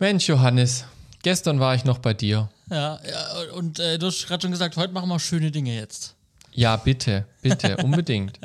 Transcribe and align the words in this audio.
Mensch, 0.00 0.28
Johannes, 0.28 0.84
gestern 1.22 1.60
war 1.60 1.74
ich 1.74 1.84
noch 1.84 1.98
bei 1.98 2.14
dir. 2.14 2.48
Ja, 2.70 2.98
ja 3.06 3.52
und 3.54 3.78
äh, 3.78 3.98
du 3.98 4.06
hast 4.06 4.26
gerade 4.26 4.40
schon 4.40 4.50
gesagt, 4.50 4.78
heute 4.78 4.94
machen 4.94 5.10
wir 5.10 5.20
schöne 5.20 5.50
Dinge 5.50 5.74
jetzt. 5.74 6.14
Ja, 6.52 6.76
bitte, 6.76 7.26
bitte, 7.42 7.76
unbedingt. 7.84 8.40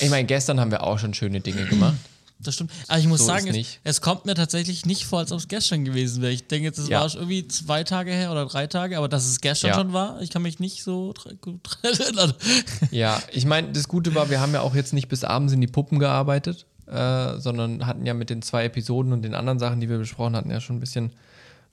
Ich 0.00 0.10
meine, 0.10 0.26
gestern 0.26 0.58
haben 0.58 0.72
wir 0.72 0.82
auch 0.82 0.98
schon 0.98 1.14
schöne 1.14 1.40
Dinge 1.40 1.64
gemacht. 1.66 1.94
Das 2.40 2.56
stimmt. 2.56 2.72
Aber 2.88 2.98
ich 2.98 3.06
muss 3.06 3.20
So 3.20 3.26
sagen, 3.26 3.46
es, 3.46 3.78
es 3.84 4.00
kommt 4.00 4.26
mir 4.26 4.34
tatsächlich 4.34 4.84
nicht 4.84 5.04
vor, 5.04 5.20
als 5.20 5.30
ob 5.30 5.38
es 5.38 5.46
gestern 5.46 5.84
gewesen 5.84 6.22
wäre. 6.22 6.32
Ich 6.32 6.48
denke 6.48 6.64
jetzt, 6.66 6.78
es 6.78 6.88
Ja. 6.88 7.00
war 7.02 7.08
schon 7.08 7.20
irgendwie 7.20 7.46
zwei 7.46 7.84
Tage 7.84 8.10
her 8.10 8.32
oder 8.32 8.44
drei 8.46 8.66
Tage, 8.66 8.98
aber 8.98 9.08
dass 9.08 9.24
es 9.26 9.40
gestern 9.40 9.68
Ja. 9.68 9.74
schon 9.76 9.92
war, 9.92 10.20
ich 10.22 10.30
kann 10.30 10.42
mich 10.42 10.58
nicht 10.58 10.82
so 10.82 11.14
gut 11.40 11.78
erinnern. 11.84 12.34
Ja, 12.90 13.22
ich 13.30 13.44
meine, 13.46 13.70
das 13.70 13.86
Gute 13.86 14.16
war, 14.16 14.28
wir 14.28 14.40
haben 14.40 14.54
ja 14.54 14.62
auch 14.62 14.74
jetzt 14.74 14.92
nicht 14.92 15.06
bis 15.08 15.22
abends 15.22 15.52
in 15.52 15.60
die 15.60 15.68
Puppen 15.68 16.00
gearbeitet, 16.00 16.66
äh, 16.92 17.38
sondern 17.40 17.86
hatten 17.86 18.04
ja 18.06 18.14
mit 18.14 18.30
den 18.30 18.42
zwei 18.42 18.64
Episoden 18.64 19.12
und 19.12 19.22
den 19.22 19.34
anderen 19.34 19.58
Sachen, 19.58 19.80
die 19.80 19.88
wir 19.88 19.98
besprochen 19.98 20.36
hatten, 20.36 20.50
ja 20.50 20.60
schon 20.60 20.76
ein 20.76 20.80
bisschen 20.80 21.10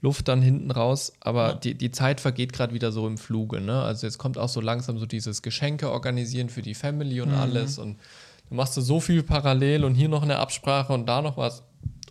Luft 0.01 0.27
dann 0.29 0.41
hinten 0.41 0.71
raus. 0.71 1.13
Aber 1.19 1.55
die, 1.55 1.73
die 1.75 1.91
Zeit 1.91 2.21
vergeht 2.21 2.53
gerade 2.53 2.73
wieder 2.73 2.91
so 2.91 3.05
im 3.05 3.17
Fluge. 3.17 3.59
Ne? 3.59 3.81
Also 3.81 4.07
jetzt 4.07 4.17
kommt 4.17 4.37
auch 4.37 4.47
so 4.49 4.61
langsam 4.61 4.97
so 4.97 5.05
dieses 5.05 5.41
Geschenke 5.41 5.91
organisieren 5.91 6.49
für 6.49 6.61
die 6.61 6.73
Family 6.73 7.19
und 7.21 7.33
alles. 7.33 7.77
Und 7.77 7.97
du 8.49 8.55
machst 8.55 8.77
du 8.77 8.81
so 8.81 8.99
viel 8.99 9.23
parallel 9.23 9.83
und 9.83 9.95
hier 9.95 10.09
noch 10.09 10.23
eine 10.23 10.37
Absprache 10.37 10.93
und 10.93 11.05
da 11.07 11.21
noch 11.21 11.35
was. 11.35 11.63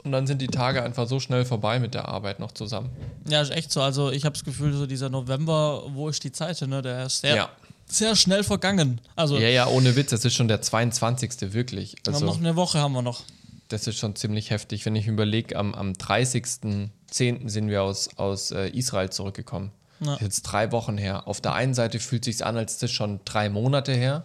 Und 0.05 0.13
dann 0.13 0.27
sind 0.27 0.41
die 0.41 0.47
Tage 0.47 0.83
einfach 0.83 1.07
so 1.09 1.19
schnell 1.19 1.45
vorbei 1.45 1.81
mit 1.81 1.95
der 1.95 2.09
Arbeit 2.09 2.41
noch 2.41 2.53
zusammen. 2.53 2.91
Ja, 3.29 3.41
ist 3.41 3.51
echt 3.51 3.73
so. 3.73 3.81
Also 3.81 4.11
ich 4.11 4.25
habe 4.25 4.35
das 4.35 4.45
Gefühl, 4.45 4.73
so 4.73 4.87
dieser 4.87 5.09
November, 5.09 5.83
wo 5.89 6.09
ist 6.09 6.23
die 6.25 6.33
Zeit, 6.33 6.61
ne? 6.63 6.83
Der 6.83 7.07
ist 7.07 7.21
sehr, 7.21 7.37
Ja. 7.37 7.49
Sehr 7.89 8.17
schnell 8.17 8.45
vergangen. 8.45 9.01
Also 9.17 9.39
Ja, 9.39 9.49
ja, 9.49 9.67
ohne 9.67 9.97
Witz, 9.97 10.11
das 10.11 10.25
ist 10.25 10.35
schon 10.35 10.49
der 10.49 10.61
22. 10.61 11.53
wirklich. 11.53 11.97
Also, 12.07 12.25
noch 12.25 12.39
eine 12.39 12.57
Woche 12.57 12.79
haben 12.79 12.93
wir 12.93 13.03
noch. 13.03 13.23
Das 13.69 13.87
ist 13.87 13.99
schon 13.99 14.17
ziemlich 14.17 14.51
heftig. 14.51 14.87
Wenn 14.87 14.97
ich 14.97 15.07
überlege, 15.07 15.57
am, 15.57 15.75
am 15.75 15.93
30.10. 15.93 17.49
sind 17.49 17.69
wir 17.69 17.83
aus, 17.83 18.11
aus 18.17 18.51
äh, 18.51 18.69
Israel 18.69 19.11
zurückgekommen. 19.11 19.73
Ja. 20.01 20.07
Das 20.07 20.17
ist 20.17 20.23
jetzt 20.23 20.43
drei 20.43 20.73
Wochen 20.73 20.97
her. 20.97 21.27
Auf 21.27 21.41
der 21.41 21.55
einen 21.55 21.75
Seite 21.75 21.99
fühlt 21.99 22.27
es 22.27 22.37
sich 22.37 22.47
an, 22.47 22.57
als 22.57 22.75
ist 22.75 22.83
das 22.83 22.93
schon 22.93 23.21
drei 23.25 23.49
Monate 23.51 23.93
her. 23.93 24.25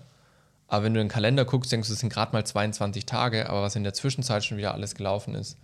Aber 0.68 0.86
wenn 0.86 0.94
du 0.94 1.02
in 1.02 1.08
den 1.08 1.12
Kalender 1.12 1.46
guckst, 1.46 1.72
denkst 1.72 1.88
du, 1.88 1.94
es 1.94 2.00
sind 2.00 2.12
gerade 2.12 2.32
mal 2.34 2.46
22 2.46 3.06
Tage. 3.06 3.50
Aber 3.50 3.64
was 3.64 3.76
in 3.76 3.84
der 3.84 3.94
Zwischenzeit 3.94 4.46
schon 4.46 4.58
wieder 4.58 4.74
alles 4.74 4.96
gelaufen 4.96 5.36
ist, 5.36 5.58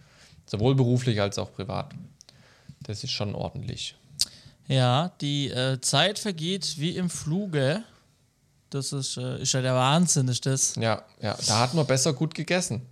sowohl 0.45 0.75
beruflich 0.75 1.21
als 1.21 1.37
auch 1.37 1.53
privat, 1.53 1.93
das 2.81 3.03
ist 3.03 3.11
schon 3.11 3.35
ordentlich. 3.35 3.95
Ja, 4.69 5.11
die 5.19 5.49
äh, 5.49 5.81
Zeit 5.81 6.19
vergeht 6.19 6.75
wie 6.77 6.95
im 6.95 7.09
Fluge. 7.09 7.83
Das 8.69 8.93
ist, 8.93 9.17
äh, 9.17 9.41
ist 9.41 9.51
ja 9.53 9.63
der 9.63 9.73
Wahnsinn, 9.73 10.27
ist 10.27 10.45
das. 10.45 10.75
Ja, 10.75 11.03
ja, 11.19 11.35
da 11.47 11.59
hat 11.59 11.73
man 11.73 11.87
besser 11.87 12.13
gut 12.13 12.33
gegessen. 12.35 12.81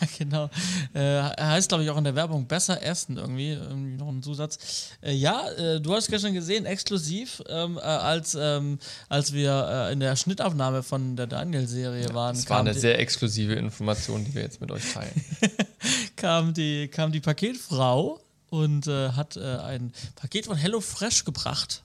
Ja, 0.00 0.08
genau. 0.18 0.50
Äh, 0.92 1.22
heißt, 1.40 1.68
glaube 1.68 1.84
ich, 1.84 1.90
auch 1.90 1.96
in 1.96 2.04
der 2.04 2.16
Werbung 2.16 2.46
besser 2.46 2.82
essen 2.82 3.16
irgendwie. 3.16 3.52
Irgendwie 3.52 3.96
noch 3.96 4.08
ein 4.08 4.22
Zusatz. 4.22 4.90
Äh, 5.02 5.12
ja, 5.12 5.48
äh, 5.52 5.80
du 5.80 5.94
hast 5.94 6.08
gestern 6.08 6.34
gesehen, 6.34 6.66
exklusiv, 6.66 7.42
ähm, 7.48 7.76
äh, 7.76 7.80
als, 7.80 8.36
ähm, 8.38 8.78
als 9.08 9.32
wir 9.32 9.88
äh, 9.88 9.92
in 9.92 10.00
der 10.00 10.16
Schnittaufnahme 10.16 10.82
von 10.82 11.14
der 11.14 11.26
Daniel-Serie 11.28 12.12
waren, 12.12 12.34
Das 12.34 12.50
war 12.50 12.60
eine 12.60 12.74
sehr 12.74 12.98
exklusive 12.98 13.54
Information, 13.54 14.24
die 14.24 14.34
wir 14.34 14.42
jetzt 14.42 14.60
mit 14.60 14.70
euch 14.72 14.92
teilen. 14.92 15.24
kam, 16.16 16.54
die, 16.54 16.88
kam 16.88 17.12
die 17.12 17.20
Paketfrau 17.20 18.20
und 18.54 18.86
äh, 18.86 19.10
hat 19.10 19.36
äh, 19.36 19.56
ein 19.56 19.92
Paket 20.14 20.46
von 20.46 20.56
HelloFresh 20.56 21.24
gebracht. 21.24 21.82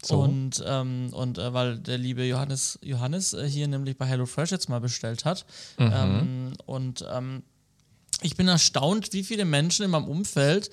So. 0.00 0.20
Und, 0.20 0.62
ähm, 0.64 1.08
und 1.12 1.38
äh, 1.38 1.52
weil 1.52 1.78
der 1.78 1.98
liebe 1.98 2.24
Johannes, 2.24 2.78
Johannes 2.82 3.32
äh, 3.32 3.48
hier 3.48 3.66
nämlich 3.66 3.98
bei 3.98 4.06
HelloFresh 4.06 4.52
jetzt 4.52 4.68
mal 4.68 4.80
bestellt 4.80 5.24
hat. 5.24 5.44
Mhm. 5.76 5.92
Ähm, 5.92 6.52
und 6.66 7.04
ähm, 7.10 7.42
ich 8.24 8.36
bin 8.36 8.48
erstaunt, 8.48 9.12
wie 9.12 9.22
viele 9.22 9.44
Menschen 9.44 9.84
in 9.84 9.90
meinem 9.90 10.06
Umfeld 10.08 10.68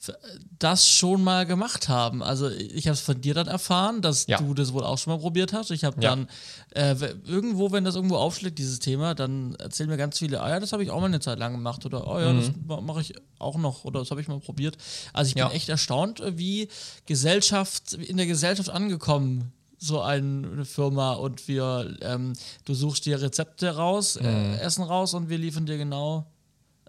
f- 0.00 0.14
das 0.58 0.88
schon 0.88 1.22
mal 1.24 1.44
gemacht 1.46 1.88
haben. 1.88 2.22
Also 2.22 2.48
ich 2.48 2.86
habe 2.86 2.94
es 2.94 3.00
von 3.00 3.20
dir 3.20 3.34
dann 3.34 3.48
erfahren, 3.48 4.00
dass 4.02 4.26
Ja. 4.26 4.38
du 4.38 4.54
das 4.54 4.72
wohl 4.72 4.84
auch 4.84 4.96
schon 4.98 5.12
mal 5.12 5.18
probiert 5.20 5.52
hast. 5.52 5.70
Ich 5.70 5.84
habe 5.84 6.00
Ja. 6.00 6.10
dann 6.10 6.28
äh, 6.74 6.94
irgendwo, 7.26 7.70
wenn 7.72 7.84
das 7.84 7.96
irgendwo 7.96 8.16
aufschlägt, 8.16 8.58
dieses 8.58 8.78
Thema, 8.78 9.14
dann 9.14 9.54
erzählen 9.56 9.90
mir 9.90 9.96
ganz 9.98 10.18
viele, 10.18 10.40
ah 10.40 10.48
ja, 10.48 10.60
das 10.60 10.72
habe 10.72 10.82
ich 10.82 10.90
auch 10.90 11.00
mal 11.00 11.06
eine 11.06 11.20
Zeit 11.20 11.38
lang 11.38 11.52
gemacht 11.52 11.84
oder 11.84 12.06
oh 12.06 12.18
ja, 12.18 12.32
das 12.32 12.50
ma- 12.66 12.80
mache 12.80 13.00
ich 13.02 13.14
auch 13.38 13.58
noch 13.58 13.84
oder 13.84 14.00
das 14.00 14.10
habe 14.10 14.20
ich 14.20 14.28
mal 14.28 14.40
probiert. 14.40 14.76
Also 15.12 15.28
ich 15.28 15.34
Mhm. 15.34 15.38
Ja. 15.40 15.48
bin 15.48 15.56
echt 15.56 15.68
erstaunt, 15.68 16.20
äh, 16.20 16.38
wie 16.38 16.68
Gesellschaft, 17.06 17.92
in 17.92 18.16
der 18.16 18.26
Gesellschaft 18.26 18.70
angekommen 18.70 19.52
so 19.78 20.00
ein- 20.00 20.44
eine 20.52 20.64
Firma 20.64 21.14
und 21.14 21.48
wir, 21.48 21.96
ähm, 22.02 22.32
du 22.64 22.72
suchst 22.74 23.04
dir 23.04 23.20
Rezepte 23.20 23.68
raus, 23.74 24.16
Mhm. 24.18 24.26
äh, 24.26 24.58
Essen 24.60 24.84
raus 24.84 25.12
und 25.14 25.28
wir 25.28 25.38
liefern 25.38 25.66
dir 25.66 25.76
genau 25.76 26.31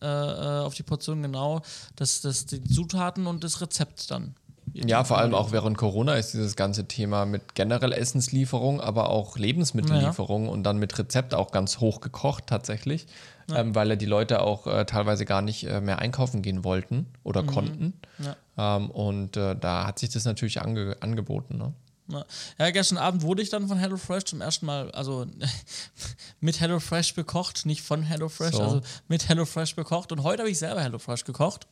äh, 0.04 0.06
äh, 0.06 0.60
auf 0.64 0.74
die 0.74 0.84
Portion 0.84 1.22
genau 1.22 1.62
das, 1.96 2.22
das, 2.22 2.46
die 2.46 2.64
Zutaten 2.64 3.28
und 3.28 3.44
das 3.44 3.62
Rezept 3.62 4.12
dann. 4.12 4.36
Ja, 4.74 5.04
vor 5.04 5.18
allem 5.18 5.36
auch 5.36 5.52
während 5.52 5.78
Corona 5.78 6.16
ist 6.16 6.34
dieses 6.34 6.56
ganze 6.56 6.88
Thema 6.88 7.26
mit 7.26 7.54
generell 7.54 7.92
Essenslieferung, 7.92 8.82
aber 8.82 9.10
auch 9.10 9.38
Lebensmittellieferung 9.38 10.50
und 10.50 10.64
dann 10.64 10.78
mit 10.78 10.98
Rezept 10.98 11.36
auch 11.36 11.52
ganz 11.52 11.80
hoch 11.80 12.02
gekocht 12.02 12.48
tatsächlich, 12.48 13.06
ähm, 13.54 13.76
weil 13.76 13.90
ja 13.90 13.96
die 13.96 14.06
Leute 14.06 14.42
auch 14.42 14.66
äh, 14.66 14.86
teilweise 14.86 15.26
gar 15.26 15.42
nicht 15.42 15.66
äh, 15.66 15.80
mehr 15.80 16.00
einkaufen 16.00 16.42
gehen 16.42 16.64
wollten 16.64 17.08
oder 17.24 17.44
konnten. 17.44 17.94
Ja. 18.18 18.78
Ähm, 18.78 18.90
und 18.90 19.38
äh, 19.38 19.56
da 19.56 19.86
hat 19.86 20.00
sich 20.00 20.10
das 20.10 20.26
natürlich 20.26 20.62
ange 20.62 20.96
angeboten. 21.02 21.58
Ne? 21.58 21.74
Ja. 22.10 22.26
ja, 22.60 22.72
gestern 22.72 22.98
Abend 22.98 23.22
wurde 23.22 23.42
ich 23.42 23.50
dann 23.50 23.68
von 23.68 23.78
HelloFresh 23.78 24.26
zum 24.26 24.42
ersten 24.42 24.66
Mal, 24.66 24.92
also 24.92 25.26
mit 26.42 26.60
HelloFresh 26.60 27.14
bekocht, 27.16 27.66
nicht 27.66 27.82
von 27.82 28.04
HelloFresh, 28.04 28.56
So. 28.56 28.62
also 28.62 28.82
mit 29.08 29.30
HelloFresh 29.30 29.76
bekocht. 29.76 30.12
Und 30.12 30.24
heute 30.24 30.42
habe 30.44 30.50
ich 30.52 30.58
selber 30.60 30.82
HelloFresh 30.82 31.24
gekocht. 31.24 31.66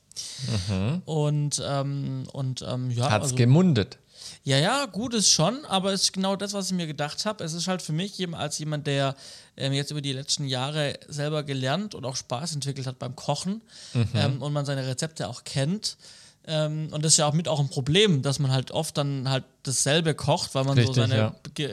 Und, 1.05 1.61
ähm, 1.65 2.23
und 2.31 2.61
ähm, 2.67 2.91
ja, 2.91 3.09
Hat's 3.09 3.23
also, 3.25 3.35
gemundet. 3.35 3.97
ja, 4.43 4.57
ja, 4.57 4.85
gut 4.85 5.13
ist 5.13 5.31
schon, 5.31 5.65
aber 5.65 5.93
es 5.93 6.03
ist 6.03 6.13
genau 6.13 6.35
das, 6.35 6.53
was 6.53 6.67
ich 6.67 6.73
mir 6.77 6.87
gedacht 6.87 7.25
habe. 7.25 7.43
Es 7.43 7.53
ist 7.53 7.67
halt 7.67 7.81
für 7.81 7.93
mich 7.93 8.17
jem- 8.17 8.33
als 8.33 8.57
jemand, 8.59 8.87
der 8.87 9.15
ähm, 9.57 9.73
jetzt 9.73 9.91
über 9.91 10.01
die 10.01 10.13
letzten 10.13 10.45
Jahre 10.45 10.97
selber 11.07 11.43
gelernt 11.43 11.95
und 11.95 12.05
auch 12.05 12.15
Spaß 12.15 12.53
entwickelt 12.55 12.87
hat 12.87 12.99
beim 12.99 13.15
Kochen 13.15 13.61
ähm, 14.13 14.41
und 14.41 14.53
man 14.53 14.65
seine 14.65 14.85
Rezepte 14.87 15.27
auch 15.27 15.43
kennt. 15.43 15.97
Ähm, 16.47 16.89
und 16.91 17.05
das 17.05 17.13
ist 17.13 17.17
ja 17.17 17.27
auch 17.27 17.33
mit 17.33 17.47
auch 17.47 17.59
ein 17.59 17.69
Problem, 17.69 18.23
dass 18.23 18.39
man 18.39 18.51
halt 18.51 18.71
oft 18.71 18.97
dann 18.97 19.29
halt 19.29 19.43
dasselbe 19.61 20.15
kocht, 20.15 20.55
weil 20.55 20.63
man 20.63 20.75
so 20.75 20.81
Richtig, 20.81 20.95
seine 20.95 21.15
ja. 21.15 21.35
Ge 21.53 21.69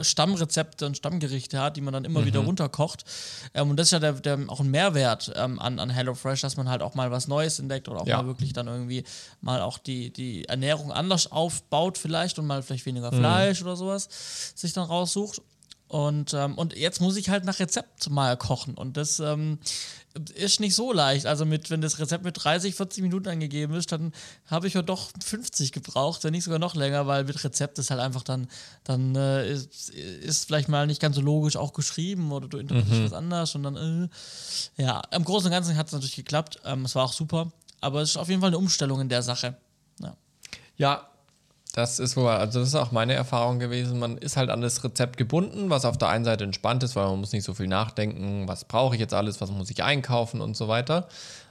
Stammrezepte 0.00 0.86
und 0.86 0.96
Stammgerichte 0.96 1.60
hat, 1.60 1.76
die 1.76 1.80
man 1.80 1.92
dann 1.92 2.04
immer 2.04 2.24
wieder 2.24 2.38
runterkocht. 2.40 3.04
Ähm, 3.52 3.70
und 3.70 3.76
das 3.78 3.88
ist 3.88 3.90
ja 3.92 3.98
der, 3.98 4.12
der, 4.12 4.38
auch 4.46 4.60
ein 4.60 4.70
Mehrwert 4.70 5.32
ähm, 5.34 5.58
an, 5.58 5.80
an 5.80 5.90
HelloFresh, 5.90 6.40
dass 6.40 6.56
man 6.56 6.68
halt 6.68 6.82
auch 6.82 6.94
mal 6.94 7.10
was 7.10 7.26
Neues 7.26 7.58
entdeckt 7.58 7.88
oder 7.88 8.02
auch 8.02 8.06
Ja. 8.06 8.18
mal 8.18 8.26
wirklich 8.28 8.52
dann 8.52 8.68
irgendwie 8.68 9.02
mal 9.40 9.60
auch 9.60 9.78
die, 9.78 10.12
die 10.12 10.44
Ernährung 10.44 10.92
anders 10.92 11.32
aufbaut 11.32 11.98
vielleicht 11.98 12.38
und 12.38 12.46
mal 12.46 12.62
vielleicht 12.62 12.86
weniger 12.86 13.10
Fleisch 13.10 13.60
oder 13.62 13.74
sowas 13.74 14.08
sich 14.54 14.72
dann 14.72 14.84
raussucht. 14.84 15.42
Und, 15.88 16.32
ähm, 16.32 16.56
und 16.56 16.74
jetzt 16.74 17.02
muss 17.02 17.16
ich 17.16 17.28
halt 17.28 17.44
nach 17.44 17.58
Rezept 17.58 18.08
mal 18.08 18.36
kochen. 18.38 18.76
Und 18.78 18.96
das 18.96 19.20
ähm, 19.20 19.58
ist 20.34 20.60
nicht 20.60 20.74
so 20.74 20.92
leicht. 20.92 21.26
Also 21.26 21.44
mit, 21.44 21.70
wenn 21.70 21.80
das 21.80 21.98
Rezept 21.98 22.24
mit 22.24 22.42
30, 22.42 22.74
40 22.74 23.02
Minuten 23.02 23.28
angegeben 23.28 23.74
ist, 23.74 23.92
dann 23.92 24.12
habe 24.46 24.66
ich 24.66 24.74
ja 24.74 24.82
doch 24.82 25.10
50 25.24 25.72
gebraucht, 25.72 26.24
wenn 26.24 26.32
nicht 26.32 26.44
sogar 26.44 26.58
noch 26.58 26.74
länger, 26.74 27.06
weil 27.06 27.24
mit 27.24 27.42
Rezept 27.42 27.78
ist 27.78 27.90
halt 27.90 28.00
einfach 28.00 28.22
dann, 28.22 28.48
dann 28.84 29.14
äh, 29.16 29.50
ist, 29.50 29.90
ist 29.90 30.46
vielleicht 30.46 30.68
mal 30.68 30.86
nicht 30.86 31.00
ganz 31.00 31.16
so 31.16 31.22
logisch 31.22 31.56
auch 31.56 31.72
geschrieben 31.72 32.32
oder 32.32 32.48
du 32.48 32.58
interpretierst 32.58 33.04
was 33.04 33.12
anders 33.12 33.54
und 33.54 33.62
dann, 33.62 34.08
äh, 34.76 34.82
ja, 34.82 35.02
im 35.10 35.24
Großen 35.24 35.46
und 35.46 35.52
Ganzen 35.52 35.76
hat 35.76 35.86
es 35.86 35.92
natürlich 35.92 36.16
geklappt. 36.16 36.60
Ähm, 36.64 36.84
es 36.84 36.94
war 36.94 37.04
auch 37.04 37.12
super, 37.12 37.52
aber 37.80 38.02
es 38.02 38.10
ist 38.10 38.16
auf 38.16 38.28
jeden 38.28 38.40
Fall 38.40 38.50
eine 38.50 38.58
Umstellung 38.58 39.00
in 39.00 39.08
der 39.08 39.22
Sache. 39.22 39.56
Ja. 40.00 40.16
Ja, 40.76 41.11
das 41.72 41.98
ist 41.98 42.16
wohl, 42.16 42.28
also 42.28 42.60
das 42.60 42.68
ist 42.68 42.74
auch 42.74 42.92
meine 42.92 43.14
Erfahrung 43.14 43.58
gewesen. 43.58 43.98
Man 43.98 44.18
ist 44.18 44.36
halt 44.36 44.50
an 44.50 44.60
das 44.60 44.84
Rezept 44.84 45.16
gebunden, 45.16 45.70
was 45.70 45.86
auf 45.86 45.96
der 45.96 46.08
einen 46.08 46.24
Seite 46.24 46.44
entspannt 46.44 46.82
ist, 46.82 46.96
weil 46.96 47.06
man 47.06 47.20
muss 47.20 47.32
nicht 47.32 47.44
so 47.44 47.54
viel 47.54 47.66
nachdenken, 47.66 48.46
was 48.46 48.66
brauche 48.66 48.94
ich 48.94 49.00
jetzt 49.00 49.14
alles, 49.14 49.40
was 49.40 49.50
muss 49.50 49.70
ich 49.70 49.82
einkaufen 49.82 50.42
und 50.42 50.54
so 50.54 50.68
weiter. 50.68 51.08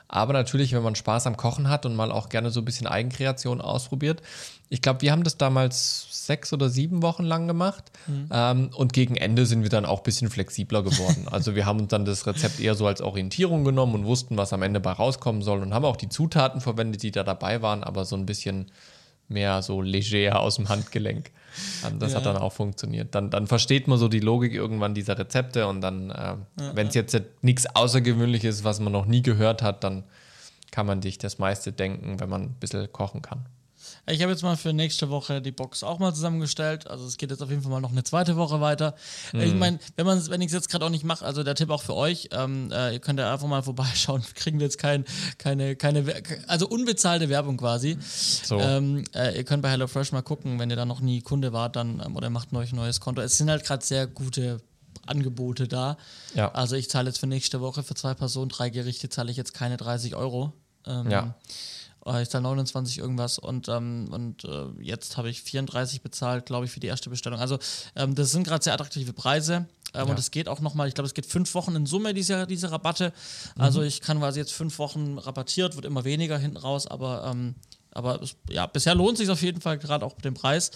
Aber 0.08 0.34
natürlich, 0.34 0.74
wenn 0.74 0.84
man 0.84 0.94
Spaß 0.94 1.26
am 1.26 1.38
Kochen 1.38 1.70
hat 1.70 1.86
und 1.86 1.96
mal 1.96 2.12
auch 2.12 2.30
gerne 2.30 2.52
so 2.52 2.62
ein 2.62 2.66
bisschen 2.66 2.86
Eigenkreation 2.86 3.62
ausprobiert. 3.62 4.22
Ich 4.70 4.82
glaube, 4.82 5.02
wir 5.02 5.12
haben 5.12 5.24
das 5.24 5.38
damals 5.38 6.06
sechs 6.28 6.52
oder 6.52 6.70
sieben 6.70 7.02
Wochen 7.02 7.24
lang 7.24 7.48
gemacht. 7.48 7.92
Ähm, 8.30 8.70
und 8.76 8.92
gegen 8.92 9.16
Ende 9.16 9.46
sind 9.46 9.64
wir 9.64 9.70
dann 9.70 9.86
auch 9.86 10.00
ein 10.00 10.04
bisschen 10.04 10.30
flexibler 10.30 10.84
geworden. 10.84 11.28
Also 11.32 11.56
wir 11.56 11.66
haben 11.66 11.80
uns 11.80 11.88
dann 11.90 12.04
das 12.04 12.28
Rezept 12.28 12.60
eher 12.60 12.76
so 12.76 12.86
als 12.86 13.02
Orientierung 13.02 13.64
genommen 13.64 13.96
und 13.96 14.06
wussten, 14.06 14.38
was 14.38 14.54
am 14.54 14.62
Ende 14.62 14.82
bei 14.82 14.92
rauskommen 14.92 15.42
soll 15.42 15.62
und 15.62 15.74
haben 15.74 15.86
auch 15.86 15.96
die 15.96 16.10
Zutaten 16.10 16.60
verwendet, 16.60 17.04
die 17.04 17.12
da 17.12 17.24
dabei 17.24 17.62
waren, 17.62 17.84
aber 17.84 18.04
so 18.04 18.18
ein 18.18 18.26
bisschen 18.26 18.70
mehr 19.32 19.62
so 19.62 19.82
leger 19.82 20.40
aus 20.40 20.56
dem 20.58 20.70
Handgelenk. 20.70 21.32
Das 22.00 22.16
hat 22.16 22.24
Ja. 22.26 22.34
dann 22.34 22.42
auch 22.42 22.54
funktioniert. 22.54 23.14
Dann, 23.16 23.30
dann 23.30 23.48
versteht 23.48 23.88
man 23.88 23.98
so 23.98 24.08
die 24.08 24.20
Logik 24.22 24.54
irgendwann 24.54 24.94
dieser 24.94 25.18
Rezepte 25.18 25.68
und 25.68 25.82
dann, 25.82 26.14
ähm, 26.16 26.46
wenn 26.76 26.88
es 26.88 26.94
jetzt 26.96 27.20
nichts 27.42 27.66
Außergewöhnliches 27.76 28.58
ist, 28.58 28.64
was 28.64 28.80
man 28.80 28.94
noch 28.94 29.06
nie 29.06 29.22
gehört 29.22 29.62
hat, 29.62 29.84
dann 29.84 30.04
kann 30.72 30.86
man 30.86 31.02
sich 31.02 31.18
das 31.18 31.40
meiste 31.40 31.74
denken, 31.74 32.20
wenn 32.22 32.30
man 32.30 32.44
ein 32.44 32.54
bisschen 32.60 32.90
kochen 32.94 33.22
kann. 33.22 33.46
Ich 34.08 34.22
habe 34.22 34.32
jetzt 34.32 34.42
mal 34.42 34.58
für 34.58 34.74
nächste 34.74 35.10
Woche 35.10 35.42
die 35.42 35.52
Box 35.52 35.84
auch 35.84 36.00
mal 36.00 36.14
zusammengestellt. 36.14 36.90
Also 36.90 37.06
es 37.06 37.18
geht 37.18 37.30
jetzt 37.30 37.42
auf 37.42 37.50
jeden 37.50 37.62
Fall 37.62 37.72
mal 37.72 37.82
noch 37.82 37.92
eine 37.92 38.04
zweite 38.04 38.36
Woche 38.36 38.60
weiter. 38.60 38.96
Mhm. 39.32 39.42
Ich 39.42 39.54
meine, 39.54 39.80
wenn 39.96 40.06
man 40.06 40.28
wenn 40.30 40.42
ich 40.42 40.48
es 40.48 40.54
jetzt 40.54 40.70
gerade 40.70 40.86
auch 40.86 40.90
nicht 40.90 41.04
mache, 41.04 41.24
also 41.24 41.44
der 41.44 41.56
Tipp 41.56 41.70
auch 41.70 41.84
für 41.84 41.96
euch, 41.96 42.30
ähm, 42.32 42.72
äh, 42.72 42.94
ihr 42.94 43.00
könnt 43.00 43.20
ja 43.20 43.32
einfach 43.32 43.48
mal 43.48 43.62
vorbeischauen. 43.64 44.24
Kriegen 44.36 44.60
wir 44.60 44.66
jetzt 44.66 44.80
kein, 44.80 45.06
keine, 45.38 45.76
keine, 45.76 46.06
also 46.48 46.68
unbezahlte 46.68 47.30
Werbung 47.30 47.58
quasi. 47.58 47.98
So. 48.02 48.60
Ähm, 48.60 49.04
äh, 49.14 49.38
ihr 49.38 49.44
könnt 49.44 49.62
bei 49.62 49.70
HelloFresh 49.70 50.12
mal 50.12 50.24
gucken, 50.24 50.60
wenn 50.60 50.70
ihr 50.70 50.76
da 50.76 50.86
noch 50.86 51.02
nie 51.02 51.22
Kunde 51.22 51.54
wart, 51.54 51.76
dann 51.76 52.02
ähm, 52.04 52.16
oder 52.16 52.30
macht 52.30 52.54
euch 52.54 52.74
ein 52.74 52.78
neues 52.78 53.00
Konto. 53.00 53.22
Es 53.22 53.38
sind 53.38 53.50
halt 53.50 53.64
gerade 53.64 53.86
sehr 53.86 54.08
gute 54.08 54.62
Angebote 55.06 55.68
da. 55.68 55.98
Ja. 56.34 56.52
Also 56.52 56.76
ich 56.76 56.90
zahle 56.90 57.10
jetzt 57.10 57.20
für 57.20 57.28
nächste 57.28 57.62
Woche 57.62 57.84
für 57.84 57.96
zwei 57.96 58.14
Personen, 58.14 58.50
drei 58.50 58.70
Gerichte 58.70 59.10
zahle 59.10 59.32
ich 59.32 59.38
jetzt 59.38 59.54
keine 59.54 59.78
30 59.78 60.16
Euro. 60.16 60.54
Ähm, 60.86 61.10
ja. 61.12 61.36
Äh, 62.06 62.24
ich 62.24 62.30
zahle 62.30 62.44
29 62.44 62.98
irgendwas 62.98 63.40
und, 63.40 63.68
ähm, 63.70 64.10
und 64.12 64.44
äh, 64.46 64.66
jetzt 64.80 65.18
habe 65.18 65.30
ich 65.30 65.42
34 65.42 66.02
bezahlt, 66.02 66.46
glaube 66.46 66.66
ich, 66.66 66.72
für 66.72 66.80
die 66.80 66.88
erste 66.88 67.10
Bestellung. 67.10 67.40
Also 67.40 67.60
ähm, 67.96 68.16
das 68.16 68.32
sind 68.32 68.46
gerade 68.46 68.64
sehr 68.64 68.74
attraktive 68.74 69.14
Preise. 69.14 69.68
Ähm, 69.94 70.06
ja. 70.06 70.12
Und 70.12 70.20
es 70.20 70.32
geht 70.32 70.48
auch 70.48 70.62
nochmal, 70.62 70.88
ich 70.88 70.94
glaube, 70.94 71.08
es 71.08 71.14
geht 71.14 71.26
fünf 71.26 71.54
Wochen 71.54 71.76
in 71.76 71.86
Summe, 71.86 72.14
diese, 72.14 72.48
diese 72.48 72.72
Rabatte. 72.72 73.12
Also 73.58 73.82
mhm. 73.82 73.88
ich 73.88 74.02
kann 74.02 74.20
quasi 74.20 74.40
jetzt 74.40 74.54
fünf 74.54 74.80
Wochen 74.80 75.18
rabattiert, 75.18 75.76
wird 75.76 75.86
immer 75.86 76.06
weniger 76.06 76.38
hinten 76.38 76.58
raus, 76.58 76.88
aber 76.88 77.26
ähm, 77.26 77.56
aber 77.94 78.22
es, 78.22 78.36
ja, 78.50 78.66
bisher 78.68 78.96
lohnt 78.96 79.18
sich 79.18 79.30
auf 79.30 79.42
jeden 79.42 79.60
Fall, 79.60 79.78
gerade 79.78 80.06
auch 80.06 80.16
mit 80.16 80.24
dem 80.24 80.34
Preis. 80.34 80.72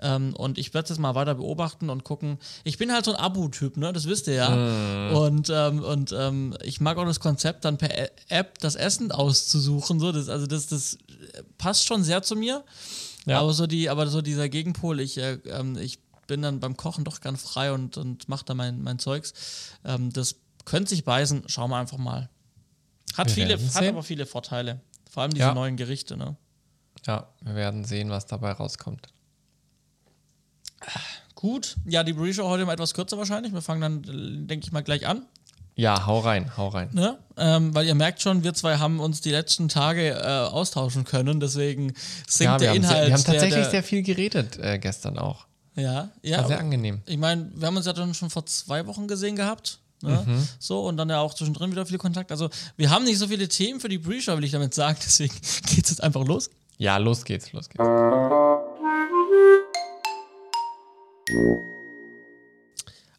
Ähm, 0.00 0.34
und 0.36 0.56
ich 0.56 0.72
werde 0.72 0.84
es 0.84 0.90
jetzt 0.90 0.98
mal 0.98 1.14
weiter 1.14 1.34
beobachten 1.34 1.90
und 1.90 2.04
gucken. 2.04 2.38
Ich 2.62 2.78
bin 2.78 2.92
halt 2.92 3.04
so 3.04 3.12
ein 3.12 3.16
Abo-Typ, 3.16 3.76
ne? 3.76 3.92
Das 3.92 4.06
wisst 4.06 4.28
ihr 4.28 4.34
ja. 4.34 4.50
Mm. 4.50 5.16
Und, 5.16 5.50
ähm, 5.50 5.82
und 5.82 6.12
ähm, 6.12 6.56
ich 6.62 6.80
mag 6.80 6.96
auch 6.96 7.04
das 7.04 7.18
Konzept, 7.18 7.64
dann 7.64 7.76
per 7.76 7.90
App 8.28 8.58
das 8.60 8.76
Essen 8.76 9.10
auszusuchen. 9.10 9.98
So. 9.98 10.12
Das, 10.12 10.28
also 10.28 10.46
das, 10.46 10.68
das 10.68 10.98
passt 11.58 11.86
schon 11.86 12.04
sehr 12.04 12.22
zu 12.22 12.36
mir. 12.36 12.64
Ja. 13.26 13.40
Aber 13.40 13.52
so 13.52 13.66
die, 13.66 13.90
aber 13.90 14.06
so 14.06 14.22
dieser 14.22 14.48
Gegenpol, 14.48 15.00
ich, 15.00 15.18
äh, 15.18 15.38
ähm, 15.46 15.76
ich 15.76 15.98
bin 16.28 16.42
dann 16.42 16.60
beim 16.60 16.76
Kochen 16.76 17.04
doch 17.04 17.20
ganz 17.20 17.42
frei 17.42 17.72
und, 17.72 17.96
und 17.96 18.28
mache 18.28 18.44
da 18.44 18.54
mein, 18.54 18.80
mein 18.82 19.00
Zeugs. 19.00 19.32
Ähm, 19.84 20.12
das 20.12 20.36
könnte 20.64 20.90
sich 20.90 21.04
beißen, 21.04 21.44
schauen 21.48 21.70
wir 21.70 21.76
einfach 21.76 21.98
mal. 21.98 22.30
Hat, 23.16 23.30
viele, 23.30 23.58
hat 23.58 23.84
aber 23.84 24.04
viele 24.04 24.24
Vorteile. 24.24 24.80
Vor 25.10 25.24
allem 25.24 25.34
diese 25.34 25.46
ja. 25.46 25.54
neuen 25.54 25.76
Gerichte, 25.76 26.16
ne? 26.16 26.36
Ja, 27.06 27.26
wir 27.40 27.54
werden 27.54 27.84
sehen, 27.84 28.10
was 28.10 28.26
dabei 28.26 28.52
rauskommt. 28.52 29.08
Gut, 31.34 31.76
ja, 31.86 32.04
die 32.04 32.12
Pre-Show 32.12 32.48
heute 32.48 32.66
mal 32.66 32.74
etwas 32.74 32.94
kürzer 32.94 33.16
wahrscheinlich. 33.16 33.52
Wir 33.52 33.62
fangen 33.62 33.80
dann, 33.80 34.46
denke 34.46 34.66
ich 34.66 34.72
mal, 34.72 34.82
gleich 34.82 35.06
an. 35.06 35.26
Ja, 35.74 36.06
hau 36.06 36.18
rein, 36.18 36.54
hau 36.58 36.68
rein. 36.68 36.90
Ne? 36.92 37.18
Ähm, 37.38 37.74
weil 37.74 37.86
ihr 37.86 37.94
merkt 37.94 38.20
schon, 38.20 38.44
wir 38.44 38.52
zwei 38.52 38.76
haben 38.76 39.00
uns 39.00 39.22
die 39.22 39.30
letzten 39.30 39.68
Tage 39.68 40.10
äh, 40.10 40.22
austauschen 40.22 41.04
können, 41.04 41.40
deswegen 41.40 41.94
sinkt 42.28 42.40
ja, 42.40 42.58
der 42.58 42.74
Inhalt. 42.74 42.96
Sehr, 42.96 43.06
wir 43.06 43.14
haben 43.14 43.24
tatsächlich 43.24 43.54
der, 43.54 43.62
der, 43.62 43.70
sehr 43.70 43.82
viel 43.82 44.02
geredet 44.02 44.58
äh, 44.58 44.78
gestern 44.78 45.18
auch. 45.18 45.46
Ja, 45.76 46.10
ja. 46.22 46.38
War 46.38 46.48
sehr 46.48 46.58
angenehm. 46.58 47.00
Ich 47.06 47.16
meine, 47.16 47.50
wir 47.54 47.66
haben 47.66 47.76
uns 47.76 47.86
ja 47.86 47.94
dann 47.94 48.12
schon 48.12 48.28
vor 48.28 48.44
zwei 48.44 48.86
Wochen 48.86 49.08
gesehen 49.08 49.36
gehabt. 49.36 49.78
Ne? 50.02 50.22
Mhm. 50.26 50.48
So, 50.58 50.86
und 50.86 50.96
dann 50.96 51.08
ja 51.08 51.20
auch 51.20 51.34
zwischendrin 51.34 51.70
wieder 51.70 51.86
viel 51.86 51.98
Kontakt. 51.98 52.30
Also, 52.30 52.50
wir 52.76 52.90
haben 52.90 53.04
nicht 53.04 53.18
so 53.18 53.28
viele 53.28 53.48
Themen 53.48 53.80
für 53.80 53.88
die 53.88 53.98
Pre-Show, 53.98 54.36
will 54.36 54.44
ich 54.44 54.52
damit 54.52 54.74
sagen. 54.74 54.98
Deswegen 55.04 55.34
geht 55.34 55.84
es 55.84 55.90
jetzt 55.90 56.02
einfach 56.02 56.24
los. 56.26 56.50
Ja, 56.80 56.96
los 56.96 57.24
geht's, 57.26 57.52
los 57.52 57.68
geht's. 57.68 57.84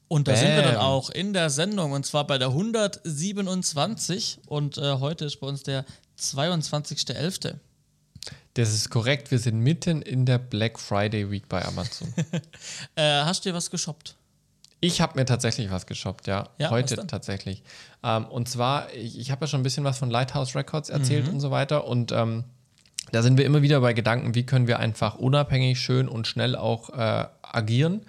Und 0.08 0.28
da 0.28 0.32
Bam. 0.32 0.42
sind 0.42 0.56
wir 0.56 0.64
dann 0.64 0.78
auch 0.78 1.12
in 1.12 1.32
der 1.34 1.52
Sendung 1.52 1.92
und 1.92 2.04
zwar 2.04 2.26
bei 2.26 2.40
der 2.40 2.48
127 2.48 4.40
und 4.48 4.80
äh, 4.80 4.96
heute 4.96 5.26
ist 5.26 5.40
bei 5.40 5.46
uns 5.46 5.62
der 5.62 5.86
22.11. 6.20 7.54
Das 8.56 8.74
ist 8.74 8.90
korrekt, 8.90 9.30
wir 9.30 9.38
sind 9.38 9.60
mitten 9.60 10.02
in 10.02 10.26
der 10.26 10.40
Black 10.40 10.80
Friday 10.80 11.30
Week 11.30 11.48
bei 11.48 11.64
Amazon. 11.64 12.12
äh, 12.96 13.22
hast 13.22 13.46
du 13.46 13.50
dir 13.50 13.56
was 13.56 13.70
geshoppt? 13.70 14.16
Ich 14.80 15.02
habe 15.02 15.20
mir 15.20 15.26
tatsächlich 15.26 15.70
was 15.70 15.86
geshoppt, 15.86 16.26
ja. 16.26 16.50
ja 16.58 16.72
heute 16.72 17.06
tatsächlich. 17.06 17.62
Ähm, 18.02 18.26
und 18.26 18.50
zwar, 18.50 18.92
ich, 18.96 19.20
ich 19.20 19.30
habe 19.30 19.46
ja 19.46 19.48
schon 19.48 19.60
ein 19.60 19.64
bisschen 19.64 19.84
was 19.84 20.00
von 20.00 20.10
Lighthouse 20.10 20.56
Records 20.56 20.90
erzählt 20.90 21.28
mhm. 21.28 21.36
und 21.36 21.40
so 21.42 21.52
weiter 21.52 21.86
und 21.86 22.12
ähm, 22.12 22.46
da 23.12 23.22
sind 23.22 23.38
wir 23.38 23.46
immer 23.46 23.62
wieder 23.62 23.82
bei 23.82 23.94
Gedanken, 23.94 24.36
wie 24.36 24.46
können 24.46 24.68
wir 24.68 24.80
einfach 24.80 25.16
unabhängig, 25.16 25.80
schön 25.80 26.08
und 26.08 26.28
schnell 26.28 26.56
auch 26.56 26.90
äh, 26.90 27.26
agieren. 27.42 28.02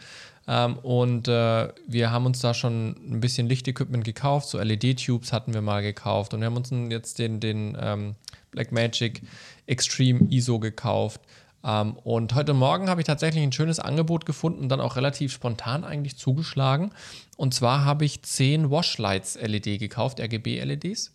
Ähm, 0.48 0.76
und 0.78 1.28
äh, 1.28 1.68
wir 1.86 2.10
haben 2.10 2.26
uns 2.26 2.40
da 2.40 2.52
schon 2.54 2.96
ein 3.08 3.20
bisschen 3.20 3.48
Lichtequipment 3.48 4.04
gekauft, 4.04 4.48
so 4.48 4.58
LED-Tubes 4.58 5.32
hatten 5.32 5.54
wir 5.54 5.62
mal 5.62 5.82
gekauft 5.82 6.34
und 6.34 6.40
wir 6.40 6.46
haben 6.46 6.56
uns 6.56 6.70
jetzt 6.90 7.18
den, 7.18 7.38
den 7.38 7.76
ähm, 7.80 8.14
Blackmagic 8.50 9.22
Extreme 9.66 10.26
ISO 10.30 10.58
gekauft. 10.58 11.20
Ähm, 11.64 11.94
und 12.02 12.34
heute 12.34 12.54
Morgen 12.54 12.88
habe 12.90 13.00
ich 13.00 13.06
tatsächlich 13.06 13.42
ein 13.42 13.52
schönes 13.52 13.78
Angebot 13.78 14.26
gefunden 14.26 14.62
und 14.62 14.68
dann 14.68 14.80
auch 14.80 14.96
relativ 14.96 15.32
spontan 15.32 15.84
eigentlich 15.84 16.16
zugeschlagen. 16.16 16.90
Und 17.36 17.54
zwar 17.54 17.84
habe 17.84 18.04
ich 18.04 18.22
10 18.22 18.70
Washlights 18.70 19.38
LED 19.40 19.78
gekauft, 19.78 20.20
RGB-LEDs. 20.20 21.12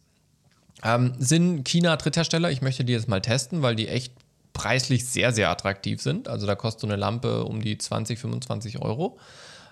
Ähm, 0.84 1.14
sind 1.18 1.68
China 1.68 1.96
Dritthersteller. 1.96 2.52
Ich 2.52 2.62
möchte 2.62 2.84
die 2.84 2.94
jetzt 2.94 3.08
mal 3.08 3.22
testen, 3.22 3.62
weil 3.62 3.76
die 3.76 3.88
echt 3.88 4.14
preislich 4.54 5.06
sehr, 5.06 5.32
sehr 5.32 5.50
attraktiv 5.50 6.02
sind. 6.02 6.28
Also 6.28 6.48
da 6.48 6.56
kostet 6.56 6.82
so 6.82 6.88
eine 6.88 6.96
Lampe 6.96 7.46
um 7.46 7.62
die 7.62 7.78
20, 7.78 8.20
25 8.20 8.82
Euro 8.82 9.18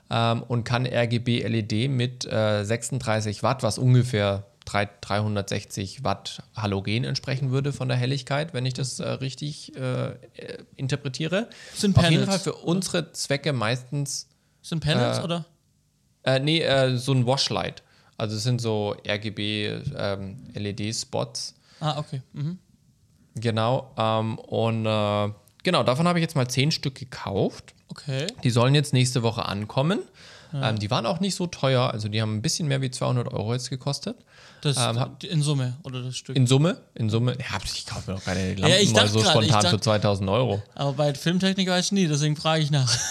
ähm, 0.10 0.44
und 0.44 0.64
kann 0.64 0.86
RGB 0.86 1.44
LED 1.48 1.90
mit 1.90 2.26
äh, 2.26 2.64
36 2.64 3.44
Watt, 3.44 3.64
was 3.64 3.78
ungefähr 3.78 4.46
3, 4.66 4.90
360 5.02 6.04
Watt 6.04 6.44
Halogen 6.56 7.04
entsprechen 7.04 7.52
würde 7.52 7.72
von 7.72 7.88
der 7.88 7.98
Helligkeit, 7.98 8.54
wenn 8.54 8.66
ich 8.66 8.74
das 8.74 9.00
äh, 9.00 9.08
richtig 9.08 9.76
äh, 9.76 10.16
interpretiere. 10.76 11.50
Sind 11.74 11.94
Panels, 11.94 12.08
Auf 12.08 12.12
jeden 12.12 12.26
Fall 12.26 12.40
für 12.40 12.54
unsere 12.54 13.12
Zwecke 13.12 13.54
meistens. 13.54 14.28
Sind 14.62 14.84
Panels 14.84 15.20
äh, 15.20 15.24
oder? 15.24 15.46
Äh, 16.24 16.40
nee, 16.40 16.62
äh, 16.62 16.98
so 16.98 17.14
ein 17.14 17.26
Washlight. 17.26 17.84
Also 18.18 18.38
es 18.38 18.44
sind 18.44 18.62
so 18.62 18.96
RGB-LED-Spots. 19.08 21.56
Ähm, 21.82 21.88
ah, 21.88 21.98
okay. 21.98 22.22
Mhm. 22.34 22.60
Genau. 23.36 23.92
Ähm, 23.98 24.40
und 24.40 24.86
äh, 24.86 25.30
genau, 25.64 25.84
davon 25.84 26.08
habe 26.08 26.20
ich 26.20 26.24
jetzt 26.24 26.36
mal 26.36 26.48
zehn 26.48 26.72
Stück 26.72 26.96
gekauft. 26.96 27.74
Okay. 27.90 28.28
Die 28.44 28.50
sollen 28.50 28.76
jetzt 28.76 28.94
nächste 28.94 29.24
Woche 29.24 29.46
ankommen. 29.46 30.00
Ja. 30.54 30.70
Ähm, 30.70 30.80
die 30.80 30.90
waren 30.90 31.06
auch 31.06 31.20
nicht 31.20 31.36
so 31.36 31.48
teuer, 31.48 31.92
also 31.92 32.08
die 32.08 32.22
haben 32.22 32.36
ein 32.36 32.42
bisschen 32.42 32.68
mehr 32.68 32.82
wie 32.82 32.90
200 32.90 33.34
Euro 33.34 33.54
jetzt 33.54 33.70
gekostet. 33.70 34.18
Das 34.66 34.78
ähm, 34.78 34.98
in 35.30 35.44
Summe 35.44 35.78
oder 35.84 36.02
das 36.02 36.18
Stück? 36.18 36.36
In 36.36 36.48
Summe, 36.48 36.78
in 36.96 37.12
Summe. 37.12 37.34
Ja, 37.34 37.60
ich 37.64 37.86
kaufe 37.86 38.10
mir 38.10 38.18
doch 38.18 38.26
keine 38.26 38.56
Lampen 38.56 38.68
ja, 38.68 38.94
mal 38.94 39.08
so 39.08 39.20
grad, 39.20 39.30
spontan 39.30 39.62
dachte, 39.62 39.70
für 39.70 39.80
2000 39.80 40.28
Euro. 40.28 40.64
Aber 40.74 40.94
bei 40.94 41.14
Filmtechnik 41.14 41.70
weiß 41.70 41.86
ich 41.86 41.92
nie, 41.92 42.08
deswegen 42.08 42.36
frage 42.36 42.64
ich 42.64 42.72
nach. 42.72 42.92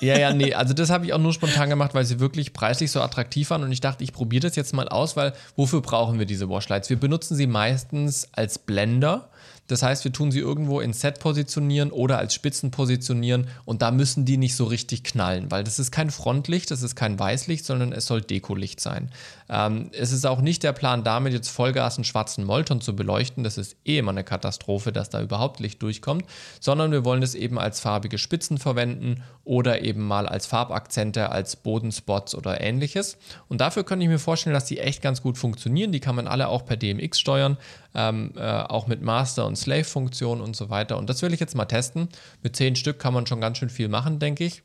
Ja, 0.00 0.16
ja, 0.16 0.32
nee, 0.32 0.54
also 0.54 0.74
das 0.74 0.90
habe 0.90 1.06
ich 1.06 1.12
auch 1.12 1.18
nur 1.18 1.32
spontan 1.32 1.68
gemacht, 1.68 1.92
weil 1.92 2.04
sie 2.04 2.20
wirklich 2.20 2.52
preislich 2.52 2.92
so 2.92 3.00
attraktiv 3.00 3.50
waren 3.50 3.64
und 3.64 3.72
ich 3.72 3.80
dachte, 3.80 4.04
ich 4.04 4.12
probiere 4.12 4.42
das 4.42 4.54
jetzt 4.54 4.72
mal 4.72 4.88
aus, 4.88 5.16
weil 5.16 5.32
wofür 5.56 5.80
brauchen 5.80 6.20
wir 6.20 6.24
diese 6.24 6.48
Washlights? 6.48 6.88
Wir 6.88 7.00
benutzen 7.00 7.34
sie 7.34 7.48
meistens 7.48 8.28
als 8.30 8.60
Blender 8.60 9.28
das 9.68 9.82
heißt, 9.82 10.04
wir 10.04 10.12
tun 10.12 10.32
sie 10.32 10.38
irgendwo 10.40 10.80
in 10.80 10.92
Set 10.92 11.20
positionieren 11.20 11.90
oder 11.90 12.18
als 12.18 12.34
Spitzen 12.34 12.70
positionieren 12.70 13.48
und 13.64 13.82
da 13.82 13.90
müssen 13.90 14.24
die 14.24 14.38
nicht 14.38 14.56
so 14.56 14.64
richtig 14.64 15.04
knallen, 15.04 15.50
weil 15.50 15.62
das 15.62 15.78
ist 15.78 15.92
kein 15.92 16.10
Frontlicht, 16.10 16.70
das 16.70 16.82
ist 16.82 16.96
kein 16.96 17.18
Weißlicht, 17.18 17.64
sondern 17.64 17.92
es 17.92 18.06
soll 18.06 18.22
Dekolicht 18.22 18.80
sein. 18.80 19.10
Ähm, 19.50 19.90
es 19.92 20.12
ist 20.12 20.26
auch 20.26 20.40
nicht 20.40 20.62
der 20.62 20.72
Plan, 20.72 21.04
damit 21.04 21.34
jetzt 21.34 21.48
Vollgas 21.48 21.96
einen 21.96 22.04
schwarzen 22.04 22.44
Molton 22.44 22.80
zu 22.80 22.96
beleuchten. 22.96 23.44
Das 23.44 23.58
ist 23.58 23.76
eh 23.84 23.98
immer 23.98 24.10
eine 24.10 24.24
Katastrophe, 24.24 24.90
dass 24.92 25.10
da 25.10 25.20
überhaupt 25.20 25.60
Licht 25.60 25.82
durchkommt, 25.82 26.24
sondern 26.60 26.90
wir 26.90 27.04
wollen 27.04 27.22
es 27.22 27.34
eben 27.34 27.58
als 27.58 27.80
farbige 27.80 28.18
Spitzen 28.18 28.58
verwenden 28.58 29.22
oder 29.44 29.82
eben 29.82 30.06
mal 30.06 30.26
als 30.26 30.46
Farbakzente, 30.46 31.30
als 31.30 31.56
Bodenspots 31.56 32.34
oder 32.34 32.60
ähnliches. 32.60 33.18
Und 33.48 33.60
dafür 33.60 33.84
könnte 33.84 34.04
ich 34.04 34.10
mir 34.10 34.18
vorstellen, 34.18 34.54
dass 34.54 34.66
die 34.66 34.78
echt 34.78 35.02
ganz 35.02 35.22
gut 35.22 35.38
funktionieren. 35.38 35.92
Die 35.92 36.00
kann 36.00 36.14
man 36.14 36.26
alle 36.26 36.48
auch 36.48 36.64
per 36.64 36.76
DMX 36.76 37.18
steuern 37.20 37.58
ähm, 37.94 38.32
äh, 38.36 38.42
auch 38.42 38.86
mit 38.86 39.02
Master- 39.28 39.46
und 39.46 39.56
Slave-Funktionen 39.56 40.40
und 40.40 40.56
so 40.56 40.70
weiter. 40.70 40.96
Und 40.96 41.10
das 41.10 41.20
will 41.20 41.34
ich 41.34 41.40
jetzt 41.40 41.54
mal 41.54 41.66
testen. 41.66 42.08
Mit 42.42 42.56
zehn 42.56 42.76
Stück 42.76 42.98
kann 42.98 43.12
man 43.12 43.26
schon 43.26 43.40
ganz 43.40 43.58
schön 43.58 43.68
viel 43.68 43.88
machen, 43.88 44.18
denke 44.18 44.44
ich. 44.44 44.62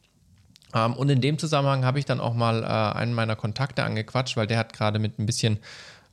Ähm, 0.74 0.94
und 0.94 1.10
in 1.10 1.20
dem 1.20 1.38
Zusammenhang 1.38 1.84
habe 1.84 2.00
ich 2.00 2.06
dann 2.06 2.22
auch 2.22 2.34
mal 2.34 2.64
äh, 2.64 2.98
einen 2.98 3.14
meiner 3.14 3.36
Kontakte 3.36 3.84
angequatscht, 3.84 4.38
weil 4.38 4.48
der 4.48 4.58
hat 4.58 4.72
gerade 4.72 5.00
mit 5.00 5.20
ein 5.20 5.26
bisschen 5.26 5.60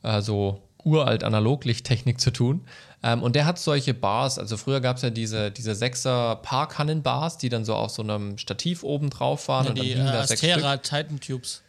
äh, 0.02 0.21
so 0.21 0.62
uralt 0.83 1.23
Analoglichttechnik 1.23 2.21
zu 2.21 2.33
tun. 2.33 2.64
Ähm, 3.04 3.23
und 3.23 3.37
der 3.37 3.47
hat 3.47 3.59
solche 3.59 3.95
Bars, 3.95 4.38
also 4.38 4.57
früher 4.57 4.80
gab 4.80 4.97
es 4.97 5.02
ja 5.02 5.11
diese, 5.11 5.52
diese 5.52 5.76
Sechser 5.76 6.37
Parkhannen-Bars, 6.42 7.38
die 7.38 7.50
dann 7.50 7.64
so 7.64 7.75
auf 7.75 7.90
so 7.90 8.02
einem 8.02 8.37
Stativ 8.37 8.83
oben 8.83 9.11
drauf 9.11 9.47
waren. 9.47 9.64
Ja, 9.66 9.71
und 9.71 9.80
die 9.80 9.95
dann 9.95 10.07
äh, 10.07 10.19
Astera 10.19 10.78
Titan 10.78 11.21
Tubes. 11.21 11.62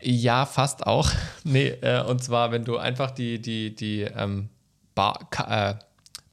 Ja, 0.00 0.46
fast 0.46 0.86
auch. 0.86 1.10
nee, 1.44 1.70
äh, 1.80 2.02
und 2.04 2.22
zwar, 2.22 2.52
wenn 2.52 2.64
du 2.64 2.78
einfach 2.78 3.10
die, 3.10 3.42
die, 3.42 3.74
die 3.74 4.02
ähm, 4.02 4.50
Bar, 4.98 5.28
äh, 5.48 5.74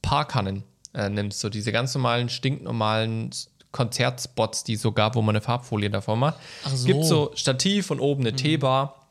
Parkannen 0.02 0.64
äh, 0.92 1.08
nimmst, 1.08 1.38
so 1.38 1.48
diese 1.48 1.70
ganz 1.70 1.94
normalen, 1.94 2.28
stinknormalen 2.28 3.30
Konzertspots, 3.70 4.64
die 4.64 4.74
so 4.74 4.90
gab, 4.90 5.14
wo 5.14 5.22
man 5.22 5.36
eine 5.36 5.40
Farbfolie 5.40 5.88
davor 5.88 6.16
macht. 6.16 6.34
Ach 6.64 6.74
so. 6.74 6.86
Gibt 6.86 7.04
so 7.04 7.30
Stativ 7.36 7.92
und 7.92 8.00
oben 8.00 8.22
eine 8.22 8.32
mhm. 8.32 8.36
T-Bar. 8.38 9.06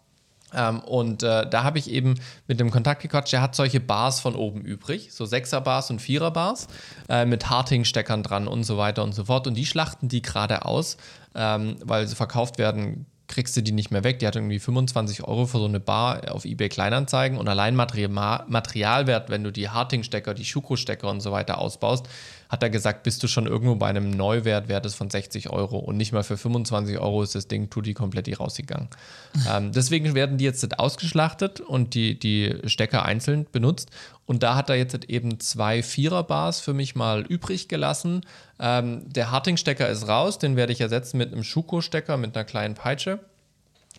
Ähm, 0.53 0.79
und 0.81 1.23
äh, 1.23 1.49
da 1.49 1.63
habe 1.63 1.79
ich 1.79 1.89
eben 1.89 2.15
mit 2.47 2.59
dem 2.59 2.69
Kontakt 2.69 3.01
gequatscht, 3.01 3.31
der 3.31 3.41
hat 3.41 3.55
solche 3.55 3.79
Bars 3.79 4.19
von 4.19 4.35
oben 4.35 4.61
übrig, 4.61 5.13
so 5.13 5.23
6er 5.23 5.61
Bars 5.61 5.89
und 5.89 6.01
4er 6.01 6.31
Bars 6.31 6.67
äh, 7.07 7.25
mit 7.25 7.49
Harting-Steckern 7.49 8.23
dran 8.23 8.49
und 8.49 8.65
so 8.65 8.77
weiter 8.77 9.03
und 9.03 9.15
so 9.15 9.23
fort. 9.23 9.47
Und 9.47 9.53
die 9.53 9.65
schlachten 9.65 10.09
die 10.09 10.21
gerade 10.21 10.65
aus, 10.65 10.97
ähm, 11.33 11.77
weil 11.81 12.07
sie 12.07 12.15
verkauft 12.15 12.57
werden 12.57 13.05
kriegst 13.27 13.57
du 13.57 13.61
die 13.61 13.71
nicht 13.71 13.91
mehr 13.91 14.03
weg. 14.03 14.19
Die 14.19 14.27
hat 14.27 14.35
irgendwie 14.35 14.59
25 14.59 15.23
Euro 15.23 15.45
für 15.45 15.59
so 15.59 15.65
eine 15.65 15.79
Bar 15.79 16.31
auf 16.31 16.45
eBay 16.45 16.69
Kleinanzeigen 16.69 17.37
und 17.37 17.47
allein 17.47 17.75
Materialwert, 17.75 19.29
wenn 19.29 19.43
du 19.43 19.51
die 19.51 19.69
Harting-Stecker, 19.69 20.33
die 20.33 20.45
Schuko-Stecker 20.45 21.09
und 21.09 21.21
so 21.21 21.31
weiter 21.31 21.57
ausbaust, 21.57 22.07
hat 22.49 22.63
er 22.63 22.69
gesagt, 22.69 23.03
bist 23.03 23.23
du 23.23 23.27
schon 23.27 23.47
irgendwo 23.47 23.75
bei 23.75 23.87
einem 23.87 24.09
Neuwert, 24.09 24.67
Wert 24.67 24.85
von 24.93 25.09
60 25.09 25.49
Euro 25.49 25.77
und 25.77 25.97
nicht 25.97 26.11
mal 26.11 26.23
für 26.23 26.37
25 26.37 26.99
Euro 26.99 27.23
ist 27.23 27.35
das 27.35 27.47
Ding 27.47 27.69
tutti 27.69 27.93
komplett 27.93 28.39
rausgegangen. 28.39 28.89
ähm, 29.51 29.71
deswegen 29.71 30.15
werden 30.15 30.37
die 30.37 30.45
jetzt 30.45 30.79
ausgeschlachtet 30.79 31.59
und 31.59 31.93
die, 31.93 32.17
die 32.17 32.55
Stecker 32.65 33.03
einzeln 33.03 33.45
benutzt 33.51 33.89
und 34.25 34.41
da 34.43 34.55
hat 34.55 34.69
er 34.69 34.75
jetzt 34.75 35.05
eben 35.05 35.39
zwei 35.39 35.83
Vierer-Bars 35.83 36.59
für 36.59 36.73
mich 36.73 36.95
mal 36.95 37.21
übrig 37.21 37.67
gelassen. 37.67 38.21
Ähm, 38.59 39.01
der 39.11 39.31
Harting-Stecker 39.31 39.87
ist 39.87 40.07
raus, 40.07 40.39
den 40.39 40.55
werde 40.55 40.73
ich 40.73 40.81
ersetzen 40.81 41.17
mit 41.17 41.31
einem 41.31 41.43
Schuko-Stecker 41.43 42.17
mit 42.17 42.35
einer 42.35 42.45
kleinen 42.45 42.75
Peitsche. 42.75 43.19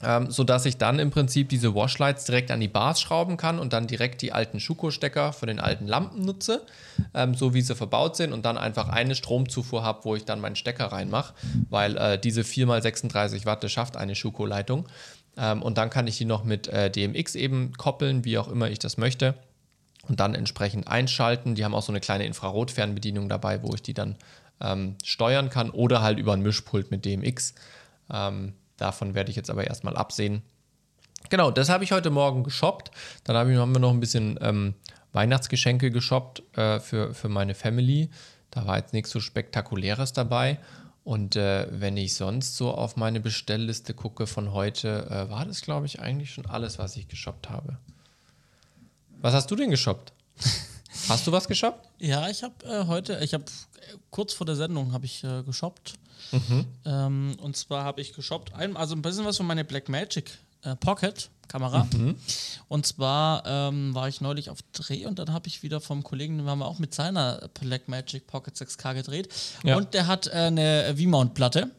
Ähm, 0.03 0.31
sodass 0.31 0.67
ich 0.67 0.77
dann 0.77 0.99
im 0.99 1.11
Prinzip 1.11 1.49
diese 1.49 1.75
Washlights 1.75 2.27
direkt 2.27 2.51
an 2.51 2.61
die 2.61 2.69
Bars 2.69 3.01
schrauben 3.01 3.39
kann 3.39 3.59
und 3.59 3.73
dann 3.73 3.87
direkt 3.87 4.21
die 4.21 4.31
alten 4.31 4.61
Schuko-Stecker 4.61 5.33
für 5.33 5.47
den 5.47 5.59
alten 5.59 5.87
Lampen 5.87 6.23
nutze, 6.23 6.67
ähm, 7.15 7.35
so 7.35 7.55
wie 7.55 7.63
sie 7.63 7.75
verbaut 7.75 8.15
sind 8.15 8.35
und 8.35 8.45
dann 8.45 8.59
einfach 8.59 8.91
eine 8.91 9.15
Stromzufuhr 9.15 9.83
habe, 9.83 10.05
wo 10.05 10.15
ich 10.15 10.27
dann 10.27 10.39
meinen 10.41 10.57
Stecker 10.57 10.87
reinmache, 10.87 11.33
weil 11.71 11.97
äh, 11.97 12.19
diese 12.19 12.43
4x36 12.43 13.47
Watt, 13.47 13.69
schafft 13.71 13.97
eine 13.97 14.15
Schuko-Leitung. 14.15 14.87
Ähm, 15.39 15.63
und 15.63 15.79
dann 15.79 15.89
kann 15.89 16.07
ich 16.07 16.19
die 16.19 16.27
noch 16.27 16.45
mit 16.45 16.69
äh, 16.69 16.91
DMX 16.91 17.35
eben 17.35 17.73
koppeln, 17.73 18.27
wie 18.27 18.37
auch 18.37 18.49
immer 18.49 18.69
ich 18.71 18.79
das 18.79 18.99
möchte 18.99 19.35
und 20.09 20.21
dann 20.21 20.35
entsprechend 20.35 20.89
einschalten. 20.89 21.55
Die 21.55 21.65
haben 21.65 21.75
auch 21.75 21.83
so 21.83 21.93
eine 21.93 22.01
kleine 22.01 22.27
Infrarotfernbedienung 22.27 23.29
dabei, 23.29 23.63
wo 23.63 23.73
ich 23.75 23.83
die 23.83 23.95
dann 23.95 24.17
ähm, 24.61 24.97
steuern 25.05 25.51
kann 25.51 25.71
oder 25.71 26.03
halt 26.03 26.19
über 26.19 26.33
ein 26.33 26.43
Mischpult 26.43 26.91
mit 26.91 27.05
DMX. 27.05 27.55
Ähm, 28.13 28.55
davon 28.77 29.15
werde 29.15 29.31
ich 29.31 29.37
jetzt 29.37 29.51
aber 29.51 29.67
erstmal 29.67 29.97
absehen. 29.97 30.43
Genau, 31.29 31.51
das 31.51 31.69
habe 31.69 31.85
ich 31.85 31.93
heute 31.93 32.11
Morgen 32.11 32.45
geshoppt. 32.45 32.91
Dann 33.25 33.37
hab 33.37 33.49
ich, 33.49 33.57
haben 33.57 33.73
wir 33.73 33.81
noch 33.81 33.91
ein 33.91 34.01
bisschen 34.01 34.39
ähm, 34.41 34.75
Weihnachtsgeschenke 35.13 35.91
geshoppt 35.91 36.43
äh, 36.57 36.79
für, 36.79 37.15
für 37.15 37.29
meine 37.29 37.55
Family. 37.55 38.11
Da 38.51 38.67
war 38.67 38.77
jetzt 38.77 38.93
nichts 38.93 39.11
so 39.11 39.21
Spektakuläres 39.21 40.13
dabei. 40.13 40.59
Und 41.05 41.37
äh, 41.37 41.69
wenn 41.71 41.97
ich 41.97 42.15
sonst 42.15 42.57
so 42.57 42.73
auf 42.73 42.97
meine 42.97 43.21
Bestellliste 43.21 43.95
gucke 43.95 44.27
von 44.27 44.53
heute, 44.53 45.07
äh, 45.09 45.31
war 45.31 45.45
das, 45.47 45.63
glaube 45.63 45.87
ich, 45.87 46.01
eigentlich 46.01 46.33
schon 46.33 46.47
alles, 46.47 46.79
was 46.79 46.97
ich 46.97 47.07
geshoppt 47.09 47.49
habe. 47.49 47.79
Was 49.21 49.35
hast 49.35 49.51
du 49.51 49.57
denn 49.57 49.71
geshoppt? 49.71 50.13
Hast 51.09 51.27
du 51.27 51.33
was 51.33 51.47
geshoppt? 51.47 51.87
Ja, 51.99 52.29
ich 52.29 52.43
habe 52.43 52.55
äh, 52.65 52.87
heute, 52.87 53.21
ich 53.23 53.35
habe 53.35 53.45
kurz 54.11 54.33
vor 54.33 54.47
der 54.47 54.57
Sendung 54.57 54.93
habe 54.93 55.05
ich 55.05 55.23
äh, 55.23 55.43
geshoppt. 55.43 55.95
Mhm. 56.33 56.65
Ähm, 56.85 57.37
und 57.41 57.57
zwar 57.57 57.85
habe 57.85 58.01
ich 58.01 58.13
geshoppt, 58.13 58.55
ein, 58.55 58.77
also 58.77 58.95
ein 58.95 59.03
bisschen 59.03 59.25
was 59.25 59.37
von 59.37 59.47
meiner 59.47 59.65
Blackmagic 59.65 60.39
äh, 60.63 60.77
Pocket 60.77 61.31
Kamera. 61.49 61.87
Mhm. 61.93 62.17
Und 62.69 62.87
zwar 62.87 63.45
ähm, 63.47 63.95
war 63.95 64.09
ich 64.09 64.21
neulich 64.21 64.51
auf 64.51 64.59
Dreh 64.73 65.07
und 65.07 65.19
dann 65.19 65.33
habe 65.33 65.49
ich 65.49 65.63
wieder 65.63 65.81
vom 65.81 66.03
Kollegen, 66.03 66.39
den 66.39 66.47
haben 66.47 66.59
wir 66.59 66.67
auch 66.67 66.79
mit 66.79 66.95
seiner 66.95 67.49
Blackmagic 67.61 68.27
Pocket 68.27 68.55
6K 68.55 68.95
gedreht. 68.95 69.29
Ja. 69.63 69.77
Und 69.77 69.95
der 69.95 70.07
hat 70.07 70.27
äh, 70.27 70.33
eine 70.33 70.95
V-Mount-Platte. 70.97 71.71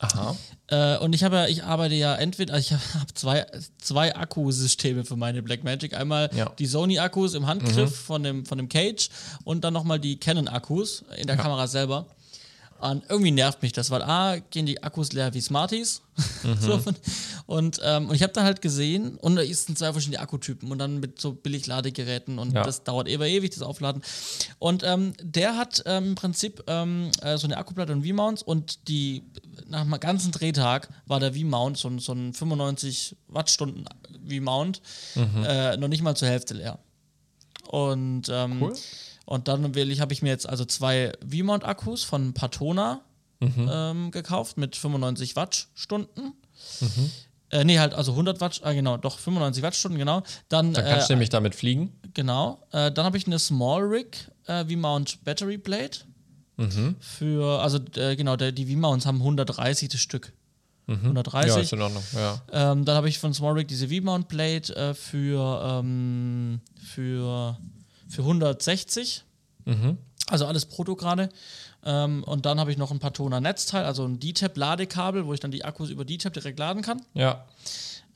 Aha. 0.00 0.36
Äh, 0.66 0.98
und 0.98 1.14
ich 1.14 1.22
habe 1.22 1.46
ich 1.48 1.62
arbeite 1.62 1.94
ja 1.94 2.14
entweder, 2.16 2.54
also 2.54 2.74
ich 2.74 2.94
habe 2.94 3.14
zwei, 3.14 3.46
zwei 3.78 4.14
Akkusysteme 4.16 5.04
für 5.04 5.16
meine 5.16 5.42
Blackmagic. 5.42 5.94
Einmal 5.94 6.30
ja. 6.34 6.50
die 6.58 6.66
Sony-Akkus 6.66 7.34
im 7.34 7.46
Handgriff 7.46 7.90
mhm. 7.90 8.04
von, 8.04 8.22
dem, 8.22 8.46
von 8.46 8.58
dem 8.58 8.68
Cage 8.68 9.08
und 9.44 9.62
dann 9.62 9.72
nochmal 9.72 10.00
die 10.00 10.18
Canon-Akkus 10.18 11.04
in 11.16 11.26
der 11.26 11.36
ja. 11.36 11.42
Kamera 11.42 11.66
selber. 11.66 12.06
Und 12.80 13.02
irgendwie 13.08 13.30
nervt 13.30 13.62
mich 13.62 13.72
das, 13.72 13.90
weil 13.90 14.02
A, 14.02 14.36
gehen 14.50 14.66
die 14.66 14.82
Akkus 14.82 15.12
leer 15.12 15.32
wie 15.32 15.40
Smarties. 15.40 16.02
Mhm. 16.42 16.56
so, 16.60 16.80
und, 17.46 17.80
ähm, 17.82 18.08
und 18.08 18.14
ich 18.14 18.22
habe 18.22 18.32
dann 18.32 18.44
halt 18.44 18.60
gesehen, 18.60 19.16
und 19.16 19.36
da 19.36 19.42
sind 19.42 19.78
zwei 19.78 19.92
verschiedene 19.92 20.20
Akkutypen 20.20 20.70
und 20.70 20.78
dann 20.78 21.00
mit 21.00 21.20
so 21.20 21.32
Billig-Ladegeräten 21.32 22.38
und 22.38 22.52
ja. 22.52 22.62
das 22.62 22.84
dauert 22.84 23.08
eber 23.08 23.26
ewig, 23.26 23.50
das 23.50 23.62
Aufladen. 23.62 24.02
Und 24.58 24.82
ähm, 24.84 25.14
der 25.22 25.56
hat 25.56 25.82
ähm, 25.86 26.08
im 26.08 26.14
Prinzip 26.14 26.62
ähm, 26.66 27.10
äh, 27.22 27.38
so 27.38 27.46
eine 27.46 27.56
Akkuplatte 27.56 27.92
und 27.92 28.06
V-Mounts 28.06 28.42
und 28.42 28.88
die 28.88 29.22
nach 29.66 29.80
einem 29.80 29.98
ganzen 30.00 30.32
Drehtag 30.32 30.88
war 31.06 31.20
der 31.20 31.32
V-Mount, 31.32 31.78
so, 31.78 31.98
so 31.98 32.12
ein 32.12 32.32
95 32.34 33.16
Wattstunden 33.28 33.86
V-Mount, 34.28 34.82
mhm. 35.14 35.44
äh, 35.44 35.76
noch 35.76 35.88
nicht 35.88 36.02
mal 36.02 36.14
zur 36.14 36.28
Hälfte 36.28 36.54
leer. 36.54 36.78
Und 37.68 38.28
ähm, 38.28 38.62
cool. 38.62 38.74
Und 39.24 39.48
dann 39.48 39.74
will 39.74 39.90
ich, 39.90 40.00
habe 40.00 40.12
ich 40.12 40.22
mir 40.22 40.28
jetzt 40.28 40.48
also 40.48 40.64
zwei 40.64 41.12
V-Mount-Akkus 41.28 42.04
von 42.04 42.34
Patona 42.34 43.00
mhm. 43.40 43.70
ähm, 43.72 44.10
gekauft 44.10 44.58
mit 44.58 44.76
95 44.76 45.36
Wattstunden. 45.36 46.34
Mhm. 46.80 47.10
Äh, 47.50 47.64
nee, 47.64 47.78
halt, 47.78 47.94
also 47.94 48.12
100 48.12 48.40
Watt, 48.40 48.60
ah, 48.64 48.72
genau, 48.72 48.96
doch 48.96 49.18
95 49.18 49.62
Wattstunden, 49.62 49.98
genau. 49.98 50.22
Dann, 50.48 50.72
dann 50.72 50.84
kannst 50.84 51.06
äh, 51.06 51.08
du 51.08 51.12
nämlich 51.14 51.30
damit 51.30 51.54
fliegen. 51.54 51.92
Genau. 52.12 52.66
Äh, 52.72 52.90
dann 52.90 53.04
habe 53.04 53.16
ich 53.16 53.26
eine 53.26 53.38
Small 53.38 53.82
Rig 53.82 54.28
äh, 54.46 54.64
V-Mount 54.64 55.24
Battery 55.24 55.58
Blade. 55.58 55.98
Mhm. 56.56 56.96
Für, 57.00 57.60
also 57.60 57.78
äh, 57.96 58.16
genau, 58.16 58.36
der, 58.36 58.52
die 58.52 58.66
V-Mounts 58.66 59.06
haben 59.06 59.18
130 59.18 59.88
das 59.88 60.00
Stück. 60.00 60.32
Mhm. 60.86 60.98
130. 61.02 61.54
Ja, 61.54 61.60
ist 61.60 61.72
in 61.72 61.80
Ordnung, 61.80 62.02
ja. 62.14 62.42
Ähm, 62.52 62.84
dann 62.84 62.96
habe 62.96 63.08
ich 63.08 63.18
von 63.18 63.32
Small 63.32 63.54
Rig 63.54 63.68
diese 63.68 63.88
V-Mount 63.88 64.28
Blade 64.28 64.74
äh, 64.76 64.94
für, 64.94 65.80
ähm, 65.80 66.60
für 66.82 67.58
für 68.14 68.22
160. 68.22 69.24
Mhm. 69.64 69.98
Also 70.28 70.46
alles 70.46 70.64
Proto 70.64 70.96
gerade. 70.96 71.28
Ähm, 71.84 72.24
und 72.24 72.46
dann 72.46 72.58
habe 72.58 72.70
ich 72.70 72.78
noch 72.78 72.90
ein 72.90 72.98
Patona 72.98 73.40
Netzteil, 73.40 73.84
also 73.84 74.06
ein 74.06 74.18
D-Tab-Ladekabel, 74.18 75.26
wo 75.26 75.34
ich 75.34 75.40
dann 75.40 75.50
die 75.50 75.64
Akkus 75.64 75.90
über 75.90 76.04
D-Tab 76.04 76.32
direkt 76.32 76.58
laden 76.58 76.82
kann. 76.82 77.02
Ja. 77.12 77.44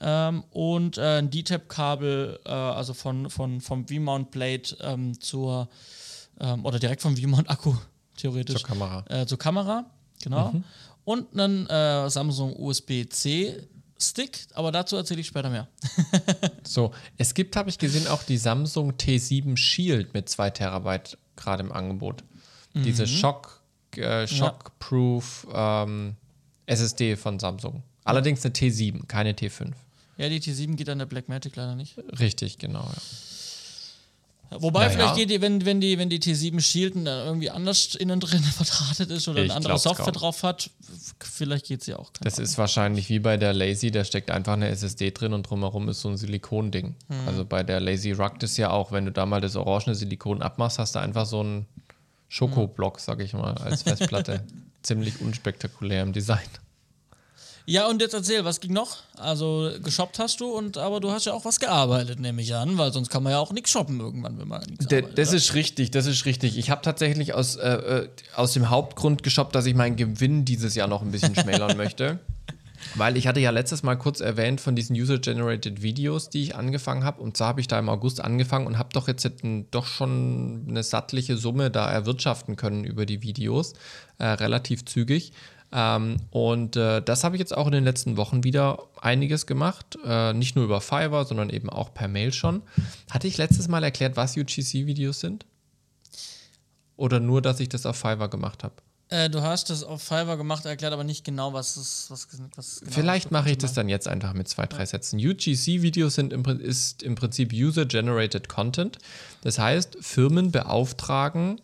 Ähm, 0.00 0.45
und 0.50 0.97
äh, 0.97 1.19
ein 1.19 1.31
D-Tab-Kabel, 1.31 2.40
äh, 2.47 2.50
also 2.50 2.95
von, 2.95 3.28
von, 3.28 3.61
vom 3.61 3.87
V-Mount 3.87 4.31
Blade 4.31 4.76
ähm, 4.81 5.21
zur, 5.21 5.69
ähm, 6.40 6.64
oder 6.64 6.78
direkt 6.78 7.02
vom 7.02 7.17
V-Mount-Akku, 7.17 7.75
theoretisch. 8.17 8.61
Zur 8.61 8.69
Kamera. 8.69 9.05
Äh, 9.09 9.26
zur 9.26 9.38
Kamera, 9.38 9.85
genau. 10.23 10.52
Mhm. 10.52 10.64
Und 11.05 11.38
einen 11.38 11.67
äh, 11.67 12.09
Samsung 12.09 12.55
USB-C 12.57 13.69
Stick, 14.00 14.47
aber 14.55 14.71
dazu 14.71 14.97
erzähle 14.97 15.21
ich 15.21 15.26
später 15.26 15.50
mehr. 15.50 15.69
so, 16.62 16.93
es 17.17 17.35
gibt, 17.35 17.57
habe 17.57 17.69
ich 17.69 17.78
gesehen, 17.78 18.07
auch 18.07 18.23
die 18.23 18.38
Samsung 18.38 18.93
T7 18.93 19.57
Shield 19.57 20.14
mit 20.14 20.28
2 20.28 20.50
Terabyte 20.50 21.19
gerade 21.37 21.64
im 21.64 21.73
Angebot. 21.73 22.23
Mhm. 22.75 22.85
Diese 22.85 23.07
Shock, 23.07 23.61
äh, 23.97 24.26
Shockproof 24.26 25.49
ähm, 25.52 26.17
SSD 26.67 27.17
von 27.17 27.40
Samsung. 27.40 27.83
Allerdings 28.05 28.45
eine 28.45 28.55
T7, 28.55 29.07
keine 29.07 29.33
T5. 29.33 29.73
Ja, 30.17 30.28
die 30.28 30.40
T7 30.40 30.76
geht 30.76 30.88
an 30.88 30.99
der 30.99 31.07
Blackmagic 31.07 31.57
leider 31.57 31.75
nicht. 31.75 31.97
Richtig, 32.19 32.59
genau. 32.59 32.85
Ja. 32.85 33.02
Wobei 34.50 34.87
naja. 34.87 34.90
vielleicht 34.90 35.17
geht 35.17 35.31
die, 35.31 35.43
wenn, 35.43 35.64
wenn 35.67 35.81
die, 35.81 35.99
wenn 35.99 36.09
die 36.09 36.21
T7 36.21 36.61
Shielden 36.61 37.05
dann 37.05 37.26
irgendwie 37.26 37.50
anders 37.50 37.95
innen 37.95 38.19
drin 38.19 38.43
verdrahtet 38.57 39.11
ist 39.11 39.28
oder 39.28 39.43
ich 39.43 39.50
eine 39.50 39.57
andere 39.57 39.78
Software 39.78 40.07
kaum. 40.07 40.14
drauf 40.14 40.43
hat, 40.43 40.71
vielleicht 41.21 41.67
geht 41.67 41.83
sie 41.83 41.95
auch. 41.95 42.11
Das 42.21 42.35
Ahnung. 42.35 42.45
ist 42.45 42.59
wahrscheinlich 42.59 43.11
wie 43.11 43.19
bei 43.19 43.37
der 43.37 43.52
Lazy, 43.52 43.90
da 43.90 44.05
steckt 44.05 44.31
einfach 44.31 44.55
eine 44.55 44.69
SSD 44.69 45.11
drin 45.11 45.35
und 45.35 45.43
drumherum 45.43 45.88
ist 45.88 46.00
so 46.00 46.09
ein 46.09 46.17
Silikonding. 46.17 46.95
Hm. 47.09 47.28
Also 47.28 47.45
bei 47.45 47.62
der 47.62 47.81
Lazy 47.81 48.12
Rock 48.12 48.38
das 48.40 48.57
ja 48.57 48.71
auch, 48.71 48.90
wenn 48.90 49.05
du 49.05 49.12
da 49.12 49.26
mal 49.26 49.40
das 49.40 49.55
orangene 49.55 49.95
Silikon 49.95 50.40
abmachst, 50.40 50.78
hast 50.78 50.95
du 50.95 51.00
einfach 51.00 51.26
so 51.26 51.40
einen 51.40 51.67
Schokoblock, 52.28 52.97
hm. 52.97 53.02
sag 53.05 53.21
ich 53.21 53.35
mal, 53.35 53.55
als 53.55 53.83
Festplatte. 53.83 54.45
Ziemlich 54.83 55.21
unspektakulär 55.21 56.02
im 56.02 56.12
Design. 56.12 56.38
Ja, 57.68 57.87
und 57.87 58.00
jetzt 58.00 58.14
erzähl, 58.14 58.46
was 58.46 58.60
ging 58.60 58.72
noch? 58.72 58.96
Also 59.18 59.70
geshoppt 59.84 60.18
hast 60.18 60.40
du, 60.40 60.46
und 60.46 60.78
aber 60.78 61.00
du 61.00 61.10
hast 61.10 61.26
ja 61.26 61.34
auch 61.34 61.44
was 61.44 61.60
gearbeitet, 61.60 62.18
nehme 62.18 62.40
ich 62.40 62.54
an, 62.54 62.78
weil 62.78 62.94
sonst 62.94 63.10
kann 63.10 63.22
man 63.22 63.32
ja 63.32 63.40
auch 63.40 63.52
nichts 63.52 63.70
shoppen 63.70 64.00
irgendwann, 64.00 64.38
wenn 64.38 64.48
man 64.48 64.62
nichts 64.62 64.87
arbeitet. 64.87 65.18
Das 65.18 65.34
ist 65.34 65.52
richtig, 65.52 65.90
das 65.90 66.06
ist 66.06 66.25
richtig. 66.25 66.56
Ich 66.56 66.70
habe 66.70 66.80
tatsächlich 66.80 67.34
aus, 67.34 67.56
äh, 67.56 67.68
äh, 67.68 68.08
aus 68.34 68.54
dem 68.54 68.70
Hauptgrund 68.70 69.22
geshoppt, 69.22 69.54
dass 69.54 69.66
ich 69.66 69.75
meinen 69.75 69.96
Gewinn 69.96 70.46
dieses 70.46 70.76
Jahr 70.76 70.88
noch 70.88 71.02
ein 71.02 71.10
bisschen 71.10 71.34
schmälern 71.34 71.76
möchte. 71.76 72.18
Weil 72.94 73.16
ich 73.16 73.26
hatte 73.26 73.40
ja 73.40 73.50
letztes 73.50 73.82
Mal 73.82 73.96
kurz 73.96 74.20
erwähnt 74.20 74.60
von 74.60 74.75
diesen 74.75 74.96
User-Generated 74.96 75.82
Videos, 75.82 76.30
die 76.30 76.42
ich 76.44 76.54
angefangen 76.54 77.04
habe. 77.04 77.20
Und 77.20 77.37
zwar 77.37 77.48
habe 77.48 77.60
ich 77.60 77.68
da 77.68 77.78
im 77.78 77.88
August 77.88 78.22
angefangen 78.22 78.66
und 78.66 78.78
habe 78.78 78.90
doch 78.92 79.08
jetzt 79.08 79.26
ein, 79.44 79.70
doch 79.70 79.84
schon 79.84 80.64
eine 80.68 80.82
sattliche 80.82 81.37
Summe 81.37 81.70
da 81.70 81.90
erwirtschaften 81.90 82.56
können 82.56 82.84
über 82.84 83.04
die 83.04 83.22
Videos. 83.22 83.75
Äh, 84.18 84.26
relativ 84.26 84.84
zügig. 84.84 85.32
Ähm, 85.70 86.16
und 86.30 86.76
äh, 86.76 87.02
das 87.02 87.25
habe 87.25 87.37
ich 87.37 87.40
jetzt 87.40 87.56
auch 87.56 87.66
in 87.66 87.72
den 87.72 87.84
letzten 87.84 88.16
Wochen 88.16 88.44
wieder 88.44 88.84
einiges 89.00 89.46
gemacht. 89.46 89.98
Äh, 90.04 90.32
nicht 90.32 90.56
nur 90.56 90.64
über 90.64 90.80
Fiverr, 90.80 91.25
sondern 91.25 91.50
eben 91.50 91.68
auch 91.68 91.92
per 91.92 92.08
Mail 92.08 92.32
schon. 92.32 92.62
Hatte 93.10 93.26
ich 93.26 93.37
letztes 93.37 93.68
Mal 93.68 93.84
erklärt, 93.84 94.16
was 94.16 94.37
UGC-Videos 94.37 95.20
sind? 95.20 95.44
Oder 96.96 97.20
nur, 97.20 97.42
dass 97.42 97.60
ich 97.60 97.68
das 97.68 97.87
auf 97.87 97.96
Fiverr 97.96 98.28
gemacht 98.28 98.64
habe? 98.64 98.75
Äh, 99.10 99.30
du 99.30 99.40
hast 99.40 99.70
es 99.70 99.84
auf 99.84 100.02
Fiverr 100.02 100.37
gemacht, 100.37 100.66
erklärt 100.66 100.92
aber 100.92 101.04
nicht 101.04 101.25
genau, 101.25 101.52
was 101.54 101.76
es 101.76 102.10
was, 102.10 102.28
was 102.56 102.80
genau 102.80 102.90
Vielleicht 102.90 103.30
mache 103.30 103.50
ich 103.50 103.58
das 103.58 103.72
dann 103.72 103.88
jetzt 103.88 104.06
einfach 104.06 104.34
mit 104.34 104.48
zwei, 104.48 104.66
drei 104.66 104.84
Sätzen. 104.84 105.18
UGC-Videos 105.18 106.14
sind 106.14 106.32
im, 106.32 106.44
ist 106.44 107.02
im 107.02 107.14
Prinzip 107.14 107.52
User-Generated 107.52 108.48
Content. 108.48 108.98
Das 109.42 109.58
heißt, 109.58 109.98
Firmen 110.00 110.50
beauftragen, 110.50 111.60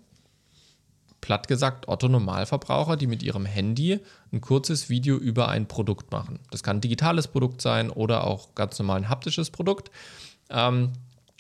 platt 1.25 1.49
gesagt, 1.49 1.89
Otto 1.89 2.07
Normalverbraucher, 2.07 2.99
die 2.99 3.07
mit 3.07 3.23
ihrem 3.23 3.47
Handy 3.47 3.99
ein 4.31 4.43
kurzes 4.43 4.91
Video 4.91 5.17
über 5.17 5.49
ein 5.49 5.67
Produkt 5.67 6.13
machen. 6.13 6.39
Das 6.51 6.63
kann 6.63 6.77
ein 6.77 6.81
digitales 6.83 7.29
Produkt 7.29 7.63
sein 7.63 7.89
oder 7.89 8.25
auch 8.25 8.55
ganz 8.55 8.79
normal 8.79 8.99
ein 8.99 9.09
haptisches 9.09 9.49
Produkt. 9.49 9.91
Ähm, 10.51 10.93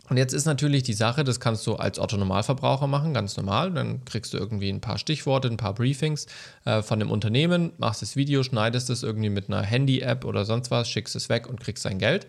und 0.08 0.16
jetzt 0.16 0.32
ist 0.32 0.46
natürlich 0.46 0.84
die 0.84 0.94
Sache, 0.94 1.22
das 1.22 1.38
kannst 1.38 1.66
du 1.66 1.76
als 1.76 1.98
Otto-Normalverbraucher 1.98 2.86
machen, 2.86 3.12
ganz 3.12 3.36
normal. 3.36 3.72
Dann 3.72 4.06
kriegst 4.06 4.32
du 4.32 4.38
irgendwie 4.38 4.70
ein 4.70 4.80
paar 4.80 4.96
Stichworte, 4.96 5.48
ein 5.48 5.58
paar 5.58 5.74
Briefings 5.74 6.28
äh, 6.64 6.80
von 6.80 6.98
dem 6.98 7.10
Unternehmen, 7.10 7.72
machst 7.76 8.00
das 8.00 8.16
Video, 8.16 8.42
schneidest 8.42 8.88
es 8.88 9.02
irgendwie 9.02 9.28
mit 9.28 9.48
einer 9.48 9.62
Handy-App 9.62 10.24
oder 10.24 10.46
sonst 10.46 10.70
was, 10.70 10.88
schickst 10.88 11.14
es 11.14 11.28
weg 11.28 11.46
und 11.46 11.60
kriegst 11.60 11.84
dein 11.84 11.98
Geld. 11.98 12.26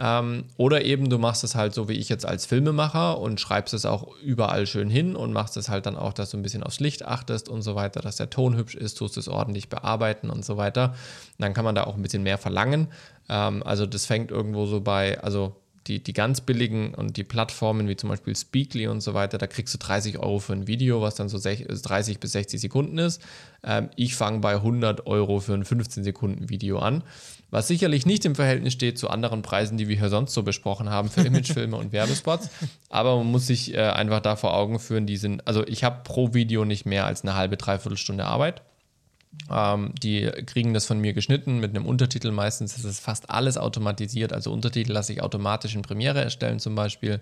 Ähm, 0.00 0.44
oder 0.56 0.84
eben 0.84 1.10
du 1.10 1.18
machst 1.18 1.42
es 1.42 1.56
halt 1.56 1.74
so 1.74 1.88
wie 1.88 1.94
ich 1.94 2.08
jetzt 2.08 2.24
als 2.24 2.46
Filmemacher 2.46 3.18
und 3.18 3.40
schreibst 3.40 3.74
es 3.74 3.84
auch 3.84 4.16
überall 4.22 4.66
schön 4.66 4.88
hin 4.88 5.16
und 5.16 5.32
machst 5.32 5.56
es 5.56 5.68
halt 5.68 5.86
dann 5.86 5.96
auch, 5.96 6.12
dass 6.12 6.30
du 6.30 6.36
ein 6.36 6.42
bisschen 6.42 6.62
aufs 6.62 6.78
Licht 6.78 7.04
achtest 7.04 7.48
und 7.48 7.62
so 7.62 7.74
weiter, 7.74 8.00
dass 8.00 8.16
der 8.16 8.30
Ton 8.30 8.56
hübsch 8.56 8.76
ist, 8.76 8.94
tust 8.94 9.16
es 9.16 9.28
ordentlich 9.28 9.68
bearbeiten 9.68 10.30
und 10.30 10.44
so 10.44 10.56
weiter. 10.56 10.94
Dann 11.38 11.52
kann 11.52 11.64
man 11.64 11.74
da 11.74 11.84
auch 11.84 11.96
ein 11.96 12.02
bisschen 12.02 12.22
mehr 12.22 12.38
verlangen. 12.38 12.88
Ähm, 13.28 13.62
also 13.64 13.86
das 13.86 14.06
fängt 14.06 14.30
irgendwo 14.30 14.66
so 14.66 14.80
bei, 14.80 15.20
also 15.20 15.56
die, 15.88 16.02
die 16.02 16.12
ganz 16.12 16.40
billigen 16.42 16.94
und 16.94 17.16
die 17.16 17.24
Plattformen 17.24 17.88
wie 17.88 17.96
zum 17.96 18.10
Beispiel 18.10 18.36
Speakly 18.36 18.86
und 18.86 19.00
so 19.00 19.14
weiter, 19.14 19.38
da 19.38 19.46
kriegst 19.46 19.74
du 19.74 19.78
30 19.78 20.18
Euro 20.18 20.38
für 20.38 20.52
ein 20.52 20.66
Video, 20.66 21.00
was 21.00 21.14
dann 21.14 21.28
so 21.28 21.38
30 21.38 22.20
bis 22.20 22.32
60 22.32 22.60
Sekunden 22.60 22.98
ist. 22.98 23.22
Ähm, 23.64 23.88
ich 23.96 24.14
fange 24.14 24.40
bei 24.40 24.54
100 24.54 25.06
Euro 25.06 25.40
für 25.40 25.54
ein 25.54 25.64
15 25.64 26.04
Sekunden 26.04 26.50
Video 26.50 26.78
an, 26.78 27.02
was 27.50 27.68
sicherlich 27.68 28.04
nicht 28.04 28.24
im 28.24 28.34
Verhältnis 28.34 28.74
steht 28.74 28.98
zu 28.98 29.08
anderen 29.08 29.42
Preisen, 29.42 29.78
die 29.78 29.88
wir 29.88 29.98
hier 29.98 30.10
sonst 30.10 30.34
so 30.34 30.42
besprochen 30.42 30.90
haben 30.90 31.08
für 31.08 31.20
Imagefilme 31.26 31.76
und 31.76 31.92
Werbespots. 31.92 32.50
Aber 32.90 33.16
man 33.16 33.26
muss 33.26 33.46
sich 33.46 33.74
äh, 33.74 33.80
einfach 33.80 34.20
da 34.20 34.36
vor 34.36 34.54
Augen 34.54 34.78
führen, 34.78 35.06
die 35.06 35.16
sind, 35.16 35.46
also 35.46 35.66
ich 35.66 35.84
habe 35.84 36.00
pro 36.04 36.34
Video 36.34 36.64
nicht 36.64 36.86
mehr 36.86 37.06
als 37.06 37.22
eine 37.22 37.34
halbe, 37.34 37.56
dreiviertel 37.56 37.96
Stunde 37.96 38.24
Arbeit. 38.24 38.62
Ähm, 39.50 39.94
die 40.02 40.30
kriegen 40.46 40.74
das 40.74 40.86
von 40.86 41.00
mir 41.00 41.12
geschnitten 41.12 41.58
mit 41.58 41.70
einem 41.70 41.86
Untertitel. 41.86 42.30
Meistens 42.30 42.76
ist 42.76 42.84
es 42.84 42.98
fast 42.98 43.30
alles 43.30 43.56
automatisiert. 43.56 44.32
Also 44.32 44.52
Untertitel 44.52 44.92
lasse 44.92 45.12
ich 45.12 45.22
automatisch 45.22 45.74
in 45.74 45.82
Premiere 45.82 46.20
erstellen 46.20 46.58
zum 46.58 46.74
Beispiel. 46.74 47.20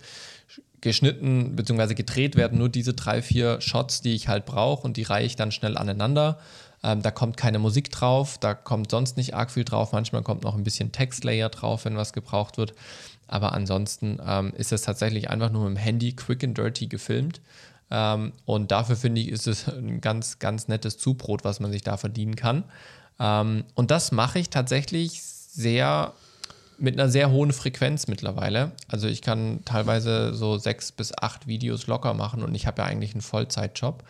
Geschnitten 0.81 1.57
bzw. 1.57 1.95
gedreht 1.95 2.37
werden 2.37 2.59
nur 2.59 2.69
diese 2.69 2.95
drei, 2.95 3.23
vier 3.23 3.61
Shots, 3.61 4.03
die 4.03 4.15
ich 4.15 4.29
halt 4.29 4.47
brauche 4.47 4.87
und 4.87 4.97
die 4.97 5.03
reihe 5.03 5.27
ich 5.27 5.37
dann 5.37 5.51
schnell 5.53 5.77
aneinander. 5.77 6.39
Ähm, 6.87 7.03
da 7.03 7.11
kommt 7.11 7.37
keine 7.37 7.59
Musik 7.59 7.91
drauf, 7.91 8.39
da 8.39 8.55
kommt 8.55 8.93
sonst 8.93 9.17
nicht 9.17 9.35
arg 9.35 9.51
viel 9.51 9.65
drauf. 9.65 9.91
Manchmal 9.91 10.23
kommt 10.23 10.45
noch 10.45 10.55
ein 10.55 10.63
bisschen 10.63 10.93
Textlayer 10.93 11.49
drauf, 11.49 11.85
wenn 11.85 11.97
was 11.97 12.13
gebraucht 12.13 12.59
wird. 12.59 12.75
Aber 13.27 13.53
ansonsten 13.53 14.21
ähm, 14.25 14.53
ist 14.57 14.71
es 14.71 14.83
tatsächlich 14.83 15.29
einfach 15.29 15.51
nur 15.51 15.69
mit 15.69 15.77
dem 15.77 15.83
Handy 15.83 16.13
quick 16.13 16.45
and 16.45 16.57
dirty 16.57 16.87
gefilmt. 16.87 17.41
Ähm, 17.91 18.33
und 18.45 18.71
dafür 18.71 18.95
finde 18.95 19.21
ich, 19.21 19.29
ist 19.29 19.49
es 19.49 19.67
ein 19.77 20.01
ganz, 20.01 20.39
ganz 20.39 20.69
nettes 20.69 20.97
Zubrot, 20.97 21.43
was 21.43 21.59
man 21.59 21.73
sich 21.73 21.83
da 21.83 21.97
verdienen 21.97 22.37
kann. 22.37 22.63
Ähm, 23.19 23.65
und 23.75 23.91
das 23.91 24.13
mache 24.13 24.39
ich 24.39 24.51
tatsächlich 24.51 25.23
sehr 25.23 26.13
mit 26.79 26.95
einer 26.95 27.09
sehr 27.09 27.33
hohen 27.33 27.53
Frequenz 27.53 28.07
mittlerweile. 28.07 28.73
Also 28.87 29.09
ich 29.09 29.23
kann 29.23 29.65
teilweise 29.65 30.35
so 30.35 30.57
sechs 30.59 30.93
bis 30.93 31.17
acht 31.17 31.49
Videos 31.49 31.89
locker 31.89 32.15
machen 32.15 32.45
und 32.45 32.55
ich 32.55 32.69
habe 32.69 32.83
ja 32.83 32.87
eigentlich 32.87 33.13
einen 33.15 33.23
Vollzeitjob. 33.23 34.05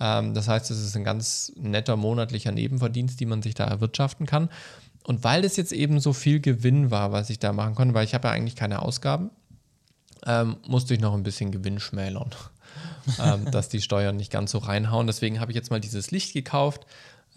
Ähm, 0.00 0.34
das 0.34 0.48
heißt, 0.48 0.70
es 0.70 0.82
ist 0.82 0.96
ein 0.96 1.04
ganz 1.04 1.52
netter 1.56 1.96
monatlicher 1.96 2.52
Nebenverdienst, 2.52 3.18
die 3.20 3.26
man 3.26 3.42
sich 3.42 3.54
da 3.54 3.64
erwirtschaften 3.64 4.26
kann. 4.26 4.48
Und 5.04 5.24
weil 5.24 5.42
das 5.42 5.56
jetzt 5.56 5.72
eben 5.72 6.00
so 6.00 6.12
viel 6.12 6.40
Gewinn 6.40 6.90
war, 6.90 7.12
was 7.12 7.30
ich 7.30 7.38
da 7.38 7.52
machen 7.52 7.74
konnte, 7.74 7.94
weil 7.94 8.04
ich 8.04 8.14
habe 8.14 8.28
ja 8.28 8.34
eigentlich 8.34 8.56
keine 8.56 8.82
Ausgaben, 8.82 9.30
ähm, 10.26 10.56
musste 10.66 10.94
ich 10.94 11.00
noch 11.00 11.14
ein 11.14 11.22
bisschen 11.22 11.50
Gewinn 11.50 11.80
schmälern 11.80 12.30
ähm, 13.22 13.50
dass 13.50 13.68
die 13.68 13.80
Steuern 13.80 14.16
nicht 14.16 14.30
ganz 14.30 14.50
so 14.50 14.58
reinhauen. 14.58 15.06
Deswegen 15.06 15.40
habe 15.40 15.50
ich 15.50 15.56
jetzt 15.56 15.70
mal 15.70 15.80
dieses 15.80 16.10
Licht 16.10 16.34
gekauft. 16.34 16.86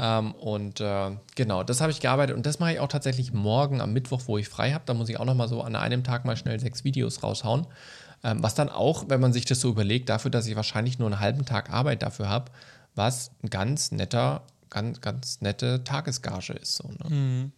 Ähm, 0.03 0.31
und 0.33 0.81
äh, 0.81 1.11
genau, 1.35 1.61
das 1.61 1.79
habe 1.79 1.91
ich 1.91 1.99
gearbeitet 1.99 2.35
und 2.35 2.47
das 2.47 2.57
mache 2.57 2.73
ich 2.73 2.79
auch 2.79 2.87
tatsächlich 2.87 3.33
morgen 3.33 3.81
am 3.81 3.93
Mittwoch, 3.93 4.23
wo 4.25 4.39
ich 4.39 4.49
frei 4.49 4.71
habe. 4.71 4.83
Da 4.87 4.95
muss 4.95 5.09
ich 5.09 5.19
auch 5.19 5.25
nochmal 5.25 5.47
so 5.47 5.61
an 5.61 5.75
einem 5.75 6.03
Tag 6.03 6.25
mal 6.25 6.35
schnell 6.35 6.59
sechs 6.59 6.83
Videos 6.83 7.21
raushauen. 7.21 7.67
Ähm, 8.23 8.41
was 8.41 8.55
dann 8.55 8.69
auch, 8.69 9.05
wenn 9.09 9.21
man 9.21 9.31
sich 9.31 9.45
das 9.45 9.61
so 9.61 9.69
überlegt, 9.69 10.09
dafür, 10.09 10.31
dass 10.31 10.47
ich 10.47 10.55
wahrscheinlich 10.55 10.97
nur 10.97 11.07
einen 11.07 11.19
halben 11.19 11.45
Tag 11.45 11.69
Arbeit 11.69 12.01
dafür 12.01 12.29
habe, 12.29 12.51
was 12.95 13.29
ein 13.43 13.51
ganz 13.51 13.91
netter, 13.91 14.41
ganz, 14.71 15.01
ganz 15.01 15.39
nette 15.41 15.83
Tagesgage 15.83 16.53
ist. 16.53 16.77
So, 16.77 16.87
ne? 16.87 17.15
mhm. 17.15 17.51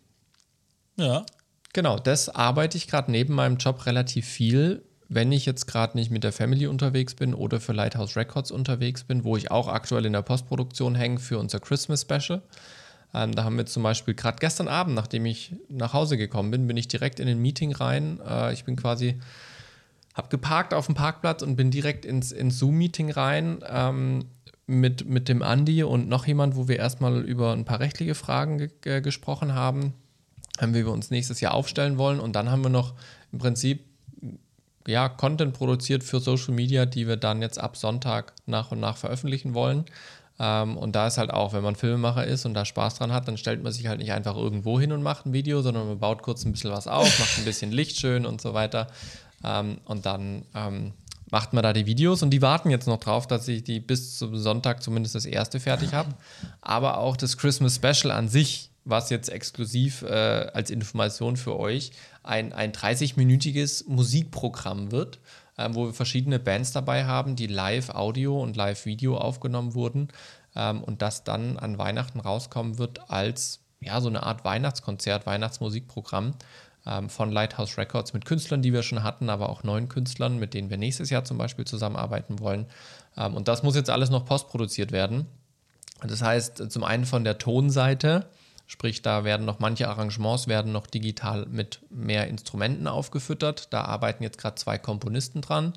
Ja. 0.97 1.25
Genau, 1.71 1.97
das 1.97 2.27
arbeite 2.27 2.77
ich 2.77 2.87
gerade 2.87 3.09
neben 3.09 3.33
meinem 3.33 3.55
Job 3.55 3.85
relativ 3.85 4.27
viel 4.27 4.83
wenn 5.09 5.31
ich 5.31 5.45
jetzt 5.45 5.67
gerade 5.67 5.97
nicht 5.97 6.11
mit 6.11 6.23
der 6.23 6.31
Family 6.31 6.67
unterwegs 6.67 7.15
bin 7.15 7.33
oder 7.33 7.59
für 7.59 7.73
Lighthouse 7.73 8.15
Records 8.15 8.51
unterwegs 8.51 9.03
bin, 9.03 9.23
wo 9.23 9.37
ich 9.37 9.51
auch 9.51 9.67
aktuell 9.67 10.05
in 10.05 10.13
der 10.13 10.21
Postproduktion 10.21 10.95
hänge 10.95 11.19
für 11.19 11.39
unser 11.39 11.59
Christmas 11.59 12.01
Special. 12.01 12.41
Ähm, 13.13 13.33
da 13.33 13.43
haben 13.43 13.57
wir 13.57 13.65
zum 13.65 13.83
Beispiel 13.83 14.13
gerade 14.15 14.37
gestern 14.39 14.67
Abend, 14.67 14.95
nachdem 14.95 15.25
ich 15.25 15.55
nach 15.69 15.93
Hause 15.93 16.17
gekommen 16.17 16.51
bin, 16.51 16.67
bin 16.67 16.77
ich 16.77 16.87
direkt 16.87 17.19
in 17.19 17.27
ein 17.27 17.39
Meeting 17.39 17.71
rein. 17.73 18.19
Äh, 18.27 18.53
ich 18.53 18.63
bin 18.63 18.75
quasi, 18.75 19.19
habe 20.15 20.29
geparkt 20.29 20.73
auf 20.73 20.87
dem 20.87 20.95
Parkplatz 20.95 21.43
und 21.43 21.55
bin 21.55 21.69
direkt 21.69 22.05
ins, 22.05 22.31
ins 22.31 22.57
Zoom-Meeting 22.57 23.11
rein 23.11 23.59
ähm, 23.69 24.25
mit, 24.65 25.07
mit 25.07 25.29
dem 25.29 25.43
Andi 25.43 25.83
und 25.83 26.07
noch 26.07 26.25
jemand, 26.25 26.55
wo 26.55 26.67
wir 26.67 26.77
erstmal 26.77 27.21
über 27.21 27.53
ein 27.53 27.65
paar 27.65 27.79
rechtliche 27.79 28.15
Fragen 28.15 28.69
ge 28.81 29.01
gesprochen 29.01 29.53
haben, 29.53 29.93
wie 30.61 30.85
wir 30.85 30.91
uns 30.91 31.11
nächstes 31.11 31.41
Jahr 31.41 31.53
aufstellen 31.53 31.97
wollen. 31.97 32.19
Und 32.19 32.35
dann 32.35 32.49
haben 32.49 32.63
wir 32.63 32.69
noch 32.69 32.93
im 33.31 33.39
Prinzip 33.39 33.81
ja, 34.87 35.09
Content 35.09 35.53
produziert 35.53 36.03
für 36.03 36.19
Social 36.19 36.53
Media, 36.53 36.85
die 36.85 37.07
wir 37.07 37.17
dann 37.17 37.41
jetzt 37.41 37.59
ab 37.59 37.77
Sonntag 37.77 38.33
nach 38.45 38.71
und 38.71 38.79
nach 38.79 38.97
veröffentlichen 38.97 39.53
wollen. 39.53 39.85
Ähm, 40.39 40.77
und 40.77 40.95
da 40.95 41.07
ist 41.07 41.17
halt 41.17 41.31
auch, 41.31 41.53
wenn 41.53 41.63
man 41.63 41.75
Filmemacher 41.75 42.25
ist 42.25 42.45
und 42.45 42.53
da 42.53 42.65
Spaß 42.65 42.95
dran 42.95 43.13
hat, 43.13 43.27
dann 43.27 43.37
stellt 43.37 43.63
man 43.63 43.71
sich 43.71 43.87
halt 43.87 43.99
nicht 43.99 44.11
einfach 44.11 44.35
irgendwo 44.35 44.79
hin 44.79 44.91
und 44.91 45.03
macht 45.03 45.25
ein 45.25 45.33
Video, 45.33 45.61
sondern 45.61 45.87
man 45.87 45.99
baut 45.99 46.21
kurz 46.21 46.43
ein 46.43 46.51
bisschen 46.51 46.71
was 46.71 46.87
auf, 46.87 47.19
macht 47.19 47.37
ein 47.37 47.45
bisschen 47.45 47.71
Licht 47.71 47.99
schön 47.99 48.25
und 48.25 48.41
so 48.41 48.53
weiter. 48.53 48.87
Ähm, 49.43 49.77
und 49.85 50.05
dann 50.05 50.45
ähm, 50.55 50.93
macht 51.29 51.53
man 51.53 51.63
da 51.63 51.73
die 51.73 51.85
Videos 51.85 52.23
und 52.23 52.31
die 52.31 52.41
warten 52.41 52.69
jetzt 52.69 52.87
noch 52.87 52.99
drauf, 52.99 53.27
dass 53.27 53.47
ich 53.47 53.63
die 53.63 53.79
bis 53.79 54.17
zum 54.17 54.35
Sonntag 54.37 54.83
zumindest 54.83 55.15
das 55.15 55.25
erste 55.25 55.59
fertig 55.59 55.93
habe. 55.93 56.09
Aber 56.61 56.97
auch 56.97 57.15
das 57.15 57.37
Christmas 57.37 57.75
Special 57.75 58.11
an 58.11 58.27
sich 58.27 58.72
was 58.85 59.09
jetzt 59.09 59.29
exklusiv 59.29 60.01
äh, 60.03 60.07
als 60.07 60.69
Information 60.69 61.37
für 61.37 61.57
euch 61.57 61.91
ein, 62.21 62.53
ein 62.53 62.71
30-minütiges 62.71 63.87
Musikprogramm 63.87 64.91
wird, 64.91 65.19
äh, 65.57 65.69
wo 65.71 65.87
wir 65.87 65.93
verschiedene 65.93 66.39
Bands 66.39 66.71
dabei 66.71 67.05
haben, 67.05 67.35
die 67.35 67.47
live 67.47 67.89
Audio 67.89 68.41
und 68.41 68.55
live 68.55 68.85
Video 68.85 69.17
aufgenommen 69.17 69.73
wurden 69.73 70.09
ähm, 70.55 70.83
und 70.83 71.01
das 71.01 71.23
dann 71.23 71.57
an 71.57 71.77
Weihnachten 71.77 72.19
rauskommen 72.19 72.77
wird 72.77 73.09
als 73.09 73.59
ja, 73.79 73.99
so 74.01 74.09
eine 74.09 74.23
Art 74.23 74.45
Weihnachtskonzert, 74.45 75.25
Weihnachtsmusikprogramm 75.25 76.35
ähm, 76.85 77.09
von 77.09 77.31
Lighthouse 77.31 77.77
Records 77.77 78.13
mit 78.13 78.25
Künstlern, 78.25 78.61
die 78.61 78.73
wir 78.73 78.83
schon 78.83 79.03
hatten, 79.03 79.29
aber 79.29 79.49
auch 79.49 79.63
neuen 79.63 79.89
Künstlern, 79.89 80.37
mit 80.37 80.53
denen 80.53 80.69
wir 80.69 80.77
nächstes 80.77 81.09
Jahr 81.09 81.23
zum 81.23 81.37
Beispiel 81.37 81.65
zusammenarbeiten 81.65 82.39
wollen. 82.39 82.67
Ähm, 83.17 83.35
und 83.35 83.47
das 83.47 83.63
muss 83.63 83.75
jetzt 83.75 83.89
alles 83.89 84.09
noch 84.09 84.25
postproduziert 84.25 84.91
werden. 84.91 85.27
Das 86.01 86.21
heißt, 86.21 86.71
zum 86.71 86.83
einen 86.83 87.05
von 87.05 87.23
der 87.23 87.37
Tonseite, 87.37 88.25
Sprich, 88.73 89.03
da 89.03 89.23
werden 89.23 89.45
noch 89.45 89.59
manche 89.59 89.87
Arrangements 89.87 90.47
werden 90.47 90.71
noch 90.71 90.87
digital 90.87 91.45
mit 91.45 91.79
mehr 91.91 92.27
Instrumenten 92.27 92.87
aufgefüttert. 92.87 93.71
Da 93.71 93.85
arbeiten 93.85 94.23
jetzt 94.23 94.39
gerade 94.39 94.55
zwei 94.55 94.79
Komponisten 94.79 95.41
dran, 95.41 95.73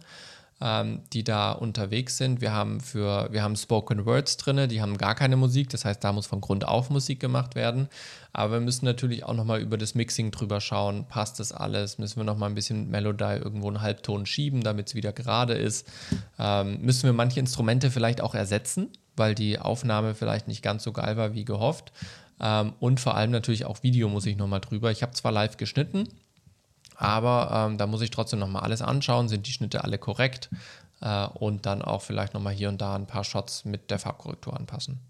ähm, 0.62 1.02
die 1.12 1.22
da 1.22 1.52
unterwegs 1.52 2.16
sind. 2.16 2.40
Wir 2.40 2.52
haben 2.52 2.80
für, 2.80 3.30
wir 3.30 3.42
haben 3.42 3.54
Spoken 3.54 4.06
Words 4.06 4.38
drin, 4.38 4.70
die 4.70 4.80
haben 4.80 4.96
gar 4.96 5.14
keine 5.14 5.37
Musik, 5.37 5.68
das 5.68 5.85
heißt, 5.85 6.02
da 6.02 6.14
muss 6.14 6.26
von 6.26 6.40
Grund 6.40 6.66
auf 6.66 6.88
Musik 6.88 7.20
gemacht 7.20 7.54
werden. 7.54 7.90
Aber 8.32 8.54
wir 8.54 8.61
müssen 8.61 8.87
natürlich 8.87 9.24
auch 9.24 9.35
nochmal 9.35 9.61
über 9.61 9.76
das 9.76 9.94
Mixing 9.94 10.30
drüber 10.30 10.62
schauen. 10.62 11.06
Passt 11.06 11.38
das 11.38 11.52
alles? 11.52 11.98
Müssen 11.98 12.16
wir 12.16 12.24
nochmal 12.24 12.48
ein 12.48 12.54
bisschen 12.54 12.88
Melodie 12.88 13.24
irgendwo 13.44 13.68
einen 13.68 13.82
Halbton 13.82 14.24
schieben, 14.24 14.62
damit 14.62 14.88
es 14.88 14.94
wieder 14.94 15.12
gerade 15.12 15.52
ist? 15.52 15.87
Ähm, 16.38 16.80
müssen 16.80 17.02
wir 17.02 17.12
manche 17.12 17.40
Instrumente 17.40 17.90
vielleicht 17.90 18.22
auch 18.22 18.35
ersetzen, 18.35 18.88
weil 19.16 19.35
die 19.35 19.59
Aufnahme 19.59 20.14
vielleicht 20.14 20.48
nicht 20.48 20.62
ganz 20.62 20.85
so 20.85 20.92
geil 20.92 21.16
war 21.16 21.35
wie 21.35 21.44
gehofft? 21.44 21.92
Ähm, 22.40 22.74
und 22.81 23.00
vor 23.00 23.16
allem 23.16 23.31
natürlich 23.31 23.64
auch 23.64 23.83
Video 23.83 24.09
muss 24.09 24.26
ich 24.26 24.37
nochmal 24.37 24.61
drüber. 24.61 24.90
Ich 24.90 25.02
habe 25.02 25.12
zwar 25.12 25.33
live 25.33 25.57
geschnitten, 25.57 26.09
aber 26.96 27.50
ähm, 27.52 27.79
da 27.79 27.87
muss 27.87 28.02
ich 28.02 28.11
trotzdem 28.11 28.38
nochmal 28.38 28.62
alles 28.62 28.83
anschauen. 28.83 29.29
Sind 29.29 29.46
die 29.46 29.52
Schnitte 29.52 29.85
alle 29.85 29.98
korrekt? 29.98 30.50
Äh, 31.00 31.26
und 31.26 31.66
dann 31.66 31.83
auch 31.83 32.02
vielleicht 32.02 32.35
nochmal 32.35 32.55
hier 32.55 32.68
und 32.68 32.81
da 32.81 32.94
ein 32.94 33.07
paar 33.07 33.24
Shots 33.24 33.64
mit 33.64 33.90
der 33.90 33.98
Farbkorrektur 33.98 34.57
anpassen. 34.57 35.00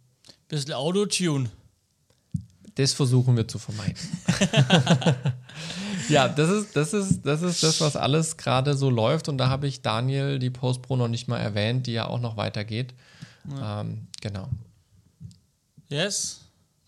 Bisschen 0.48 0.74
Autotune. 0.74 1.50
Das 2.76 2.92
versuchen 2.92 3.36
wir 3.36 3.48
zu 3.48 3.58
vermeiden. 3.58 3.96
ja, 6.10 6.28
das 6.28 6.50
ist, 6.50 6.76
das 6.76 6.92
ist, 6.92 7.22
das 7.22 7.40
ist 7.40 7.62
das, 7.62 7.80
was 7.80 7.96
alles 7.96 8.36
gerade 8.36 8.74
so 8.74 8.90
läuft. 8.90 9.28
Und 9.28 9.38
da 9.38 9.48
habe 9.48 9.66
ich 9.66 9.80
Daniel, 9.80 10.38
die 10.38 10.50
Postpro, 10.50 10.96
noch 10.96 11.08
nicht 11.08 11.26
mal 11.26 11.38
erwähnt, 11.38 11.86
die 11.86 11.94
ja 11.94 12.06
auch 12.06 12.20
noch 12.20 12.36
weitergeht. 12.36 12.92
Ja. 13.50 13.80
Ähm, 13.80 14.06
genau. 14.20 14.48
Yes. 15.88 16.40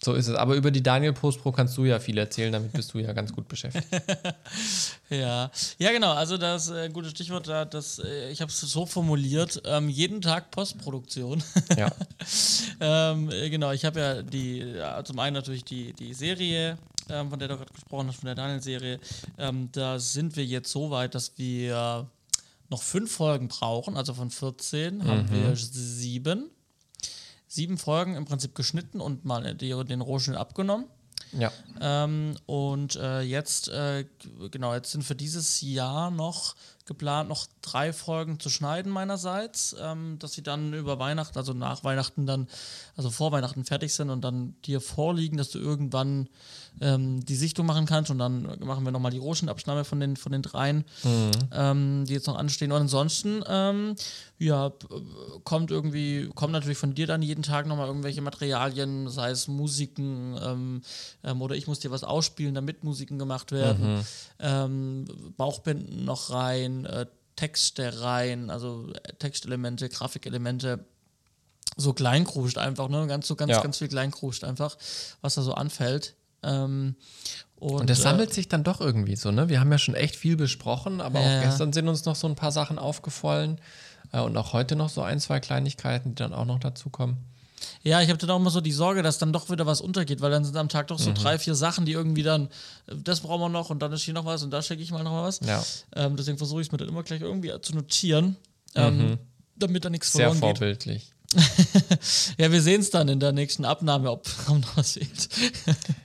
So 0.03 0.15
ist 0.15 0.29
es. 0.29 0.37
Aber 0.37 0.55
über 0.55 0.71
die 0.71 0.83
Daniel 0.83 1.13
Post 1.13 1.43
Pro 1.43 1.51
kannst 1.51 1.77
du 1.77 1.85
ja 1.85 1.99
viel 1.99 2.17
erzählen, 2.19 2.53
damit 2.53 2.73
bist 2.73 2.95
du 2.95 2.99
ja 2.99 3.13
ganz 3.13 3.33
gut 3.33 3.49
beschäftigt. 3.49 3.89
ja, 5.11 5.51
ja, 5.79 5.93
genau. 5.93 6.13
Also 6.13 6.37
das 6.37 6.71
äh, 6.71 6.89
gute 6.89 7.11
Stichwort 7.11 7.49
da, 7.49 7.65
das, 7.65 7.99
äh, 7.99 8.31
ich 8.31 8.41
habe 8.41 8.51
es 8.51 8.61
so 8.61 8.87
formuliert: 8.87 9.61
ähm, 9.65 9.89
jeden 9.89 10.21
Tag 10.21 10.53
Postproduktion. 10.53 11.43
ja. 11.77 11.91
ähm, 12.81 13.29
äh, 13.31 13.51
genau. 13.51 13.73
Ich 13.73 13.85
habe 13.85 13.99
ja 13.99 14.23
die, 14.23 14.59
ja, 14.59 15.03
zum 15.05 15.19
einen 15.19 15.35
natürlich 15.35 15.65
die 15.65 15.93
die 15.95 16.15
Serie, 16.15 16.79
ähm, 17.09 17.31
von 17.31 17.39
der 17.41 17.49
du 17.49 17.57
gerade 17.57 17.73
gesprochen 17.73 18.07
hast, 18.07 18.21
von 18.21 18.27
der 18.27 18.37
Daniel-Serie. 18.37 19.01
Ähm, 19.37 19.69
da 19.73 19.99
sind 19.99 20.37
wir 20.37 20.45
jetzt 20.45 20.71
so 20.71 20.91
weit, 20.91 21.17
dass 21.17 21.37
wir 21.39 22.09
noch 22.69 22.83
fünf 22.83 23.13
Folgen 23.13 23.49
brauchen. 23.49 23.97
Also 23.97 24.15
von 24.15 24.31
14 24.31 24.99
mhm. 24.99 25.05
haben 25.05 25.31
wir 25.31 25.57
sieben 25.57 26.51
sieben 27.49 27.79
Folgen 27.79 28.15
im 28.15 28.27
Prinzip 28.27 28.55
geschnitten 28.55 29.01
und 29.01 29.25
mal 29.25 29.55
den 29.55 30.01
Rohschnitt 30.01 30.37
abgenommen. 30.37 30.87
Ja. 31.33 31.51
Ähm, 31.81 32.37
und 32.47 32.97
äh, 32.97 33.23
jetzt, 33.23 33.69
äh, 33.69 34.05
genau, 34.51 34.75
jetzt 34.75 34.93
sind 34.93 35.03
für 35.03 35.15
dieses 35.15 35.61
Jahr 35.61 36.11
noch 36.11 36.55
geplant, 36.89 37.29
noch 37.29 37.47
drei 37.63 37.93
Folgen 37.93 38.41
zu 38.41 38.51
schneiden 38.51 38.91
meinerseits, 38.91 39.77
ähm, 39.81 40.19
dass 40.19 40.33
sie 40.33 40.43
dann 40.43 40.73
über 40.73 40.99
Weihnachten, 40.99 41.39
also 41.39 41.53
nach 41.53 41.85
Weihnachten 41.85 42.27
dann, 42.27 42.49
also 42.97 43.11
vor 43.11 43.31
Weihnachten 43.31 43.65
fertig 43.65 43.95
sind 43.95 44.11
und 44.11 44.23
dann 44.23 44.57
dir 44.65 44.81
vorliegen, 44.81 45.37
dass 45.37 45.51
du 45.51 45.61
irgendwann 45.61 46.29
ähm, 46.81 47.25
die 47.25 47.37
Sichtung 47.37 47.67
machen 47.67 47.87
kannst 47.87 48.11
und 48.11 48.19
dann 48.19 48.59
machen 48.61 48.85
wir 48.85 48.93
nochmal 48.93 49.11
die 49.11 49.19
Rohschnittabnahme 49.19 49.85
von 49.85 50.01
den, 50.01 50.17
von 50.17 50.33
den 50.33 50.43
dreien, 50.43 50.85
mhm. 51.03 51.31
ähm, 51.53 52.05
die 52.07 52.13
jetzt 52.15 52.27
noch 52.27 52.37
anstehen. 52.37 52.73
Und 52.73 52.83
ansonsten, 52.83 53.43
ähm, 53.47 53.95
ja, 54.39 54.73
kommt 55.45 55.71
irgendwie, 55.71 56.31
kommt 56.35 56.53
natürlich 56.53 56.79
von 56.79 56.95
dir 56.95 57.07
dann 57.07 57.23
jeden 57.23 57.43
Tag 57.43 57.67
nochmal 57.67 57.89
irgendwelche 57.89 58.23
Materialien, 58.23 59.09
sei 59.09 59.31
es 59.31 59.49
Musiken 59.49 60.39
ähm, 60.41 60.83
ähm, 61.25 61.43
oder 61.43 61.57
ich 61.57 61.67
muss 61.67 61.81
dir 61.81 61.91
was 61.91 62.05
ausspielen, 62.05 62.55
damit 62.55 62.85
Musiken 62.85 63.19
gemacht 63.19 63.53
werden, 63.53 64.05
mhm. 64.41 65.07
Bauchbinden 65.37 66.05
noch 66.05 66.31
rein, 66.31 66.78
äh, 66.87 67.07
Texte 67.37 68.03
rein, 68.03 68.51
also 68.51 68.93
Textelemente, 69.19 69.89
Grafikelemente 69.89 70.85
so 71.77 71.93
kleinkruscht 71.93 72.59
einfach, 72.59 72.89
ne? 72.89 73.07
Ganz 73.07 73.29
so 73.29 73.37
ganz, 73.37 73.53
ja. 73.53 73.63
ganz 73.63 73.79
viel 73.79 73.89
kleinkruscht 73.89 74.45
einfach, 74.45 74.77
was 75.21 75.37
da 75.37 75.43
so 75.43 75.55
anfällt. 75.55 76.17
Ähm, 76.43 76.97
und, 77.57 77.81
und 77.81 77.91
das 77.91 78.01
äh, 78.01 78.03
sammelt 78.03 78.35
sich 78.35 78.49
dann 78.49 78.65
doch 78.65 78.81
irgendwie 78.81 79.17
so, 79.17 79.31
ne? 79.31 79.49
Wir 79.49 79.61
haben 79.61 79.71
ja 79.71 79.79
schon 79.79 79.95
echt 79.95 80.17
viel 80.17 80.37
besprochen, 80.37 81.01
aber 81.01 81.21
äh, 81.21 81.23
auch 81.23 81.43
gestern 81.43 81.73
sind 81.73 81.89
uns 81.89 82.05
noch 82.05 82.17
so 82.17 82.27
ein 82.27 82.35
paar 82.35 82.53
Sachen 82.53 82.79
aufgefallen 82.79 83.61
äh, 84.13 84.21
und 84.21 84.37
auch 84.37 84.53
heute 84.53 84.77
noch 84.77 84.89
so 84.89 85.03
ein, 85.03 85.21
zwei 85.21 85.41
Kleinigkeiten, 85.41 86.11
die 86.11 86.15
dann 86.17 86.33
auch 86.33 86.45
noch 86.45 86.59
dazukommen. 86.59 87.19
Ja, 87.83 88.01
ich 88.01 88.09
habe 88.09 88.19
dann 88.19 88.31
auch 88.31 88.37
immer 88.37 88.51
so 88.51 88.61
die 88.61 88.73
Sorge, 88.73 89.03
dass 89.03 89.19
dann 89.19 89.33
doch 89.33 89.51
wieder 89.51 89.67
was 89.67 89.81
untergeht, 89.81 90.21
weil 90.21 90.31
dann 90.31 90.45
sind 90.45 90.57
am 90.57 90.69
Tag 90.69 90.89
doch 90.89 90.99
so 90.99 91.11
mhm. 91.11 91.15
drei, 91.15 91.39
vier 91.39 91.55
Sachen, 91.55 91.87
die 91.87 91.93
irgendwie 91.93 92.23
dann, 92.23 92.47
äh, 92.87 92.95
das 92.97 93.21
brauchen 93.21 93.41
wir 93.41 93.49
noch 93.49 93.71
und 93.71 93.81
dann 93.81 93.93
ist 93.93 94.03
hier 94.03 94.15
noch 94.15 94.25
was 94.25 94.43
und 94.43 94.51
da 94.51 94.63
schicke 94.63 94.83
ich 94.83 94.91
mal 94.91 95.03
noch 95.03 95.23
was. 95.23 95.41
Ja. 95.41 95.65
Ähm, 95.95 96.17
deswegen 96.17 96.39
versuche 96.39 96.61
ich 96.61 96.69
es 96.69 96.73
mir 96.73 96.79
dann 96.79 96.89
immer 96.89 97.03
gleich 97.03 97.21
irgendwie 97.21 97.53
zu 97.61 97.75
notieren, 97.75 98.37
ähm, 98.75 98.99
mhm. 98.99 99.19
damit 99.57 99.85
da 99.85 99.91
nichts 99.91 100.11
verloren 100.11 100.35
geht. 100.35 100.41
Sehr 100.41 100.49
vorbildlich. 100.49 101.13
Ja, 102.39 102.51
wir 102.51 102.63
sehen 102.63 102.81
es 102.81 102.91
dann 102.91 103.09
in 103.09 103.21
der 103.21 103.33
nächsten 103.33 103.67
Abnahme, 103.67 104.11
ob 104.11 104.27
noch 104.49 104.77
was 104.77 104.93
fehlt. 104.93 105.29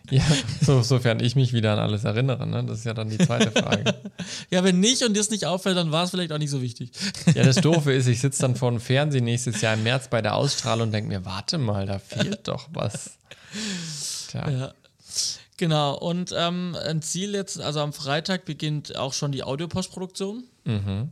ja, 0.09 0.23
so, 0.61 0.81
sofern 0.81 1.21
ich 1.21 1.35
mich 1.35 1.53
wieder 1.53 1.73
an 1.73 1.79
alles 1.79 2.03
erinnere, 2.03 2.45
ne? 2.45 2.63
Das 2.65 2.79
ist 2.79 2.85
ja 2.85 2.93
dann 2.93 3.09
die 3.09 3.17
zweite 3.17 3.51
Frage. 3.51 3.95
ja, 4.51 4.63
wenn 4.65 4.81
nicht 4.81 5.01
und 5.03 5.13
dir 5.13 5.21
es 5.21 5.29
nicht 5.29 5.45
auffällt, 5.45 5.77
dann 5.77 5.91
war 5.91 6.03
es 6.03 6.09
vielleicht 6.09 6.33
auch 6.33 6.37
nicht 6.37 6.49
so 6.49 6.61
wichtig. 6.61 6.91
ja, 7.33 7.43
das 7.43 7.57
Doofe 7.57 7.93
ist, 7.93 8.07
ich 8.07 8.19
sitze 8.19 8.41
dann 8.41 8.55
vor 8.55 8.69
dem 8.69 8.81
Fernsehen 8.81 9.23
nächstes 9.23 9.61
Jahr 9.61 9.75
im 9.75 9.83
März 9.83 10.09
bei 10.09 10.21
der 10.21 10.35
Ausstrahlung 10.35 10.87
und 10.87 10.91
denke 10.91 11.07
mir, 11.07 11.23
warte 11.23 11.57
mal, 11.57 11.85
da 11.85 11.99
fehlt 11.99 12.47
doch 12.47 12.67
was. 12.73 13.11
Tja. 14.29 14.49
Ja. 14.49 14.73
Genau, 15.57 15.97
und 15.97 16.33
ähm, 16.35 16.75
ein 16.83 17.01
Ziel 17.01 17.33
jetzt, 17.35 17.61
also 17.61 17.79
am 17.79 17.93
Freitag 17.93 18.43
beginnt 18.43 18.97
auch 18.97 19.13
schon 19.13 19.31
die 19.31 19.43
Audiopostproduktion. 19.43 20.43
Mhm. 20.65 21.11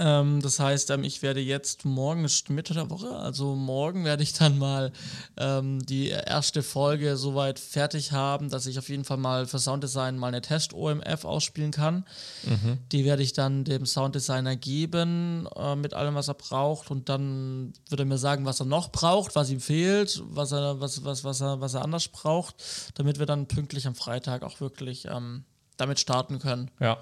Ähm, 0.00 0.40
das 0.40 0.60
heißt, 0.60 0.90
ähm, 0.90 1.02
ich 1.02 1.22
werde 1.22 1.40
jetzt 1.40 1.84
morgen, 1.84 2.24
ist 2.24 2.50
Mitte 2.50 2.72
der 2.72 2.88
Woche, 2.88 3.16
also 3.16 3.56
morgen 3.56 4.04
werde 4.04 4.22
ich 4.22 4.32
dann 4.32 4.56
mal 4.56 4.92
ähm, 5.36 5.84
die 5.84 6.08
erste 6.08 6.62
Folge 6.62 7.16
soweit 7.16 7.58
fertig 7.58 8.12
haben, 8.12 8.48
dass 8.48 8.66
ich 8.66 8.78
auf 8.78 8.88
jeden 8.88 9.04
Fall 9.04 9.16
mal 9.16 9.46
für 9.46 9.58
Sounddesign 9.58 10.16
mal 10.16 10.28
eine 10.28 10.40
Test-OMF 10.40 11.24
ausspielen 11.24 11.72
kann. 11.72 12.04
Mhm. 12.44 12.78
Die 12.92 13.04
werde 13.04 13.24
ich 13.24 13.32
dann 13.32 13.64
dem 13.64 13.86
Sounddesigner 13.86 14.54
geben 14.54 15.48
äh, 15.56 15.74
mit 15.74 15.94
allem, 15.94 16.14
was 16.14 16.28
er 16.28 16.34
braucht 16.34 16.92
und 16.92 17.08
dann 17.08 17.72
wird 17.88 18.00
er 18.00 18.06
mir 18.06 18.18
sagen, 18.18 18.44
was 18.44 18.60
er 18.60 18.66
noch 18.66 18.92
braucht, 18.92 19.34
was 19.34 19.50
ihm 19.50 19.60
fehlt, 19.60 20.22
was 20.26 20.52
er, 20.52 20.80
was, 20.80 21.04
was, 21.04 21.24
was 21.24 21.40
er, 21.40 21.60
was 21.60 21.74
er 21.74 21.82
anders 21.82 22.06
braucht, 22.06 22.54
damit 22.94 23.18
wir 23.18 23.26
dann 23.26 23.48
pünktlich 23.48 23.88
am 23.88 23.96
Freitag 23.96 24.44
auch 24.44 24.60
wirklich 24.60 25.06
ähm, 25.06 25.42
damit 25.76 25.98
starten 25.98 26.38
können. 26.38 26.70
Ja. 26.78 26.98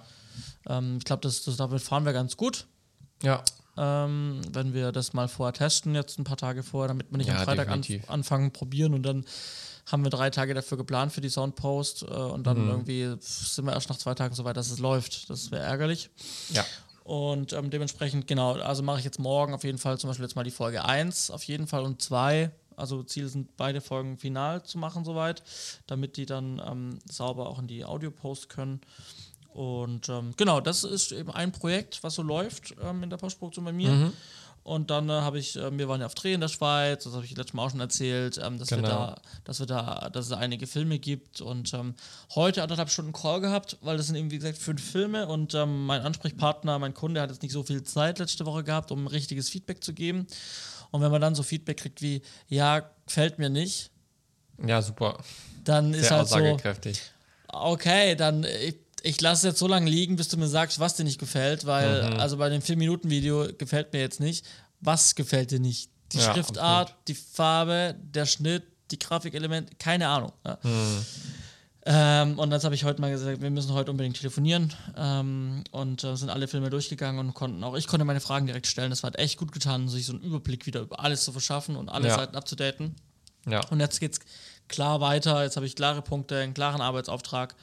Ähm, 0.66 0.96
ich 0.96 1.04
glaube, 1.04 1.20
das, 1.20 1.44
das, 1.44 1.58
damit 1.58 1.82
fahren 1.82 2.06
wir 2.06 2.14
ganz 2.14 2.38
gut. 2.38 2.66
Ja. 3.22 3.42
Ähm, 3.78 4.40
wenn 4.52 4.72
wir 4.72 4.90
das 4.90 5.12
mal 5.12 5.28
vorher 5.28 5.52
testen, 5.52 5.94
jetzt 5.94 6.18
ein 6.18 6.24
paar 6.24 6.38
Tage 6.38 6.62
vorher, 6.62 6.88
damit 6.88 7.10
wir 7.10 7.18
nicht 7.18 7.28
ja, 7.28 7.36
am 7.36 7.44
Freitag 7.44 7.68
an, 7.68 7.84
anfangen, 8.06 8.50
probieren 8.50 8.94
und 8.94 9.02
dann 9.02 9.24
haben 9.90 10.02
wir 10.02 10.10
drei 10.10 10.30
Tage 10.30 10.54
dafür 10.54 10.78
geplant 10.78 11.12
für 11.12 11.20
die 11.20 11.28
Soundpost 11.28 12.02
äh, 12.02 12.06
und 12.06 12.46
dann 12.46 12.62
mhm. 12.62 12.70
irgendwie 12.70 13.16
sind 13.20 13.66
wir 13.66 13.72
erst 13.72 13.88
nach 13.88 13.98
zwei 13.98 14.14
Tagen 14.14 14.34
so 14.34 14.44
weit, 14.44 14.56
dass 14.56 14.70
es 14.70 14.78
läuft. 14.78 15.30
Das 15.30 15.50
wäre 15.50 15.62
ärgerlich. 15.62 16.10
Ja. 16.50 16.64
Und 17.04 17.52
ähm, 17.52 17.70
dementsprechend, 17.70 18.26
genau, 18.26 18.54
also 18.54 18.82
mache 18.82 18.98
ich 18.98 19.04
jetzt 19.04 19.20
morgen 19.20 19.54
auf 19.54 19.62
jeden 19.62 19.78
Fall 19.78 19.96
zum 19.96 20.08
Beispiel 20.08 20.24
jetzt 20.24 20.34
mal 20.34 20.42
die 20.42 20.50
Folge 20.50 20.84
1 20.84 21.30
auf 21.30 21.44
jeden 21.44 21.68
Fall 21.68 21.84
und 21.84 22.02
2. 22.02 22.50
Also 22.74 23.02
Ziel 23.04 23.28
sind 23.28 23.56
beide 23.56 23.80
Folgen 23.80 24.18
final 24.18 24.64
zu 24.64 24.76
machen 24.76 25.04
soweit, 25.04 25.42
damit 25.86 26.16
die 26.16 26.26
dann 26.26 26.60
ähm, 26.66 26.98
sauber 27.08 27.48
auch 27.48 27.60
in 27.60 27.68
die 27.68 27.84
Audio-Post 27.84 28.48
können. 28.48 28.80
Und 29.56 30.10
ähm, 30.10 30.34
genau, 30.36 30.60
das 30.60 30.84
ist 30.84 31.12
eben 31.12 31.30
ein 31.30 31.50
Projekt, 31.50 32.02
was 32.02 32.16
so 32.16 32.22
läuft 32.22 32.74
ähm, 32.84 33.02
in 33.02 33.08
der 33.08 33.16
Postproduktion 33.16 33.64
bei 33.64 33.72
mir. 33.72 33.88
Mhm. 33.88 34.12
Und 34.62 34.90
dann 34.90 35.08
äh, 35.08 35.12
habe 35.12 35.38
ich, 35.38 35.56
äh, 35.56 35.78
wir 35.78 35.88
waren 35.88 36.00
ja 36.00 36.06
auf 36.06 36.14
Dreh 36.14 36.34
in 36.34 36.42
der 36.42 36.48
Schweiz, 36.48 37.04
das 37.04 37.14
habe 37.14 37.24
ich 37.24 37.34
letztes 37.34 37.54
Mal 37.54 37.64
auch 37.64 37.70
schon 37.70 37.80
erzählt, 37.80 38.38
ähm, 38.44 38.58
dass, 38.58 38.68
genau. 38.68 38.82
wir 38.82 38.88
da, 38.88 39.22
dass 39.44 39.58
wir 39.58 39.66
da, 39.66 40.10
dass 40.12 40.26
es 40.26 40.32
einige 40.32 40.66
Filme 40.66 40.98
gibt. 40.98 41.40
Und 41.40 41.72
ähm, 41.72 41.94
heute 42.34 42.62
anderthalb 42.62 42.90
Stunden 42.90 43.14
Call 43.14 43.40
gehabt, 43.40 43.78
weil 43.80 43.96
das 43.96 44.08
sind 44.08 44.16
eben, 44.16 44.30
wie 44.30 44.36
gesagt, 44.36 44.58
fünf 44.58 44.82
Filme 44.82 45.26
und 45.26 45.54
ähm, 45.54 45.86
mein 45.86 46.02
Ansprechpartner, 46.02 46.78
mein 46.78 46.92
Kunde 46.92 47.22
hat 47.22 47.30
jetzt 47.30 47.42
nicht 47.42 47.52
so 47.52 47.62
viel 47.62 47.82
Zeit 47.82 48.18
letzte 48.18 48.44
Woche 48.44 48.62
gehabt, 48.62 48.92
um 48.92 49.06
richtiges 49.06 49.48
Feedback 49.48 49.82
zu 49.82 49.94
geben. 49.94 50.26
Und 50.90 51.00
wenn 51.00 51.10
man 51.10 51.22
dann 51.22 51.34
so 51.34 51.42
Feedback 51.42 51.78
kriegt 51.78 52.02
wie, 52.02 52.20
ja, 52.48 52.90
gefällt 53.06 53.38
mir 53.38 53.48
nicht. 53.48 53.90
Ja, 54.66 54.82
super. 54.82 55.16
Dann 55.64 55.94
Sehr 55.94 56.02
ist 56.02 56.10
halt 56.10 56.28
so. 56.28 56.58
Okay, 57.48 58.16
dann 58.16 58.44
ich 58.44 58.85
ich 59.06 59.20
lasse 59.20 59.46
es 59.46 59.52
jetzt 59.52 59.58
so 59.60 59.68
lange 59.68 59.88
liegen, 59.88 60.16
bis 60.16 60.28
du 60.28 60.36
mir 60.36 60.48
sagst, 60.48 60.80
was 60.80 60.96
dir 60.96 61.04
nicht 61.04 61.18
gefällt, 61.18 61.64
weil, 61.64 62.10
mhm. 62.10 62.20
also 62.20 62.36
bei 62.36 62.48
dem 62.48 62.60
4-Minuten-Video 62.60 63.48
gefällt 63.56 63.92
mir 63.92 64.00
jetzt 64.00 64.20
nicht. 64.20 64.44
Was 64.80 65.14
gefällt 65.14 65.50
dir 65.50 65.60
nicht? 65.60 65.90
Die 66.12 66.18
ja, 66.18 66.32
Schriftart, 66.32 66.94
die 67.08 67.14
Farbe, 67.14 67.96
der 67.98 68.26
Schnitt, 68.26 68.64
die 68.90 68.98
Grafikelemente, 68.98 69.74
keine 69.78 70.08
Ahnung. 70.08 70.32
Ja. 70.44 70.58
Mhm. 70.62 71.06
Ähm, 71.88 72.38
und 72.40 72.50
dann 72.50 72.60
habe 72.60 72.74
ich 72.74 72.82
heute 72.82 73.00
mal 73.00 73.12
gesagt, 73.12 73.40
wir 73.40 73.50
müssen 73.50 73.72
heute 73.72 73.92
unbedingt 73.92 74.16
telefonieren. 74.16 74.72
Ähm, 74.96 75.62
und 75.70 76.02
äh, 76.02 76.16
sind 76.16 76.30
alle 76.30 76.48
Filme 76.48 76.68
durchgegangen 76.68 77.20
und 77.20 77.34
konnten 77.34 77.62
auch, 77.62 77.76
ich 77.76 77.86
konnte 77.86 78.04
meine 78.04 78.20
Fragen 78.20 78.46
direkt 78.46 78.66
stellen. 78.66 78.90
Das 78.90 79.04
hat 79.04 79.18
echt 79.18 79.38
gut 79.38 79.52
getan, 79.52 79.88
sich 79.88 80.06
so 80.06 80.12
einen 80.12 80.22
Überblick 80.22 80.66
wieder 80.66 80.80
über 80.80 80.98
alles 80.98 81.24
zu 81.24 81.30
verschaffen 81.30 81.76
und 81.76 81.88
alle 81.88 82.08
ja. 82.08 82.16
Seiten 82.16 82.34
abzudaten. 82.34 82.96
Ja. 83.48 83.64
Und 83.68 83.78
jetzt 83.78 84.00
geht 84.00 84.14
es 84.14 84.20
klar 84.66 85.00
weiter. 85.00 85.44
Jetzt 85.44 85.54
habe 85.54 85.66
ich 85.66 85.76
klare 85.76 86.02
Punkte, 86.02 86.38
einen 86.38 86.54
klaren 86.54 86.80
Arbeitsauftrag. 86.80 87.54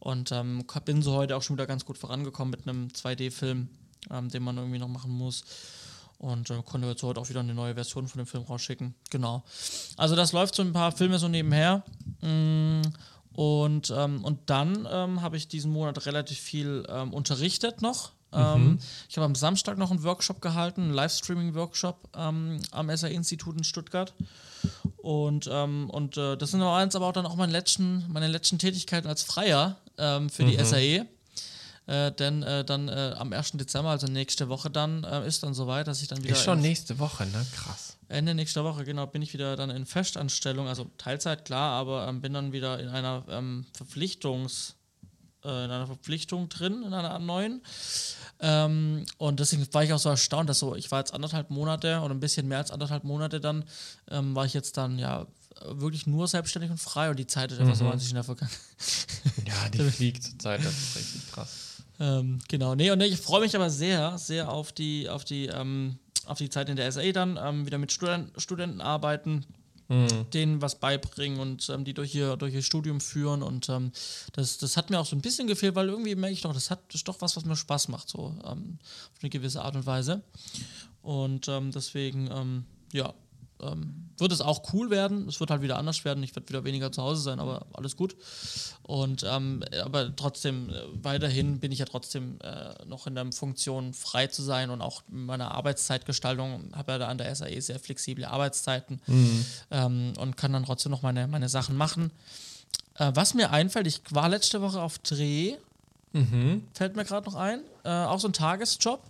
Und 0.00 0.32
ähm, 0.32 0.64
bin 0.84 1.02
so 1.02 1.12
heute 1.14 1.36
auch 1.36 1.42
schon 1.42 1.56
wieder 1.56 1.66
ganz 1.66 1.84
gut 1.84 1.98
vorangekommen 1.98 2.50
mit 2.50 2.66
einem 2.66 2.88
2D-Film, 2.88 3.68
ähm, 4.10 4.28
den 4.30 4.42
man 4.42 4.56
irgendwie 4.56 4.78
noch 4.78 4.88
machen 4.88 5.12
muss. 5.12 5.44
Und 6.18 6.50
äh, 6.50 6.62
konnte 6.64 6.88
jetzt 6.88 7.02
heute 7.02 7.20
auch 7.20 7.28
wieder 7.28 7.40
eine 7.40 7.54
neue 7.54 7.74
Version 7.74 8.08
von 8.08 8.18
dem 8.18 8.26
Film 8.26 8.44
rausschicken. 8.44 8.94
Genau. 9.10 9.42
Also 9.96 10.16
das 10.16 10.32
läuft 10.32 10.54
so 10.54 10.62
ein 10.62 10.72
paar 10.72 10.92
Filme 10.92 11.18
so 11.18 11.28
nebenher. 11.28 11.82
Mm, 12.20 12.82
und, 13.34 13.90
ähm, 13.94 14.24
und 14.24 14.50
dann 14.50 14.88
ähm, 14.90 15.22
habe 15.22 15.36
ich 15.36 15.48
diesen 15.48 15.70
Monat 15.70 16.04
relativ 16.06 16.38
viel 16.38 16.84
ähm, 16.88 17.12
unterrichtet 17.12 17.82
noch. 17.82 18.12
Ähm, 18.32 18.64
mhm. 18.64 18.78
ich 19.08 19.16
habe 19.16 19.24
am 19.24 19.34
Samstag 19.34 19.76
noch 19.76 19.90
einen 19.90 20.04
Workshop 20.04 20.40
gehalten, 20.40 20.82
einen 20.82 20.94
Livestreaming-Workshop 20.94 22.10
am 22.12 22.60
SAE-Institut 22.70 23.56
in 23.56 23.64
Stuttgart. 23.64 24.14
Und, 24.98 25.48
ähm, 25.50 25.90
und 25.90 26.16
äh, 26.16 26.36
das 26.36 26.50
sind 26.50 26.62
aber 26.62 27.06
auch 27.06 27.12
dann 27.12 27.26
auch 27.26 27.36
meine 27.36 27.52
letzten, 27.52 28.04
meine 28.12 28.28
letzten 28.28 28.58
Tätigkeiten 28.58 29.08
als 29.08 29.22
Freier 29.22 29.76
ähm, 30.00 30.30
für 30.30 30.44
die 30.44 30.56
mhm. 30.56 30.64
SAE. 30.64 31.06
Äh, 31.86 32.12
denn 32.12 32.42
äh, 32.42 32.64
dann 32.64 32.88
äh, 32.88 33.14
am 33.16 33.32
1. 33.32 33.52
Dezember, 33.52 33.90
also 33.90 34.06
nächste 34.06 34.48
Woche 34.48 34.70
dann, 34.70 35.02
äh, 35.02 35.26
ist 35.26 35.42
dann 35.42 35.54
soweit, 35.54 35.88
dass 35.88 36.02
ich 36.02 36.08
dann 36.08 36.22
wieder. 36.22 36.34
Ist 36.34 36.44
schon 36.44 36.60
nächste 36.60 36.98
Woche, 36.98 37.26
ne? 37.26 37.44
Krass. 37.54 37.96
Ende 38.08 38.34
nächster 38.34 38.64
Woche, 38.64 38.84
genau, 38.84 39.06
bin 39.06 39.22
ich 39.22 39.32
wieder 39.32 39.56
dann 39.56 39.70
in 39.70 39.86
Festanstellung, 39.86 40.68
also 40.68 40.90
Teilzeit, 40.98 41.44
klar, 41.44 41.72
aber 41.72 42.06
ähm, 42.08 42.20
bin 42.20 42.32
dann 42.32 42.52
wieder 42.52 42.78
in 42.78 42.88
einer 42.88 43.24
ähm, 43.28 43.66
Verpflichtungs- 43.76 44.74
äh, 45.44 45.64
in 45.64 45.70
einer 45.70 45.86
Verpflichtung 45.86 46.48
drin, 46.48 46.82
in 46.82 46.92
einer 46.92 47.18
neuen. 47.18 47.62
Ähm, 48.40 49.04
und 49.18 49.40
deswegen 49.40 49.66
war 49.72 49.84
ich 49.84 49.92
auch 49.92 49.98
so 49.98 50.10
erstaunt, 50.10 50.48
dass 50.48 50.58
so, 50.58 50.74
ich 50.74 50.90
war 50.90 50.98
jetzt 50.98 51.14
anderthalb 51.14 51.50
Monate 51.50 52.00
oder 52.00 52.14
ein 52.14 52.20
bisschen 52.20 52.48
mehr 52.48 52.58
als 52.58 52.70
anderthalb 52.70 53.04
Monate 53.04 53.40
dann, 53.40 53.64
ähm, 54.10 54.34
war 54.34 54.44
ich 54.44 54.54
jetzt 54.54 54.76
dann 54.76 54.98
ja 54.98 55.26
wirklich 55.64 56.06
nur 56.06 56.26
selbstständig 56.28 56.70
und 56.70 56.78
frei 56.78 57.10
und 57.10 57.18
die 57.18 57.26
Zeit 57.26 57.52
ist 57.52 57.60
einfach 57.60 57.74
so 57.74 57.84
wahnsinnig 57.84 58.10
schnell 58.10 58.22
vergangen. 58.22 58.52
Ja, 59.46 59.68
die 59.68 59.78
fliegt 59.90 60.22
zur 60.22 60.38
Zeit, 60.38 60.64
das 60.64 60.72
ist 60.72 60.96
richtig 60.96 61.32
krass. 61.32 61.82
Ähm, 61.98 62.38
genau, 62.48 62.74
nee, 62.74 62.90
und 62.90 63.00
ich 63.00 63.18
freue 63.18 63.40
mich 63.40 63.54
aber 63.54 63.68
sehr, 63.68 64.16
sehr 64.16 64.50
auf 64.50 64.72
die, 64.72 65.08
auf 65.08 65.24
die, 65.24 65.46
ähm, 65.46 65.98
auf 66.24 66.38
die 66.38 66.48
Zeit 66.48 66.68
in 66.68 66.76
der 66.76 66.90
SA 66.90 67.12
dann, 67.12 67.38
ähm, 67.42 67.66
wieder 67.66 67.78
mit 67.78 67.92
Student 67.92 68.32
Studenten 68.40 68.80
arbeiten, 68.80 69.44
denen 70.32 70.62
was 70.62 70.78
beibringen 70.78 71.40
und 71.40 71.68
ähm, 71.68 71.84
die 71.84 71.94
durch 71.94 72.14
ihr, 72.14 72.36
durch 72.36 72.54
ihr 72.54 72.62
Studium 72.62 73.00
führen. 73.00 73.42
Und 73.42 73.68
ähm, 73.68 73.90
das, 74.32 74.56
das 74.58 74.76
hat 74.76 74.88
mir 74.88 75.00
auch 75.00 75.06
so 75.06 75.16
ein 75.16 75.20
bisschen 75.20 75.48
gefehlt, 75.48 75.74
weil 75.74 75.88
irgendwie 75.88 76.14
merke 76.14 76.32
ich 76.32 76.42
doch, 76.42 76.54
das, 76.54 76.70
hat, 76.70 76.80
das 76.88 76.96
ist 76.96 77.08
doch 77.08 77.20
was, 77.20 77.36
was 77.36 77.44
mir 77.44 77.56
Spaß 77.56 77.88
macht, 77.88 78.08
so 78.08 78.32
ähm, 78.44 78.78
auf 78.82 79.18
eine 79.20 79.30
gewisse 79.30 79.62
Art 79.62 79.74
und 79.74 79.86
Weise. 79.86 80.22
Und 81.02 81.48
ähm, 81.48 81.72
deswegen, 81.72 82.30
ähm, 82.30 82.64
ja, 82.92 83.12
ähm, 83.62 84.10
wird 84.20 84.32
es 84.32 84.40
auch 84.40 84.72
cool 84.72 84.90
werden. 84.90 85.26
Es 85.28 85.40
wird 85.40 85.50
halt 85.50 85.62
wieder 85.62 85.78
anders 85.78 86.04
werden. 86.04 86.22
Ich 86.22 86.34
werde 86.36 86.48
wieder 86.48 86.64
weniger 86.64 86.92
zu 86.92 87.02
Hause 87.02 87.22
sein, 87.22 87.40
aber 87.40 87.66
alles 87.72 87.96
gut. 87.96 88.16
Und 88.82 89.24
ähm, 89.28 89.64
aber 89.82 90.14
trotzdem, 90.14 90.70
äh, 90.70 90.74
weiterhin 91.02 91.58
bin 91.58 91.72
ich 91.72 91.78
ja 91.78 91.86
trotzdem 91.86 92.38
äh, 92.42 92.84
noch 92.86 93.06
in 93.06 93.14
der 93.14 93.30
Funktion, 93.32 93.94
frei 93.94 94.26
zu 94.26 94.42
sein 94.42 94.70
und 94.70 94.82
auch 94.82 95.02
in 95.10 95.24
meiner 95.26 95.52
Arbeitszeitgestaltung 95.52 96.72
habe 96.74 96.92
ja 96.92 96.98
da 96.98 97.08
an 97.08 97.18
der 97.18 97.34
SAE 97.34 97.60
sehr 97.60 97.78
flexible 97.78 98.24
Arbeitszeiten 98.26 99.00
ähm, 99.70 100.12
und 100.18 100.36
kann 100.36 100.52
dann 100.52 100.64
trotzdem 100.64 100.90
noch 100.90 101.02
meine, 101.02 101.26
meine 101.26 101.48
Sachen 101.48 101.76
machen. 101.76 102.10
Äh, 102.96 103.12
was 103.14 103.34
mir 103.34 103.50
einfällt, 103.50 103.86
ich 103.86 104.00
war 104.10 104.28
letzte 104.28 104.60
Woche 104.60 104.80
auf 104.80 104.98
Dreh, 104.98 105.56
fällt 106.74 106.96
mir 106.96 107.04
gerade 107.04 107.30
noch 107.30 107.36
ein, 107.36 107.60
äh, 107.84 107.88
auch 107.88 108.20
so 108.20 108.28
ein 108.28 108.32
Tagesjob. 108.32 109.00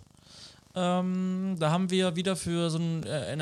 Ähm, 0.73 1.57
da 1.59 1.71
haben 1.71 1.89
wir 1.89 2.15
wieder 2.15 2.35
für 2.35 2.69
so 2.69 2.77
ein 2.77 3.03
äh, 3.03 3.35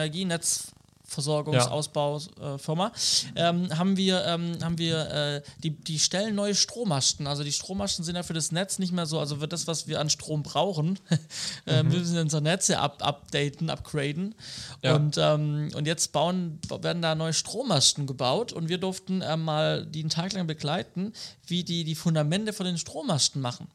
Energienetzversorgungsausbaufirma 1.09 2.91
ähm, 3.35 3.77
haben 3.77 3.97
wir, 3.97 4.25
ähm, 4.25 4.57
haben 4.61 4.77
wir 4.77 5.09
äh, 5.11 5.41
die, 5.63 5.71
die 5.71 5.99
stellen 5.99 6.35
neue 6.35 6.55
Strommasten. 6.55 7.27
Also 7.27 7.43
die 7.43 7.51
Strommasten 7.51 8.05
sind 8.05 8.15
ja 8.15 8.23
für 8.23 8.33
das 8.33 8.51
Netz 8.51 8.79
nicht 8.79 8.93
mehr 8.93 9.05
so, 9.05 9.19
also 9.19 9.41
wird 9.41 9.53
das, 9.53 9.67
was 9.67 9.87
wir 9.87 9.99
an 9.99 10.09
Strom 10.09 10.43
brauchen, 10.43 10.99
äh, 11.65 11.83
müssen 11.83 12.13
wir 12.13 12.21
unser 12.21 12.41
Netz 12.41 12.67
ja 12.67 12.81
up, 12.81 13.05
updaten, 13.05 13.69
upgraden. 13.69 14.35
Ja. 14.83 14.95
Und, 14.95 15.17
ähm, 15.17 15.69
und 15.75 15.87
jetzt 15.87 16.11
bauen, 16.11 16.59
werden 16.81 17.01
da 17.01 17.15
neue 17.15 17.33
Strommasten 17.33 18.07
gebaut 18.07 18.53
und 18.53 18.69
wir 18.69 18.77
durften 18.77 19.21
äh, 19.21 19.37
mal 19.37 19.85
die 19.85 20.01
einen 20.01 20.09
Tag 20.09 20.33
lang 20.33 20.47
begleiten, 20.47 21.13
wie 21.45 21.63
die 21.63 21.83
die 21.83 21.95
Fundamente 21.95 22.53
von 22.53 22.65
den 22.65 22.77
Strommasten 22.77 23.41
machen. 23.41 23.67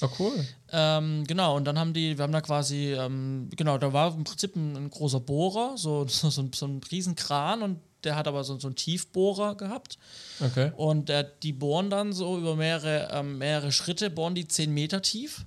Oh, 0.00 0.08
cool. 0.18 0.46
Ähm, 0.70 1.24
genau, 1.26 1.56
und 1.56 1.64
dann 1.64 1.78
haben 1.78 1.92
die, 1.92 2.18
wir 2.18 2.22
haben 2.22 2.32
da 2.32 2.40
quasi, 2.40 2.92
ähm, 2.92 3.48
genau, 3.56 3.78
da 3.78 3.92
war 3.92 4.14
im 4.14 4.24
Prinzip 4.24 4.54
ein, 4.56 4.76
ein 4.76 4.90
großer 4.90 5.20
Bohrer, 5.20 5.76
so, 5.76 6.04
so, 6.08 6.30
so, 6.30 6.42
ein, 6.42 6.52
so 6.52 6.66
ein 6.66 6.80
Riesenkran 6.90 7.62
und 7.62 7.80
der 8.04 8.16
hat 8.16 8.28
aber 8.28 8.44
so, 8.44 8.58
so 8.58 8.68
einen 8.68 8.76
Tiefbohrer 8.76 9.56
gehabt. 9.56 9.98
Okay. 10.40 10.72
Und 10.76 11.08
der, 11.08 11.24
die 11.24 11.52
bohren 11.52 11.90
dann 11.90 12.12
so 12.12 12.38
über 12.38 12.54
mehrere, 12.54 13.08
ähm, 13.12 13.38
mehrere 13.38 13.72
Schritte, 13.72 14.08
bohren 14.08 14.34
die 14.34 14.46
10 14.46 14.72
Meter 14.72 15.02
tief. 15.02 15.46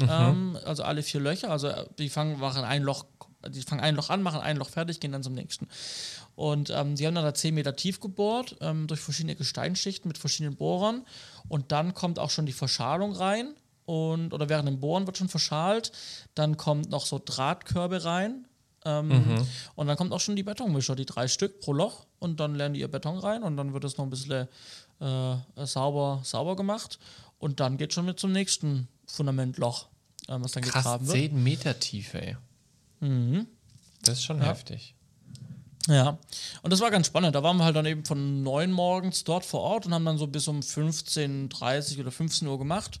Ähm, 0.00 0.58
also 0.64 0.84
alle 0.84 1.02
vier 1.02 1.20
Löcher. 1.20 1.50
Also 1.50 1.68
äh, 1.68 1.86
die 1.98 2.08
fangen, 2.08 2.38
machen 2.38 2.64
ein 2.64 2.82
Loch, 2.82 3.04
die 3.48 3.62
fangen 3.62 3.80
ein 3.80 3.96
Loch 3.96 4.10
an, 4.10 4.22
machen 4.22 4.40
ein 4.40 4.56
Loch 4.56 4.68
fertig, 4.68 5.00
gehen 5.00 5.12
dann 5.12 5.22
zum 5.22 5.34
nächsten. 5.34 5.66
Und 6.36 6.70
ähm, 6.70 6.94
die 6.94 7.06
haben 7.06 7.14
dann 7.14 7.24
da 7.24 7.34
10 7.34 7.54
Meter 7.54 7.74
tief 7.74 7.98
gebohrt, 7.98 8.56
ähm, 8.60 8.86
durch 8.86 9.00
verschiedene 9.00 9.34
Gesteinsschichten 9.34 10.08
mit 10.08 10.18
verschiedenen 10.18 10.56
Bohrern. 10.56 11.04
Und 11.48 11.72
dann 11.72 11.94
kommt 11.94 12.18
auch 12.18 12.30
schon 12.30 12.46
die 12.46 12.52
Verschalung 12.52 13.12
rein. 13.12 13.54
Und, 13.88 14.34
oder 14.34 14.50
während 14.50 14.68
dem 14.68 14.80
Bohren 14.80 15.06
wird 15.06 15.16
schon 15.16 15.30
verschalt. 15.30 15.92
Dann 16.34 16.58
kommt 16.58 16.90
noch 16.90 17.06
so 17.06 17.18
Drahtkörbe 17.24 18.04
rein. 18.04 18.46
Ähm, 18.84 19.10
Und 19.76 19.86
dann 19.86 19.96
kommt 19.96 20.12
auch 20.12 20.20
schon 20.20 20.36
die 20.36 20.42
Betonmischer, 20.42 20.94
die 20.94 21.06
drei 21.06 21.26
Stück 21.26 21.60
pro 21.60 21.72
Loch. 21.72 22.04
Und 22.18 22.38
dann 22.38 22.54
lernen 22.54 22.74
die 22.74 22.80
ihr 22.80 22.90
Beton 22.90 23.18
rein 23.18 23.42
und 23.42 23.56
dann 23.56 23.72
wird 23.72 23.84
es 23.84 23.96
noch 23.96 24.04
ein 24.04 24.10
bisschen 24.10 24.46
äh, 25.00 25.36
sauber, 25.64 26.20
sauber 26.22 26.54
gemacht. 26.54 26.98
Und 27.38 27.60
dann 27.60 27.78
geht 27.78 27.94
schon 27.94 28.04
mit 28.04 28.20
zum 28.20 28.30
nächsten 28.30 28.88
Fundamentloch, 29.06 29.86
äh, 30.28 30.36
was 30.38 30.52
dann 30.52 30.64
Krass, 30.64 30.84
gegraben 30.84 31.06
wird. 31.06 31.16
10 31.16 31.42
Meter 31.42 31.80
Tiefe, 31.80 32.20
ey. 32.20 32.36
Das 34.02 34.18
ist 34.18 34.24
schon 34.24 34.42
heftig. 34.42 34.94
Ja, 35.86 36.18
und 36.62 36.72
das 36.72 36.80
war 36.80 36.90
ganz 36.90 37.06
spannend. 37.06 37.34
Da 37.34 37.42
waren 37.42 37.56
wir 37.56 37.64
halt 37.64 37.76
dann 37.76 37.86
eben 37.86 38.04
von 38.04 38.42
9 38.42 38.70
morgens 38.70 39.24
dort 39.24 39.44
vor 39.44 39.60
Ort 39.60 39.86
und 39.86 39.94
haben 39.94 40.04
dann 40.04 40.18
so 40.18 40.26
bis 40.26 40.46
um 40.46 40.60
15.30 40.60 42.00
oder 42.00 42.10
15 42.10 42.46
Uhr 42.46 42.58
gemacht. 42.58 43.00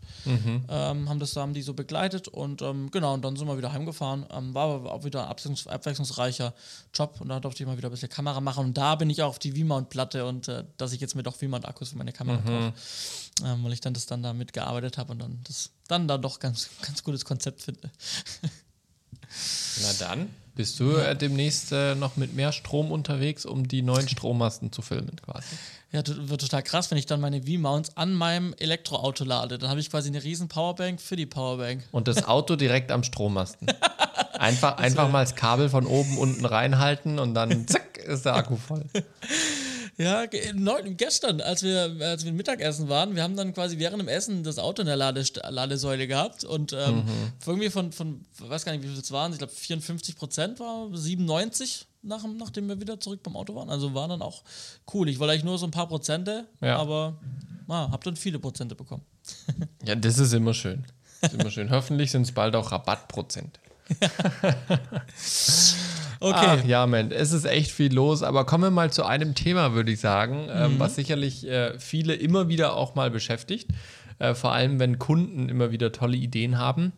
Ähm, 0.68 1.08
haben 1.08 1.18
das 1.18 1.34
da 1.34 1.42
haben 1.42 1.52
die 1.52 1.60
so 1.60 1.74
begleitet 1.74 2.28
und 2.28 2.62
ähm, 2.62 2.90
genau, 2.90 3.12
und 3.14 3.24
dann 3.24 3.36
sind 3.36 3.46
wir 3.46 3.58
wieder 3.58 3.72
heimgefahren. 3.72 4.24
Ähm, 4.32 4.54
war 4.54 4.74
aber 4.74 4.92
auch 4.92 5.04
wieder 5.04 5.24
ein 5.24 5.28
abwechslungs 5.28 5.66
abwechslungsreicher 5.66 6.54
Job 6.94 7.20
und 7.20 7.28
da 7.28 7.40
durfte 7.40 7.62
ich 7.62 7.66
mal 7.66 7.76
wieder 7.76 7.88
ein 7.88 7.92
bisschen 7.92 8.08
Kamera 8.08 8.40
machen. 8.40 8.66
Und 8.66 8.78
da 8.78 8.94
bin 8.94 9.10
ich 9.10 9.22
auch 9.22 9.30
auf 9.30 9.38
die 9.38 9.52
V-Mount-Platte 9.52 10.24
und 10.24 10.48
äh, 10.48 10.64
dass 10.78 10.92
ich 10.92 11.00
jetzt 11.00 11.14
mit 11.14 11.28
auch 11.28 11.36
V-Mount-Akkus 11.36 11.90
für 11.90 11.98
meine 11.98 12.12
Kamera 12.12 12.38
kaufe. 12.38 12.72
Ähm, 13.44 13.64
weil 13.64 13.72
ich 13.72 13.80
dann 13.80 13.92
das 13.92 14.06
dann 14.06 14.22
da 14.22 14.32
mitgearbeitet 14.32 14.98
habe 14.98 15.12
und 15.12 15.18
dann 15.20 15.40
das 15.44 15.70
dann 15.88 16.08
da 16.08 16.16
doch 16.16 16.38
ganz, 16.38 16.70
ganz 16.82 17.02
gutes 17.04 17.24
Konzept 17.24 17.62
finde. 17.62 17.90
Na 19.82 19.92
dann, 19.98 20.30
bist 20.58 20.80
du 20.80 20.96
äh, 20.96 21.14
demnächst 21.14 21.70
äh, 21.70 21.94
noch 21.94 22.16
mit 22.16 22.34
mehr 22.34 22.50
Strom 22.50 22.90
unterwegs, 22.90 23.46
um 23.46 23.68
die 23.68 23.80
neuen 23.80 24.08
Strommasten 24.08 24.72
zu 24.72 24.82
filmen 24.82 25.14
quasi. 25.24 25.46
Ja, 25.92 26.02
das 26.02 26.28
wird 26.28 26.40
total 26.40 26.64
krass, 26.64 26.90
wenn 26.90 26.98
ich 26.98 27.06
dann 27.06 27.20
meine 27.20 27.44
V-Mounts 27.44 27.96
an 27.96 28.12
meinem 28.12 28.54
Elektroauto 28.58 29.22
lade. 29.22 29.56
Dann 29.58 29.70
habe 29.70 29.78
ich 29.78 29.88
quasi 29.88 30.08
eine 30.08 30.24
riesen 30.24 30.48
Powerbank 30.48 31.00
für 31.00 31.14
die 31.14 31.26
Powerbank. 31.26 31.84
Und 31.92 32.08
das 32.08 32.26
Auto 32.26 32.56
direkt 32.56 32.90
am 32.90 33.04
Strommasten. 33.04 33.68
Einfach, 34.38 34.78
einfach 34.78 35.10
mal 35.10 35.24
das 35.24 35.34
Kabel 35.34 35.68
von 35.68 35.84
oben 35.84 36.16
unten 36.16 36.44
reinhalten 36.44 37.18
und 37.18 37.34
dann 37.34 37.66
zack, 37.66 37.98
ist 37.98 38.24
der 38.24 38.36
Akku 38.36 38.54
voll. 38.54 38.84
Ja, 39.98 40.26
gestern, 40.26 41.40
als 41.40 41.64
wir, 41.64 41.96
als 42.00 42.24
wir 42.24 42.32
Mittagessen 42.32 42.88
waren, 42.88 43.16
wir 43.16 43.22
haben 43.24 43.34
dann 43.36 43.52
quasi 43.52 43.78
während 43.80 44.00
dem 44.00 44.06
Essen 44.06 44.44
das 44.44 44.60
Auto 44.60 44.82
in 44.82 44.86
der 44.86 44.94
Ladest 44.94 45.40
Ladesäule 45.48 46.06
gehabt 46.06 46.44
und 46.44 46.72
ähm, 46.72 47.02
irgendwie 47.44 47.68
von, 47.68 47.90
von, 47.90 48.24
weiß 48.38 48.64
gar 48.64 48.70
nicht, 48.72 48.84
wie 48.84 48.88
viel 48.88 48.98
es 48.98 49.10
waren, 49.10 49.32
ich 49.32 49.38
glaube 49.38 49.52
54 49.52 50.14
Prozent 50.14 50.60
war, 50.60 50.88
97 50.92 51.86
nach, 52.02 52.24
nachdem 52.38 52.68
wir 52.68 52.80
wieder 52.80 53.00
zurück 53.00 53.24
beim 53.24 53.34
Auto 53.34 53.56
waren. 53.56 53.70
Also 53.70 53.92
war 53.92 54.06
dann 54.06 54.22
auch 54.22 54.44
cool. 54.94 55.08
Ich 55.08 55.18
wollte 55.18 55.32
eigentlich 55.32 55.44
nur 55.44 55.58
so 55.58 55.66
ein 55.66 55.72
paar 55.72 55.88
Prozente, 55.88 56.46
Ja. 56.60 56.76
aber 56.78 57.18
ah, 57.66 57.90
hab 57.90 58.04
dann 58.04 58.14
viele 58.14 58.38
Prozente 58.38 58.76
bekommen. 58.76 59.02
Ja, 59.84 59.94
das 59.96 60.18
ist 60.18 60.32
immer 60.32 60.54
schön. 60.54 60.84
Das 61.20 61.32
ist 61.32 61.40
immer 61.40 61.50
schön. 61.50 61.70
Hoffentlich 61.70 62.10
sind 62.12 62.22
es 62.22 62.32
bald 62.32 62.54
auch 62.54 62.70
Rabattprozente. 62.70 63.58
Okay. 66.20 66.58
Ach 66.60 66.64
ja, 66.64 66.86
man, 66.86 67.12
es 67.12 67.32
ist 67.32 67.44
echt 67.44 67.70
viel 67.70 67.92
los, 67.94 68.22
aber 68.22 68.44
kommen 68.44 68.64
wir 68.64 68.70
mal 68.70 68.92
zu 68.92 69.04
einem 69.04 69.34
Thema, 69.34 69.72
würde 69.74 69.92
ich 69.92 70.00
sagen, 70.00 70.48
ähm, 70.50 70.78
was 70.78 70.96
sicherlich 70.96 71.46
äh, 71.46 71.78
viele 71.78 72.14
immer 72.14 72.48
wieder 72.48 72.74
auch 72.74 72.94
mal 72.94 73.10
beschäftigt. 73.10 73.70
Äh, 74.18 74.34
vor 74.34 74.52
allem, 74.52 74.80
wenn 74.80 74.98
Kunden 74.98 75.48
immer 75.48 75.70
wieder 75.70 75.92
tolle 75.92 76.16
Ideen 76.16 76.58
haben. 76.58 76.92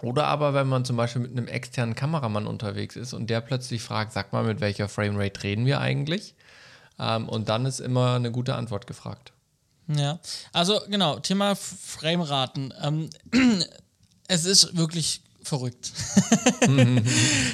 Oder 0.00 0.26
aber, 0.26 0.54
wenn 0.54 0.66
man 0.66 0.84
zum 0.84 0.96
Beispiel 0.96 1.22
mit 1.22 1.30
einem 1.32 1.46
externen 1.46 1.94
Kameramann 1.94 2.46
unterwegs 2.46 2.96
ist 2.96 3.12
und 3.14 3.30
der 3.30 3.40
plötzlich 3.40 3.82
fragt, 3.82 4.12
sag 4.12 4.32
mal, 4.32 4.44
mit 4.44 4.60
welcher 4.60 4.88
Framerate 4.88 5.42
reden 5.42 5.64
wir 5.64 5.80
eigentlich? 5.80 6.34
Ähm, 6.98 7.28
und 7.28 7.48
dann 7.48 7.66
ist 7.66 7.80
immer 7.80 8.14
eine 8.14 8.30
gute 8.30 8.54
Antwort 8.54 8.86
gefragt. 8.86 9.32
Ja, 9.88 10.18
also 10.52 10.80
genau, 10.88 11.18
Thema 11.18 11.54
Frameraten. 11.56 12.72
Ähm, 12.82 13.10
es 14.28 14.44
ist 14.44 14.76
wirklich 14.76 15.22
verrückt. 15.42 15.92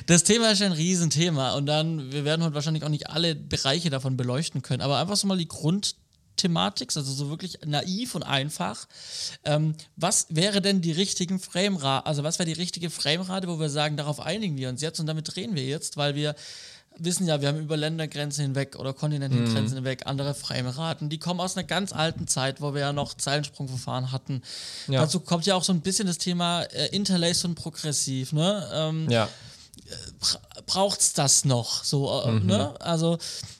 das 0.06 0.24
Thema 0.24 0.50
ist 0.50 0.62
ein 0.62 0.72
Riesenthema 0.72 1.54
und 1.54 1.66
dann, 1.66 2.12
wir 2.12 2.24
werden 2.24 2.44
heute 2.44 2.54
wahrscheinlich 2.54 2.84
auch 2.84 2.88
nicht 2.88 3.10
alle 3.10 3.34
Bereiche 3.34 3.90
davon 3.90 4.16
beleuchten 4.16 4.62
können, 4.62 4.82
aber 4.82 4.98
einfach 4.98 5.16
so 5.16 5.26
mal 5.26 5.38
die 5.38 5.48
Grundthematik, 5.48 6.96
also 6.96 7.12
so 7.12 7.30
wirklich 7.30 7.58
naiv 7.64 8.14
und 8.14 8.22
einfach. 8.22 8.86
Ähm, 9.44 9.74
was 9.96 10.26
wäre 10.30 10.60
denn 10.60 10.80
die 10.80 10.92
richtigen 10.92 11.38
Framerate, 11.38 12.06
also 12.06 12.22
was 12.22 12.38
wäre 12.38 12.46
die 12.46 12.60
richtige 12.60 12.90
Framerate, 12.90 13.48
wo 13.48 13.58
wir 13.58 13.70
sagen, 13.70 13.96
darauf 13.96 14.20
einigen 14.20 14.56
wir 14.56 14.68
uns 14.68 14.82
jetzt 14.82 15.00
und 15.00 15.06
damit 15.06 15.34
drehen 15.34 15.54
wir 15.54 15.64
jetzt, 15.64 15.96
weil 15.96 16.14
wir 16.14 16.34
wissen 16.98 17.26
ja, 17.26 17.40
wir 17.40 17.48
haben 17.48 17.58
über 17.60 17.76
Ländergrenzen 17.76 18.42
hinweg 18.42 18.76
oder 18.76 18.92
Kontinentengrenzen 18.92 19.76
hinweg 19.76 20.02
andere 20.06 20.34
Frameraten. 20.34 21.08
Die 21.08 21.18
kommen 21.18 21.40
aus 21.40 21.56
einer 21.56 21.66
ganz 21.66 21.92
alten 21.92 22.26
Zeit, 22.26 22.60
wo 22.60 22.74
wir 22.74 22.80
ja 22.80 22.92
noch 22.92 23.14
Zeilensprungverfahren 23.14 24.12
hatten. 24.12 24.42
Ja. 24.88 25.00
Dazu 25.02 25.20
kommt 25.20 25.46
ja 25.46 25.54
auch 25.54 25.64
so 25.64 25.72
ein 25.72 25.80
bisschen 25.80 26.06
das 26.06 26.18
Thema 26.18 26.62
äh, 26.62 26.86
Interlace 26.94 27.44
und 27.44 27.54
progressiv. 27.54 28.32
Ne? 28.32 28.68
Ähm, 28.72 29.08
Ja. 29.10 29.28
braucht's 30.66 31.12
das 31.12 31.44
noch? 31.44 31.84
So, 31.84 32.22
äh, 32.22 32.40
ne? 32.40 32.74
Also, 32.80 33.18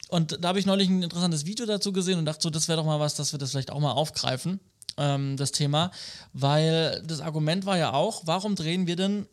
und 0.09 0.39
da 0.43 0.49
habe 0.49 0.59
ich 0.59 0.67
neulich 0.67 0.89
ein 0.89 1.03
interessantes 1.03 1.47
Video 1.47 1.67
dazu 1.67 1.93
gesehen 1.93 2.19
und 2.19 2.25
dachte 2.25 2.43
so, 2.43 2.51
das 2.51 2.69
wäre 2.69 2.79
doch 2.79 2.87
mal 2.87 3.01
was, 3.01 3.15
dass 3.15 3.33
wir 3.33 3.39
das 3.39 3.51
vielleicht 3.51 3.71
auch 3.71 3.81
mal 3.81 3.93
aufgreifen, 3.93 4.61
ähm, 4.97 5.37
das 5.37 5.53
Thema. 5.53 5.91
Weil 6.33 7.03
das 7.07 7.21
Argument 7.21 7.67
war 7.67 7.79
ja 7.79 7.93
auch, 7.93 8.23
warum 8.25 8.55
drehen 8.57 8.87
wir 8.87 8.97
denn 8.97 9.27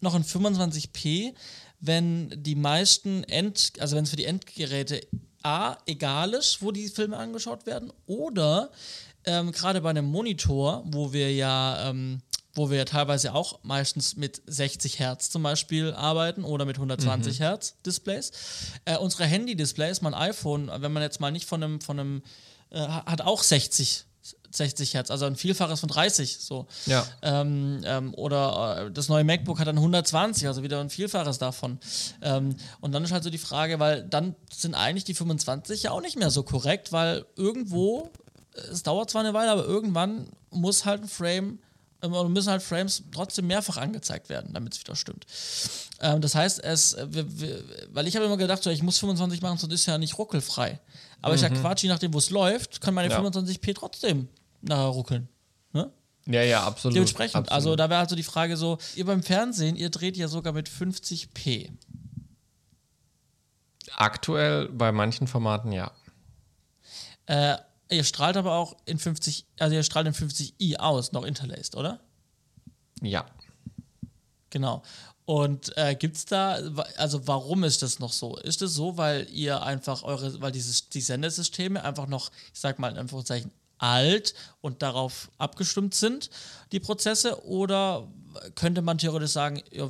noch 0.00 0.14
in 0.16 0.24
25p, 0.24 1.32
wenn 1.82 2.32
die 2.42 2.54
meisten 2.54 3.24
End, 3.24 3.72
also 3.78 3.96
wenn 3.96 4.04
es 4.04 4.10
für 4.10 4.16
die 4.16 4.24
Endgeräte 4.24 5.00
A, 5.42 5.76
egal 5.86 6.32
ist, 6.32 6.62
wo 6.62 6.70
die 6.70 6.88
Filme 6.88 7.16
angeschaut 7.16 7.66
werden, 7.66 7.92
oder 8.06 8.70
ähm, 9.24 9.52
gerade 9.52 9.80
bei 9.80 9.90
einem 9.90 10.06
Monitor, 10.06 10.84
wo 10.86 11.12
wir 11.12 11.34
ja 11.34 11.90
ähm, 11.90 12.22
wo 12.54 12.70
wir 12.70 12.78
ja 12.78 12.84
teilweise 12.84 13.34
auch 13.34 13.60
meistens 13.62 14.16
mit 14.16 14.42
60 14.46 14.98
Hertz 14.98 15.30
zum 15.30 15.42
Beispiel 15.42 15.92
arbeiten 15.94 16.44
oder 16.44 16.64
mit 16.64 16.76
120 16.76 17.38
mhm. 17.38 17.42
Hertz 17.42 17.76
Displays. 17.84 18.30
Äh, 18.84 18.98
unsere 18.98 19.24
Handy-Displays, 19.24 20.02
mein 20.02 20.14
iPhone, 20.14 20.70
wenn 20.70 20.92
man 20.92 21.02
jetzt 21.02 21.18
mal 21.18 21.32
nicht 21.32 21.48
von 21.48 21.62
einem, 21.62 21.80
von 21.80 21.98
einem 21.98 22.22
äh, 22.70 22.78
hat 22.78 23.22
auch 23.22 23.42
60 23.42 24.04
60 24.54 24.94
Hertz, 24.94 25.10
also 25.10 25.26
ein 25.26 25.36
Vielfaches 25.36 25.80
von 25.80 25.88
30. 25.88 26.38
So. 26.38 26.66
Ja. 26.86 27.06
Ähm, 27.22 27.80
ähm, 27.84 28.14
oder 28.14 28.86
äh, 28.86 28.90
das 28.90 29.08
neue 29.08 29.24
MacBook 29.24 29.58
hat 29.58 29.66
dann 29.66 29.78
120, 29.78 30.46
also 30.46 30.62
wieder 30.62 30.80
ein 30.80 30.90
Vielfaches 30.90 31.38
davon. 31.38 31.78
Ähm, 32.20 32.56
und 32.80 32.92
dann 32.92 33.04
ist 33.04 33.12
halt 33.12 33.24
so 33.24 33.30
die 33.30 33.38
Frage, 33.38 33.80
weil 33.80 34.02
dann 34.02 34.34
sind 34.52 34.74
eigentlich 34.74 35.04
die 35.04 35.14
25 35.14 35.84
ja 35.84 35.90
auch 35.90 36.00
nicht 36.00 36.16
mehr 36.16 36.30
so 36.30 36.42
korrekt, 36.42 36.92
weil 36.92 37.24
irgendwo, 37.36 38.10
es 38.70 38.82
dauert 38.82 39.10
zwar 39.10 39.22
eine 39.22 39.34
Weile, 39.34 39.50
aber 39.50 39.64
irgendwann 39.64 40.28
muss 40.50 40.84
halt 40.84 41.02
ein 41.02 41.08
Frame 41.08 41.58
ähm, 42.02 42.32
müssen 42.32 42.50
halt 42.50 42.62
Frames 42.62 43.04
trotzdem 43.12 43.46
mehrfach 43.46 43.76
angezeigt 43.76 44.28
werden, 44.28 44.52
damit 44.52 44.74
es 44.74 44.80
wieder 44.80 44.96
stimmt. 44.96 45.24
Ähm, 46.00 46.20
das 46.20 46.34
heißt, 46.34 46.62
es, 46.64 46.94
äh, 46.94 47.06
wir, 47.08 47.40
wir, 47.40 47.62
weil 47.92 48.08
ich 48.08 48.16
habe 48.16 48.26
immer 48.26 48.36
gedacht, 48.36 48.62
so, 48.62 48.70
ich 48.70 48.82
muss 48.82 48.98
25 48.98 49.40
machen, 49.40 49.58
sonst 49.58 49.72
ist 49.72 49.86
ja 49.86 49.98
nicht 49.98 50.18
ruckelfrei. 50.18 50.80
Aber 51.20 51.30
mhm. 51.30 51.34
ich 51.36 51.40
sage 51.40 51.54
Quatsch, 51.60 51.84
je 51.84 51.88
nachdem, 51.88 52.12
wo 52.12 52.18
es 52.18 52.30
läuft, 52.30 52.80
kann 52.80 52.94
meine 52.94 53.08
ja. 53.08 53.20
25p 53.20 53.74
trotzdem 53.74 54.28
nachher 54.62 54.86
ruckeln. 54.86 55.28
Ne? 55.72 55.92
Ja, 56.26 56.42
ja, 56.42 56.64
absolut. 56.64 56.96
Dementsprechend, 56.96 57.36
absolut. 57.36 57.52
also 57.52 57.76
da 57.76 57.90
wäre 57.90 58.00
also 58.00 58.16
die 58.16 58.22
Frage 58.22 58.56
so, 58.56 58.78
ihr 58.94 59.06
beim 59.06 59.22
Fernsehen, 59.22 59.76
ihr 59.76 59.90
dreht 59.90 60.16
ja 60.16 60.28
sogar 60.28 60.52
mit 60.52 60.68
50p. 60.68 61.70
Aktuell 63.94 64.68
bei 64.68 64.92
manchen 64.92 65.26
Formaten 65.26 65.72
ja. 65.72 65.92
Äh, 67.26 67.56
ihr 67.90 68.04
strahlt 68.04 68.36
aber 68.36 68.54
auch 68.54 68.76
in 68.84 68.98
50, 68.98 69.46
also 69.58 69.74
ihr 69.74 69.82
strahlt 69.82 70.06
in 70.06 70.14
50i 70.14 70.76
aus, 70.76 71.12
noch 71.12 71.24
interlaced, 71.24 71.76
oder? 71.76 72.00
Ja. 73.00 73.26
Genau. 74.50 74.82
Und 75.24 75.76
äh, 75.76 75.94
gibt 75.94 76.16
es 76.16 76.24
da, 76.24 76.58
also 76.96 77.26
warum 77.26 77.64
ist 77.64 77.82
das 77.82 78.00
noch 78.00 78.12
so? 78.12 78.36
Ist 78.38 78.60
es 78.60 78.74
so, 78.74 78.96
weil 78.96 79.28
ihr 79.30 79.62
einfach 79.62 80.02
eure, 80.02 80.40
weil 80.40 80.52
dieses, 80.52 80.88
die 80.88 81.00
Sendesysteme 81.00 81.84
einfach 81.84 82.06
noch, 82.06 82.30
ich 82.52 82.60
sag 82.60 82.78
mal 82.78 82.90
in 82.90 82.98
Anführungszeichen, 82.98 83.50
alt 83.82 84.34
und 84.60 84.82
darauf 84.82 85.30
abgestimmt 85.38 85.94
sind, 85.94 86.30
die 86.72 86.80
Prozesse? 86.80 87.44
Oder 87.44 88.08
könnte 88.54 88.82
man 88.82 88.98
theoretisch 88.98 89.32
sagen, 89.32 89.62
ja, 89.70 89.88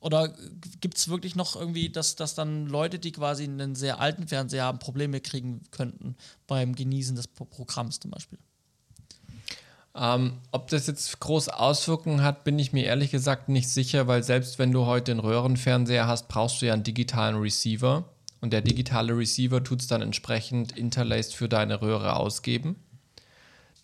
oder 0.00 0.32
gibt 0.80 0.96
es 0.96 1.08
wirklich 1.08 1.34
noch 1.34 1.56
irgendwie, 1.56 1.88
dass, 1.88 2.14
dass 2.16 2.34
dann 2.34 2.66
Leute, 2.66 2.98
die 2.98 3.12
quasi 3.12 3.44
einen 3.44 3.74
sehr 3.74 4.00
alten 4.00 4.28
Fernseher 4.28 4.64
haben, 4.64 4.78
Probleme 4.78 5.20
kriegen 5.20 5.62
könnten 5.70 6.16
beim 6.46 6.74
Genießen 6.74 7.16
des 7.16 7.26
Programms 7.26 7.98
zum 7.98 8.12
Beispiel? 8.12 8.38
Ähm, 9.96 10.38
ob 10.52 10.68
das 10.68 10.86
jetzt 10.86 11.18
große 11.18 11.58
Auswirkungen 11.58 12.22
hat, 12.22 12.44
bin 12.44 12.58
ich 12.58 12.72
mir 12.72 12.84
ehrlich 12.84 13.10
gesagt 13.10 13.48
nicht 13.48 13.68
sicher, 13.68 14.06
weil 14.06 14.22
selbst 14.22 14.60
wenn 14.60 14.70
du 14.70 14.86
heute 14.86 15.10
einen 15.10 15.20
Röhrenfernseher 15.20 16.06
hast, 16.06 16.28
brauchst 16.28 16.62
du 16.62 16.66
ja 16.66 16.74
einen 16.74 16.84
digitalen 16.84 17.36
Receiver. 17.36 18.04
Und 18.40 18.52
der 18.52 18.60
digitale 18.60 19.16
Receiver 19.16 19.64
tut 19.64 19.80
es 19.80 19.88
dann 19.88 20.00
entsprechend 20.00 20.78
interlaced 20.78 21.34
für 21.34 21.48
deine 21.48 21.82
Röhre 21.82 22.14
ausgeben. 22.14 22.76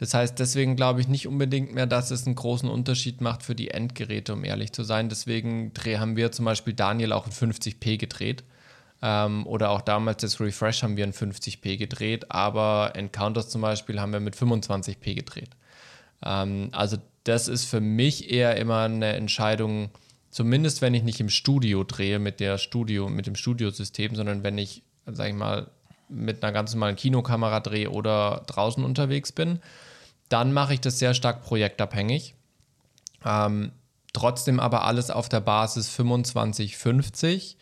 Das 0.05 0.12
heißt, 0.12 0.38
deswegen 0.38 0.77
glaube 0.77 1.01
ich 1.01 1.09
nicht 1.09 1.27
unbedingt 1.27 1.73
mehr, 1.73 1.87
dass 1.87 2.11
es 2.11 2.27
einen 2.27 2.35
großen 2.35 2.69
Unterschied 2.69 3.23
macht 3.23 3.43
für 3.43 3.55
die 3.55 3.71
Endgeräte, 3.71 4.35
um 4.35 4.45
ehrlich 4.45 4.71
zu 4.71 4.83
sein. 4.83 5.09
Deswegen 5.09 5.73
haben 5.83 6.19
wir 6.19 6.31
zum 6.31 6.45
Beispiel 6.45 6.75
Daniel 6.75 7.14
auch 7.14 7.25
in 7.25 7.33
50p 7.33 7.97
gedreht. 7.97 8.45
Ähm, 9.01 9.47
oder 9.47 9.71
auch 9.71 9.81
damals 9.81 10.21
das 10.21 10.40
Refresh 10.40 10.83
haben 10.83 10.99
wir 10.99 11.05
in 11.05 11.14
50p 11.14 11.79
gedreht, 11.79 12.31
aber 12.31 12.93
Encounters 12.95 13.49
zum 13.49 13.62
Beispiel 13.62 13.99
haben 13.99 14.12
wir 14.12 14.21
mit 14.21 14.37
25p 14.37 15.14
gedreht. 15.14 15.49
Ähm, 16.23 16.69
also 16.73 16.99
das 17.25 17.49
ist 17.49 17.64
für 17.64 17.81
mich 17.81 18.31
eher 18.31 18.59
immer 18.59 18.81
eine 18.81 19.14
Entscheidung, 19.14 19.88
zumindest 20.29 20.83
wenn 20.83 20.93
ich 20.93 21.03
nicht 21.03 21.21
im 21.21 21.31
Studio 21.31 21.83
drehe 21.83 22.19
mit 22.19 22.40
der 22.40 22.59
Studio, 22.59 23.09
mit 23.09 23.27
dem 23.27 23.37
Studiosystem, 23.37 24.17
sondern 24.17 24.43
wenn 24.43 24.59
ich, 24.59 24.83
sag 25.07 25.29
ich 25.29 25.35
mal, 25.35 25.69
mit 26.11 26.45
einer 26.45 26.53
ganz 26.53 26.75
normalen 26.75 26.97
Kinokamera 26.97 27.61
drehe 27.61 27.90
oder 27.90 28.43
draußen 28.49 28.85
unterwegs 28.85 29.33
bin, 29.33 29.61
dann 30.35 30.53
mache 30.53 30.75
ich 30.75 30.81
das 30.81 30.99
sehr 30.99 31.14
stark 31.14 31.44
projektabhängig. 31.44 32.35
Ähm, 33.25 33.70
trotzdem 34.12 34.59
aber 34.59 34.85
alles 34.85 35.12
auf 35.12 35.29
der 35.29 35.38
Basis 35.38 35.88
25-50, 35.97 37.55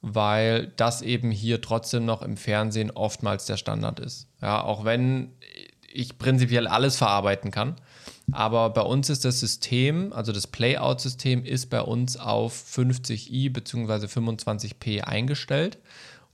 weil 0.00 0.68
das 0.76 1.02
eben 1.02 1.32
hier 1.32 1.60
trotzdem 1.60 2.04
noch 2.04 2.22
im 2.22 2.36
Fernsehen 2.36 2.92
oftmals 2.92 3.46
der 3.46 3.56
Standard 3.56 3.98
ist. 3.98 4.28
Ja, 4.40 4.62
auch 4.62 4.84
wenn 4.84 5.32
ich 5.92 6.18
prinzipiell 6.18 6.68
alles 6.68 6.96
verarbeiten 6.96 7.50
kann. 7.50 7.74
Aber 8.30 8.70
bei 8.70 8.82
uns 8.82 9.10
ist 9.10 9.24
das 9.24 9.40
System, 9.40 10.12
also 10.12 10.30
das 10.30 10.46
Playout-System, 10.46 11.44
ist 11.44 11.68
bei 11.68 11.80
uns 11.80 12.16
auf 12.16 12.54
50i 12.54 13.52
bzw. 13.52 14.06
25p 14.06 15.00
eingestellt 15.00 15.78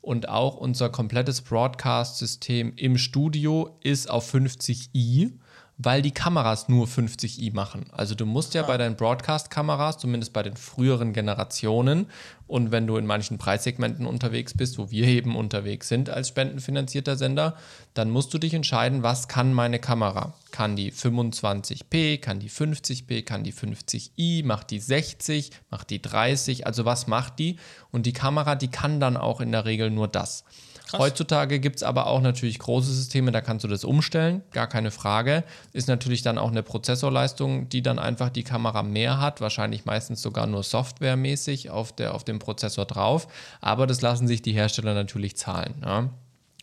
und 0.03 0.29
auch 0.29 0.59
unser 0.59 0.91
komplettes 0.91 1.41
Broadcast-System 1.41 2.75
im 2.77 2.99
Studio 2.99 3.79
ist 3.83 4.11
auf 4.11 4.31
50i 4.35 5.33
weil 5.79 6.01
die 6.01 6.11
Kameras 6.11 6.69
nur 6.69 6.87
50i 6.87 7.55
machen. 7.55 7.87
Also 7.93 8.15
du 8.15 8.25
musst 8.25 8.55
ja 8.55 8.63
ah. 8.63 8.67
bei 8.67 8.77
deinen 8.79 8.97
Broadcast-Kameras, 8.97 9.99
zumindest 9.99 10.33
bei 10.33 10.43
den 10.43 10.57
früheren 10.57 11.13
Generationen, 11.13 12.07
und 12.47 12.71
wenn 12.71 12.87
du 12.87 12.97
in 12.97 13.07
manchen 13.07 13.39
Preissegmenten 13.39 14.07
unterwegs 14.07 14.55
bist, 14.55 14.79
wo 14.79 14.91
wir 14.91 15.07
eben 15.09 15.35
unterwegs 15.35 15.89
sind 15.89 16.11
als 16.11 16.29
spendenfinanzierter 16.29 17.17
Sender, 17.17 17.57
dann 17.93 18.09
musst 18.09 18.33
du 18.33 18.39
dich 18.39 18.55
entscheiden, 18.55 19.03
was 19.03 19.27
kann 19.27 19.53
meine 19.53 19.81
Kamera? 19.81 20.35
Kann 20.53 20.77
die 20.77 20.93
25p, 20.93 22.21
kann 22.21 22.39
die 22.39 22.49
50p, 22.49 23.25
kann 23.25 23.43
die 23.43 23.53
50i, 23.53 24.45
macht 24.45 24.71
die 24.71 24.79
60, 24.79 25.51
macht 25.71 25.91
die 25.91 26.01
30, 26.01 26.67
also 26.67 26.85
was 26.85 27.09
macht 27.09 27.41
die? 27.41 27.57
Und 27.91 28.07
die 28.07 28.13
Kamera, 28.13 28.55
die 28.55 28.69
kann 28.69 29.01
dann 29.01 29.17
auch 29.17 29.41
in 29.41 29.51
der 29.51 29.65
Regel 29.65 29.91
nur 29.91 30.07
das. 30.07 30.45
Krass. 30.87 31.01
Heutzutage 31.01 31.59
gibt 31.59 31.77
es 31.77 31.83
aber 31.83 32.07
auch 32.07 32.21
natürlich 32.21 32.61
große 32.61 32.93
Systeme, 32.93 33.33
da 33.33 33.41
kannst 33.41 33.65
du 33.65 33.69
das 33.69 33.83
umstellen, 33.83 34.43
gar 34.53 34.69
keine 34.69 34.93
Frage. 34.93 35.43
Ist 35.73 35.89
natürlich 35.89 36.23
dann 36.23 36.39
auch 36.39 36.51
eine 36.51 36.63
Prozessorleistung, 36.63 37.69
die 37.69 37.83
dann 37.83 37.99
einfach 37.99 38.31
die 38.31 38.45
Kamera 38.45 38.85
mehr 38.85 39.21
hat, 39.21 39.41
wahrscheinlich 39.41 39.85
meistens 39.85 40.23
sogar 40.23 40.47
nur 40.47 40.63
softwaremäßig 40.63 41.71
auf, 41.71 41.93
der, 41.93 42.15
auf 42.15 42.23
dem 42.23 42.39
Prozessor 42.39 42.85
drauf. 42.85 43.27
Aber 43.61 43.89
das 43.89 44.01
lassen 44.01 44.29
sich 44.29 44.43
die 44.43 44.53
Hersteller 44.53 44.95
natürlich 44.95 45.37
zahlen. 45.37 45.75
Ja. 45.85 46.11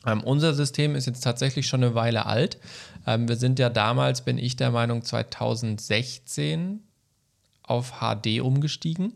Ähm, 0.06 0.24
unser 0.24 0.54
System 0.54 0.96
ist 0.96 1.06
jetzt 1.06 1.22
tatsächlich 1.22 1.68
schon 1.68 1.84
eine 1.84 1.94
Weile 1.94 2.26
alt. 2.26 2.60
Ähm, 3.06 3.28
wir 3.28 3.36
sind 3.36 3.60
ja 3.60 3.70
damals, 3.70 4.22
bin 4.22 4.38
ich 4.38 4.56
der 4.56 4.72
Meinung, 4.72 5.04
2016 5.04 6.82
auf 7.64 7.96
HD 8.00 8.40
umgestiegen. 8.40 9.14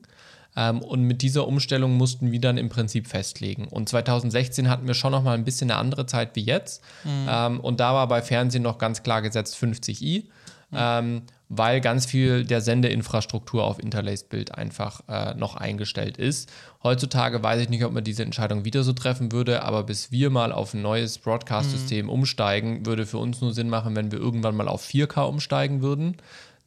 Ähm, 0.58 0.82
und 0.82 1.04
mit 1.04 1.22
dieser 1.22 1.48
Umstellung 1.48 1.96
mussten 1.96 2.32
wir 2.32 2.42
dann 2.42 2.58
im 2.58 2.68
Prinzip 2.68 3.08
festlegen. 3.08 3.68
Und 3.68 3.88
2016 3.88 4.70
hatten 4.70 4.88
wir 4.88 4.96
schon 4.96 5.12
noch 5.12 5.24
mal 5.24 5.36
ein 5.36 5.46
bisschen 5.46 5.70
eine 5.70 5.80
andere 5.80 6.08
Zeit 6.08 6.36
wie 6.36 6.44
jetzt. 6.44 6.84
Mhm. 7.04 7.28
Ähm, 7.30 7.60
und 7.60 7.80
da 7.80 7.94
war 7.94 8.08
bei 8.08 8.24
Fernsehen 8.24 8.64
noch 8.64 8.80
ganz 8.80 9.04
klar 9.04 9.22
gesetzt 9.22 9.56
50i. 9.56 10.24
Mhm. 10.70 10.78
Ähm, 10.78 11.22
weil 11.50 11.80
ganz 11.80 12.06
viel 12.06 12.44
der 12.44 12.60
Sendeinfrastruktur 12.60 13.64
auf 13.64 13.80
Interlaced 13.82 14.30
Bild 14.30 14.56
einfach 14.56 15.02
äh, 15.08 15.34
noch 15.36 15.56
eingestellt 15.56 16.18
ist. 16.18 16.52
Heutzutage 16.84 17.42
weiß 17.42 17.62
ich 17.62 17.70
nicht, 17.70 17.86
ob 17.86 17.94
man 17.94 18.04
diese 18.04 18.24
Entscheidung 18.24 18.66
wieder 18.66 18.84
so 18.84 18.92
treffen 18.92 19.32
würde, 19.32 19.64
aber 19.64 19.84
bis 19.84 20.12
wir 20.12 20.30
mal 20.30 20.52
auf 20.52 20.74
ein 20.74 20.82
neues 20.82 21.20
Broadcast-System 21.20 22.08
mhm. 22.08 22.12
umsteigen, 22.12 22.86
würde 22.86 23.06
für 23.06 23.18
uns 23.18 23.40
nur 23.40 23.54
Sinn 23.54 23.70
machen, 23.70 23.96
wenn 23.96 24.12
wir 24.12 24.20
irgendwann 24.20 24.56
mal 24.58 24.68
auf 24.68 24.86
4K 24.86 25.22
umsteigen 25.22 25.82
würden. 25.82 26.18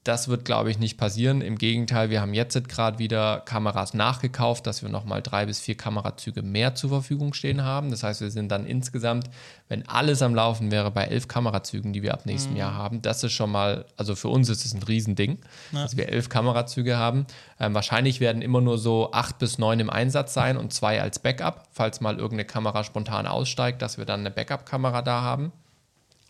Das 0.03 0.29
wird, 0.29 0.47
glaube 0.47 0.71
ich, 0.71 0.79
nicht 0.79 0.97
passieren. 0.97 1.43
Im 1.43 1.59
Gegenteil, 1.59 2.09
wir 2.09 2.23
haben 2.23 2.33
jetzt 2.33 2.67
gerade 2.71 2.99
wieder 2.99 3.41
Kameras 3.41 3.93
nachgekauft, 3.93 4.67
dass 4.67 4.81
wir 4.81 4.89
nochmal 4.89 5.21
drei 5.21 5.45
bis 5.45 5.61
vier 5.61 5.77
Kamerazüge 5.77 6.41
mehr 6.41 6.75
zur 6.75 6.89
Verfügung 6.89 7.35
stehen 7.35 7.65
haben. 7.65 7.91
Das 7.91 8.03
heißt, 8.03 8.23
wir 8.23 8.31
sind 8.31 8.51
dann 8.51 8.65
insgesamt, 8.65 9.29
wenn 9.69 9.87
alles 9.87 10.23
am 10.23 10.35
Laufen 10.35 10.71
wäre, 10.71 10.91
bei 10.91 11.05
elf 11.05 11.29
Kamerazügen, 11.29 11.93
die 11.93 12.03
wir 12.03 12.15
ab 12.15 12.25
nächstem 12.25 12.53
mhm. 12.53 12.59
Jahr 12.59 12.75
haben. 12.75 13.03
Das 13.03 13.23
ist 13.25 13.33
schon 13.33 13.53
mal, 13.53 13.85
also 13.99 14.15
für 14.17 14.29
uns 14.29 14.49
ist 14.49 14.65
es 14.65 14.73
ein 14.73 14.83
Riesending, 14.83 15.37
ja. 15.73 15.83
dass 15.83 15.99
wir 15.99 16.09
elf 16.09 16.31
Kamerazüge 16.31 16.97
haben. 16.97 17.27
Ähm, 17.59 17.75
wahrscheinlich 17.75 18.21
werden 18.21 18.41
immer 18.41 18.63
nur 18.63 18.79
so 18.79 19.13
acht 19.13 19.39
bis 19.39 19.59
neun 19.59 19.81
im 19.81 19.91
Einsatz 19.91 20.33
sein 20.33 20.57
und 20.57 20.73
zwei 20.73 21.03
als 21.03 21.19
Backup, 21.19 21.69
falls 21.73 22.01
mal 22.01 22.15
irgendeine 22.15 22.47
Kamera 22.47 22.85
spontan 22.85 23.27
aussteigt, 23.27 23.83
dass 23.83 23.99
wir 23.99 24.07
dann 24.07 24.21
eine 24.21 24.31
Backup-Kamera 24.31 25.03
da 25.03 25.21
haben. 25.21 25.53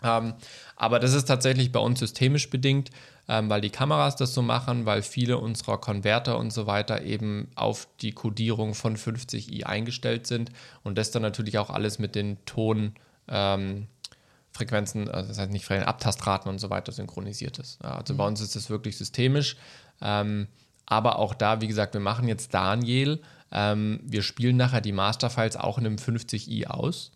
Ähm, 0.02 0.35
aber 0.76 0.98
das 0.98 1.12
ist 1.12 1.26
tatsächlich 1.26 1.72
bei 1.72 1.80
uns 1.80 2.00
systemisch 2.00 2.50
bedingt 2.50 2.90
weil 3.26 3.61
die 3.61 3.70
Kameras 3.70 4.16
das 4.16 4.35
so 4.35 4.42
machen, 4.42 4.87
weil 4.87 5.02
viele 5.02 5.38
unserer 5.38 5.78
Konverter 5.78 6.38
und 6.38 6.52
so 6.52 6.66
weiter 6.66 7.02
eben 7.02 7.48
auf 7.54 7.88
die 8.00 8.12
Codierung 8.12 8.74
von 8.74 8.96
50i 8.96 9.64
eingestellt 9.64 10.26
sind 10.26 10.50
und 10.83 10.98
das 10.98 11.11
dann 11.11 11.22
natürlich 11.22 11.59
auch 11.59 11.70
alles 11.70 11.98
mit 11.98 12.14
den 12.14 12.38
Tonfrequenzen, 12.44 15.02
ähm, 15.02 15.11
also 15.12 15.28
das 15.28 15.38
heißt 15.38 15.52
nicht 15.52 15.64
Frequenzen, 15.64 15.88
Abtastraten 15.88 16.50
und 16.50 16.59
so 16.59 16.70
weiter 16.70 16.92
synchronisiert 16.92 17.58
ist. 17.58 17.85
Also 17.85 18.14
mhm. 18.14 18.18
bei 18.18 18.27
uns 18.27 18.40
ist 18.40 18.56
das 18.56 18.68
wirklich 18.68 18.96
systemisch. 18.96 19.56
Ähm, 20.00 20.48
aber 20.87 21.21
auch 21.21 21.35
da, 21.35 21.60
wie 21.60 21.68
gesagt, 21.68 21.94
wir 21.94 22.00
machen 22.00 22.27
jetzt 22.27 22.52
Daniel. 22.52 23.21
Ähm, 23.52 24.00
wir 24.02 24.23
spielen 24.23 24.56
nachher 24.56 24.81
die 24.81 24.92
Masterfiles 24.92 25.56
auch 25.56 25.79
in 25.79 25.87
einem 25.87 25.96
50i 25.96 26.66
aus. 26.66 27.12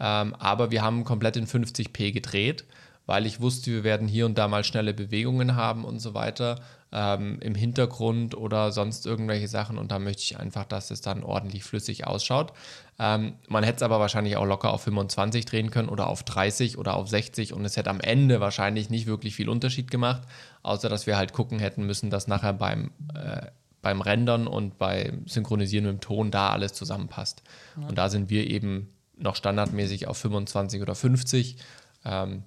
Ähm, 0.00 0.34
aber 0.34 0.72
wir 0.72 0.82
haben 0.82 1.04
komplett 1.04 1.36
in 1.36 1.46
50p 1.46 2.10
gedreht 2.10 2.64
weil 3.06 3.26
ich 3.26 3.40
wusste, 3.40 3.70
wir 3.70 3.84
werden 3.84 4.08
hier 4.08 4.26
und 4.26 4.38
da 4.38 4.48
mal 4.48 4.64
schnelle 4.64 4.94
Bewegungen 4.94 5.56
haben 5.56 5.84
und 5.84 5.98
so 5.98 6.14
weiter. 6.14 6.60
ähm, 6.92 7.38
im 7.40 7.54
Hintergrund 7.54 8.36
oder 8.36 8.70
sonst 8.70 9.06
irgendwelche 9.06 9.48
Sachen 9.48 9.78
und 9.78 9.90
da 9.90 9.98
möchte 9.98 10.22
ich 10.22 10.38
einfach, 10.38 10.64
dass 10.64 10.90
es 10.90 11.00
dann 11.00 11.24
ordentlich 11.24 11.64
flüssig 11.64 12.06
ausschaut. 12.06 12.52
Ähm, 12.98 13.34
man 13.48 13.64
hätte 13.64 13.76
es 13.76 13.82
aber 13.82 13.98
wahrscheinlich 13.98 14.36
auch 14.36 14.44
locker 14.44 14.72
auf 14.72 14.82
25 14.82 15.46
drehen 15.46 15.70
können 15.70 15.88
oder 15.88 16.06
auf 16.06 16.22
30 16.22 16.76
oder 16.76 16.94
auf 16.94 17.08
60 17.08 17.54
und 17.54 17.64
es 17.64 17.76
hätte 17.76 17.88
am 17.88 18.00
Ende 18.00 18.40
wahrscheinlich 18.40 18.90
nicht 18.90 19.06
wirklich 19.06 19.34
viel 19.34 19.48
Unterschied 19.48 19.90
gemacht, 19.90 20.22
außer 20.62 20.88
dass 20.90 21.06
wir 21.06 21.16
halt 21.16 21.32
gucken 21.32 21.58
hätten 21.58 21.84
müssen, 21.86 22.10
dass 22.10 22.28
nachher 22.28 22.52
beim, 22.52 22.90
äh, 23.14 23.46
beim 23.80 24.02
Rendern 24.02 24.46
und 24.46 24.78
beim 24.78 25.26
Synchronisieren 25.26 25.86
mit 25.86 25.94
dem 25.94 26.00
Ton 26.00 26.30
da 26.30 26.50
alles 26.50 26.74
zusammenpasst. 26.74 27.42
Ja. 27.80 27.88
Und 27.88 27.96
da 27.96 28.10
sind 28.10 28.28
wir 28.28 28.48
eben 28.48 28.92
noch 29.16 29.34
standardmäßig 29.36 30.08
auf 30.08 30.18
25 30.18 30.82
oder 30.82 30.94
50, 30.94 31.56
ähm, 32.04 32.42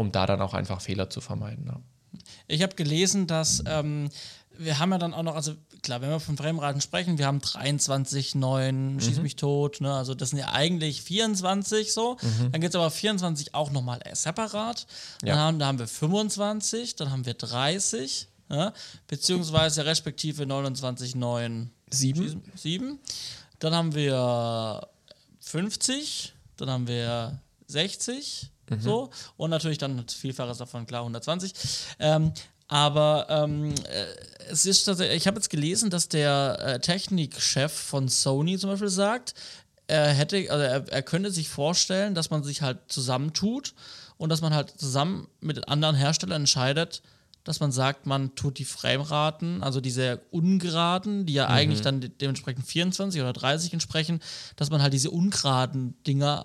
um 0.00 0.12
da 0.12 0.24
dann 0.24 0.40
auch 0.40 0.54
einfach 0.54 0.80
Fehler 0.80 1.10
zu 1.10 1.20
vermeiden. 1.20 1.66
Ja. 1.66 1.78
Ich 2.48 2.62
habe 2.62 2.74
gelesen, 2.74 3.26
dass 3.26 3.62
ähm, 3.66 4.08
wir 4.56 4.78
haben 4.78 4.92
ja 4.92 4.98
dann 4.98 5.12
auch 5.12 5.22
noch, 5.22 5.34
also 5.34 5.54
klar, 5.82 6.00
wenn 6.00 6.08
wir 6.08 6.20
von 6.20 6.38
Fremdraten 6.38 6.80
sprechen, 6.80 7.18
wir 7.18 7.26
haben 7.26 7.42
23, 7.42 8.34
9, 8.34 8.94
mhm. 8.94 9.00
Schieß 9.00 9.20
mich 9.20 9.36
tot, 9.36 9.82
ne? 9.82 9.92
also 9.92 10.14
das 10.14 10.30
sind 10.30 10.38
ja 10.38 10.52
eigentlich 10.52 11.02
24 11.02 11.92
so. 11.92 12.16
Mhm. 12.22 12.52
Dann 12.52 12.60
gibt 12.62 12.74
es 12.74 12.80
aber 12.80 12.90
24 12.90 13.54
auch 13.54 13.70
nochmal 13.70 14.00
separat. 14.14 14.86
Dann 15.20 15.28
ja. 15.28 15.36
haben, 15.36 15.58
da 15.58 15.66
haben 15.66 15.78
wir 15.78 15.86
25, 15.86 16.96
dann 16.96 17.10
haben 17.10 17.26
wir 17.26 17.34
30, 17.34 18.26
ja? 18.48 18.72
beziehungsweise 19.06 19.84
respektive 19.84 20.46
29, 20.46 21.14
9, 21.14 21.70
7. 21.90 22.42
7. 22.54 22.98
Dann 23.58 23.74
haben 23.74 23.94
wir 23.94 24.88
50, 25.40 26.32
dann 26.56 26.70
haben 26.70 26.88
wir 26.88 27.38
60, 27.66 28.50
Mhm. 28.76 28.80
So. 28.80 29.10
Und 29.36 29.50
natürlich 29.50 29.78
dann 29.78 30.06
Vielfaches 30.08 30.58
davon, 30.58 30.86
klar, 30.86 31.02
120. 31.02 31.52
Ähm, 31.98 32.32
aber 32.68 33.26
ähm, 33.28 33.74
äh, 33.84 34.06
es 34.50 34.64
ist 34.64 34.88
ich 34.88 35.26
habe 35.26 35.36
jetzt 35.36 35.50
gelesen, 35.50 35.90
dass 35.90 36.08
der 36.08 36.58
äh, 36.60 36.80
Technikchef 36.80 37.72
von 37.72 38.08
Sony 38.08 38.58
zum 38.58 38.70
Beispiel 38.70 38.88
sagt, 38.88 39.34
er 39.88 40.12
hätte, 40.12 40.50
also 40.50 40.62
er, 40.62 40.88
er 40.88 41.02
könnte 41.02 41.32
sich 41.32 41.48
vorstellen, 41.48 42.14
dass 42.14 42.30
man 42.30 42.44
sich 42.44 42.62
halt 42.62 42.78
zusammentut 42.86 43.74
und 44.18 44.28
dass 44.28 44.40
man 44.40 44.54
halt 44.54 44.70
zusammen 44.78 45.26
mit 45.40 45.68
anderen 45.68 45.96
Herstellern 45.96 46.42
entscheidet, 46.42 47.02
dass 47.42 47.58
man 47.58 47.72
sagt, 47.72 48.06
man 48.06 48.34
tut 48.34 48.58
die 48.58 48.64
Frameraten, 48.64 49.62
also 49.62 49.80
diese 49.80 50.20
ungeraden, 50.30 51.26
die 51.26 51.32
ja 51.32 51.46
mhm. 51.46 51.54
eigentlich 51.54 51.80
dann 51.80 52.00
de 52.00 52.10
dementsprechend 52.10 52.66
24 52.66 53.20
oder 53.20 53.32
30 53.32 53.72
entsprechen, 53.72 54.20
dass 54.56 54.70
man 54.70 54.82
halt 54.82 54.92
diese 54.92 55.10
ungeraden 55.10 56.00
Dinger 56.06 56.44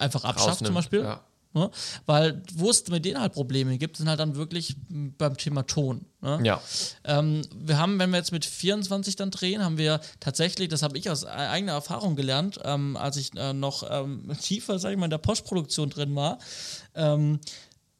einfach 0.00 0.24
abschafft 0.24 0.48
Rausnimmt, 0.48 0.66
zum 0.66 0.74
Beispiel. 0.74 1.02
Ja. 1.02 1.20
Ne? 1.56 1.70
Weil, 2.04 2.42
wo 2.54 2.68
es 2.68 2.86
mit 2.88 3.06
denen 3.06 3.18
halt 3.18 3.32
Probleme 3.32 3.78
gibt, 3.78 3.96
sind 3.96 4.10
halt 4.10 4.20
dann 4.20 4.36
wirklich 4.36 4.76
beim 4.90 5.38
Thema 5.38 5.66
Ton. 5.66 6.04
Ne? 6.20 6.38
Ja. 6.44 6.60
Ähm, 7.04 7.40
wir 7.54 7.78
haben, 7.78 7.98
wenn 7.98 8.10
wir 8.10 8.18
jetzt 8.18 8.30
mit 8.30 8.44
24 8.44 9.16
dann 9.16 9.30
drehen, 9.30 9.64
haben 9.64 9.78
wir 9.78 10.00
tatsächlich, 10.20 10.68
das 10.68 10.82
habe 10.82 10.98
ich 10.98 11.08
aus 11.08 11.22
e-, 11.22 11.28
eigener 11.28 11.72
Erfahrung 11.72 12.14
gelernt, 12.14 12.60
ähm, 12.62 12.98
als 12.98 13.16
ich 13.16 13.34
äh, 13.36 13.54
noch 13.54 13.90
ähm, 13.90 14.30
tiefer, 14.42 14.78
sage 14.78 14.94
ich 14.94 15.00
mal, 15.00 15.06
in 15.06 15.10
der 15.10 15.18
Postproduktion 15.18 15.88
drin 15.88 16.14
war, 16.14 16.38
ähm, 16.94 17.40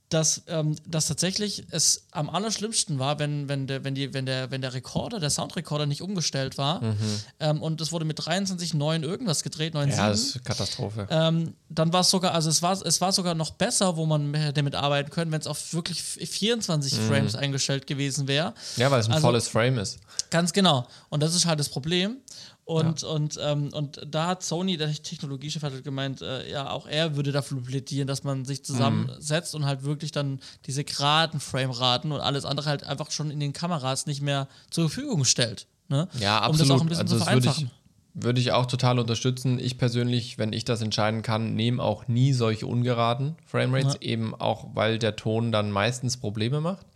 dass, 0.09 0.43
ähm, 0.47 0.77
dass 0.87 1.09
tatsächlich 1.09 1.65
es 1.71 2.07
am 2.13 2.31
allerschlimmsten 2.31 2.99
war, 2.99 3.19
wenn, 3.19 3.49
wenn, 3.49 3.67
der, 3.67 3.83
wenn, 3.83 3.95
die, 3.95 4.15
wenn, 4.15 4.25
der, 4.25 4.51
wenn 4.53 4.61
der 4.61 4.73
Rekorder, 4.73 5.19
der 5.19 5.31
Soundrekorder 5.31 5.87
nicht 5.87 6.01
umgestellt 6.01 6.59
war 6.59 6.81
mhm. 6.81 6.97
ähm, 7.41 7.63
und 7.63 7.81
es 7.81 7.91
wurde 7.91 8.05
mit 8.05 8.21
23,9 8.21 9.03
irgendwas 9.03 9.43
gedreht, 9.43 9.75
9,7. 9.75 9.97
Ja, 9.97 10.09
das 10.09 10.21
ist 10.21 10.45
Katastrophe. 10.45 11.09
Ähm, 11.11 11.55
dann 11.69 11.93
war 11.93 12.03
es 12.03 12.11
sogar, 12.11 12.35
also 12.35 12.49
es 12.49 12.63
war, 12.63 12.81
es 12.81 13.01
war 13.01 13.13
sogar 13.13 13.35
noch 13.35 13.51
besser, 13.51 13.97
wo 13.97 14.07
man 14.07 14.33
damit 14.55 14.77
arbeiten 14.77 15.11
können, 15.11 15.33
wenn 15.33 15.41
es 15.41 15.49
auf 15.49 15.75
wirklich 15.75 16.01
24 16.03 16.99
mhm. 16.99 17.09
Frames 17.09 17.35
eingestellt 17.35 17.87
gewesen 17.87 18.29
wäre. 18.29 18.55
Ja, 18.77 18.91
weil 18.91 19.01
es 19.01 19.07
ein 19.07 19.15
also, 19.15 19.27
volles 19.27 19.49
Frame 19.49 19.79
ist. 19.79 19.99
Ganz 20.31 20.53
genau. 20.53 20.87
Und 21.09 21.23
das 21.23 21.35
ist 21.35 21.47
halt 21.47 21.59
das 21.59 21.69
Problem. 21.69 22.19
Und, 22.67 23.03
ja. 23.03 23.09
und, 23.09 23.39
ähm, 23.41 23.69
und 23.73 24.01
da 24.11 24.27
hat 24.27 24.43
Sony, 24.43 24.77
der 24.77 24.93
Technologiechef, 24.93 25.62
hat 25.62 25.73
halt 25.73 25.85
gemeint, 25.85 26.21
äh, 26.21 26.51
ja, 26.51 26.69
auch 26.69 26.89
er 26.89 27.14
würde 27.14 27.31
dafür 27.31 27.62
plädieren, 27.62 28.09
dass 28.09 28.25
man 28.25 28.45
sich 28.45 28.64
zusammensetzt 28.64 29.55
mhm. 29.55 29.61
und 29.61 29.67
halt 29.67 29.85
wirklich 29.85 30.11
dann 30.11 30.41
diese 30.67 30.83
geraden 30.83 31.39
Frame-Raten 31.39 32.11
und 32.11 32.19
alles 32.19 32.45
andere 32.45 32.69
halt 32.69 32.83
einfach 32.83 33.12
schon 33.12 33.31
in 33.31 33.39
den 33.39 33.53
Kameras 33.53 34.07
nicht 34.07 34.21
mehr 34.21 34.49
zur 34.69 34.91
Verfügung 34.91 35.25
stellt. 35.25 35.69
Ne? 35.89 36.09
Ja, 36.19 36.41
absolut. 36.41 36.62
Um 36.62 36.69
das 36.69 36.71
auch 36.71 36.81
ein 36.81 36.89
bisschen 36.89 37.03
also 37.03 37.19
zu 37.19 37.25
vereinfachen. 37.25 37.71
Würde 38.14 38.41
ich, 38.41 38.51
auch 38.51 38.67
total 38.67 38.99
unterstützen. 38.99 39.61
Ich 39.61 39.79
persönlich, 39.79 40.37
wenn 40.37 40.53
ich 40.53 40.64
das 40.64 40.83
entscheiden 40.83 41.23
kann, 41.23 41.55
nehme 41.55 41.81
auch 41.81 42.09
nie 42.09 42.33
solche 42.33 42.67
ungeraden 42.67 43.37
Framerates, 43.47 43.95
ja. 43.95 44.09
eben 44.09 44.35
auch, 44.35 44.69
weil 44.75 44.99
der 44.99 45.14
Ton 45.14 45.53
dann 45.53 45.71
meistens 45.71 46.17
Probleme 46.17 46.61
macht. 46.61 46.87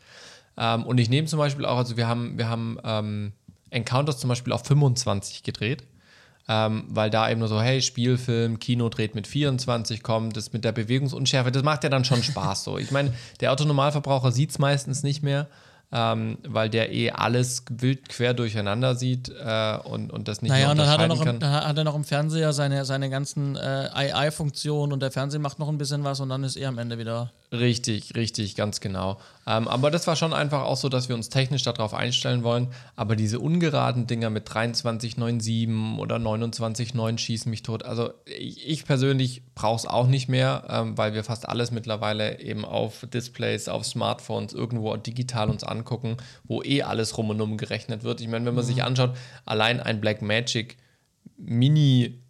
Ähm, 0.57 0.85
und 0.85 0.99
ich 0.99 1.11
nehme 1.11 1.29
zum 1.29 1.39
Beispiel 1.39 1.65
auch, 1.65 1.77
also 1.77 1.97
wir 1.97 2.09
haben, 2.09 2.39
wir 2.39 2.49
haben 2.49 2.79
ähm, 2.83 3.33
Encounters 3.71 4.19
zum 4.19 4.29
Beispiel 4.29 4.53
auf 4.53 4.65
25 4.65 5.43
gedreht. 5.43 5.85
Ähm, 6.49 6.85
weil 6.89 7.11
da 7.11 7.31
eben 7.31 7.39
nur 7.39 7.49
so, 7.49 7.61
hey, 7.61 7.81
Spielfilm, 7.81 8.59
Kino 8.59 8.89
dreht 8.89 9.15
mit 9.15 9.29
24, 9.29 10.03
kommt, 10.03 10.37
das 10.37 10.53
mit 10.53 10.65
der 10.65 10.73
Bewegungsunschärfe, 10.73 11.53
das 11.53 11.63
macht 11.63 11.85
ja 11.85 11.91
dann 11.91 12.05
schon 12.05 12.23
Spaß 12.25 12.65
so. 12.65 12.77
Ich 12.79 12.91
meine, 12.91 13.13
der 13.41 13.53
Autonormalverbraucher 13.53 14.33
sieht 14.33 14.51
es 14.51 14.59
meistens 14.59 15.05
nicht 15.05 15.23
mehr 15.23 15.47
ähm, 15.93 16.39
weil 16.47 16.71
der 16.71 16.93
eh 16.93 17.11
alles 17.11 17.65
wild 17.69 18.09
quer 18.09 18.33
durcheinander 18.33 18.95
sieht 18.95 19.29
äh, 19.29 19.77
und, 19.85 20.13
und 20.13 20.29
das 20.29 20.41
nicht 20.41 20.51
naja, 20.51 20.67
mehr 20.67 20.71
unterscheiden 20.73 21.11
und 21.11 21.19
dann 21.19 21.27
hat 21.27 21.27
er, 21.27 21.27
noch 21.27 21.35
im, 21.35 21.41
dann 21.41 21.53
hat 21.67 21.79
er 21.79 21.85
noch 21.85 21.95
im 21.97 22.05
Fernseher 22.05 22.53
seine, 22.53 22.85
seine 22.85 23.11
ganzen 23.11 23.57
äh, 23.57 23.89
AI-Funktionen 23.93 24.93
und 24.93 25.01
der 25.01 25.11
Fernseher 25.11 25.41
macht 25.41 25.59
noch 25.59 25.69
ein 25.69 25.79
bisschen 25.79 26.05
was 26.05 26.21
und 26.21 26.29
dann 26.29 26.45
ist 26.45 26.57
er 26.57 26.69
am 26.69 26.79
Ende 26.79 26.99
wieder. 26.99 27.33
Richtig, 27.51 28.15
richtig, 28.15 28.55
ganz 28.55 28.81
genau. 28.81 29.19
Ähm, 29.47 29.69
aber 29.69 29.91
das 29.91 30.07
war 30.07 30.17
schon 30.17 30.33
einfach 30.33 30.63
auch 30.63 30.77
so, 30.77 30.89
dass 30.89 31.09
wir 31.09 31.17
uns 31.17 31.29
technisch 31.29 31.63
darauf 31.63 31.95
einstellen 31.95 32.43
wollen. 32.43 32.69
Aber 32.97 33.17
diese 33.17 33.41
ungeraden 33.41 34.07
Dinger 34.07 34.31
mit 34.31 34.49
23,97 34.49 35.99
oder 35.99 36.17
29,9 36.17 37.19
schießen 37.19 37.51
mich 37.51 37.63
tot. 37.63 37.85
Also 37.85 38.13
ich, 38.27 38.69
ich 38.69 38.85
persönlich 38.85 39.43
brauche 39.55 39.77
es 39.77 39.87
auch 39.87 40.07
nicht 40.07 40.29
mehr, 40.29 40.65
ähm, 40.69 40.99
weil 40.99 41.15
wir 41.15 41.25
fast 41.25 41.49
alles 41.49 41.71
mittlerweile 41.71 42.41
eben 42.41 42.65
auf 42.65 43.07
Displays, 43.13 43.69
auf 43.69 43.87
Smartphones 43.87 44.53
irgendwo 44.53 44.95
digital 44.97 45.49
uns 45.49 45.65
angucken, 45.65 46.19
wo 46.45 46.63
eh 46.63 46.83
alles 46.83 47.17
rum 47.17 47.31
und 47.31 47.41
um 47.41 47.57
gerechnet 47.57 48.05
wird. 48.05 48.21
Ich 48.21 48.29
meine, 48.29 48.45
wenn 48.45 48.55
man 48.55 48.65
mhm. 48.65 48.69
sich 48.69 48.83
anschaut, 48.83 49.17
allein 49.47 49.81
ein 49.81 50.01
Blackmagic 50.01 50.77
Mini 51.37 52.23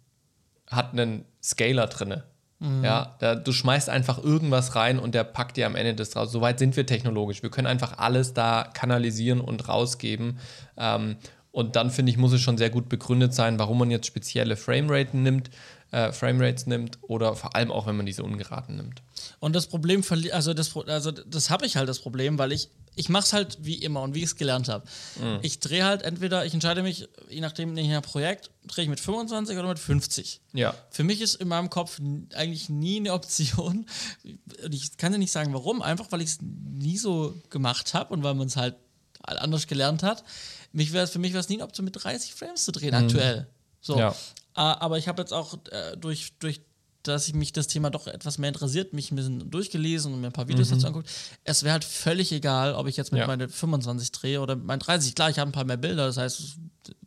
hat 0.67 0.93
einen 0.93 1.25
Scaler 1.43 1.87
drinne. 1.87 2.23
Mhm. 2.61 2.83
Ja, 2.83 3.15
da, 3.19 3.33
du 3.33 3.51
schmeißt 3.51 3.89
einfach 3.89 4.23
irgendwas 4.23 4.75
rein 4.75 4.99
und 4.99 5.15
der 5.15 5.23
packt 5.23 5.57
dir 5.57 5.65
am 5.65 5.75
Ende 5.75 5.95
das 5.95 6.15
raus. 6.15 6.31
Soweit 6.31 6.59
sind 6.59 6.77
wir 6.77 6.85
technologisch. 6.85 7.41
Wir 7.41 7.49
können 7.49 7.65
einfach 7.65 7.97
alles 7.97 8.35
da 8.35 8.69
kanalisieren 8.71 9.41
und 9.41 9.67
rausgeben. 9.67 10.37
Ähm, 10.77 11.15
und 11.51 11.75
dann 11.75 11.89
finde 11.89 12.11
ich, 12.11 12.17
muss 12.17 12.33
es 12.33 12.41
schon 12.41 12.59
sehr 12.59 12.69
gut 12.69 12.87
begründet 12.87 13.33
sein, 13.33 13.57
warum 13.57 13.79
man 13.79 13.89
jetzt 13.89 14.05
spezielle 14.05 14.55
Frameraten 14.55 15.23
nimmt, 15.23 15.49
äh, 15.89 16.11
Framerates 16.11 16.67
nimmt 16.67 16.99
oder 17.01 17.35
vor 17.35 17.55
allem 17.55 17.71
auch, 17.71 17.87
wenn 17.87 17.97
man 17.97 18.05
diese 18.05 18.23
ungeraden 18.23 18.75
nimmt. 18.77 19.01
Und 19.39 19.55
das 19.55 19.65
Problem, 19.65 20.03
also 20.31 20.53
das, 20.53 20.77
also 20.87 21.11
das 21.11 21.49
habe 21.49 21.65
ich 21.65 21.77
halt 21.77 21.89
das 21.89 21.99
Problem, 21.99 22.37
weil 22.37 22.51
ich 22.51 22.69
ich 22.95 23.09
mache 23.09 23.23
es 23.23 23.33
halt 23.33 23.57
wie 23.61 23.75
immer 23.75 24.01
und 24.01 24.15
wie 24.15 24.19
ich 24.19 24.25
es 24.25 24.35
gelernt 24.35 24.67
habe. 24.67 24.85
Mhm. 25.19 25.39
Ich 25.41 25.59
drehe 25.59 25.85
halt 25.85 26.01
entweder, 26.01 26.45
ich 26.45 26.53
entscheide 26.53 26.83
mich, 26.83 27.07
je 27.29 27.39
nachdem, 27.39 27.77
in 27.77 27.89
einem 27.89 28.01
Projekt, 28.01 28.51
drehe 28.65 28.83
ich 28.83 28.89
mit 28.89 28.99
25 28.99 29.57
oder 29.57 29.69
mit 29.69 29.79
50. 29.79 30.41
Ja. 30.53 30.75
Für 30.89 31.03
mich 31.03 31.21
ist 31.21 31.35
in 31.35 31.47
meinem 31.47 31.69
Kopf 31.69 31.99
eigentlich 32.35 32.69
nie 32.69 32.97
eine 32.97 33.13
Option. 33.13 33.85
Und 34.63 34.73
ich 34.73 34.97
kann 34.97 35.11
dir 35.13 35.17
nicht 35.17 35.31
sagen, 35.31 35.53
warum. 35.53 35.81
Einfach, 35.81 36.11
weil 36.11 36.21
ich 36.21 36.29
es 36.29 36.39
nie 36.41 36.97
so 36.97 37.33
gemacht 37.49 37.93
habe 37.93 38.13
und 38.13 38.23
weil 38.23 38.33
man 38.33 38.47
es 38.47 38.57
halt 38.57 38.75
anders 39.23 39.67
gelernt 39.67 40.03
hat. 40.03 40.23
Mich 40.71 40.91
für 40.91 41.19
mich 41.19 41.33
wäre 41.33 41.39
es 41.39 41.49
nie 41.49 41.55
eine 41.55 41.63
Option, 41.63 41.85
mit 41.85 42.03
30 42.03 42.33
Frames 42.33 42.65
zu 42.65 42.71
drehen, 42.71 42.89
mhm. 42.89 43.05
aktuell. 43.05 43.47
So. 43.81 43.97
Ja. 43.97 44.15
Aber 44.53 44.97
ich 44.97 45.07
habe 45.07 45.21
jetzt 45.21 45.31
auch 45.31 45.57
äh, 45.71 45.95
durch, 45.97 46.33
durch 46.39 46.61
dass 47.03 47.27
ich 47.27 47.33
mich 47.33 47.53
das 47.53 47.67
Thema 47.67 47.89
doch 47.89 48.07
etwas 48.07 48.37
mehr 48.37 48.49
interessiert, 48.49 48.93
mich 48.93 49.11
ein 49.11 49.15
bisschen 49.15 49.49
durchgelesen 49.49 50.13
und 50.13 50.21
mir 50.21 50.27
ein 50.27 50.33
paar 50.33 50.47
Videos 50.47 50.69
mhm. 50.69 50.75
dazu 50.75 50.87
anguckt. 50.87 51.09
Es 51.43 51.63
wäre 51.63 51.73
halt 51.73 51.83
völlig 51.83 52.31
egal, 52.31 52.73
ob 52.73 52.87
ich 52.87 52.97
jetzt 52.97 53.11
mit 53.11 53.19
ja. 53.19 53.27
meine 53.27 53.49
25 53.49 54.11
drehe 54.11 54.41
oder 54.41 54.55
mit 54.55 54.65
meinen 54.65 54.79
30. 54.79 55.15
Klar, 55.15 55.29
ich 55.29 55.39
habe 55.39 55.49
ein 55.49 55.53
paar 55.53 55.65
mehr 55.65 55.77
Bilder, 55.77 56.07
das 56.07 56.17
heißt, 56.17 56.57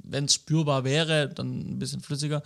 wenn 0.03 0.27
es 0.27 0.35
spürbar 0.35 0.85
wäre, 0.85 1.29
dann 1.29 1.59
ein 1.59 1.79
bisschen 1.79 2.01
flüssiger. 2.01 2.43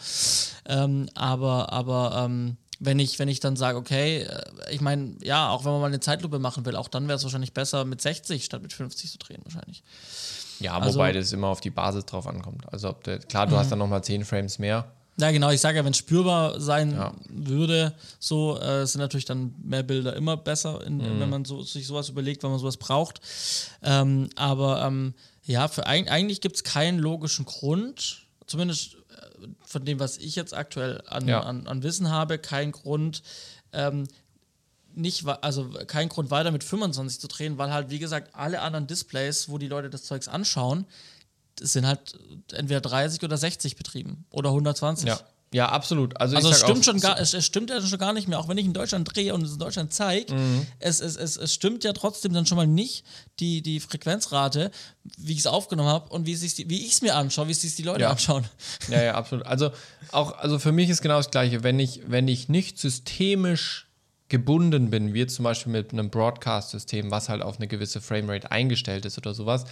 Ähm, 0.67 1.09
aber 1.15 1.73
aber 1.73 2.25
ähm, 2.25 2.57
wenn 2.81 2.99
ich, 2.99 3.19
wenn 3.19 3.29
ich 3.29 3.41
dann 3.41 3.57
sage, 3.57 3.77
okay, 3.79 4.23
äh, 4.23 4.43
ich 4.71 4.81
meine, 4.81 5.17
ja, 5.23 5.51
auch 5.51 5.65
wenn 5.65 5.73
man 5.73 5.81
mal 5.81 5.87
eine 5.89 6.01
Zeitlupe 6.01 6.39
machen 6.39 6.65
will, 6.65 6.77
auch 6.77 6.89
dann 6.89 7.09
wäre 7.09 7.17
es 7.17 7.25
wahrscheinlich 7.25 7.53
besser, 7.53 7.85
mit 7.85 8.01
60 8.01 8.45
statt 8.45 8.63
mit 8.63 8.73
50 8.73 9.11
zu 9.11 9.19
drehen, 9.19 9.41
wahrscheinlich. 9.45 9.83
Ja, 10.61 10.79
also, 10.79 10.99
wobei 10.99 11.13
das 11.13 11.33
immer 11.33 11.49
auf 11.49 11.61
die 11.61 11.71
Basis 11.71 12.07
drauf 12.07 12.27
ankommt. 12.27 12.73
Also, 12.73 12.93
der, 12.93 13.19
klar, 13.19 13.47
du 13.47 13.57
hast 13.57 13.67
mhm. 13.67 13.71
dann 13.71 13.79
nochmal 13.81 14.05
10 14.05 14.25
Frames 14.25 14.59
mehr, 14.59 14.91
ja, 15.21 15.33
genau, 15.33 15.51
ich 15.51 15.61
sage 15.61 15.79
ja, 15.79 15.85
wenn 15.85 15.93
es 15.93 15.99
spürbar 15.99 16.61
sein 16.61 16.93
ja. 16.93 17.13
würde, 17.29 17.93
so 18.21 18.59
äh, 18.61 18.87
sind 18.87 19.01
natürlich 19.01 19.25
dann 19.25 19.55
mehr 19.63 19.83
Bilder 19.83 20.15
immer 20.15 20.37
besser, 20.37 20.85
in, 20.87 20.99
mhm. 20.99 21.21
wenn 21.21 21.31
man 21.31 21.45
so, 21.45 21.63
sich 21.63 21.87
sowas 21.87 22.09
überlegt, 22.09 22.43
wenn 22.43 22.51
man 22.51 22.61
sowas 22.61 22.77
braucht. 22.77 23.21
Ähm, 23.83 24.29
aber 24.37 24.85
ähm, 24.85 25.15
ja, 25.45 25.67
für, 25.67 25.87
eigentlich 25.87 26.41
gibt 26.41 26.57
es 26.57 26.65
keinen 26.65 27.01
logischen 27.01 27.47
Grund, 27.47 28.27
zumindest 28.47 28.95
äh, 28.95 29.49
von 29.65 29.85
dem, 29.85 29.99
was 29.99 30.19
ich 30.19 30.37
jetzt 30.37 30.55
aktuell 30.55 31.03
an, 31.07 31.27
ja. 31.27 31.41
an, 31.41 31.67
an 31.67 31.83
Wissen 31.83 32.11
habe, 32.11 32.39
keinen 32.39 32.71
Grund, 32.71 33.23
ähm, 33.73 34.07
nicht, 34.95 35.27
also 35.27 35.71
kein 35.87 36.09
Grund 36.09 36.31
weiter 36.31 36.51
mit 36.51 36.63
25 36.63 37.21
zu 37.21 37.29
drehen, 37.29 37.59
weil 37.59 37.73
halt, 37.73 37.91
wie 37.91 37.99
gesagt, 37.99 38.35
alle 38.35 38.61
anderen 38.61 38.87
Displays, 38.87 39.49
wo 39.49 39.59
die 39.59 39.69
Leute 39.69 39.91
das 39.91 40.05
Zeugs 40.05 40.29
anschauen, 40.29 40.87
das 41.61 41.73
sind 41.73 41.87
halt 41.87 42.19
entweder 42.53 42.81
30 42.81 43.23
oder 43.23 43.37
60 43.37 43.77
betrieben 43.77 44.25
oder 44.31 44.51
120. 44.51 45.09
Ja. 45.09 45.21
Ja, 45.53 45.71
absolut. 45.71 46.21
Also, 46.21 46.37
also 46.37 46.51
es 46.51 46.61
stimmt 46.61 46.85
schon 46.85 47.01
gar, 47.01 47.19
es, 47.19 47.33
es, 47.33 47.47
stimmt 47.47 47.71
ja 47.71 47.81
schon 47.81 47.99
gar 47.99 48.13
nicht 48.13 48.29
mehr, 48.29 48.39
auch 48.39 48.49
wenn 48.49 48.59
ich 48.59 48.67
in 48.67 48.75
Deutschland 48.75 49.15
drehe 49.15 49.33
und 49.33 49.43
es 49.43 49.53
in 49.53 49.59
Deutschland 49.59 49.95
zeige, 49.95 50.35
mhm. 50.35 50.67
es, 50.79 51.01
es, 51.01 51.17
es, 51.17 51.39
es 51.39 51.55
stimmt 51.55 51.85
ja 51.85 51.95
trotzdem 51.95 52.35
dann 52.35 52.45
schon 52.45 52.57
mal 52.57 52.67
nicht 52.67 53.05
die, 53.41 53.63
die 53.63 53.81
Frequenzrate, 53.81 54.71
wie 55.17 55.33
ich 55.33 55.39
es 55.39 55.47
aufgenommen 55.47 55.89
habe 55.89 56.11
und 56.11 56.27
wie 56.27 56.35
ich 56.35 56.93
es 56.93 57.03
mir 57.03 57.15
anschaue, 57.15 57.49
wie 57.49 57.53
es 57.53 57.63
sich 57.63 57.77
die 57.77 57.83
Leute 57.83 58.03
ja. 58.03 58.11
anschauen. 58.11 58.45
Ja, 58.91 59.03
ja, 59.03 59.15
absolut. 59.15 59.47
Also 59.47 59.71
auch, 60.13 60.39
also 60.39 60.59
für 60.59 60.73
mich 60.73 60.91
ist 60.91 61.01
genau 61.01 61.17
das 61.17 61.31
Gleiche, 61.31 61.63
wenn 61.63 61.79
ich, 61.79 62.03
wenn 62.07 62.29
ich 62.29 62.51
nicht 62.51 62.79
systemisch 62.79 63.89
gebunden 64.29 64.91
bin, 64.91 65.15
wie 65.15 65.27
zum 65.27 65.45
Beispiel 65.45 65.73
mit 65.73 65.93
einem 65.93 66.11
Broadcast-System, 66.11 67.11
was 67.11 67.31
halt 67.31 67.43
auf 67.43 67.57
eine 67.57 67.67
gewisse 67.67 68.03
Framerate 68.03 68.51
eingestellt 68.51 69.07
ist 69.07 69.17
oder 69.17 69.33
sowas, 69.33 69.65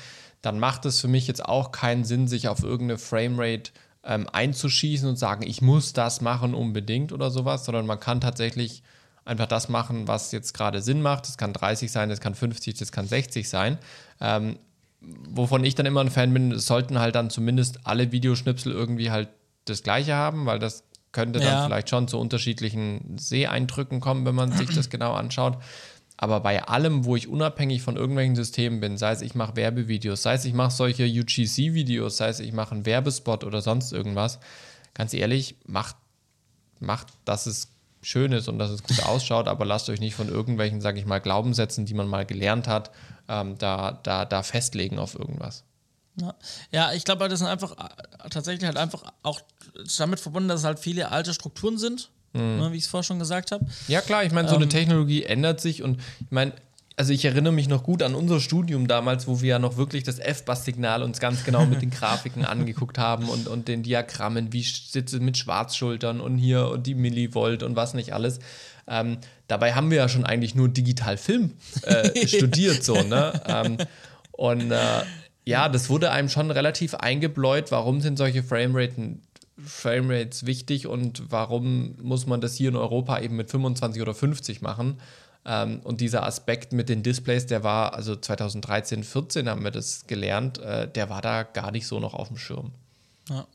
dann 0.46 0.60
macht 0.60 0.84
es 0.86 1.00
für 1.00 1.08
mich 1.08 1.26
jetzt 1.26 1.44
auch 1.44 1.72
keinen 1.72 2.04
Sinn, 2.04 2.28
sich 2.28 2.46
auf 2.46 2.62
irgendeine 2.62 2.98
Framerate 2.98 3.72
ähm, 4.04 4.28
einzuschießen 4.32 5.08
und 5.08 5.16
sagen, 5.16 5.42
ich 5.44 5.60
muss 5.60 5.92
das 5.92 6.20
machen 6.20 6.54
unbedingt 6.54 7.12
oder 7.12 7.32
sowas, 7.32 7.64
sondern 7.64 7.84
man 7.84 7.98
kann 7.98 8.20
tatsächlich 8.20 8.84
einfach 9.24 9.46
das 9.46 9.68
machen, 9.68 10.06
was 10.06 10.30
jetzt 10.30 10.54
gerade 10.54 10.82
Sinn 10.82 11.02
macht. 11.02 11.26
Das 11.26 11.36
kann 11.36 11.52
30 11.52 11.90
sein, 11.90 12.10
das 12.10 12.20
kann 12.20 12.36
50, 12.36 12.78
das 12.78 12.92
kann 12.92 13.08
60 13.08 13.48
sein. 13.48 13.78
Ähm, 14.20 14.60
wovon 15.00 15.64
ich 15.64 15.74
dann 15.74 15.84
immer 15.84 16.00
ein 16.00 16.10
Fan 16.10 16.32
bin, 16.32 16.56
sollten 16.60 17.00
halt 17.00 17.16
dann 17.16 17.28
zumindest 17.28 17.80
alle 17.84 18.12
Videoschnipsel 18.12 18.70
irgendwie 18.70 19.10
halt 19.10 19.28
das 19.64 19.82
gleiche 19.82 20.14
haben, 20.14 20.46
weil 20.46 20.60
das 20.60 20.84
könnte 21.10 21.40
dann 21.40 21.48
ja. 21.48 21.64
vielleicht 21.66 21.90
schon 21.90 22.06
zu 22.06 22.20
unterschiedlichen 22.20 23.18
Seeeindrücken 23.18 23.98
kommen, 23.98 24.24
wenn 24.24 24.36
man 24.36 24.52
sich 24.52 24.72
das 24.72 24.90
genau 24.90 25.12
anschaut. 25.14 25.58
Aber 26.16 26.40
bei 26.40 26.62
allem, 26.64 27.04
wo 27.04 27.14
ich 27.14 27.28
unabhängig 27.28 27.82
von 27.82 27.96
irgendwelchen 27.96 28.36
Systemen 28.36 28.80
bin, 28.80 28.96
sei 28.96 29.12
es 29.12 29.20
ich 29.20 29.34
mache 29.34 29.56
Werbevideos, 29.56 30.22
sei 30.22 30.34
es 30.34 30.44
ich 30.44 30.54
mache 30.54 30.70
solche 30.70 31.04
UGC-Videos, 31.04 32.16
sei 32.16 32.28
es 32.28 32.40
ich 32.40 32.52
mache 32.52 32.74
einen 32.74 32.86
Werbespot 32.86 33.44
oder 33.44 33.60
sonst 33.60 33.92
irgendwas, 33.92 34.38
ganz 34.94 35.12
ehrlich, 35.12 35.56
macht, 35.66 35.96
macht, 36.80 37.08
dass 37.26 37.46
es 37.46 37.68
schön 38.00 38.32
ist 38.32 38.48
und 38.48 38.58
dass 38.58 38.70
es 38.70 38.82
gut 38.82 39.02
ausschaut, 39.04 39.46
aber 39.46 39.66
lasst 39.66 39.90
euch 39.90 40.00
nicht 40.00 40.14
von 40.14 40.28
irgendwelchen, 40.28 40.80
sage 40.80 40.98
ich 40.98 41.06
mal, 41.06 41.18
Glaubenssätzen, 41.18 41.84
die 41.84 41.94
man 41.94 42.08
mal 42.08 42.24
gelernt 42.24 42.66
hat, 42.66 42.90
ähm, 43.28 43.58
da, 43.58 44.00
da, 44.02 44.24
da 44.24 44.42
festlegen 44.42 44.98
auf 44.98 45.18
irgendwas. 45.18 45.64
Ja, 46.70 46.94
ich 46.94 47.04
glaube, 47.04 47.28
das 47.28 47.40
sind 47.40 47.48
einfach 47.48 47.72
äh, 47.72 48.28
tatsächlich 48.30 48.64
halt 48.64 48.78
einfach 48.78 49.02
auch 49.22 49.42
damit 49.98 50.18
verbunden, 50.18 50.48
dass 50.48 50.60
es 50.60 50.64
halt 50.64 50.78
viele 50.78 51.10
alte 51.10 51.34
Strukturen 51.34 51.76
sind 51.76 52.10
mhm. 52.36 52.58
ne, 52.58 52.72
wie 52.72 52.76
ich 52.76 52.84
es 52.84 52.88
vorher 52.88 53.04
schon 53.04 53.18
gesagt 53.18 53.52
habe. 53.52 53.64
Ja, 53.88 54.00
klar, 54.00 54.24
ich 54.24 54.32
meine, 54.32 54.48
so 54.48 54.54
ähm, 54.54 54.62
eine 54.62 54.68
Technologie 54.68 55.24
ändert 55.24 55.60
sich 55.60 55.82
und 55.82 56.00
ich 56.20 56.30
meine, 56.30 56.52
also 56.96 57.12
ich 57.12 57.24
erinnere 57.26 57.52
mich 57.52 57.68
noch 57.68 57.82
gut 57.82 58.02
an 58.02 58.14
unser 58.14 58.40
Studium 58.40 58.88
damals, 58.88 59.26
wo 59.26 59.42
wir 59.42 59.50
ja 59.50 59.58
noch 59.58 59.76
wirklich 59.76 60.02
das 60.02 60.18
F-Bass-Signal 60.18 61.02
uns 61.02 61.20
ganz 61.20 61.44
genau 61.44 61.66
mit 61.66 61.82
den 61.82 61.90
Grafiken 61.98 62.44
angeguckt 62.44 62.98
haben 62.98 63.28
und, 63.28 63.48
und 63.48 63.68
den 63.68 63.82
Diagrammen, 63.82 64.52
wie 64.52 64.62
sitze 64.62 65.20
mit 65.20 65.36
Schwarzschultern 65.36 66.20
und 66.20 66.38
hier 66.38 66.68
und 66.68 66.86
die 66.86 66.94
Millivolt 66.94 67.62
und 67.62 67.76
was 67.76 67.92
nicht 67.92 68.14
alles. 68.14 68.38
Ähm, 68.88 69.18
dabei 69.46 69.74
haben 69.74 69.90
wir 69.90 69.98
ja 69.98 70.08
schon 70.08 70.24
eigentlich 70.24 70.54
nur 70.54 70.68
Digital-Film 70.68 71.52
äh, 71.82 72.26
studiert, 72.26 72.82
so, 72.82 73.02
ne? 73.02 73.42
Ähm, 73.46 73.76
und 74.32 74.70
äh, 74.70 75.02
ja, 75.44 75.68
das 75.68 75.90
wurde 75.90 76.10
einem 76.10 76.28
schon 76.28 76.50
relativ 76.50 76.94
eingebläut, 76.94 77.70
warum 77.70 78.00
sind 78.00 78.16
solche 78.16 78.42
Frameraten 78.42 79.22
Framerates 79.62 80.46
wichtig 80.46 80.86
und 80.86 81.30
warum 81.30 81.96
muss 82.02 82.26
man 82.26 82.40
das 82.40 82.54
hier 82.54 82.68
in 82.68 82.76
Europa 82.76 83.20
eben 83.20 83.36
mit 83.36 83.50
25 83.50 84.02
oder 84.02 84.14
50 84.14 84.60
machen? 84.60 84.98
Ähm, 85.46 85.80
und 85.84 86.00
dieser 86.00 86.24
Aspekt 86.24 86.72
mit 86.72 86.88
den 86.88 87.02
Displays, 87.02 87.46
der 87.46 87.62
war, 87.62 87.94
also 87.94 88.16
2013, 88.16 89.04
14 89.04 89.48
haben 89.48 89.64
wir 89.64 89.70
das 89.70 90.06
gelernt, 90.06 90.58
äh, 90.58 90.88
der 90.88 91.08
war 91.08 91.22
da 91.22 91.44
gar 91.44 91.70
nicht 91.70 91.86
so 91.86 92.00
noch 92.00 92.14
auf 92.14 92.28
dem 92.28 92.36
Schirm. 92.36 92.72
Ja. 93.28 93.46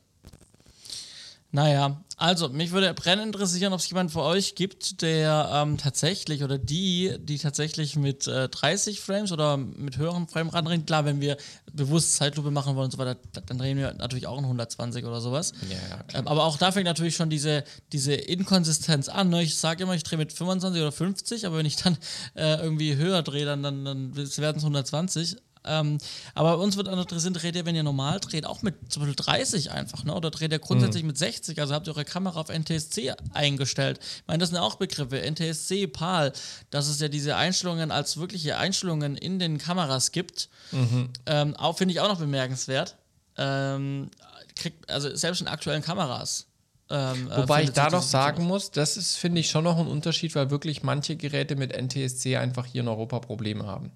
Naja, 1.54 2.02
also 2.16 2.48
mich 2.48 2.70
würde 2.70 2.94
brennend 2.94 3.26
interessieren, 3.26 3.74
ob 3.74 3.80
es 3.80 3.88
jemanden 3.90 4.10
für 4.10 4.22
euch 4.22 4.54
gibt, 4.54 5.02
der 5.02 5.50
ähm, 5.52 5.76
tatsächlich 5.76 6.42
oder 6.42 6.56
die, 6.56 7.14
die 7.20 7.36
tatsächlich 7.36 7.94
mit 7.96 8.26
äh, 8.26 8.48
30 8.48 9.00
Frames 9.00 9.32
oder 9.32 9.58
mit 9.58 9.98
höheren 9.98 10.26
Frames 10.28 10.54
ranreden. 10.54 10.86
Klar, 10.86 11.04
wenn 11.04 11.20
wir 11.20 11.36
bewusst 11.70 12.16
Zeitlupe 12.16 12.50
machen 12.50 12.74
wollen 12.74 12.86
und 12.86 12.92
so 12.92 12.98
weiter, 12.98 13.20
dann 13.46 13.58
drehen 13.58 13.76
wir 13.76 13.92
natürlich 13.92 14.26
auch 14.26 14.38
in 14.38 14.44
120 14.44 15.04
oder 15.04 15.20
sowas. 15.20 15.52
Ja, 15.68 15.76
ja, 15.96 16.20
ähm, 16.20 16.26
aber 16.26 16.44
auch 16.44 16.56
da 16.56 16.72
fängt 16.72 16.86
natürlich 16.86 17.16
schon 17.16 17.28
diese, 17.28 17.64
diese 17.92 18.14
Inkonsistenz 18.14 19.10
an. 19.10 19.28
Ne? 19.28 19.42
Ich 19.42 19.56
sage 19.56 19.82
immer, 19.82 19.94
ich 19.94 20.04
drehe 20.04 20.18
mit 20.18 20.32
25 20.32 20.80
oder 20.80 20.92
50, 20.92 21.46
aber 21.46 21.58
wenn 21.58 21.66
ich 21.66 21.76
dann 21.76 21.98
äh, 22.34 22.62
irgendwie 22.62 22.96
höher 22.96 23.22
drehe, 23.22 23.44
dann, 23.44 23.62
dann, 23.62 23.84
dann 23.84 24.16
werden 24.16 24.56
es 24.56 24.62
120. 24.62 25.36
Ähm, 25.64 25.98
aber 26.34 26.58
uns 26.58 26.76
wird 26.76 26.88
interessieren, 26.88 27.34
dreht 27.34 27.54
ihr, 27.54 27.64
wenn 27.66 27.76
ihr 27.76 27.82
normal 27.82 28.20
dreht, 28.20 28.46
auch 28.46 28.62
mit 28.62 28.92
zum 28.92 29.02
Beispiel 29.02 29.24
30 29.24 29.70
einfach, 29.70 30.04
ne? 30.04 30.14
Oder 30.14 30.30
dreht 30.30 30.52
ihr 30.52 30.58
grundsätzlich 30.58 31.02
mhm. 31.02 31.08
mit 31.08 31.18
60? 31.18 31.60
Also 31.60 31.74
habt 31.74 31.86
ihr 31.86 31.92
eure 31.92 32.04
Kamera 32.04 32.40
auf 32.40 32.48
NTSC 32.48 33.14
eingestellt. 33.32 34.00
Ich 34.00 34.26
meine, 34.26 34.38
das 34.38 34.50
sind 34.50 34.56
ja 34.56 34.62
auch 34.62 34.76
Begriffe. 34.76 35.20
NTSC, 35.20 35.86
PAL, 35.86 36.32
dass 36.70 36.88
es 36.88 37.00
ja 37.00 37.08
diese 37.08 37.36
Einstellungen 37.36 37.90
als 37.90 38.16
wirkliche 38.16 38.58
Einstellungen 38.58 39.16
in 39.16 39.38
den 39.38 39.58
Kameras 39.58 40.12
gibt. 40.12 40.48
Mhm. 40.72 41.10
Ähm, 41.26 41.56
auch 41.56 41.78
finde 41.78 41.92
ich 41.92 42.00
auch 42.00 42.08
noch 42.08 42.18
bemerkenswert. 42.18 42.96
Ähm, 43.36 44.10
kriegt, 44.56 44.90
also 44.90 45.14
selbst 45.14 45.40
in 45.40 45.48
aktuellen 45.48 45.82
Kameras. 45.82 46.46
Ähm, 46.90 47.30
äh, 47.30 47.38
Wobei 47.38 47.62
ich 47.62 47.70
da 47.70 47.88
noch 47.88 48.02
sagen 48.02 48.44
muss, 48.44 48.70
das 48.70 48.96
ist, 48.96 49.16
finde 49.16 49.40
ich, 49.40 49.48
schon 49.48 49.64
noch 49.64 49.78
ein 49.78 49.86
Unterschied, 49.86 50.34
weil 50.34 50.50
wirklich 50.50 50.82
manche 50.82 51.16
Geräte 51.16 51.56
mit 51.56 51.72
NTSC 51.72 52.36
einfach 52.36 52.66
hier 52.66 52.82
in 52.82 52.88
Europa 52.88 53.20
Probleme 53.20 53.66
haben. 53.66 53.92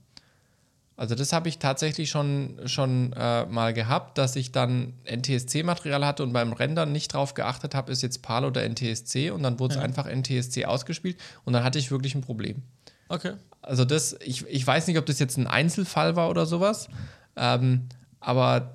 Also 0.96 1.14
das 1.14 1.32
habe 1.34 1.48
ich 1.48 1.58
tatsächlich 1.58 2.08
schon, 2.08 2.58
schon 2.64 3.12
äh, 3.12 3.44
mal 3.46 3.74
gehabt, 3.74 4.16
dass 4.16 4.34
ich 4.34 4.50
dann 4.50 4.94
NTSC-Material 5.04 6.06
hatte 6.06 6.22
und 6.22 6.32
beim 6.32 6.54
Rendern 6.54 6.90
nicht 6.90 7.12
drauf 7.12 7.34
geachtet 7.34 7.74
habe, 7.74 7.92
ist 7.92 8.02
jetzt 8.02 8.22
PAL 8.22 8.46
oder 8.46 8.66
NTSC 8.66 9.30
und 9.30 9.42
dann 9.42 9.58
wurde 9.58 9.74
es 9.74 9.78
ja. 9.78 9.84
einfach 9.84 10.06
NTSC 10.06 10.64
ausgespielt 10.64 11.18
und 11.44 11.52
dann 11.52 11.64
hatte 11.64 11.78
ich 11.78 11.90
wirklich 11.90 12.14
ein 12.14 12.22
Problem. 12.22 12.62
Okay. 13.08 13.34
Also 13.60 13.84
das, 13.84 14.16
ich, 14.24 14.46
ich 14.46 14.66
weiß 14.66 14.86
nicht, 14.86 14.98
ob 14.98 15.04
das 15.04 15.18
jetzt 15.18 15.36
ein 15.36 15.46
Einzelfall 15.46 16.16
war 16.16 16.30
oder 16.30 16.46
sowas, 16.46 16.88
ähm, 17.36 17.88
aber 18.18 18.74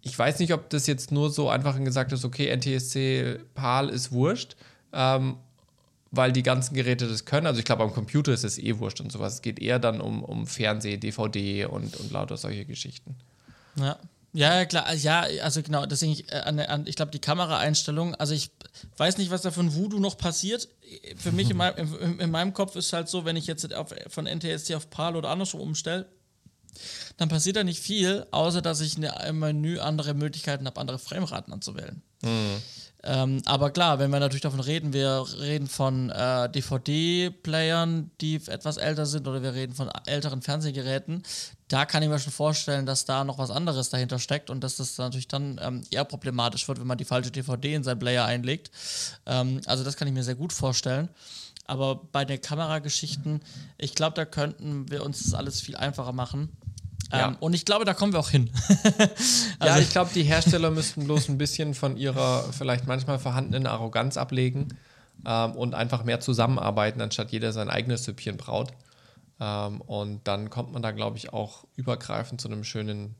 ich 0.00 0.18
weiß 0.18 0.38
nicht, 0.38 0.54
ob 0.54 0.70
das 0.70 0.86
jetzt 0.86 1.12
nur 1.12 1.30
so 1.30 1.50
einfach 1.50 1.78
gesagt 1.84 2.12
ist, 2.12 2.24
okay, 2.24 2.54
NTSC, 2.56 3.40
PAL 3.54 3.90
ist 3.90 4.10
wurscht 4.10 4.56
ähm, 4.92 5.36
weil 6.10 6.32
die 6.32 6.42
ganzen 6.42 6.74
Geräte 6.74 7.06
das 7.06 7.24
können. 7.24 7.46
Also 7.46 7.58
ich 7.58 7.64
glaube, 7.64 7.82
am 7.82 7.92
Computer 7.92 8.32
ist 8.32 8.44
es 8.44 8.58
eh 8.58 8.78
wurscht 8.78 9.00
und 9.00 9.12
sowas. 9.12 9.34
Es 9.34 9.42
geht 9.42 9.58
eher 9.58 9.78
dann 9.78 10.00
um, 10.00 10.24
um 10.24 10.46
Fernseh, 10.46 10.96
DVD 10.96 11.66
und, 11.66 11.96
und 11.96 12.10
lauter 12.10 12.36
solche 12.36 12.64
Geschichten. 12.64 13.16
Ja. 13.76 13.98
Ja, 14.34 14.66
klar, 14.66 14.92
ja, 14.94 15.24
also 15.42 15.62
genau, 15.62 15.86
deswegen, 15.86 16.12
ich, 16.12 16.30
äh, 16.30 16.80
ich 16.84 16.96
glaube, 16.96 17.10
die 17.10 17.18
Kameraeinstellung, 17.18 18.14
also 18.16 18.34
ich 18.34 18.50
weiß 18.98 19.16
nicht, 19.16 19.30
was 19.30 19.40
da 19.40 19.50
von 19.50 19.74
Voodoo 19.74 19.98
noch 19.98 20.18
passiert. 20.18 20.68
Für 21.16 21.32
mich 21.32 21.50
in, 21.50 21.56
mein, 21.56 21.74
in, 21.76 22.20
in, 22.20 22.30
meinem 22.30 22.52
Kopf 22.52 22.76
ist 22.76 22.92
halt 22.92 23.08
so, 23.08 23.24
wenn 23.24 23.36
ich 23.36 23.46
jetzt 23.46 23.72
auf, 23.74 23.94
von 24.08 24.26
NTSC 24.26 24.74
auf 24.74 24.90
PAL 24.90 25.16
oder 25.16 25.30
andersrum 25.30 25.62
umstelle, 25.62 26.06
dann 27.16 27.30
passiert 27.30 27.56
da 27.56 27.64
nicht 27.64 27.80
viel, 27.80 28.26
außer 28.30 28.60
dass 28.60 28.80
ich 28.80 28.98
im 28.98 29.38
Menü 29.38 29.78
andere 29.78 30.12
Möglichkeiten 30.12 30.66
habe, 30.66 30.78
andere 30.78 30.98
Frameraten 30.98 31.52
anzuwählen. 31.52 32.02
Mhm. 32.22 32.62
Ähm, 33.10 33.40
aber 33.46 33.70
klar, 33.70 33.98
wenn 33.98 34.10
wir 34.10 34.20
natürlich 34.20 34.42
davon 34.42 34.60
reden, 34.60 34.92
wir 34.92 35.24
reden 35.40 35.66
von 35.66 36.10
äh, 36.10 36.50
DVD-Playern, 36.50 38.10
die 38.20 38.34
etwas 38.34 38.76
älter 38.76 39.06
sind, 39.06 39.26
oder 39.26 39.42
wir 39.42 39.54
reden 39.54 39.74
von 39.74 39.88
älteren 40.04 40.42
Fernsehgeräten, 40.42 41.22
da 41.68 41.86
kann 41.86 42.02
ich 42.02 42.10
mir 42.10 42.18
schon 42.18 42.34
vorstellen, 42.34 42.84
dass 42.84 43.06
da 43.06 43.24
noch 43.24 43.38
was 43.38 43.50
anderes 43.50 43.88
dahinter 43.88 44.18
steckt 44.18 44.50
und 44.50 44.62
dass 44.62 44.76
das 44.76 44.98
natürlich 44.98 45.26
dann 45.26 45.58
ähm, 45.62 45.84
eher 45.90 46.04
problematisch 46.04 46.68
wird, 46.68 46.80
wenn 46.80 46.86
man 46.86 46.98
die 46.98 47.06
falsche 47.06 47.30
DVD 47.30 47.72
in 47.72 47.82
seinen 47.82 47.98
Player 47.98 48.26
einlegt. 48.26 48.70
Ähm, 49.24 49.62
also 49.64 49.84
das 49.84 49.96
kann 49.96 50.06
ich 50.06 50.12
mir 50.12 50.22
sehr 50.22 50.34
gut 50.34 50.52
vorstellen. 50.52 51.08
Aber 51.64 51.96
bei 52.12 52.26
den 52.26 52.42
Kamerageschichten, 52.42 53.40
ich 53.78 53.94
glaube, 53.94 54.16
da 54.16 54.26
könnten 54.26 54.90
wir 54.90 55.02
uns 55.02 55.22
das 55.22 55.32
alles 55.32 55.62
viel 55.62 55.76
einfacher 55.76 56.12
machen. 56.12 56.50
Ja. 57.12 57.28
Ähm, 57.28 57.36
und 57.40 57.54
ich 57.54 57.64
glaube, 57.64 57.84
da 57.84 57.94
kommen 57.94 58.12
wir 58.12 58.20
auch 58.20 58.30
hin. 58.30 58.50
also 59.58 59.76
ja, 59.76 59.78
ich 59.78 59.90
glaube, 59.90 60.10
die 60.14 60.22
Hersteller 60.22 60.70
müssten 60.70 61.04
bloß 61.04 61.28
ein 61.28 61.38
bisschen 61.38 61.74
von 61.74 61.96
ihrer 61.96 62.44
vielleicht 62.52 62.86
manchmal 62.86 63.18
vorhandenen 63.18 63.66
Arroganz 63.66 64.16
ablegen 64.16 64.68
ähm, 65.26 65.52
und 65.52 65.74
einfach 65.74 66.04
mehr 66.04 66.20
zusammenarbeiten, 66.20 67.00
anstatt 67.00 67.30
jeder 67.30 67.52
sein 67.52 67.70
eigenes 67.70 68.04
Süppchen 68.04 68.36
braut. 68.36 68.72
Ähm, 69.40 69.80
und 69.82 70.26
dann 70.26 70.50
kommt 70.50 70.72
man 70.72 70.82
da, 70.82 70.90
glaube 70.90 71.16
ich, 71.16 71.32
auch 71.32 71.64
übergreifend 71.76 72.40
zu 72.40 72.48
einem 72.48 72.64
schönen, 72.64 73.14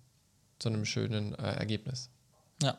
zu 0.59 0.69
einem 0.69 0.85
schönen 0.85 1.35
äh, 1.35 1.53
Ergebnis. 1.53 2.11
Ja. 2.63 2.79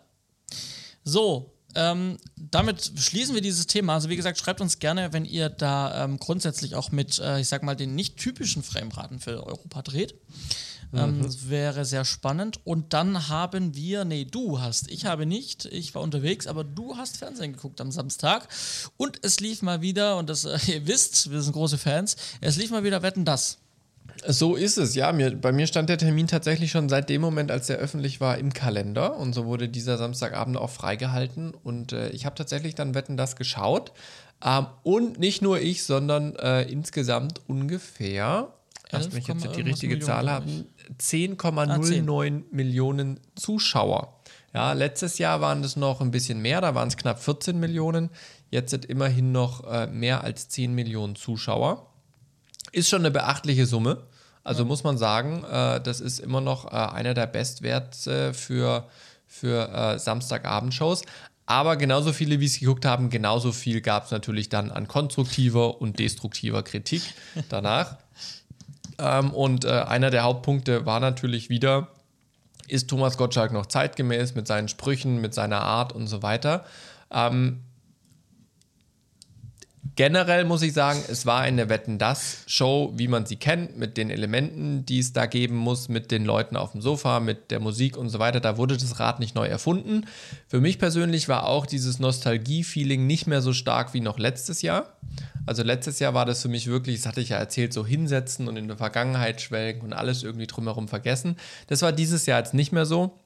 So, 1.04 1.54
ähm, 1.76 2.18
damit 2.36 2.94
schließen 2.98 3.36
wir 3.36 3.42
dieses 3.42 3.68
Thema. 3.68 3.94
Also 3.94 4.10
wie 4.10 4.16
gesagt, 4.16 4.38
schreibt 4.38 4.60
uns 4.62 4.80
gerne, 4.80 5.14
wenn 5.14 5.26
ihr 5.26 5.50
da 5.50 6.04
ähm, 6.04 6.18
grundsätzlich 6.18 6.76
auch 6.76 6.92
mit, 6.92 7.20
äh, 7.20 7.40
ich 7.40 7.48
sag 7.48 7.64
mal, 7.64 7.76
den 7.76 7.96
nicht 7.96 8.18
typischen 8.18 8.64
Frameraten 8.64 9.20
für 9.20 9.46
Europa 9.46 9.82
dreht. 9.84 10.16
Ähm, 10.94 11.22
das 11.22 11.50
wäre 11.50 11.86
sehr 11.86 12.06
spannend. 12.06 12.60
Und 12.66 12.94
dann 12.94 13.30
haben 13.30 13.76
wir, 13.76 14.06
nee, 14.06 14.26
du 14.26 14.60
hast, 14.60 14.90
ich 14.90 15.06
habe 15.06 15.26
nicht, 15.26 15.66
ich 15.66 15.94
war 15.96 16.02
unterwegs, 16.02 16.48
aber 16.48 16.64
du 16.64 16.98
hast 16.98 17.18
Fernsehen 17.18 17.54
geguckt 17.54 17.80
am 17.82 17.92
Samstag. 17.92 18.48
Und 18.98 19.20
es 19.24 19.40
lief 19.40 19.62
mal 19.62 19.82
wieder, 19.82 20.18
und 20.18 20.30
das, 20.30 20.46
äh, 20.46 20.58
ihr 20.68 20.88
wisst, 20.88 21.32
wir 21.32 21.42
sind 21.42 21.54
große 21.54 21.78
Fans, 21.78 22.16
es 22.42 22.58
lief 22.58 22.72
mal 22.72 22.84
wieder 22.84 23.02
Wetten 23.02 23.26
das. 23.26 23.58
So 24.28 24.56
ist 24.56 24.78
es, 24.78 24.96
ja. 24.96 25.12
Mir, 25.14 25.36
bei 25.36 25.52
mir 25.52 25.68
stand 25.68 25.90
der 25.90 25.98
Termin 25.98 26.28
tatsächlich 26.28 26.72
schon 26.72 26.90
seit 26.90 27.10
dem 27.10 27.22
Moment, 27.22 27.52
als 27.52 27.68
der 27.68 27.78
öffentlich 27.78 28.20
war, 28.20 28.38
im 28.38 28.52
Kalender. 28.54 29.16
Und 29.16 29.34
so 29.34 29.46
wurde 29.46 29.70
dieser 29.70 29.98
Samstagabend 29.98 30.58
auch 30.58 30.70
freigehalten. 30.70 31.54
Und 31.64 31.94
äh, 31.94 32.10
ich 32.10 32.26
habe 32.26 32.36
tatsächlich 32.36 32.76
dann 32.76 32.96
Wetten 32.96 33.16
das 33.16 33.36
geschaut. 33.36 33.94
Ähm, 34.44 34.68
und 34.84 35.20
nicht 35.20 35.42
nur 35.42 35.60
ich, 35.62 35.84
sondern 35.84 36.36
äh, 36.36 36.64
insgesamt 36.64 37.42
ungefähr, 37.48 38.54
lasst 38.92 39.14
mich 39.14 39.28
jetzt 39.28 39.44
die 39.44 39.62
richtige 39.62 39.96
Millionen, 39.96 40.02
Zahl 40.02 40.30
haben, 40.30 40.66
10,09 41.00 42.42
ah, 42.42 42.44
Millionen 42.52 43.20
Zuschauer. 43.36 44.20
Ja, 44.54 44.74
letztes 44.74 45.20
Jahr 45.20 45.42
waren 45.42 45.64
es 45.64 45.76
noch 45.76 46.02
ein 46.02 46.12
bisschen 46.12 46.42
mehr, 46.42 46.62
da 46.62 46.74
waren 46.74 46.88
es 46.88 46.98
knapp 46.98 47.22
14 47.22 47.60
Millionen. 47.60 48.10
Jetzt 48.50 48.72
sind 48.72 48.86
immerhin 48.86 49.32
noch 49.32 49.64
äh, 49.72 49.88
mehr 49.88 50.24
als 50.24 50.50
10 50.50 50.74
Millionen 50.74 51.16
Zuschauer. 51.16 51.86
Ist 52.72 52.90
schon 52.90 53.02
eine 53.02 53.12
beachtliche 53.12 53.66
Summe. 53.66 54.08
Also 54.44 54.64
ja. 54.64 54.68
muss 54.68 54.84
man 54.84 54.98
sagen, 54.98 55.44
äh, 55.44 55.80
das 55.82 56.02
ist 56.02 56.20
immer 56.20 56.42
noch 56.42 56.66
äh, 56.66 56.76
einer 56.76 57.14
der 57.14 57.28
Bestwerte 57.28 58.34
für, 58.34 58.88
für 59.28 59.70
äh, 59.70 60.00
Samstagabendshows. 60.00 61.04
Aber 61.46 61.78
genauso 61.78 62.14
viele, 62.14 62.40
wie 62.40 62.46
es 62.46 62.60
geguckt 62.60 62.86
haben, 62.86 63.10
genauso 63.10 63.52
viel 63.52 63.82
gab 63.82 64.06
es 64.06 64.12
natürlich 64.12 64.50
dann 64.50 64.72
an 64.72 64.88
konstruktiver 64.88 65.82
und 65.82 66.00
destruktiver 66.00 66.64
Kritik 66.64 67.02
danach. 67.50 67.98
ähm, 69.00 69.32
und 69.32 69.66
äh, 69.66 69.70
einer 69.70 70.10
der 70.10 70.24
Hauptpunkte 70.24 70.86
war 70.86 71.00
natürlich 71.00 71.50
wieder, 71.50 71.88
ist 72.68 72.90
Thomas 72.90 73.18
Gottschalk 73.18 73.52
noch 73.52 73.66
zeitgemäß 73.66 74.36
mit 74.36 74.48
seinen 74.48 74.68
Sprüchen, 74.68 75.22
mit 75.22 75.34
seiner 75.34 75.62
Art 75.62 75.94
und 75.94 76.08
so 76.08 76.22
weiter. 76.22 76.66
Ähm, 77.12 77.62
Generell 79.96 80.46
muss 80.46 80.62
ich 80.62 80.74
sagen, 80.74 81.02
es 81.10 81.26
war 81.26 81.42
eine 81.42 81.70
Wetten 81.70 81.98
das 81.98 82.44
Show, 82.48 82.94
wie 82.96 83.08
man 83.08 83.26
sie 83.26 83.38
kennt, 83.38 83.78
mit 83.78 83.98
den 83.98 84.10
Elementen, 84.10 84.86
die 84.86 85.00
es 85.00 85.14
da 85.14 85.26
geben 85.26 85.56
muss, 85.56 85.90
mit 85.90 86.12
den 86.12 86.26
Leuten 86.26 86.58
auf 86.58 86.74
dem 86.74 86.82
Sofa, 86.82 87.20
mit 87.20 87.52
der 87.52 87.60
Musik 87.60 87.98
und 87.98 88.10
so 88.10 88.20
weiter. 88.20 88.40
Da 88.40 88.58
wurde 88.58 88.78
das 88.78 89.00
Rad 89.00 89.20
nicht 89.20 89.36
neu 89.36 89.48
erfunden. 89.48 90.06
Für 90.48 90.62
mich 90.62 90.80
persönlich 90.80 91.28
war 91.28 91.46
auch 91.46 91.66
dieses 91.66 92.00
Nostalgie-Feeling 92.00 93.08
nicht 93.08 93.28
mehr 93.28 93.42
so 93.42 93.54
stark 93.54 93.94
wie 93.94 94.02
noch 94.02 94.20
letztes 94.20 94.62
Jahr. 94.62 94.98
Also 95.46 95.64
letztes 95.64 96.00
Jahr 96.00 96.14
war 96.14 96.26
das 96.26 96.42
für 96.42 96.50
mich 96.50 96.68
wirklich, 96.68 96.98
das 96.98 97.06
hatte 97.06 97.22
ich 97.22 97.30
ja 97.30 97.38
erzählt, 97.38 97.74
so 97.74 97.86
hinsetzen 97.86 98.48
und 98.48 98.58
in 98.58 98.68
der 98.68 98.78
Vergangenheit 98.78 99.42
schwelgen 99.42 99.82
und 99.82 99.94
alles 99.94 100.24
irgendwie 100.24 100.48
drumherum 100.48 100.88
vergessen. 100.88 101.38
Das 101.68 101.82
war 101.82 101.92
dieses 101.92 102.26
Jahr 102.26 102.40
jetzt 102.40 102.54
nicht 102.54 102.72
mehr 102.72 102.86
so. 102.86 103.18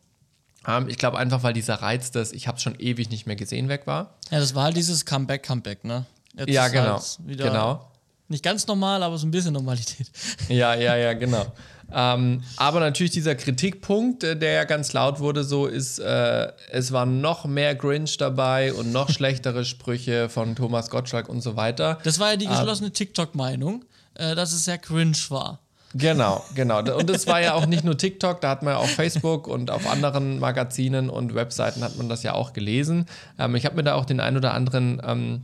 Ähm, 0.68 0.88
ich 0.88 0.98
glaube 0.98 1.18
einfach, 1.18 1.44
weil 1.44 1.54
dieser 1.54 1.76
Reiz, 1.76 2.12
dass 2.12 2.32
ich 2.32 2.48
habe 2.48 2.58
es 2.58 2.64
schon 2.64 2.80
ewig 2.80 3.10
nicht 3.10 3.28
mehr 3.28 3.36
gesehen, 3.36 3.70
weg 3.70 3.86
war. 3.86 4.16
Ja, 4.32 4.40
das 4.40 4.56
war 4.56 4.64
halt 4.64 4.78
dieses 4.78 5.06
Comeback, 5.06 5.44
Comeback, 5.44 5.84
ne? 5.84 6.06
Jetzt 6.36 6.50
ja, 6.50 6.68
genau. 6.68 7.00
Halt 7.00 7.38
genau. 7.38 7.94
Nicht 8.30 8.44
ganz 8.44 8.66
normal, 8.66 9.04
aber 9.04 9.18
so 9.18 9.28
ein 9.28 9.32
bisschen 9.32 9.54
Normalität. 9.54 10.10
Ja, 10.50 10.74
ja, 10.74 10.96
ja, 10.96 11.14
genau. 11.14 11.46
ähm, 11.94 12.44
aber 12.58 12.80
natürlich 12.80 13.12
dieser 13.12 13.36
Kritikpunkt, 13.36 14.24
äh, 14.24 14.36
der 14.36 14.54
ja 14.54 14.64
ganz 14.64 14.94
laut 14.94 15.20
wurde, 15.20 15.44
so 15.44 15.68
ist, 15.68 16.00
äh, 16.00 16.52
es 16.72 16.92
war 16.92 17.06
noch 17.06 17.46
mehr 17.46 17.76
Grinch 17.76 18.18
dabei 18.18 18.74
und 18.74 18.92
noch 18.92 19.10
schlechtere 19.12 19.66
Sprüche 19.66 20.30
von 20.30 20.56
Thomas 20.56 20.90
Gottschalk 20.90 21.30
und 21.30 21.42
so 21.42 21.56
weiter. 21.56 22.00
Das 22.04 22.20
war 22.20 22.32
ja 22.32 22.38
die 22.38 22.46
ähm, 22.46 22.52
geschlossene 22.52 22.88
ähm, 22.88 22.94
TikTok-Meinung, 22.94 23.86
äh, 24.16 24.34
dass 24.36 24.52
es 24.54 24.66
sehr 24.66 24.80
cringe 24.80 25.18
war. 25.30 25.60
Genau, 25.94 26.44
genau. 26.56 26.80
Und 26.80 27.10
es 27.10 27.28
war 27.28 27.42
ja 27.42 27.54
auch 27.54 27.68
nicht 27.68 27.84
nur 27.84 27.98
TikTok, 27.98 28.42
da 28.42 28.50
hat 28.50 28.64
man 28.64 28.74
ja 28.74 28.80
auf 28.80 28.90
Facebook 28.90 29.48
und 29.48 29.70
auf 29.70 29.88
anderen 29.88 30.40
Magazinen 30.40 31.10
und 31.10 31.36
Webseiten 31.36 31.84
hat 31.84 31.98
man 31.98 32.10
das 32.10 32.24
ja 32.24 32.34
auch 32.34 32.54
gelesen. 32.54 33.06
Ähm, 33.38 33.56
ich 33.56 33.66
habe 33.66 33.76
mir 33.76 33.84
da 33.84 33.94
auch 33.96 34.06
den 34.06 34.20
ein 34.20 34.38
oder 34.38 34.54
anderen 34.54 35.02
ähm, 35.06 35.44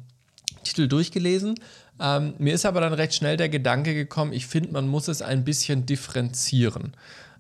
Titel 0.69 0.87
durchgelesen. 0.87 1.55
Ähm, 1.99 2.33
mir 2.37 2.53
ist 2.53 2.65
aber 2.65 2.81
dann 2.81 2.93
recht 2.93 3.13
schnell 3.13 3.37
der 3.37 3.49
Gedanke 3.49 3.93
gekommen, 3.93 4.33
ich 4.33 4.47
finde, 4.47 4.71
man 4.71 4.87
muss 4.87 5.07
es 5.07 5.21
ein 5.21 5.43
bisschen 5.43 5.85
differenzieren. 5.85 6.93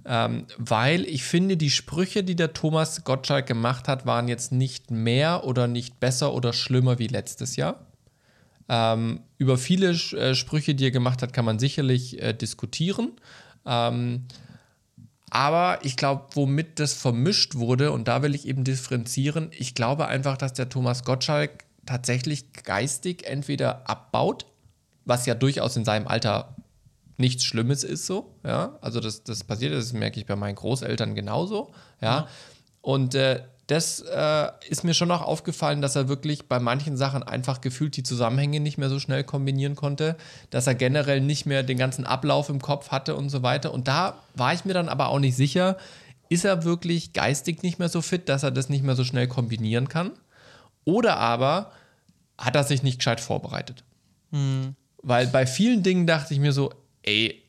Ähm, 0.05 0.45
weil 0.57 1.05
ich 1.05 1.23
finde, 1.23 1.57
die 1.57 1.69
Sprüche, 1.69 2.23
die 2.23 2.35
der 2.35 2.53
Thomas 2.53 3.03
Gottschalk 3.03 3.45
gemacht 3.45 3.87
hat, 3.87 4.05
waren 4.05 4.27
jetzt 4.27 4.51
nicht 4.51 4.91
mehr 4.91 5.43
oder 5.45 5.67
nicht 5.67 5.99
besser 5.99 6.33
oder 6.33 6.53
schlimmer 6.53 6.99
wie 6.99 7.07
letztes 7.07 7.55
Jahr. 7.55 7.85
Ähm, 8.67 9.21
über 9.37 9.57
viele 9.57 9.89
äh, 9.89 10.35
Sprüche, 10.35 10.75
die 10.75 10.85
er 10.85 10.91
gemacht 10.91 11.21
hat, 11.21 11.33
kann 11.33 11.45
man 11.45 11.59
sicherlich 11.59 12.21
äh, 12.21 12.33
diskutieren. 12.33 13.11
Ähm, 13.65 14.25
aber 15.31 15.79
ich 15.83 15.95
glaube, 15.95 16.25
womit 16.33 16.79
das 16.79 16.93
vermischt 16.93 17.55
wurde, 17.55 17.91
und 17.91 18.07
da 18.07 18.23
will 18.23 18.33
ich 18.33 18.47
eben 18.47 18.63
differenzieren, 18.63 19.51
ich 19.57 19.75
glaube 19.75 20.07
einfach, 20.07 20.37
dass 20.37 20.53
der 20.53 20.69
Thomas 20.69 21.03
Gottschalk 21.03 21.65
tatsächlich 21.89 22.53
geistig 22.53 23.25
entweder 23.25 23.89
abbaut, 23.89 24.45
was 25.05 25.25
ja 25.25 25.33
durchaus 25.33 25.75
in 25.75 25.85
seinem 25.85 26.07
Alter 26.07 26.55
nichts 27.17 27.43
Schlimmes 27.43 27.83
ist 27.83 28.05
so, 28.05 28.35
ja, 28.45 28.77
also 28.81 28.99
das, 28.99 29.23
das 29.23 29.43
passiert, 29.43 29.73
das 29.73 29.91
merke 29.91 30.19
ich 30.19 30.25
bei 30.25 30.35
meinen 30.35 30.55
Großeltern 30.55 31.15
genauso, 31.15 31.71
ja, 31.99 32.07
ja. 32.07 32.27
und 32.81 33.15
äh, 33.15 33.41
das 33.65 34.01
äh, 34.01 34.47
ist 34.67 34.83
mir 34.83 34.93
schon 34.93 35.11
auch 35.11 35.21
aufgefallen, 35.21 35.81
dass 35.81 35.95
er 35.95 36.07
wirklich 36.09 36.47
bei 36.47 36.59
manchen 36.59 36.97
Sachen 36.97 37.21
einfach 37.21 37.61
gefühlt 37.61 37.95
die 37.97 38.03
Zusammenhänge 38.03 38.59
nicht 38.59 38.79
mehr 38.79 38.89
so 38.89 38.97
schnell 38.97 39.23
kombinieren 39.23 39.75
konnte, 39.75 40.15
dass 40.49 40.65
er 40.65 40.73
generell 40.73 41.21
nicht 41.21 41.45
mehr 41.45 41.61
den 41.61 41.77
ganzen 41.77 42.03
Ablauf 42.03 42.49
im 42.49 42.61
Kopf 42.61 42.89
hatte 42.89 43.15
und 43.15 43.29
so 43.29 43.43
weiter. 43.43 43.71
Und 43.71 43.87
da 43.87 44.15
war 44.33 44.55
ich 44.55 44.65
mir 44.65 44.73
dann 44.73 44.89
aber 44.89 45.09
auch 45.09 45.19
nicht 45.19 45.35
sicher, 45.35 45.77
ist 46.29 46.45
er 46.45 46.63
wirklich 46.63 47.13
geistig 47.13 47.61
nicht 47.61 47.77
mehr 47.77 47.89
so 47.89 48.01
fit, 48.01 48.27
dass 48.27 48.41
er 48.41 48.49
das 48.49 48.69
nicht 48.69 48.83
mehr 48.83 48.95
so 48.95 49.03
schnell 49.03 49.27
kombinieren 49.27 49.87
kann? 49.87 50.13
Oder 50.83 51.17
aber 51.17 51.71
hat 52.39 52.55
er 52.55 52.63
sich 52.63 52.83
nicht 52.83 52.99
gescheit 52.99 53.19
vorbereitet. 53.19 53.83
Mhm. 54.31 54.75
Weil 55.01 55.27
bei 55.27 55.45
vielen 55.45 55.83
Dingen 55.83 56.07
dachte 56.07 56.33
ich 56.33 56.39
mir 56.39 56.51
so, 56.51 56.73
ey, 57.03 57.43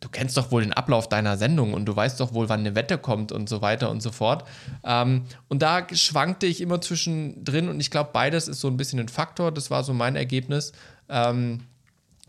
du 0.00 0.08
kennst 0.08 0.36
doch 0.36 0.50
wohl 0.50 0.62
den 0.62 0.72
Ablauf 0.72 1.08
deiner 1.08 1.36
Sendung 1.36 1.74
und 1.74 1.84
du 1.84 1.94
weißt 1.94 2.18
doch 2.20 2.32
wohl, 2.32 2.48
wann 2.48 2.60
eine 2.60 2.74
Wette 2.74 2.98
kommt 2.98 3.32
und 3.32 3.48
so 3.48 3.62
weiter 3.62 3.90
und 3.90 4.02
so 4.02 4.10
fort. 4.10 4.44
Ähm, 4.82 5.24
und 5.48 5.62
da 5.62 5.86
schwankte 5.92 6.46
ich 6.46 6.60
immer 6.60 6.80
zwischendrin 6.80 7.68
und 7.68 7.80
ich 7.80 7.90
glaube, 7.90 8.10
beides 8.12 8.48
ist 8.48 8.60
so 8.60 8.68
ein 8.68 8.76
bisschen 8.76 8.98
ein 8.98 9.08
Faktor. 9.08 9.52
Das 9.52 9.70
war 9.70 9.84
so 9.84 9.92
mein 9.92 10.16
Ergebnis, 10.16 10.72
ähm, 11.08 11.60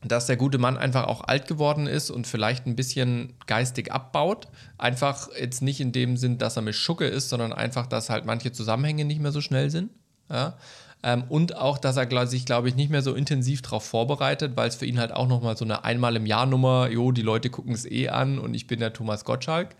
dass 0.04 0.26
der 0.26 0.36
gute 0.36 0.58
Mann 0.58 0.78
einfach 0.78 1.06
auch 1.06 1.22
alt 1.22 1.48
geworden 1.48 1.88
ist 1.88 2.10
und 2.10 2.28
vielleicht 2.28 2.66
ein 2.66 2.76
bisschen 2.76 3.36
geistig 3.46 3.92
abbaut. 3.92 4.48
Einfach 4.78 5.30
jetzt 5.40 5.62
nicht 5.62 5.80
in 5.80 5.92
dem 5.92 6.18
Sinn, 6.18 6.38
dass 6.38 6.58
er 6.58 6.64
mit 6.64 6.76
Schucke 6.76 7.06
ist, 7.06 7.30
sondern 7.30 7.54
einfach, 7.54 7.88
dass 7.88 8.10
halt 8.10 8.26
manche 8.26 8.52
Zusammenhänge 8.52 9.06
nicht 9.06 9.22
mehr 9.22 9.32
so 9.32 9.42
schnell 9.42 9.70
sind. 9.70 9.92
Ja? 10.30 10.58
Ähm, 11.04 11.24
und 11.30 11.56
auch, 11.58 11.78
dass 11.78 11.98
er 11.98 12.28
sich, 12.28 12.46
glaube 12.46 12.70
ich, 12.70 12.76
nicht 12.76 12.92
mehr 12.92 13.02
so 13.02 13.14
intensiv 13.14 13.62
darauf 13.62 13.84
vorbereitet, 13.84 14.54
weil 14.56 14.70
es 14.70 14.76
für 14.76 14.86
ihn 14.86 15.00
halt 15.00 15.12
auch 15.12 15.28
nochmal 15.28 15.58
so 15.58 15.66
eine 15.66 15.84
einmal 15.84 16.16
im 16.16 16.26
Jahr 16.26 16.46
Nummer, 16.46 16.90
jo, 16.90 17.12
die 17.12 17.24
Leute 17.24 17.50
gucken 17.50 17.74
es 17.74 17.90
eh 17.90 18.10
an 18.10 18.38
und 18.38 18.54
ich 18.54 18.68
bin 18.68 18.80
der 18.80 18.94
Thomas 18.94 19.26
Gottschalk. 19.26 19.76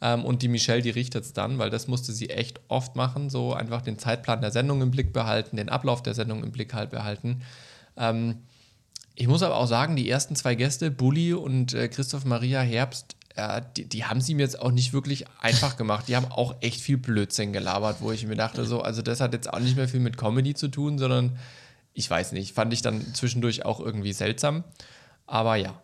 Ähm, 0.00 0.24
und 0.24 0.42
die 0.42 0.48
Michelle, 0.48 0.82
die 0.82 0.90
richtet 0.90 1.24
es 1.24 1.32
dann, 1.32 1.58
weil 1.58 1.70
das 1.70 1.86
musste 1.86 2.12
sie 2.12 2.30
echt 2.30 2.60
oft 2.68 2.96
machen, 2.96 3.30
so 3.30 3.54
einfach 3.54 3.82
den 3.82 3.98
Zeitplan 3.98 4.40
der 4.40 4.50
Sendung 4.50 4.82
im 4.82 4.90
Blick 4.90 5.12
behalten, 5.12 5.56
den 5.56 5.68
Ablauf 5.68 6.02
der 6.02 6.14
Sendung 6.14 6.42
im 6.42 6.50
Blick 6.50 6.74
halt 6.74 6.90
behalten. 6.90 7.42
Ähm, 7.96 8.38
ich 9.14 9.28
muss 9.28 9.44
aber 9.44 9.56
auch 9.56 9.68
sagen, 9.68 9.94
die 9.94 10.10
ersten 10.10 10.34
zwei 10.34 10.56
Gäste, 10.56 10.90
Bulli 10.90 11.34
und 11.34 11.72
äh, 11.72 11.88
Christoph 11.88 12.24
Maria 12.24 12.60
Herbst, 12.60 13.14
äh, 13.34 13.62
die, 13.76 13.88
die, 13.88 14.04
haben 14.04 14.20
sie 14.20 14.34
mir 14.34 14.42
jetzt 14.42 14.60
auch 14.60 14.70
nicht 14.70 14.92
wirklich 14.92 15.24
einfach 15.40 15.76
gemacht. 15.76 16.08
Die 16.08 16.16
haben 16.16 16.30
auch 16.30 16.54
echt 16.60 16.80
viel 16.80 16.96
Blödsinn 16.96 17.52
gelabert, 17.52 17.96
wo 18.00 18.12
ich 18.12 18.26
mir 18.26 18.36
dachte, 18.36 18.64
so, 18.64 18.80
also 18.80 19.02
das 19.02 19.20
hat 19.20 19.32
jetzt 19.32 19.52
auch 19.52 19.60
nicht 19.60 19.76
mehr 19.76 19.88
viel 19.88 20.00
mit 20.00 20.16
Comedy 20.16 20.54
zu 20.54 20.68
tun, 20.68 20.98
sondern 20.98 21.38
ich 21.92 22.08
weiß 22.08 22.32
nicht, 22.32 22.54
fand 22.54 22.72
ich 22.72 22.82
dann 22.82 23.14
zwischendurch 23.14 23.64
auch 23.64 23.80
irgendwie 23.80 24.12
seltsam. 24.12 24.64
Aber 25.26 25.56
ja, 25.56 25.80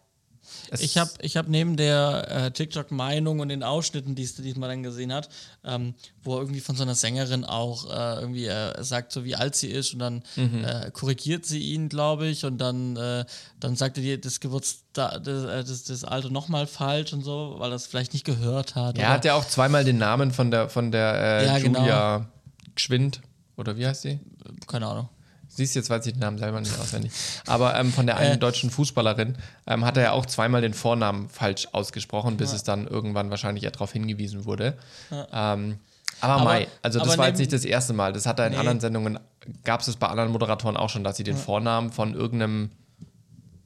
es 0.71 0.81
ich 0.81 0.99
habe 0.99 1.11
ich 1.21 1.37
hab 1.37 1.49
neben 1.49 1.77
der 1.77 2.27
äh, 2.29 2.51
TikTok-Meinung 2.51 3.41
und 3.41 3.49
den 3.49 3.63
Ausschnitten, 3.63 4.15
die, 4.15 4.27
die 4.27 4.55
man 4.55 4.69
dann 4.69 4.83
gesehen 4.83 5.13
hat, 5.13 5.29
ähm, 5.65 5.95
wo 6.23 6.35
er 6.35 6.41
irgendwie 6.41 6.61
von 6.61 6.77
so 6.77 6.83
einer 6.83 6.95
Sängerin 6.95 7.45
auch 7.45 7.87
äh, 7.87 8.21
irgendwie 8.21 8.47
äh, 8.47 8.83
sagt, 8.83 9.13
so 9.13 9.25
wie 9.25 9.35
alt 9.35 9.57
sie 9.57 9.69
ist 9.69 9.93
und 9.93 9.99
dann 9.99 10.23
mhm. 10.37 10.65
Äh, 10.65 10.91
korrigiert 10.93 11.47
sie 11.47 11.61
ihn, 11.61 11.89
glaube 11.89 12.27
ich, 12.27 12.45
und 12.45 12.59
dann, 12.59 12.97
äh, 12.97 13.25
dann 13.59 13.77
sagt 13.77 13.97
er 13.99 14.03
dir 14.03 14.21
das 14.21 14.41
Geburtstag, 14.41 15.23
das, 15.25 15.45
äh, 15.45 15.65
das, 15.65 15.85
das 15.85 16.05
Alter 16.05 16.31
nochmal 16.31 16.67
falsch 16.67 17.13
und 17.13 17.23
so, 17.23 17.57
weil 17.59 17.71
er 17.73 17.77
es 17.77 17.87
vielleicht 17.87 18.13
nicht 18.13 18.25
gehört 18.25 18.75
hat. 18.75 18.99
Er 18.99 19.09
hat 19.09 19.25
ja 19.25 19.35
auch 19.35 19.47
zweimal 19.47 19.85
den 19.85 19.99
Namen 19.99 20.33
von 20.33 20.51
der, 20.51 20.69
von 20.69 20.93
der 20.93 21.45
ja, 21.45 21.59
Julia 21.59 22.19
genau. 22.19 22.29
Geschwind, 22.75 23.21
oder 23.57 23.77
wie 23.77 23.87
heißt 23.87 24.03
sie? 24.03 24.21
Keine 24.67 24.87
Ahnung. 24.87 25.09
Siehst 25.53 25.75
jetzt 25.75 25.91
weiß 25.91 26.07
ich 26.07 26.13
den 26.13 26.21
Namen 26.21 26.39
selber 26.39 26.61
nicht 26.61 26.79
auswendig. 26.79 27.13
Aber 27.47 27.77
ähm, 27.77 27.93
von 27.93 28.07
der 28.07 28.17
einen 28.17 28.35
äh. 28.35 28.39
deutschen 28.39 28.71
Fußballerin 28.71 29.37
ähm, 29.67 29.85
hat 29.85 29.97
er 29.97 30.03
ja 30.05 30.13
auch 30.13 30.25
zweimal 30.25 30.63
den 30.63 30.75
Vornamen 30.75 31.29
falsch 31.29 31.69
ausgesprochen, 31.73 32.37
bis 32.37 32.51
ja. 32.51 32.57
es 32.57 32.63
dann 32.63 32.87
irgendwann 32.87 33.31
wahrscheinlich 33.31 33.65
ja 33.65 33.71
darauf 33.71 33.93
hingewiesen 33.93 34.45
wurde. 34.45 34.79
Ja. 35.11 35.55
Ähm, 35.55 35.79
aber, 36.21 36.35
aber 36.35 36.45
Mai, 36.45 36.69
also 36.83 36.99
das 36.99 37.19
war 37.19 37.29
jetzt 37.29 37.39
nicht 37.39 37.53
das 37.53 37.65
erste 37.65 37.93
Mal. 37.93 38.13
Das 38.13 38.27
hat 38.27 38.39
er 38.39 38.47
in 38.47 38.53
nee. 38.53 38.59
anderen 38.59 38.81
Sendungen, 38.81 39.19
gab 39.65 39.81
es 39.81 39.89
es 39.89 39.97
bei 39.97 40.07
anderen 40.07 40.31
Moderatoren 40.31 40.77
auch 40.77 40.91
schon, 40.91 41.03
dass 41.03 41.17
sie 41.17 41.25
den. 41.25 41.37
Vornamen 41.37 41.91
von 41.91 42.15
irgendeinem 42.15 42.71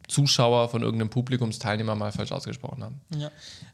Zuschauer, 0.09 0.69
von 0.69 0.83
irgendeinem 0.83 1.11
Publikumsteilnehmer 1.11 1.95
mal 1.95 2.13
falsch 2.13 2.33
ausgesprochen 2.33 2.85
haben. 2.85 3.01
Ja, 3.17 3.31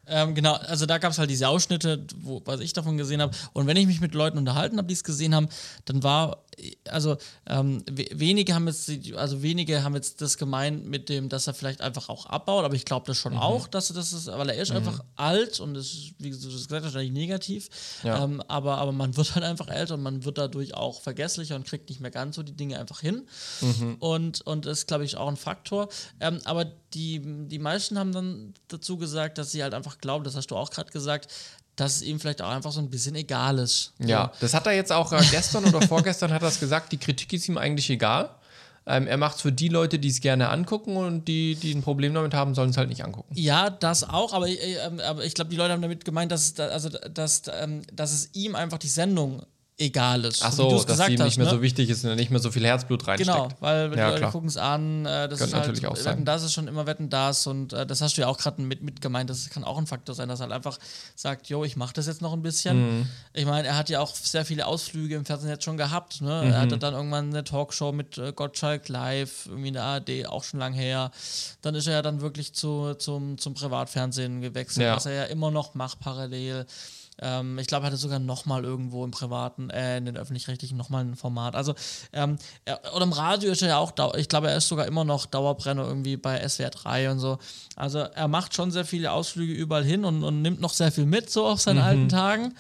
ähm, 0.07 0.34
genau. 0.34 0.55
Also 0.55 0.86
da 0.86 0.98
gab 0.98 1.12
es 1.12 1.18
halt 1.18 1.30
diese 1.30 1.48
Ausschnitte, 1.48 2.05
wo, 2.16 2.42
was 2.44 2.61
ich 2.61 2.72
davon 2.72 2.96
gesehen 2.96 3.22
habe. 3.22 3.36
Und 3.53 3.66
wenn 3.66 3.76
ich 3.76 3.86
mich 3.86 4.01
mit 4.01 4.14
Leuten 4.14 4.38
unterhalten 4.38 4.76
habe, 4.78 4.88
die 4.88 4.94
es 4.94 5.05
gesehen 5.05 5.34
haben, 5.34 5.48
dann 5.84 6.03
war, 6.03 6.44
also 6.88 7.16
ähm, 7.46 7.82
wenige 7.86 8.55
haben 8.55 8.66
jetzt, 8.66 8.90
also 9.16 9.42
wenige 9.42 9.82
haben 9.82 9.94
jetzt 9.94 10.20
das 10.20 10.36
gemeint 10.36 10.86
mit 10.86 11.09
dem, 11.09 11.28
dass 11.28 11.46
er 11.46 11.55
vielleicht 11.55 11.80
einfach 11.80 12.09
auch 12.09 12.26
abbaut. 12.26 12.64
Aber 12.64 12.74
ich 12.74 12.84
glaube 12.84 13.07
das 13.07 13.18
schon 13.18 13.34
mhm. 13.34 13.38
auch, 13.38 13.68
dass 13.68 13.88
das 13.88 14.12
ist, 14.12 14.26
weil 14.26 14.48
er 14.48 14.57
ist 14.57 14.70
mhm. 14.70 14.78
einfach 14.78 15.05
alt 15.16 15.61
und 15.61 15.76
ist, 15.76 16.14
wie 16.18 16.30
du 16.30 16.36
das 16.36 16.44
gesagt 16.44 16.84
hast, 16.84 16.94
wahrscheinlich 16.94 17.12
negativ. 17.12 17.68
Ja. 18.03 18.24
Ähm, 18.24 18.42
aber, 18.48 18.78
aber 18.78 18.92
man 18.92 19.16
wird 19.16 19.34
halt 19.34 19.44
einfach 19.44 19.68
älter 19.68 19.94
und 19.94 20.03
man 20.03 20.24
wird 20.24 20.38
dadurch 20.38 20.74
auch 20.74 21.01
vergesslicher 21.01 21.55
und 21.55 21.66
kriegt 21.66 21.88
nicht 21.88 22.01
mehr 22.01 22.11
ganz 22.11 22.36
so 22.36 22.42
die 22.42 22.57
Dinge 22.57 22.80
einfach 22.80 23.01
hin. 23.01 23.26
Mhm. 23.61 23.96
Und, 24.01 24.40
und 24.42 24.66
das 24.66 24.80
ist, 24.80 24.86
glaube 24.88 25.05
ich, 25.05 25.16
auch 25.16 25.28
ein 25.28 25.36
Faktor. 25.36 25.88
Ähm, 26.20 26.40
aber 26.44 26.64
die, 26.95 27.20
die 27.47 27.59
meisten 27.59 27.99
haben 27.99 28.12
dann 28.12 28.55
dazu 28.68 28.97
gesagt, 28.97 29.38
dass 29.38 29.53
sie 29.53 29.62
halt 29.62 29.74
einfach 29.74 29.99
glauben, 29.99 30.24
das 30.24 30.36
hast 30.36 30.51
du 30.51 30.57
auch 30.57 30.70
gerade 30.70 30.91
gesagt, 30.91 31.28
dass 31.76 31.97
es 31.97 32.03
ihm 32.03 32.20
vielleicht 32.20 32.43
auch 32.43 32.51
einfach 32.51 32.72
so 32.72 32.80
ein 32.80 32.91
bisschen 32.91 33.14
egal 33.14 33.59
ist. 33.59 33.95
Ja, 33.99 34.32
das 34.41 34.55
hat 34.55 34.66
er 34.66 34.72
jetzt 34.72 34.93
auch 34.93 35.12
äh, 35.12 35.22
gestern 35.30 35.64
oder 35.64 35.80
vorgestern 35.82 36.32
hat 36.32 36.43
er 36.43 36.49
es 36.49 36.61
gesagt, 36.61 36.93
die 36.93 36.99
Kritik 36.99 37.32
ist 37.32 37.49
ihm 37.49 37.59
eigentlich 37.59 37.88
egal. 37.91 38.30
Ähm, 38.86 39.07
er 39.07 39.18
macht 39.18 39.36
es 39.36 39.43
für 39.43 39.53
die 39.53 39.68
Leute, 39.68 39.99
die 39.99 40.09
es 40.09 40.20
gerne 40.20 40.49
angucken 40.49 40.97
und 40.97 41.26
die, 41.28 41.55
die 41.55 41.72
ein 41.72 41.82
Problem 41.82 42.14
damit 42.14 42.34
haben, 42.34 42.55
sollen 42.55 42.70
es 42.70 42.76
halt 42.76 42.88
nicht 42.88 43.05
angucken. 43.05 43.32
Ja, 43.34 43.70
das 43.70 44.09
auch, 44.09 44.32
aber, 44.32 44.49
äh, 44.49 44.78
aber 45.07 45.24
ich 45.24 45.34
glaube, 45.34 45.51
die 45.51 45.57
Leute 45.57 45.72
haben 45.72 45.82
damit 45.82 46.05
gemeint, 46.05 46.32
dass, 46.32 46.59
also, 46.59 46.88
dass, 46.88 47.43
ähm, 47.61 47.82
dass 47.93 48.12
es 48.12 48.30
ihm 48.32 48.55
einfach 48.55 48.78
die 48.78 48.88
Sendung 48.88 49.43
egal 49.81 50.24
ist. 50.24 50.43
Ach 50.45 50.53
so, 50.53 50.83
dass 50.85 51.09
ihm 51.09 51.22
nicht 51.22 51.39
mehr 51.39 51.47
ne? 51.47 51.53
so 51.53 51.62
wichtig 51.62 51.89
ist 51.89 52.05
und 52.05 52.14
nicht 52.16 52.31
mehr 52.31 52.41
so 52.41 52.51
viel 52.51 52.64
Herzblut 52.64 53.07
reinsteckt. 53.07 53.28
Genau, 53.28 53.49
weil 53.61 53.97
ja, 53.97 54.14
die 54.14 54.20
Leute 54.20 54.33
gucken 54.33 54.49
es 54.49 54.57
an, 54.57 55.07
äh, 55.07 55.28
das 55.28 55.39
Könnte 55.39 55.45
ist 55.45 55.55
halt, 55.55 55.66
natürlich 55.66 55.87
auch 55.87 56.05
Wetten, 56.05 56.24
das 56.24 56.43
ist 56.43 56.53
schon 56.53 56.68
immer 56.68 56.87
Wetten, 56.87 57.09
das 57.09 57.47
und 57.47 57.72
äh, 57.72 57.87
das 57.87 58.01
hast 58.01 58.16
du 58.16 58.22
ja 58.22 58.28
auch 58.28 58.39
gerade 58.39 58.61
mit, 58.62 58.83
mit 58.83 59.01
gemeint, 59.01 59.31
das 59.31 59.49
kann 59.51 59.64
auch 59.64 59.78
ein 59.78 59.87
Faktor 59.87 60.14
sein, 60.14 60.28
dass 60.28 60.41
er 60.41 60.45
halt 60.45 60.53
einfach 60.53 60.78
sagt, 61.16 61.49
jo, 61.49 61.64
ich 61.64 61.76
mache 61.76 61.95
das 61.95 62.07
jetzt 62.07 62.20
noch 62.20 62.33
ein 62.33 62.43
bisschen. 62.43 63.01
Mhm. 63.01 63.07
Ich 63.33 63.47
meine, 63.47 63.68
er 63.68 63.76
hat 63.76 63.89
ja 63.89 64.01
auch 64.01 64.14
sehr 64.14 64.45
viele 64.45 64.66
Ausflüge 64.66 65.16
im 65.16 65.24
Fernsehen 65.24 65.51
jetzt 65.51 65.64
schon 65.64 65.76
gehabt, 65.76 66.20
ne? 66.20 66.43
Mhm. 66.45 66.51
Er 66.53 66.61
hatte 66.61 66.78
dann 66.78 66.95
irgendwann 66.95 67.31
eine 67.31 67.45
Talkshow 67.45 67.93
mit 67.93 68.18
äh, 68.18 68.33
Gottschalk 68.33 68.89
live, 68.89 69.47
irgendwie 69.47 69.68
in 69.68 69.74
der 69.74 69.85
ARD, 69.85 70.26
auch 70.26 70.45
schon 70.45 70.61
lang 70.61 70.74
her. 70.74 71.11
Dann 71.62 71.74
ist 71.74 71.87
er 71.87 71.95
ja 71.95 72.03
dann 72.03 72.20
wirklich 72.20 72.53
zu, 72.53 72.95
zum, 72.95 73.39
zum 73.39 73.55
Privatfernsehen 73.55 74.41
gewechselt, 74.43 74.87
ja. 74.87 74.97
was 74.97 75.07
er 75.07 75.12
ja 75.12 75.24
immer 75.24 75.51
noch 75.51 75.74
macht 75.74 76.01
parallel. 76.01 76.66
Ähm, 77.20 77.58
ich 77.58 77.66
glaube, 77.66 77.84
er 77.84 77.86
hatte 77.88 77.96
sogar 77.96 78.18
nochmal 78.18 78.64
irgendwo 78.64 79.04
im 79.04 79.10
privaten, 79.10 79.70
äh, 79.70 79.98
in 79.98 80.06
den 80.06 80.16
öffentlich-rechtlichen 80.16 80.76
nochmal 80.76 81.04
ein 81.04 81.16
Format. 81.16 81.54
Also, 81.54 81.74
ähm, 82.12 82.38
er, 82.64 82.80
oder 82.94 83.04
im 83.04 83.12
Radio 83.12 83.50
ist 83.50 83.62
er 83.62 83.68
ja 83.68 83.78
auch, 83.78 83.92
ich 84.16 84.28
glaube, 84.28 84.50
er 84.50 84.56
ist 84.56 84.68
sogar 84.68 84.86
immer 84.86 85.04
noch 85.04 85.26
Dauerbrenner 85.26 85.86
irgendwie 85.86 86.16
bei 86.16 86.46
SWR 86.48 86.70
3 86.70 87.10
und 87.10 87.18
so. 87.18 87.38
Also, 87.76 87.98
er 87.98 88.28
macht 88.28 88.54
schon 88.54 88.70
sehr 88.70 88.84
viele 88.84 89.12
Ausflüge 89.12 89.52
überall 89.52 89.84
hin 89.84 90.04
und, 90.04 90.24
und 90.24 90.42
nimmt 90.42 90.60
noch 90.60 90.72
sehr 90.72 90.90
viel 90.92 91.06
mit, 91.06 91.30
so 91.30 91.46
auf 91.46 91.60
seinen 91.60 91.78
mhm. 91.78 91.84
alten 91.84 92.08
Tagen. 92.08 92.54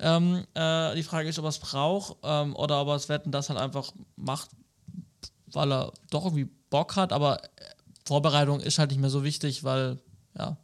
Ähm, 0.00 0.46
äh, 0.54 0.94
die 0.94 1.02
Frage 1.02 1.28
ist, 1.28 1.38
ob 1.38 1.44
er 1.44 1.50
es 1.50 1.58
braucht 1.58 2.16
ähm, 2.22 2.56
oder 2.56 2.80
ob 2.80 2.88
er 2.88 2.94
es 2.94 3.08
wetten, 3.08 3.30
das 3.30 3.50
halt 3.50 3.58
einfach 3.58 3.92
macht, 4.16 4.50
weil 5.52 5.72
er 5.72 5.92
doch 6.10 6.24
irgendwie 6.24 6.48
Bock 6.70 6.96
hat, 6.96 7.12
aber 7.12 7.40
Vorbereitung 8.06 8.60
ist 8.60 8.78
halt 8.78 8.90
nicht 8.90 9.00
mehr 9.00 9.10
so 9.10 9.24
wichtig, 9.24 9.62
weil, 9.62 9.98
ja, 10.36 10.56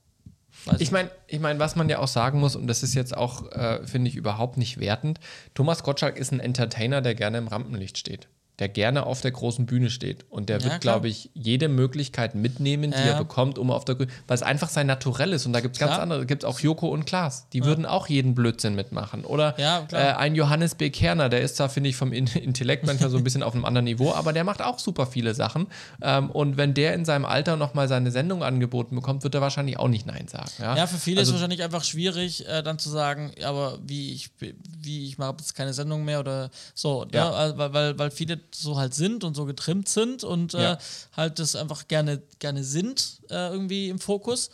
Weiß 0.64 0.80
ich 0.80 0.90
meine, 0.90 1.10
ich 1.26 1.40
mein, 1.40 1.58
was 1.58 1.76
man 1.76 1.88
ja 1.88 1.98
auch 1.98 2.08
sagen 2.08 2.40
muss, 2.40 2.56
und 2.56 2.66
das 2.66 2.82
ist 2.82 2.94
jetzt 2.94 3.16
auch, 3.16 3.50
äh, 3.52 3.86
finde 3.86 4.08
ich, 4.08 4.16
überhaupt 4.16 4.56
nicht 4.56 4.80
wertend, 4.80 5.20
Thomas 5.54 5.82
Gottschalk 5.82 6.16
ist 6.16 6.32
ein 6.32 6.40
Entertainer, 6.40 7.02
der 7.02 7.14
gerne 7.14 7.38
im 7.38 7.48
Rampenlicht 7.48 7.98
steht 7.98 8.28
der 8.58 8.68
gerne 8.68 9.04
auf 9.04 9.20
der 9.20 9.32
großen 9.32 9.66
Bühne 9.66 9.90
steht. 9.90 10.24
Und 10.30 10.48
der 10.48 10.58
ja, 10.58 10.64
wird, 10.64 10.80
glaube 10.80 11.08
ich, 11.08 11.30
jede 11.34 11.68
Möglichkeit 11.68 12.34
mitnehmen, 12.34 12.90
die 12.90 12.98
ja. 12.98 13.12
er 13.12 13.18
bekommt, 13.18 13.58
um 13.58 13.70
auf 13.70 13.84
der 13.84 13.98
weil 13.98 14.08
es 14.28 14.42
einfach 14.42 14.68
sein 14.68 14.86
Naturell 14.86 15.32
ist. 15.32 15.46
Und 15.46 15.52
da 15.52 15.60
gibt 15.60 15.76
es 15.76 15.80
ganz 15.80 15.98
andere, 15.98 16.24
gibt 16.24 16.42
es 16.42 16.48
auch 16.48 16.60
Joko 16.60 16.88
und 16.88 17.04
Klaas, 17.04 17.48
die 17.50 17.58
ja. 17.58 17.64
würden 17.64 17.84
auch 17.84 18.08
jeden 18.08 18.34
Blödsinn 18.34 18.74
mitmachen. 18.74 19.24
Oder 19.24 19.58
äh, 19.58 19.94
ein 19.94 20.34
Johannes 20.34 20.74
B. 20.74 20.90
Kerner, 20.90 21.28
der 21.28 21.42
ist 21.42 21.60
da, 21.60 21.68
finde 21.68 21.90
ich, 21.90 21.96
vom 21.96 22.12
Intellekt 22.12 22.86
manchmal 22.86 23.10
so 23.10 23.18
ein 23.18 23.24
bisschen 23.24 23.42
auf 23.42 23.54
einem 23.54 23.64
anderen 23.64 23.84
Niveau, 23.84 24.12
aber 24.12 24.32
der 24.32 24.44
macht 24.44 24.62
auch 24.62 24.78
super 24.78 25.06
viele 25.06 25.34
Sachen. 25.34 25.66
Ähm, 26.00 26.30
und 26.30 26.56
wenn 26.56 26.72
der 26.72 26.94
in 26.94 27.04
seinem 27.04 27.26
Alter 27.26 27.56
nochmal 27.56 27.88
seine 27.88 28.10
Sendung 28.10 28.42
angeboten 28.42 28.94
bekommt, 28.94 29.22
wird 29.22 29.34
er 29.34 29.40
wahrscheinlich 29.40 29.78
auch 29.78 29.88
nicht 29.88 30.06
Nein 30.06 30.28
sagen. 30.28 30.50
Ja, 30.60 30.86
für 30.86 30.96
viele 30.96 31.20
also, 31.20 31.30
ist 31.30 31.36
es 31.36 31.40
wahrscheinlich 31.40 31.62
einfach 31.62 31.84
schwierig, 31.84 32.46
äh, 32.48 32.62
dann 32.62 32.78
zu 32.78 32.88
sagen, 32.88 33.32
aber 33.44 33.78
wie 33.82 34.12
ich, 34.12 34.30
wie 34.38 35.06
ich 35.06 35.18
mache 35.18 35.36
jetzt 35.38 35.54
keine 35.54 35.74
Sendung 35.74 36.04
mehr 36.04 36.20
oder 36.20 36.50
so. 36.74 37.04
Ne? 37.04 37.22
Also, 37.22 37.58
weil, 37.58 37.72
weil, 37.72 37.98
weil 37.98 38.10
viele 38.10 38.45
so 38.54 38.76
halt 38.76 38.94
sind 38.94 39.24
und 39.24 39.34
so 39.34 39.44
getrimmt 39.44 39.88
sind 39.88 40.24
und 40.24 40.54
äh, 40.54 40.62
ja. 40.62 40.78
halt 41.16 41.38
das 41.38 41.56
einfach 41.56 41.88
gerne, 41.88 42.22
gerne 42.38 42.64
sind 42.64 43.20
äh, 43.30 43.50
irgendwie 43.50 43.88
im 43.88 43.98
Fokus. 43.98 44.50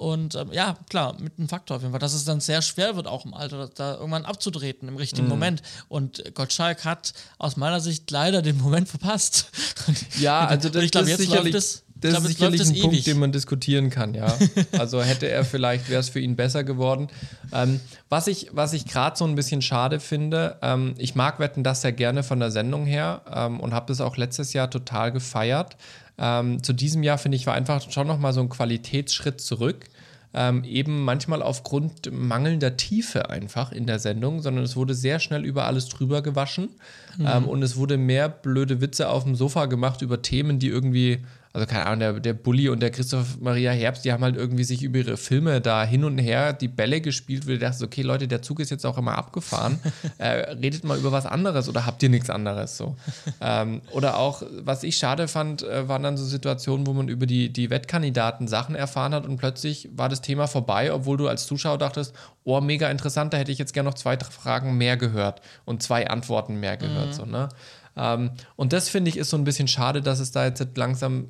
Und 0.00 0.34
ähm, 0.34 0.50
ja, 0.50 0.78
klar, 0.88 1.20
mit 1.20 1.38
einem 1.38 1.48
Faktor 1.48 1.76
auf 1.76 1.82
jeden 1.82 1.92
Fall, 1.92 2.00
dass 2.00 2.14
es 2.14 2.24
dann 2.24 2.40
sehr 2.40 2.62
schwer 2.62 2.96
wird, 2.96 3.06
auch 3.06 3.26
im 3.26 3.34
Alter 3.34 3.68
da 3.68 3.96
irgendwann 3.96 4.24
abzutreten 4.24 4.88
im 4.88 4.96
richtigen 4.96 5.24
mhm. 5.24 5.30
Moment. 5.30 5.62
Und 5.88 6.34
Gottschalk 6.34 6.86
hat 6.86 7.12
aus 7.36 7.58
meiner 7.58 7.80
Sicht 7.80 8.10
leider 8.10 8.40
den 8.40 8.56
Moment 8.56 8.88
verpasst. 8.88 9.50
Ja, 10.18 10.46
also 10.46 10.70
das, 10.70 10.84
ich 10.84 10.90
glaube, 10.90 11.10
jetzt 11.10 11.18
sicherlich, 11.18 11.52
läuft 11.52 11.64
es 11.64 11.82
das 12.00 12.12
glaub, 12.12 12.24
ist 12.24 12.28
sicherlich 12.30 12.60
ein 12.62 12.80
Punkt, 12.80 13.06
den 13.06 13.18
man 13.18 13.32
diskutieren 13.32 13.90
kann, 13.90 14.14
ja. 14.14 14.34
Also 14.78 15.02
hätte 15.02 15.28
er 15.28 15.44
vielleicht, 15.44 15.88
wäre 15.88 16.00
es 16.00 16.08
für 16.08 16.20
ihn 16.20 16.36
besser 16.36 16.64
geworden. 16.64 17.08
Ähm, 17.52 17.80
was 18.08 18.26
ich, 18.26 18.48
was 18.52 18.72
ich 18.72 18.86
gerade 18.86 19.16
so 19.16 19.24
ein 19.24 19.34
bisschen 19.34 19.62
schade 19.62 20.00
finde, 20.00 20.56
ähm, 20.62 20.94
ich 20.98 21.14
mag 21.14 21.38
Wetten 21.38 21.62
das 21.62 21.82
sehr 21.82 21.92
gerne 21.92 22.22
von 22.22 22.40
der 22.40 22.50
Sendung 22.50 22.86
her 22.86 23.22
ähm, 23.32 23.60
und 23.60 23.74
habe 23.74 23.86
das 23.86 24.00
auch 24.00 24.16
letztes 24.16 24.52
Jahr 24.52 24.70
total 24.70 25.12
gefeiert. 25.12 25.76
Ähm, 26.18 26.62
zu 26.62 26.72
diesem 26.72 27.02
Jahr 27.02 27.18
finde 27.18 27.36
ich, 27.36 27.46
war 27.46 27.54
einfach 27.54 27.90
schon 27.90 28.06
nochmal 28.06 28.32
so 28.32 28.40
ein 28.40 28.48
Qualitätsschritt 28.48 29.40
zurück. 29.40 29.86
Ähm, 30.32 30.62
eben 30.62 31.04
manchmal 31.04 31.42
aufgrund 31.42 32.12
mangelnder 32.12 32.76
Tiefe 32.76 33.30
einfach 33.30 33.72
in 33.72 33.88
der 33.88 33.98
Sendung, 33.98 34.42
sondern 34.42 34.62
es 34.62 34.76
wurde 34.76 34.94
sehr 34.94 35.18
schnell 35.18 35.44
über 35.44 35.64
alles 35.64 35.88
drüber 35.88 36.22
gewaschen 36.22 36.68
mhm. 37.18 37.26
ähm, 37.26 37.48
und 37.48 37.64
es 37.64 37.76
wurde 37.76 37.96
mehr 37.96 38.28
blöde 38.28 38.80
Witze 38.80 39.08
auf 39.08 39.24
dem 39.24 39.34
Sofa 39.34 39.66
gemacht 39.66 40.02
über 40.02 40.22
Themen, 40.22 40.60
die 40.60 40.68
irgendwie 40.68 41.24
also 41.52 41.66
keine 41.66 41.86
Ahnung, 41.86 41.98
der, 41.98 42.12
der 42.20 42.32
Bulli 42.32 42.68
und 42.68 42.80
der 42.80 42.90
Christoph 42.90 43.40
Maria 43.40 43.72
Herbst, 43.72 44.04
die 44.04 44.12
haben 44.12 44.22
halt 44.22 44.36
irgendwie 44.36 44.62
sich 44.62 44.84
über 44.84 44.98
ihre 44.98 45.16
Filme 45.16 45.60
da 45.60 45.82
hin 45.82 46.04
und 46.04 46.18
her 46.18 46.52
die 46.52 46.68
Bälle 46.68 47.00
gespielt, 47.00 47.46
weil 47.46 47.54
du 47.54 47.60
dachtest, 47.60 47.82
okay, 47.82 48.02
Leute, 48.02 48.28
der 48.28 48.40
Zug 48.40 48.60
ist 48.60 48.70
jetzt 48.70 48.86
auch 48.86 48.96
immer 48.96 49.18
abgefahren. 49.18 49.80
äh, 50.18 50.28
redet 50.28 50.84
mal 50.84 50.96
über 50.96 51.10
was 51.10 51.26
anderes 51.26 51.68
oder 51.68 51.86
habt 51.86 52.04
ihr 52.04 52.08
nichts 52.08 52.30
anderes 52.30 52.76
so? 52.76 52.94
ähm, 53.40 53.82
oder 53.90 54.18
auch, 54.18 54.44
was 54.62 54.84
ich 54.84 54.96
schade 54.96 55.26
fand, 55.26 55.64
äh, 55.64 55.88
waren 55.88 56.04
dann 56.04 56.16
so 56.16 56.24
Situationen, 56.24 56.86
wo 56.86 56.92
man 56.92 57.08
über 57.08 57.26
die, 57.26 57.52
die 57.52 57.68
Wettkandidaten 57.68 58.46
Sachen 58.46 58.76
erfahren 58.76 59.12
hat 59.12 59.26
und 59.26 59.36
plötzlich 59.36 59.88
war 59.92 60.08
das 60.08 60.20
Thema 60.20 60.46
vorbei, 60.46 60.92
obwohl 60.92 61.16
du 61.16 61.26
als 61.26 61.46
Zuschauer 61.46 61.78
dachtest, 61.78 62.14
oh, 62.44 62.60
mega 62.60 62.88
interessant, 62.88 63.32
da 63.32 63.38
hätte 63.38 63.50
ich 63.50 63.58
jetzt 63.58 63.74
gerne 63.74 63.88
noch 63.88 63.94
zwei 63.94 64.16
Fragen 64.18 64.78
mehr 64.78 64.96
gehört 64.96 65.40
und 65.64 65.82
zwei 65.82 66.08
Antworten 66.08 66.60
mehr 66.60 66.76
gehört. 66.76 67.08
Mhm. 67.08 67.12
So, 67.12 67.24
ne? 67.24 67.48
Ähm, 67.96 68.30
und 68.54 68.72
das 68.72 68.88
finde 68.88 69.08
ich 69.08 69.16
ist 69.16 69.30
so 69.30 69.36
ein 69.36 69.44
bisschen 69.44 69.66
schade, 69.66 70.00
dass 70.00 70.20
es 70.20 70.30
da 70.30 70.44
jetzt 70.44 70.76
langsam 70.76 71.28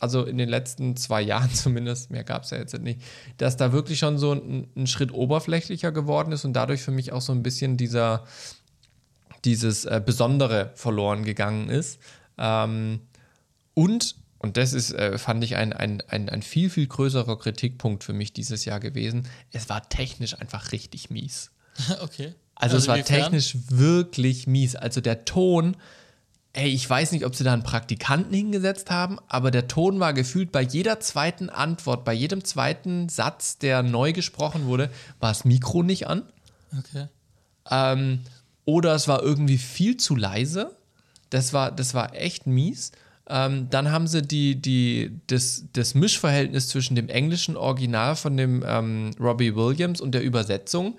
also 0.00 0.24
in 0.24 0.38
den 0.38 0.48
letzten 0.48 0.96
zwei 0.96 1.22
Jahren 1.22 1.50
zumindest, 1.54 2.10
mehr 2.10 2.24
gab 2.24 2.42
es 2.42 2.50
ja 2.50 2.58
jetzt 2.58 2.76
nicht, 2.80 3.00
dass 3.36 3.56
da 3.56 3.72
wirklich 3.72 3.98
schon 4.00 4.18
so 4.18 4.32
ein, 4.32 4.66
ein, 4.74 4.86
Schritt 4.88 5.12
oberflächlicher 5.12 5.92
geworden 5.92 6.32
ist 6.32 6.44
und 6.44 6.54
dadurch 6.54 6.82
für 6.82 6.90
mich 6.90 7.12
auch 7.12 7.20
so 7.20 7.32
ein 7.32 7.42
bisschen 7.44 7.76
dieser, 7.76 8.24
dieses 9.44 9.84
äh, 9.84 10.02
Besondere 10.04 10.72
verloren 10.74 11.24
gegangen 11.24 11.68
ist. 11.68 12.00
Ähm, 12.38 13.00
und, 13.74 14.16
und 14.38 14.56
das 14.56 14.72
ist, 14.72 14.92
äh, 14.92 15.18
fand 15.18 15.44
ich, 15.44 15.56
ein, 15.56 15.72
ein, 15.72 16.02
ein, 16.08 16.28
ein 16.28 16.42
viel, 16.42 16.70
viel 16.70 16.86
größerer 16.86 17.38
Kritikpunkt 17.38 18.02
für 18.02 18.14
mich 18.14 18.32
dieses 18.32 18.64
Jahr 18.64 18.80
gewesen. 18.80 19.28
Es 19.52 19.68
war 19.68 19.88
technisch 19.88 20.38
einfach 20.40 20.72
richtig 20.72 21.10
mies. 21.10 21.52
Okay. 22.02 22.34
Also, 22.56 22.76
also 22.76 22.76
es 22.76 22.88
war 22.88 23.02
technisch 23.02 23.56
wirklich 23.70 24.46
mies. 24.46 24.76
Also 24.76 25.00
der 25.00 25.24
Ton 25.24 25.78
ey, 26.52 26.68
ich 26.68 26.88
weiß 26.88 27.12
nicht, 27.12 27.24
ob 27.24 27.34
sie 27.34 27.44
da 27.44 27.52
einen 27.52 27.62
Praktikanten 27.62 28.34
hingesetzt 28.34 28.90
haben, 28.90 29.18
aber 29.28 29.50
der 29.50 29.68
Ton 29.68 30.00
war 30.00 30.12
gefühlt 30.12 30.50
bei 30.50 30.62
jeder 30.62 31.00
zweiten 31.00 31.48
Antwort, 31.48 32.04
bei 32.04 32.12
jedem 32.12 32.44
zweiten 32.44 33.08
Satz, 33.08 33.58
der 33.58 33.82
neu 33.82 34.12
gesprochen 34.12 34.66
wurde, 34.66 34.90
war 35.20 35.30
das 35.30 35.44
Mikro 35.44 35.82
nicht 35.82 36.08
an. 36.08 36.22
Okay. 36.76 37.06
Ähm, 37.70 38.20
oder 38.64 38.94
es 38.94 39.06
war 39.06 39.22
irgendwie 39.22 39.58
viel 39.58 39.96
zu 39.96 40.16
leise. 40.16 40.76
Das 41.30 41.52
war, 41.52 41.70
das 41.70 41.94
war 41.94 42.14
echt 42.14 42.46
mies. 42.46 42.92
Ähm, 43.28 43.68
dann 43.70 43.92
haben 43.92 44.08
sie 44.08 44.22
die, 44.22 44.56
die, 44.56 45.20
das, 45.28 45.64
das 45.72 45.94
Mischverhältnis 45.94 46.68
zwischen 46.68 46.96
dem 46.96 47.08
englischen 47.08 47.56
Original 47.56 48.16
von 48.16 48.36
dem 48.36 48.64
ähm, 48.66 49.12
Robbie 49.20 49.54
Williams 49.54 50.00
und 50.00 50.12
der 50.12 50.22
Übersetzung 50.22 50.98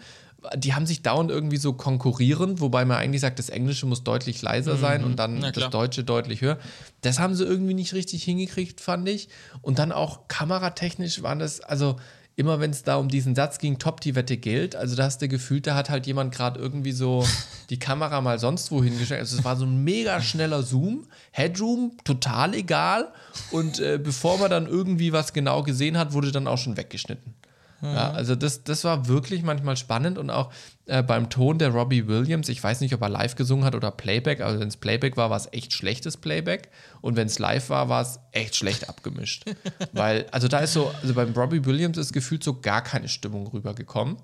die 0.56 0.74
haben 0.74 0.86
sich 0.86 1.04
dauernd 1.04 1.30
irgendwie 1.30 1.58
so 1.58 1.74
konkurrieren, 1.74 2.60
wobei 2.60 2.84
man 2.86 2.98
eigentlich 2.98 3.22
sagt, 3.22 3.40
das 3.40 3.50
Englische 3.50 3.86
muss 3.86 4.04
deutlich 4.04 4.42
leiser 4.42 4.76
sein 4.76 5.02
mhm. 5.02 5.08
und 5.08 5.20
dann 5.20 5.42
das 5.54 5.70
Deutsche 5.70 6.04
deutlich 6.04 6.42
höher. 6.42 6.58
Das 7.02 7.20
haben 7.20 7.36
sie 7.36 7.44
irgendwie 7.44 7.74
nicht 7.74 7.94
richtig 7.94 8.24
hingekriegt, 8.24 8.82
fand 8.82 9.08
ich. 9.08 9.30
Und 9.62 9.78
dann 9.80 9.92
auch 9.92 10.28
kameratechnisch 10.28 11.22
waren 11.22 11.40
das, 11.40 11.62
also 11.62 11.98
immer 12.36 12.60
wenn 12.60 12.72
es 12.72 12.84
da 12.84 12.96
um 12.96 13.08
diesen 13.08 13.36
Satz 13.36 13.60
ging, 13.60 13.78
top, 13.78 14.02
die 14.02 14.16
Wette 14.16 14.38
gilt, 14.38 14.76
also 14.76 14.96
da 14.96 15.04
hast 15.04 15.22
du 15.22 15.28
gefühlt, 15.28 15.68
da 15.68 15.76
hat 15.76 15.90
halt 15.90 16.08
jemand 16.08 16.34
gerade 16.34 16.60
irgendwie 16.60 16.92
so 16.92 17.26
die 17.70 17.78
Kamera 17.78 18.22
mal 18.22 18.40
sonst 18.40 18.72
wohin 18.72 18.98
gestellt. 18.98 19.20
Also 19.20 19.38
es 19.38 19.44
war 19.44 19.56
so 19.56 19.66
ein 19.66 19.84
mega 19.84 20.22
schneller 20.22 20.64
Zoom, 20.64 21.08
Headroom, 21.32 21.98
total 22.04 22.56
egal. 22.56 23.12
Und 23.52 23.80
äh, 23.80 24.00
bevor 24.02 24.40
man 24.40 24.50
dann 24.50 24.66
irgendwie 24.66 25.14
was 25.14 25.34
genau 25.34 25.62
gesehen 25.62 25.98
hat, 25.98 26.14
wurde 26.14 26.32
dann 26.32 26.48
auch 26.48 26.58
schon 26.58 26.78
weggeschnitten. 26.78 27.36
Ja, 27.82 28.12
also 28.12 28.36
das, 28.36 28.64
das 28.64 28.84
war 28.84 29.08
wirklich 29.08 29.42
manchmal 29.42 29.76
spannend 29.76 30.18
und 30.18 30.30
auch 30.30 30.52
äh, 30.86 31.02
beim 31.02 31.30
Ton 31.30 31.58
der 31.58 31.70
Robbie 31.70 32.08
Williams, 32.08 32.48
ich 32.50 32.64
weiß 32.64 32.82
nicht, 32.82 32.94
ob 32.94 33.02
er 33.02 33.10
live 33.10 33.36
gesungen 33.36 33.66
hat 33.66 33.74
oder 33.74 33.90
Playback, 33.90 34.42
also 34.42 34.60
wenn 34.60 34.68
es 34.68 34.78
Playback 34.78 35.18
war, 35.18 35.30
war 35.32 35.38
es 35.38 35.48
echt 35.52 35.74
schlechtes 35.74 36.18
Playback 36.18 36.70
und 37.02 37.16
wenn 37.16 37.28
es 37.28 37.40
live 37.40 37.70
war, 37.70 37.90
war 37.90 38.02
es 38.02 38.20
echt 38.32 38.56
schlecht 38.56 38.88
abgemischt. 38.88 39.46
Weil, 39.94 40.28
also 40.32 40.48
da 40.48 40.60
ist 40.60 40.74
so, 40.74 40.92
also 41.02 41.14
beim 41.16 41.34
Robbie 41.34 41.66
Williams 41.66 41.98
ist 41.98 42.14
gefühlt 42.14 42.44
so 42.44 42.60
gar 42.60 42.84
keine 42.84 43.08
Stimmung 43.08 43.48
rübergekommen. 43.48 44.18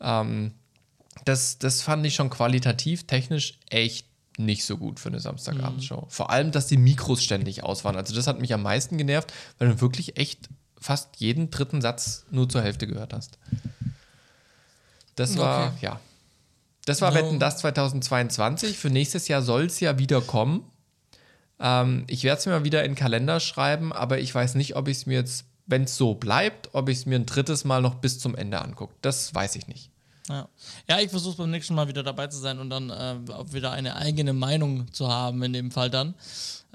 Ähm, 0.00 0.52
das, 1.24 1.58
das 1.58 1.82
fand 1.82 2.04
ich 2.04 2.14
schon 2.14 2.30
qualitativ, 2.30 3.06
technisch 3.06 3.58
echt 3.70 4.06
nicht 4.38 4.64
so 4.64 4.76
gut 4.76 5.00
für 5.00 5.08
eine 5.08 5.20
Samstagabendshow. 5.20 6.06
Vor 6.08 6.30
allem, 6.30 6.50
dass 6.50 6.66
die 6.66 6.76
Mikros 6.76 7.22
ständig 7.22 7.62
aus 7.62 7.84
waren. 7.84 7.96
Also 7.96 8.14
das 8.14 8.26
hat 8.26 8.40
mich 8.40 8.54
am 8.54 8.62
meisten 8.62 8.96
genervt, 8.96 9.32
weil 9.58 9.68
du 9.68 9.80
wirklich 9.80 10.16
echt 10.16 10.48
fast 10.80 11.16
jeden 11.18 11.50
dritten 11.50 11.80
Satz 11.80 12.24
nur 12.30 12.48
zur 12.48 12.62
Hälfte 12.62 12.86
gehört 12.86 13.12
hast. 13.12 13.38
Das 15.16 15.36
war, 15.36 15.68
Okay. 15.68 15.76
ja. 15.86 16.00
Das 16.86 17.02
war 17.02 17.10
No. 17.10 17.16
Wetten 17.16 17.38
das 17.38 17.58
2022. 17.58 18.78
Für 18.78 18.88
nächstes 18.90 19.28
Jahr 19.28 19.42
soll 19.42 19.66
es 19.66 19.78
ja 19.80 19.98
wieder 19.98 20.20
kommen. 20.22 20.64
Ähm, 21.60 22.04
ich 22.08 22.24
werde 22.24 22.38
es 22.40 22.46
mir 22.46 22.52
mal 22.52 22.64
wieder 22.64 22.84
in 22.84 22.92
den 22.92 22.96
Kalender 22.96 23.38
schreiben, 23.38 23.92
aber 23.92 24.18
ich 24.18 24.34
weiß 24.34 24.54
nicht, 24.54 24.76
ob 24.76 24.88
ich 24.88 24.96
es 24.98 25.06
mir 25.06 25.18
jetzt, 25.18 25.44
wenn 25.66 25.84
es 25.84 25.96
so 25.96 26.14
bleibt, 26.14 26.70
ob 26.72 26.88
ich 26.88 26.98
es 26.98 27.06
mir 27.06 27.16
ein 27.16 27.26
drittes 27.26 27.64
Mal 27.64 27.82
noch 27.82 27.96
bis 27.96 28.18
zum 28.18 28.34
Ende 28.34 28.60
angucke. 28.60 28.94
Das 29.02 29.34
weiß 29.34 29.56
ich 29.56 29.68
nicht. 29.68 29.90
Ja, 30.28 30.48
ja 30.88 31.00
ich 31.00 31.10
versuche 31.10 31.36
beim 31.36 31.50
nächsten 31.50 31.74
Mal 31.74 31.86
wieder 31.86 32.02
dabei 32.02 32.28
zu 32.28 32.38
sein 32.38 32.58
und 32.58 32.70
dann 32.70 32.88
äh, 32.88 33.16
auch 33.32 33.52
wieder 33.52 33.72
eine 33.72 33.96
eigene 33.96 34.32
Meinung 34.32 34.90
zu 34.92 35.08
haben, 35.08 35.42
in 35.42 35.52
dem 35.52 35.70
Fall 35.70 35.90
dann. 35.90 36.14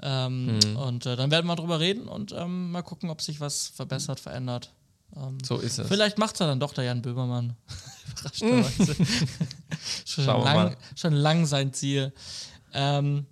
Ähm, 0.02 0.58
Mhm. 0.58 0.76
Und 0.76 1.06
äh, 1.06 1.16
dann 1.16 1.30
werden 1.30 1.46
wir 1.46 1.56
drüber 1.56 1.80
reden 1.80 2.06
und 2.08 2.32
ähm, 2.32 2.70
mal 2.70 2.82
gucken, 2.82 3.08
ob 3.10 3.22
sich 3.22 3.40
was 3.40 3.68
verbessert, 3.68 4.20
verändert. 4.20 4.72
Ähm, 5.16 5.38
So 5.44 5.56
ist 5.58 5.78
es. 5.78 5.88
Vielleicht 5.88 6.18
macht 6.18 6.34
es 6.34 6.40
ja 6.40 6.46
dann 6.46 6.60
doch 6.60 6.74
der 6.74 6.84
Jan 6.84 7.00
Böhmermann. 7.02 7.56
Überraschenderweise. 8.20 8.94
schon, 10.04 10.24
Schauen 10.24 10.40
wir 10.40 10.44
lang, 10.44 10.56
mal. 10.56 10.76
schon 10.94 11.12
lang 11.14 11.46
sein 11.46 11.72
Ziel. 11.72 12.12
Ähm, 12.74 13.26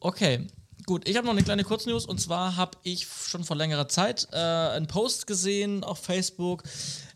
okay, 0.00 0.46
gut. 0.86 1.06
Ich 1.08 1.16
habe 1.16 1.26
noch 1.26 1.32
eine 1.34 1.42
kleine 1.42 1.64
Kurznews 1.64 2.06
und 2.06 2.20
zwar 2.20 2.56
habe 2.56 2.78
ich 2.82 3.06
schon 3.06 3.44
vor 3.44 3.56
längerer 3.56 3.88
Zeit 3.88 4.28
äh, 4.32 4.36
einen 4.36 4.86
Post 4.86 5.26
gesehen 5.26 5.84
auf 5.84 5.98
Facebook 5.98 6.62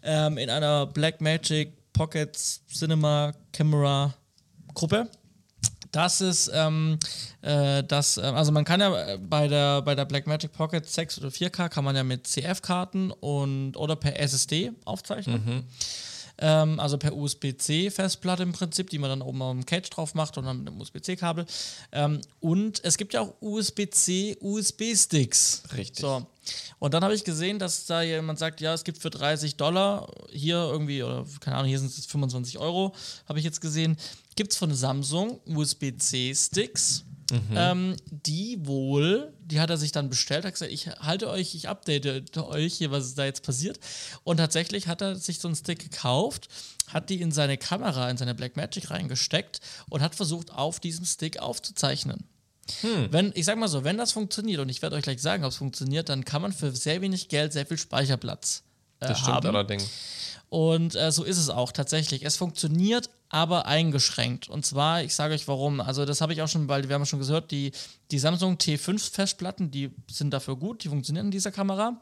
ähm, 0.02 0.36
in 0.38 0.50
einer 0.50 0.86
Blackmagic 0.86 1.92
Pocket 1.92 2.36
Cinema 2.36 3.32
Camera 3.52 4.14
Gruppe. 4.74 5.10
Das 5.92 6.20
ist, 6.20 6.50
ähm, 6.54 6.98
äh, 7.42 7.82
das, 7.82 8.16
äh, 8.16 8.22
also 8.22 8.52
man 8.52 8.64
kann 8.64 8.80
ja 8.80 9.16
bei 9.16 9.48
der, 9.48 9.82
bei 9.82 9.94
der 9.94 10.04
Blackmagic 10.04 10.52
Pocket 10.52 10.88
6 10.88 11.18
oder 11.18 11.28
4K 11.28 11.68
kann 11.68 11.84
man 11.84 11.96
ja 11.96 12.04
mit 12.04 12.26
CF-Karten 12.26 13.10
und 13.10 13.76
oder 13.76 13.96
per 13.96 14.18
SSD 14.20 14.72
aufzeichnen. 14.84 15.64
Ähm, 16.42 16.80
also 16.80 16.96
per 16.96 17.14
USB-C-Festplatte 17.14 18.42
im 18.42 18.52
Prinzip, 18.52 18.88
die 18.88 18.98
man 18.98 19.10
dann 19.10 19.22
oben 19.22 19.42
am 19.42 19.66
Cage 19.66 19.90
drauf 19.90 20.14
macht 20.14 20.38
und 20.38 20.46
dann 20.46 20.58
mit 20.58 20.68
einem 20.68 20.80
USB-C-Kabel. 20.80 21.44
Ähm, 21.92 22.20
und 22.40 22.82
es 22.82 22.96
gibt 22.96 23.12
ja 23.12 23.20
auch 23.20 23.34
USB-C, 23.40 24.38
USB-Sticks. 24.40 25.64
Richtig. 25.76 26.00
So. 26.00 26.26
Und 26.78 26.94
dann 26.94 27.04
habe 27.04 27.14
ich 27.14 27.24
gesehen, 27.24 27.58
dass 27.58 27.84
da 27.84 28.00
jemand 28.00 28.38
sagt, 28.38 28.62
ja, 28.62 28.72
es 28.72 28.84
gibt 28.84 28.98
für 28.98 29.10
30 29.10 29.56
Dollar 29.56 30.10
hier 30.30 30.56
irgendwie, 30.56 31.02
oder 31.02 31.26
keine 31.40 31.56
Ahnung, 31.56 31.68
hier 31.68 31.78
sind 31.78 31.90
es 31.90 31.98
jetzt 31.98 32.10
25 32.10 32.58
Euro, 32.58 32.94
habe 33.28 33.38
ich 33.38 33.44
jetzt 33.44 33.60
gesehen, 33.60 33.98
gibt 34.40 34.52
es 34.52 34.58
von 34.58 34.74
Samsung 34.74 35.38
USB-C-Sticks. 35.44 37.04
Ähm, 37.54 37.94
die 38.10 38.56
wohl, 38.66 39.34
die 39.44 39.60
hat 39.60 39.68
er 39.68 39.76
sich 39.76 39.92
dann 39.92 40.08
bestellt, 40.08 40.46
hat 40.46 40.54
gesagt, 40.54 40.72
ich 40.72 40.88
halte 40.88 41.28
euch, 41.28 41.54
ich 41.54 41.68
update 41.68 42.38
euch 42.38 42.72
hier, 42.72 42.90
was 42.90 43.14
da 43.14 43.26
jetzt 43.26 43.42
passiert. 43.42 43.78
Und 44.24 44.38
tatsächlich 44.38 44.88
hat 44.88 45.02
er 45.02 45.14
sich 45.16 45.40
so 45.40 45.46
einen 45.46 45.56
Stick 45.56 45.78
gekauft, 45.78 46.48
hat 46.88 47.10
die 47.10 47.20
in 47.20 47.32
seine 47.32 47.58
Kamera, 47.58 48.08
in 48.08 48.16
seine 48.16 48.34
Blackmagic 48.34 48.90
reingesteckt 48.90 49.60
und 49.90 50.00
hat 50.00 50.14
versucht, 50.14 50.50
auf 50.54 50.80
diesem 50.80 51.04
Stick 51.04 51.38
aufzuzeichnen. 51.38 52.24
Wenn, 53.10 53.32
ich 53.34 53.44
sag 53.44 53.58
mal 53.58 53.68
so, 53.68 53.84
wenn 53.84 53.98
das 53.98 54.12
funktioniert, 54.12 54.60
und 54.60 54.70
ich 54.70 54.80
werde 54.80 54.96
euch 54.96 55.02
gleich 55.02 55.20
sagen, 55.20 55.44
ob 55.44 55.50
es 55.50 55.58
funktioniert, 55.58 56.08
dann 56.08 56.24
kann 56.24 56.40
man 56.40 56.54
für 56.54 56.72
sehr 56.72 57.02
wenig 57.02 57.28
Geld 57.28 57.52
sehr 57.52 57.66
viel 57.66 57.76
Speicherplatz 57.76 58.62
Das 59.08 59.18
stimmt 59.18 59.36
haben. 59.36 59.48
allerdings. 59.48 59.90
Und 60.48 60.96
äh, 60.96 61.12
so 61.12 61.22
ist 61.22 61.38
es 61.38 61.48
auch 61.48 61.70
tatsächlich. 61.72 62.24
Es 62.24 62.36
funktioniert, 62.36 63.08
aber 63.28 63.66
eingeschränkt. 63.66 64.48
Und 64.48 64.66
zwar, 64.66 65.02
ich 65.02 65.14
sage 65.14 65.34
euch 65.34 65.46
warum. 65.46 65.80
Also, 65.80 66.04
das 66.04 66.20
habe 66.20 66.32
ich 66.32 66.42
auch 66.42 66.48
schon, 66.48 66.68
weil 66.68 66.88
wir 66.88 66.96
haben 66.96 67.06
schon 67.06 67.20
gehört, 67.20 67.52
die, 67.52 67.70
die 68.10 68.18
Samsung 68.18 68.56
T5-Festplatten, 68.56 69.70
die 69.70 69.90
sind 70.10 70.30
dafür 70.32 70.56
gut, 70.56 70.82
die 70.82 70.88
funktionieren 70.88 71.26
in 71.26 71.30
dieser 71.30 71.52
Kamera. 71.52 72.00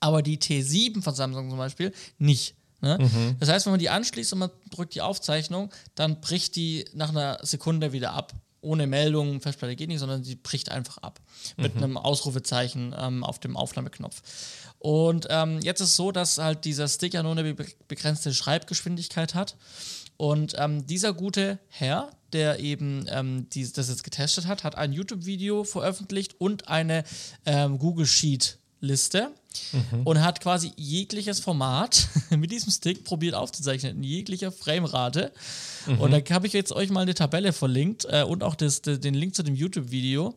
Aber 0.00 0.22
die 0.22 0.38
T7 0.38 1.02
von 1.02 1.14
Samsung 1.14 1.48
zum 1.48 1.58
Beispiel 1.58 1.92
nicht. 2.18 2.54
Ne? 2.82 2.98
Das 3.38 3.48
heißt, 3.48 3.64
wenn 3.66 3.72
man 3.72 3.80
die 3.80 3.90
anschließt 3.90 4.32
und 4.32 4.40
man 4.40 4.50
drückt 4.70 4.94
die 4.94 5.00
Aufzeichnung, 5.00 5.70
dann 5.94 6.20
bricht 6.20 6.56
die 6.56 6.84
nach 6.92 7.10
einer 7.10 7.38
Sekunde 7.42 7.92
wieder 7.92 8.12
ab. 8.12 8.32
Ohne 8.60 8.86
Meldung, 8.86 9.40
Festplatte 9.40 9.74
geht 9.76 9.88
nicht, 9.88 10.00
sondern 10.00 10.22
sie 10.22 10.36
bricht 10.36 10.70
einfach 10.70 10.98
ab. 10.98 11.20
Mit 11.56 11.76
einem 11.76 11.96
Ausrufezeichen 11.96 12.94
ähm, 12.96 13.24
auf 13.24 13.38
dem 13.38 13.56
Aufnahmeknopf. 13.56 14.22
Und 14.82 15.28
ähm, 15.30 15.60
jetzt 15.62 15.80
ist 15.80 15.90
es 15.90 15.96
so, 15.96 16.10
dass 16.10 16.38
halt 16.38 16.64
dieser 16.64 16.88
Stick 16.88 17.14
ja 17.14 17.22
nur 17.22 17.32
eine 17.32 17.54
be 17.54 17.66
begrenzte 17.86 18.34
Schreibgeschwindigkeit 18.34 19.36
hat. 19.36 19.56
Und 20.16 20.56
ähm, 20.58 20.86
dieser 20.88 21.12
gute 21.14 21.60
Herr, 21.68 22.10
der 22.32 22.58
eben 22.58 23.06
ähm, 23.08 23.48
dies, 23.50 23.72
das 23.72 23.88
jetzt 23.88 24.02
getestet 24.02 24.46
hat, 24.46 24.64
hat 24.64 24.74
ein 24.74 24.92
YouTube-Video 24.92 25.62
veröffentlicht 25.62 26.34
und 26.40 26.66
eine 26.66 27.04
ähm, 27.46 27.78
Google 28.82 28.96
Sheet-Liste 28.96 29.30
und 30.04 30.20
hat 30.22 30.40
quasi 30.40 30.72
jegliches 30.76 31.40
Format 31.40 32.08
mit 32.30 32.50
diesem 32.50 32.72
Stick 32.72 33.04
probiert 33.04 33.34
aufzuzeichnen, 33.34 33.96
in 33.98 34.02
jeglicher 34.04 34.50
Framerate. 34.52 35.32
Und 35.98 36.10
da 36.12 36.18
habe 36.34 36.46
ich 36.46 36.52
jetzt 36.52 36.72
euch 36.72 36.90
mal 36.90 37.00
eine 37.00 37.14
Tabelle 37.14 37.52
verlinkt 37.52 38.06
äh, 38.08 38.22
und 38.22 38.42
auch 38.42 38.54
das, 38.54 38.82
de- 38.82 38.98
den 38.98 39.14
Link 39.14 39.34
zu 39.34 39.42
dem 39.42 39.54
YouTube-Video. 39.54 40.34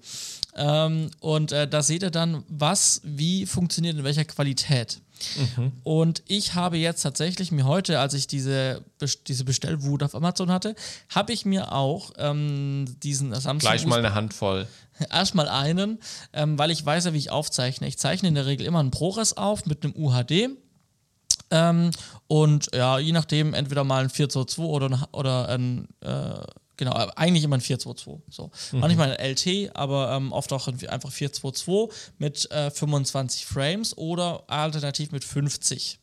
Ähm, 0.58 1.12
und 1.20 1.52
äh, 1.52 1.68
da 1.68 1.82
seht 1.84 2.04
ihr 2.04 2.12
dann, 2.12 2.44
was 2.48 3.02
wie 3.04 3.46
funktioniert, 3.46 3.98
in 3.98 4.04
welcher 4.04 4.26
Qualität. 4.26 5.02
Und 5.84 6.24
ich 6.28 6.56
habe 6.56 6.78
jetzt 6.78 7.02
tatsächlich 7.02 7.52
mir 7.52 7.66
heute, 7.66 8.00
als 8.00 8.14
ich 8.14 8.28
diese, 8.28 8.84
diese 9.28 9.46
Bestellwut 9.46 10.04
auf 10.04 10.14
Amazon 10.14 10.52
hatte, 10.52 10.76
habe 11.10 11.32
ich 11.32 11.46
mir 11.46 11.72
auch 11.72 12.12
ähm, 12.18 12.86
diesen 13.02 13.32
Samsung 13.34 13.60
Gleich 13.60 13.86
mal 13.86 14.00
eine 14.00 14.14
Handvoll. 14.14 14.68
erstmal 15.12 15.48
einen, 15.48 16.00
ähm, 16.34 16.58
weil 16.58 16.72
ich 16.72 16.86
weiß 16.86 17.06
ja, 17.06 17.14
wie 17.14 17.18
ich 17.18 17.32
aufzeichne. 17.32 17.88
Ich 17.88 17.98
zeichne 17.98 18.28
in 18.30 18.36
der 18.36 18.46
Regel 18.46 18.66
immer 18.66 18.80
einen 18.80 18.92
ProRes 18.92 19.36
auf 19.38 19.66
mit 19.66 19.84
einem 19.84 19.94
UHD. 19.96 20.50
Ähm, 21.52 21.92
und 22.28 22.70
ja, 22.74 22.98
je 23.00 23.12
nachdem, 23.12 23.54
entweder 23.54 23.84
mal 23.84 24.04
ein 24.04 24.10
422 24.10 24.60
oder 24.66 24.90
ein, 24.90 25.04
oder 25.12 25.48
ein 25.50 25.88
äh, 26.02 26.40
genau, 26.76 26.92
eigentlich 27.16 27.44
immer 27.44 27.58
ein 27.58 27.62
422. 27.62 28.36
So. 28.36 28.52
Manchmal 28.72 29.12
ein 29.16 29.32
LT, 29.32 29.76
aber 29.76 30.12
ähm, 30.14 30.32
oft 30.32 30.52
auch 30.54 30.68
ein- 30.68 30.88
einfach 30.90 31.12
422 31.12 32.14
mit 32.18 32.50
äh, 32.52 32.72
25 32.72 33.46
Frames 33.46 33.96
oder 33.98 34.44
alternativ 34.48 35.12
mit 35.12 35.24
50. 35.24 36.00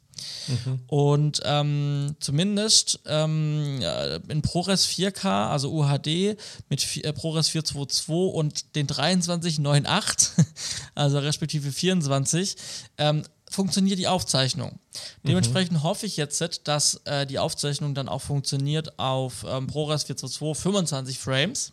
Und 0.86 1.40
ähm, 1.44 2.16
zumindest 2.20 3.00
ähm, 3.06 3.80
in 4.28 4.42
ProRes 4.42 4.86
4K, 4.86 5.50
also 5.50 5.72
UHD 5.72 6.36
mit 6.68 7.04
äh, 7.04 7.12
ProRes 7.12 7.48
422 7.48 8.34
und 8.34 8.74
den 8.74 8.88
2398, 8.88 10.44
also 10.94 11.18
respektive 11.18 11.72
24, 11.72 12.56
ähm, 12.98 13.22
funktioniert 13.50 13.98
die 13.98 14.08
Aufzeichnung. 14.08 14.78
Dementsprechend 15.24 15.82
hoffe 15.82 16.06
ich 16.06 16.16
jetzt, 16.16 16.42
dass 16.64 16.94
äh, 17.04 17.26
die 17.26 17.38
Aufzeichnung 17.38 17.94
dann 17.94 18.08
auch 18.08 18.22
funktioniert 18.22 18.98
auf 18.98 19.44
ähm, 19.46 19.66
ProRes 19.66 20.04
422 20.04 20.62
25 20.62 21.18
Frames 21.18 21.72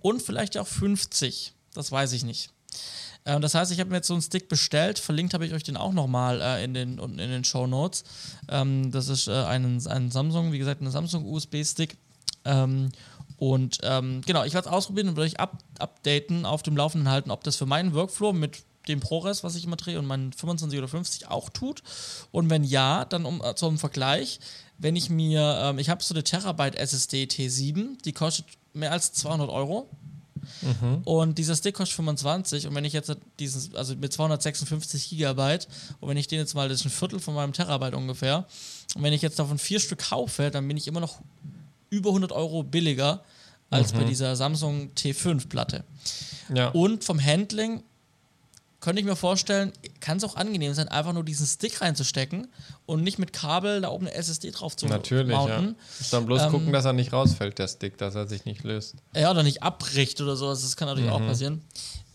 und 0.00 0.22
vielleicht 0.22 0.56
auch 0.56 0.68
50. 0.68 1.52
Das 1.74 1.90
weiß 1.90 2.12
ich 2.12 2.22
nicht. 2.22 2.50
Ähm, 3.24 3.42
das 3.42 3.54
heißt, 3.54 3.72
ich 3.72 3.80
habe 3.80 3.90
mir 3.90 3.96
jetzt 3.96 4.08
so 4.08 4.14
einen 4.14 4.22
Stick 4.22 4.48
bestellt. 4.48 4.98
Verlinkt 4.98 5.34
habe 5.34 5.46
ich 5.46 5.52
euch 5.52 5.62
den 5.62 5.76
auch 5.76 5.92
nochmal 5.92 6.40
äh, 6.40 6.64
in 6.64 6.74
den, 6.74 6.98
unten 6.98 7.18
in 7.18 7.30
den 7.30 7.44
Show 7.44 7.66
Notes. 7.66 8.04
Ähm, 8.48 8.90
das 8.90 9.08
ist 9.08 9.28
äh, 9.28 9.32
ein, 9.32 9.84
ein 9.86 10.10
Samsung, 10.10 10.52
wie 10.52 10.58
gesagt, 10.58 10.80
ein 10.80 10.90
Samsung 10.90 11.24
USB-Stick. 11.26 11.96
Ähm, 12.44 12.90
und 13.36 13.78
ähm, 13.82 14.22
genau, 14.24 14.44
ich 14.44 14.54
werde 14.54 14.68
es 14.68 14.72
ausprobieren 14.72 15.08
und 15.08 15.16
werde 15.16 15.26
euch 15.26 15.40
up 15.40 15.58
updaten, 15.78 16.46
auf 16.46 16.62
dem 16.62 16.76
Laufenden 16.76 17.10
halten, 17.10 17.30
ob 17.30 17.42
das 17.42 17.56
für 17.56 17.66
meinen 17.66 17.92
Workflow 17.92 18.32
mit 18.32 18.62
dem 18.88 19.00
ProRes, 19.00 19.44
was 19.44 19.54
ich 19.56 19.64
immer 19.64 19.76
drehe, 19.76 19.98
und 19.98 20.06
meinen 20.06 20.32
25 20.32 20.78
oder 20.78 20.88
50 20.88 21.28
auch 21.28 21.48
tut. 21.48 21.82
Und 22.30 22.50
wenn 22.50 22.64
ja, 22.64 23.04
dann 23.04 23.24
um, 23.24 23.42
äh, 23.42 23.54
zum 23.54 23.78
Vergleich, 23.78 24.40
wenn 24.78 24.96
ich 24.96 25.10
mir, 25.10 25.58
ähm, 25.62 25.78
ich 25.78 25.88
habe 25.88 26.02
so 26.02 26.14
eine 26.14 26.24
Terabyte 26.24 26.76
SSD 26.76 27.24
T7, 27.24 28.02
die 28.04 28.12
kostet 28.12 28.46
mehr 28.74 28.92
als 28.92 29.12
200 29.12 29.48
Euro. 29.48 29.88
Und 31.04 31.38
dieser 31.38 31.56
Stick 31.56 31.74
kostet 31.74 31.96
25 31.96 32.66
und 32.66 32.74
wenn 32.74 32.84
ich 32.84 32.92
jetzt 32.92 33.14
diesen, 33.38 33.76
also 33.76 33.94
mit 33.96 34.12
256 34.12 35.10
Gigabyte 35.10 35.68
und 36.00 36.08
wenn 36.08 36.16
ich 36.16 36.28
den 36.28 36.38
jetzt 36.38 36.54
mal, 36.54 36.68
das 36.68 36.80
ist 36.80 36.86
ein 36.86 36.90
Viertel 36.90 37.20
von 37.20 37.34
meinem 37.34 37.52
Terabyte 37.52 37.94
ungefähr, 37.94 38.46
und 38.94 39.02
wenn 39.02 39.12
ich 39.12 39.22
jetzt 39.22 39.38
davon 39.38 39.58
vier 39.58 39.80
Stück 39.80 40.00
kaufe, 40.10 40.50
dann 40.50 40.66
bin 40.68 40.76
ich 40.76 40.86
immer 40.86 41.00
noch 41.00 41.20
über 41.90 42.10
100 42.10 42.32
Euro 42.32 42.62
billiger 42.62 43.22
als 43.70 43.92
bei 43.92 44.04
dieser 44.04 44.36
Samsung 44.36 44.90
T5 44.96 45.48
Platte. 45.48 45.84
Ja. 46.54 46.68
Und 46.68 47.04
vom 47.04 47.22
Handling 47.22 47.82
könnte 48.82 49.00
ich 49.00 49.06
mir 49.06 49.14
vorstellen, 49.16 49.72
kann 50.00 50.16
es 50.18 50.24
auch 50.24 50.34
angenehm 50.34 50.74
sein, 50.74 50.88
einfach 50.88 51.12
nur 51.12 51.24
diesen 51.24 51.46
Stick 51.46 51.80
reinzustecken 51.80 52.48
und 52.84 53.04
nicht 53.04 53.16
mit 53.16 53.32
Kabel 53.32 53.80
da 53.80 53.88
oben 53.88 54.08
eine 54.08 54.16
SSD 54.16 54.50
drauf 54.50 54.76
zu 54.76 54.86
Natürlich, 54.86 55.30
ja. 55.30 55.38
mounten. 55.38 55.76
Muss 56.00 56.10
dann 56.10 56.26
bloß 56.26 56.42
Ähm, 56.42 56.50
gucken, 56.50 56.72
dass 56.72 56.84
er 56.84 56.92
nicht 56.92 57.12
rausfällt, 57.12 57.58
der 57.60 57.68
Stick, 57.68 57.96
dass 57.96 58.16
er 58.16 58.26
sich 58.26 58.44
nicht 58.44 58.64
löst. 58.64 58.96
Ja, 59.14 59.30
oder 59.30 59.44
nicht 59.44 59.62
abbricht 59.62 60.20
oder 60.20 60.34
sowas. 60.34 60.62
Das 60.62 60.76
kann 60.76 60.88
natürlich 60.88 61.10
auch 61.10 61.20
passieren. 61.20 61.62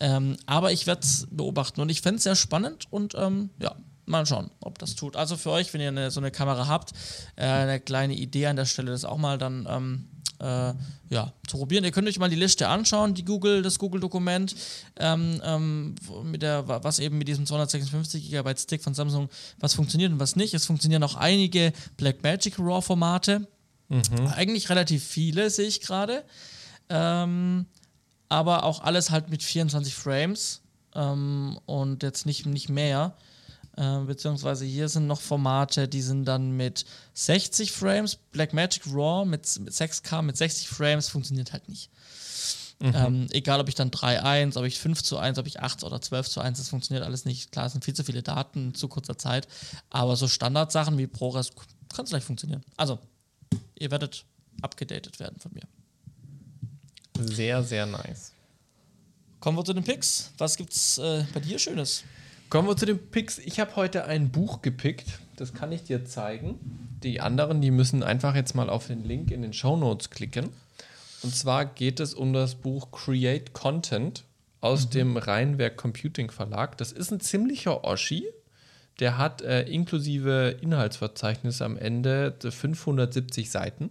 Ähm, 0.01 0.36
aber 0.45 0.74
ich 0.74 0.86
werde 0.88 1.01
es 1.01 1.26
beobachten 1.32 1.80
und 1.80 1.89
ich 1.89 2.01
fände 2.01 2.18
es 2.18 2.24
sehr 2.24 2.36
spannend 2.36 2.86
und 2.91 3.15
ähm, 3.15 3.49
ja, 3.59 3.74
mal 4.05 4.26
schauen, 4.26 4.51
ob 4.59 4.78
das 4.78 4.95
tut. 4.95 5.15
Also 5.15 5.38
für 5.38 5.51
euch, 5.51 5.74
wenn 5.74 5.80
ihr 5.80 5.88
eine, 5.88 6.11
so 6.11 6.20
eine 6.20 6.32
Kamera 6.32 6.68
habt, 6.68 6.91
äh, 7.38 7.45
eine 7.45 7.80
kleine 7.80 8.13
Idee 8.13 8.47
an 8.47 8.57
der 8.57 8.65
Stelle, 8.65 8.91
das 8.91 9.05
auch 9.05 9.18
mal 9.18 9.38
dann 9.38 9.65
ähm, 9.70 10.09
äh, 10.39 10.73
ja, 11.09 11.33
zu 11.47 11.57
probieren. 11.57 11.83
Ihr 11.83 11.91
könnt 11.91 12.07
euch 12.07 12.19
mal 12.19 12.29
die 12.29 12.35
Liste 12.35 12.67
anschauen, 12.67 13.13
die 13.13 13.25
Google, 13.25 13.61
das 13.61 13.79
Google-Dokument, 13.79 14.55
ähm, 14.97 15.41
ähm, 15.43 15.95
mit 16.23 16.41
der, 16.41 16.67
was 16.67 16.99
eben 16.99 17.17
mit 17.17 17.27
diesem 17.27 17.45
256 17.45 18.29
GB 18.29 18.55
Stick 18.57 18.83
von 18.83 18.93
Samsung, 18.93 19.29
was 19.59 19.73
funktioniert 19.73 20.11
und 20.11 20.19
was 20.19 20.35
nicht. 20.35 20.53
Es 20.53 20.65
funktionieren 20.65 21.03
auch 21.03 21.15
einige 21.15 21.73
Blackmagic 21.97 22.59
RAW-Formate. 22.59 23.47
Eigentlich 24.35 24.69
relativ 24.69 25.03
viele, 25.03 25.49
sehe 25.49 25.67
ich 25.67 25.81
gerade. 25.81 26.23
Ähm, 26.89 27.65
aber 28.29 28.63
auch 28.63 28.81
alles 28.81 29.11
halt 29.11 29.29
mit 29.29 29.43
24 29.43 29.95
Frames 29.95 30.61
ähm, 30.93 31.57
und 31.65 32.03
jetzt 32.03 32.25
nicht, 32.25 32.45
nicht 32.45 32.69
mehr. 32.69 33.15
Äh, 33.78 33.99
beziehungsweise 33.99 34.65
hier 34.65 34.89
sind 34.89 35.07
noch 35.07 35.21
Formate, 35.21 35.88
die 35.88 36.01
sind 36.01 36.25
dann 36.25 36.51
mit 36.51 36.86
60 37.13 37.71
Frames. 37.71 38.15
Blackmagic 38.15 38.84
RAW 38.91 39.25
mit, 39.25 39.59
mit 39.59 39.73
6K 39.73 40.23
mit 40.23 40.36
60 40.36 40.67
Frames 40.67 41.07
funktioniert 41.07 41.53
halt 41.53 41.69
nicht. 41.69 41.89
Ähm, 42.80 43.28
egal, 43.32 43.59
ob 43.59 43.69
ich 43.69 43.75
dann 43.75 43.89
3.1, 43.89 44.57
ob 44.57 44.65
ich 44.65 44.80
5 44.80 45.01
zu 45.01 45.17
1, 45.17 45.39
ob 45.39 45.47
ich 45.47 45.61
8 45.61 45.84
oder 45.84 45.99
12 45.99 46.30
zu 46.30 46.41
1, 46.41 46.59
das 46.59 46.69
funktioniert 46.69 47.05
alles 47.05 47.25
nicht. 47.25 47.51
Klar, 47.51 47.65
es 47.65 47.71
sind 47.71 47.84
viel 47.84 47.95
zu 47.95 48.03
viele 48.03 48.21
Daten 48.21 48.67
in 48.67 48.75
zu 48.75 48.88
kurzer 48.88 49.17
Zeit, 49.17 49.47
aber 49.89 50.15
so 50.15 50.28
Standardsachen 50.28 50.97
wie 50.97 51.07
ProRes 51.07 51.51
kann 51.93 52.05
es 52.05 52.11
vielleicht 52.11 52.28
funktionieren. 52.28 52.63
Also, 52.75 52.99
ihr 53.80 53.89
werdet 53.89 54.25
abgedatet 54.61 55.19
werden 55.19 55.39
von 55.39 55.53
mir. 55.53 55.63
Sehr, 57.19 57.63
sehr 57.63 57.88
nice. 57.88 58.34
Kommen 59.39 59.57
wir 59.57 59.65
zu 59.65 59.73
den 59.73 59.84
Picks. 59.84 60.32
Was 60.38 60.55
gibt's 60.55 60.99
äh, 60.99 61.25
bei 61.34 61.39
dir 61.39 61.57
Schönes? 61.57 62.03
Kommen 62.49 62.69
wir 62.69 62.77
zu 62.77 62.85
den 62.85 63.09
Picks. 63.09 63.39
Ich 63.39 63.59
habe 63.59 63.75
heute 63.75 64.05
ein 64.05 64.31
Buch 64.31 64.61
gepickt. 64.61 65.19
Das 65.35 65.53
kann 65.53 65.73
ich 65.73 65.83
dir 65.83 66.05
zeigen. 66.05 66.57
Die 67.03 67.19
anderen, 67.19 67.59
die 67.59 67.71
müssen 67.71 68.03
einfach 68.03 68.35
jetzt 68.35 68.55
mal 68.55 68.69
auf 68.69 68.87
den 68.87 69.03
Link 69.03 69.31
in 69.31 69.41
den 69.41 69.51
Show 69.51 69.75
Notes 69.75 70.09
klicken. 70.09 70.49
Und 71.23 71.35
zwar 71.35 71.65
geht 71.65 71.99
es 71.99 72.13
um 72.13 72.31
das 72.31 72.55
Buch 72.55 72.91
Create 72.91 73.51
Content 73.51 74.23
aus 74.61 74.89
dem 74.89 75.17
Rheinwerk 75.17 75.75
Computing 75.75 76.31
Verlag. 76.31 76.77
Das 76.77 76.93
ist 76.93 77.11
ein 77.11 77.19
ziemlicher 77.19 77.83
Oschi. 77.83 78.25
Der 79.01 79.17
hat 79.17 79.41
äh, 79.41 79.63
inklusive 79.63 80.57
Inhaltsverzeichnis 80.61 81.61
am 81.61 81.77
Ende 81.77 82.33
570 82.39 83.51
Seiten. 83.51 83.89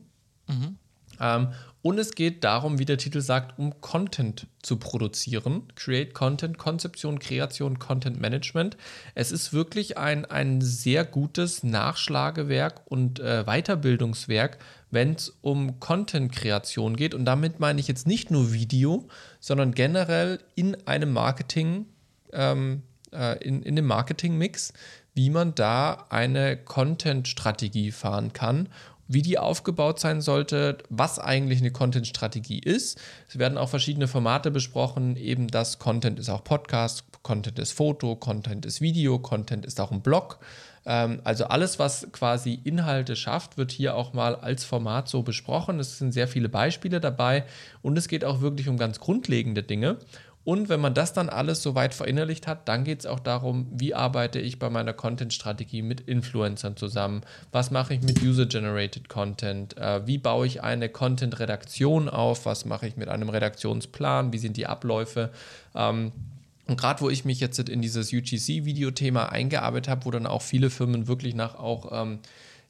Ähm, 1.20 1.48
und 1.87 2.01
es 2.01 2.16
geht 2.16 2.43
darum, 2.43 2.80
wie 2.80 2.84
der 2.84 2.99
Titel 2.99 3.20
sagt, 3.20 3.61
um 3.61 3.80
Content 3.80 4.49
zu 4.61 4.76
produzieren. 4.76 5.62
Create 5.76 6.14
Content, 6.14 6.59
Konzeption, 6.59 7.20
Kreation, 7.20 7.78
Content 7.78 8.20
Management. 8.20 8.76
Es 9.14 9.30
ist 9.30 9.53
wirklich 9.53 9.97
ein, 9.97 10.24
ein 10.24 10.61
sehr 10.61 11.05
gutes 11.05 11.62
Nachschlagewerk 11.62 12.80
und 12.87 13.20
äh, 13.20 13.45
Weiterbildungswerk, 13.45 14.59
wenn 14.91 15.12
es 15.12 15.39
um 15.43 15.78
Content-Kreation 15.78 16.97
geht. 16.97 17.14
Und 17.14 17.24
damit 17.24 17.61
meine 17.61 17.78
ich 17.78 17.87
jetzt 17.87 18.09
nicht 18.09 18.32
nur 18.32 18.53
Video, 18.53 19.07
sondern 19.39 19.72
generell 19.72 20.41
in 20.57 20.89
einem 20.89 21.12
Marketing, 21.12 21.87
ähm, 22.32 22.82
äh, 23.12 23.39
in, 23.47 23.62
in 23.62 23.76
dem 23.76 23.87
Marketing-Mix, 23.87 24.72
wie 25.14 25.30
man 25.30 25.55
da 25.55 26.07
eine 26.11 26.57
Content-Strategie 26.57 27.93
fahren 27.93 28.32
kann 28.32 28.68
wie 29.09 29.22
die 29.22 29.38
aufgebaut 29.38 30.00
sein 30.00 30.20
sollte, 30.20 30.78
was 30.88 31.18
eigentlich 31.18 31.61
eine 31.61 31.70
Content-Strategie 31.70 32.59
ist. 32.59 33.00
Es 33.28 33.38
werden 33.38 33.59
auch 33.59 33.68
verschiedene 33.68 34.09
Formate 34.09 34.50
besprochen, 34.50 35.16
eben 35.16 35.48
das 35.48 35.78
Content 35.78 36.18
ist 36.18 36.28
auch 36.28 36.44
Podcast, 36.44 37.04
Content 37.22 37.59
ist 37.59 37.72
Foto, 37.72 38.16
Content 38.16 38.66
ist 38.66 38.80
Video, 38.80 39.18
Content 39.18 39.66
ist 39.66 39.80
auch 39.80 39.90
ein 39.90 40.00
Blog. 40.00 40.38
Ähm, 40.86 41.20
also 41.24 41.46
alles, 41.46 41.78
was 41.78 42.07
quasi 42.12 42.61
Inhalte 42.64 43.16
schafft, 43.16 43.59
wird 43.59 43.72
hier 43.72 43.96
auch 43.96 44.12
mal 44.12 44.36
als 44.36 44.64
Format 44.64 45.09
so 45.09 45.22
besprochen. 45.22 45.80
Es 45.80 45.98
sind 45.98 46.12
sehr 46.12 46.28
viele 46.28 46.48
Beispiele 46.48 47.00
dabei 47.00 47.44
und 47.82 47.98
es 47.98 48.09
geht 48.09 48.24
auch 48.24 48.40
wirklich 48.40 48.68
um 48.68 48.78
ganz 48.78 49.00
grundlegende 49.00 49.62
Dinge. 49.62 49.98
Und 50.47 50.68
wenn 50.68 50.78
man 50.78 50.94
das 50.94 51.12
dann 51.12 51.28
alles 51.28 51.61
so 51.61 51.74
weit 51.74 51.92
verinnerlicht 51.92 52.47
hat, 52.47 52.68
dann 52.68 52.84
geht 52.84 53.01
es 53.01 53.07
auch 53.07 53.18
darum, 53.18 53.66
wie 53.72 53.94
arbeite 53.94 54.38
ich 54.38 54.61
bei 54.61 54.70
meiner 54.70 54.92
Content-Strategie 54.92 55.82
mit 55.82 56.03
Influencern 56.03 56.76
zusammen? 56.76 57.22
Was 57.51 57.72
mache 57.72 57.94
ich 57.94 58.03
mit 58.03 58.22
User-Generated 58.22 59.09
Content? 59.09 59.76
Äh, 59.76 60.07
wie 60.07 60.18
baue 60.18 60.47
ich 60.47 60.62
eine 60.62 60.88
Content-Redaktion 60.88 62.09
auf? 62.09 62.47
Was 62.47 62.64
mache 62.64 62.86
ich 62.86 62.97
mit 62.97 63.09
einem 63.09 63.28
Redaktionsplan? 63.28 64.32
Wie 64.32 64.38
sind 64.38 64.57
die 64.57 64.68
Abläufe? 64.68 65.32
Ähm, 65.74 66.12
und 66.68 66.78
gerade 66.78 67.01
wo 67.01 67.11
ich 67.11 67.24
mich 67.24 67.40
jetzt 67.40 67.59
in 67.59 67.82
dieses 67.82 68.12
UGC-Video-Thema 68.12 69.32
eingearbeitet 69.32 69.88
habe, 69.88 70.05
wo 70.05 70.12
dann 70.12 70.28
auch 70.28 70.42
viele 70.42 70.70
Firmen 70.70 71.09
wirklich 71.09 71.34
nach 71.34 71.57
auch 71.57 71.90
ähm, 71.90 72.20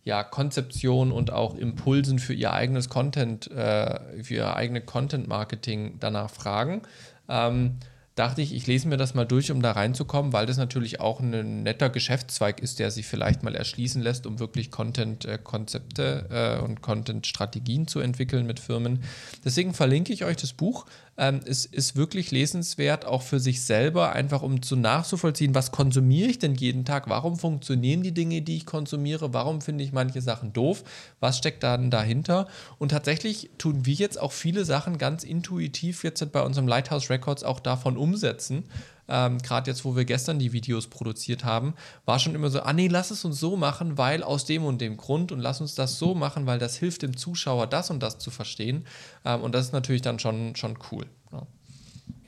ja, 0.03 0.23
Konzeption 0.23 1.13
und 1.13 1.31
auch 1.31 1.57
Impulsen 1.57 2.21
für 2.21 2.33
ihr 2.33 2.53
eigenes 2.53 2.89
Content, 2.89 3.51
äh, 3.51 4.23
für 4.23 4.35
ihr 4.35 4.57
eigene 4.57 4.81
Content-Marketing 4.81 5.97
danach 5.99 6.31
fragen, 6.31 6.83
ähm, 7.29 7.79
dachte 8.17 8.41
ich, 8.41 8.55
ich 8.55 8.67
lese 8.67 8.89
mir 8.89 8.97
das 8.97 9.15
mal 9.15 9.27
durch, 9.27 9.53
um 9.53 9.61
da 9.61 9.73
reinzukommen, 9.73 10.33
weil 10.33 10.47
das 10.47 10.57
natürlich 10.57 11.01
auch 11.01 11.21
ein 11.21 11.63
netter 11.63 11.91
Geschäftszweig 11.91 12.61
ist, 12.61 12.79
der 12.79 12.91
sich 12.91 13.07
vielleicht 13.07 13.43
mal 13.43 13.55
erschließen 13.55 14.01
lässt, 14.01 14.27
um 14.27 14.39
wirklich 14.39 14.71
Content-Konzepte 14.71 16.59
äh, 16.59 16.65
und 16.65 16.81
Content-Strategien 16.81 17.87
zu 17.87 18.01
entwickeln 18.01 18.47
mit 18.47 18.59
Firmen. 18.59 19.01
Deswegen 19.45 19.75
verlinke 19.75 20.15
ich 20.15 20.25
euch 20.25 20.39
das 20.39 20.55
Buch. 20.55 20.87
Ähm, 21.19 21.41
es 21.47 21.65
ist 21.65 21.97
wirklich 21.97 22.31
lesenswert, 22.31 23.05
auch 23.05 23.23
für 23.23 23.41
sich 23.41 23.63
selber, 23.63 24.13
einfach 24.13 24.43
um 24.43 24.63
zu 24.63 24.77
nachzuvollziehen, 24.77 25.55
was 25.55 25.73
konsumiere 25.73 26.29
ich 26.29 26.39
denn 26.39 26.55
jeden 26.55 26.85
Tag, 26.85 27.09
warum 27.09 27.39
funktionieren 27.39 28.03
die 28.03 28.13
Dinge, 28.13 28.43
die 28.43 28.57
ich 28.57 28.67
konsumiere, 28.67 29.33
warum 29.33 29.61
finde 29.61 29.85
ich 29.85 29.93
manche 29.93 30.21
Sachen 30.21 30.53
doof, 30.53 30.85
was 31.21 31.39
steckt 31.39 31.63
dann 31.63 31.91
dahinter. 31.91 32.49
Und 32.79 32.91
tatsächlich 32.91 33.51
tun 33.59 33.87
wir 33.87 33.95
jetzt 33.95 34.21
auch 34.21 34.33
viele 34.33 34.65
Sachen 34.65 34.99
ganz 34.99 35.25
intuitiv 35.25 36.05
jetzt 36.05 36.33
bei 36.33 36.43
unserem 36.43 36.69
Lighthouse 36.69 37.11
Records 37.11 37.45
auch 37.45 37.61
davon 37.61 37.97
umsetzen. 37.97 38.65
Ähm, 39.09 39.39
Gerade 39.39 39.71
jetzt, 39.71 39.85
wo 39.85 39.97
wir 39.97 40.05
gestern 40.05 40.39
die 40.39 40.53
Videos 40.53 40.89
produziert 40.89 41.45
haben, 41.45 41.75
war 42.05 42.19
schon 42.19 42.35
immer 42.35 42.51
so, 42.51 42.61
ah 42.61 42.73
nee, 42.73 42.89
lass 42.89 43.11
es 43.11 43.25
uns 43.25 43.39
so 43.39 43.57
machen, 43.57 43.99
weil 43.99 44.23
aus 44.23 44.45
dem 44.45 44.65
und 44.65 44.81
dem 44.81 44.97
Grund 44.97 45.33
und 45.33 45.41
lass 45.41 45.61
uns 45.61 45.75
das 45.75 45.99
so 45.99 46.15
machen, 46.15 46.47
weil 46.47 46.59
das 46.59 46.77
hilft 46.77 47.03
dem 47.03 47.17
Zuschauer, 47.17 47.67
das 47.67 47.91
und 47.91 48.01
das 48.03 48.19
zu 48.19 48.31
verstehen. 48.31 48.87
Ähm, 49.25 49.43
und 49.43 49.55
das 49.55 49.67
ist 49.67 49.73
natürlich 49.73 50.03
dann 50.03 50.19
schon, 50.19 50.57
schon 50.57 50.79
cool. 50.91 51.07
Ja. 51.33 51.47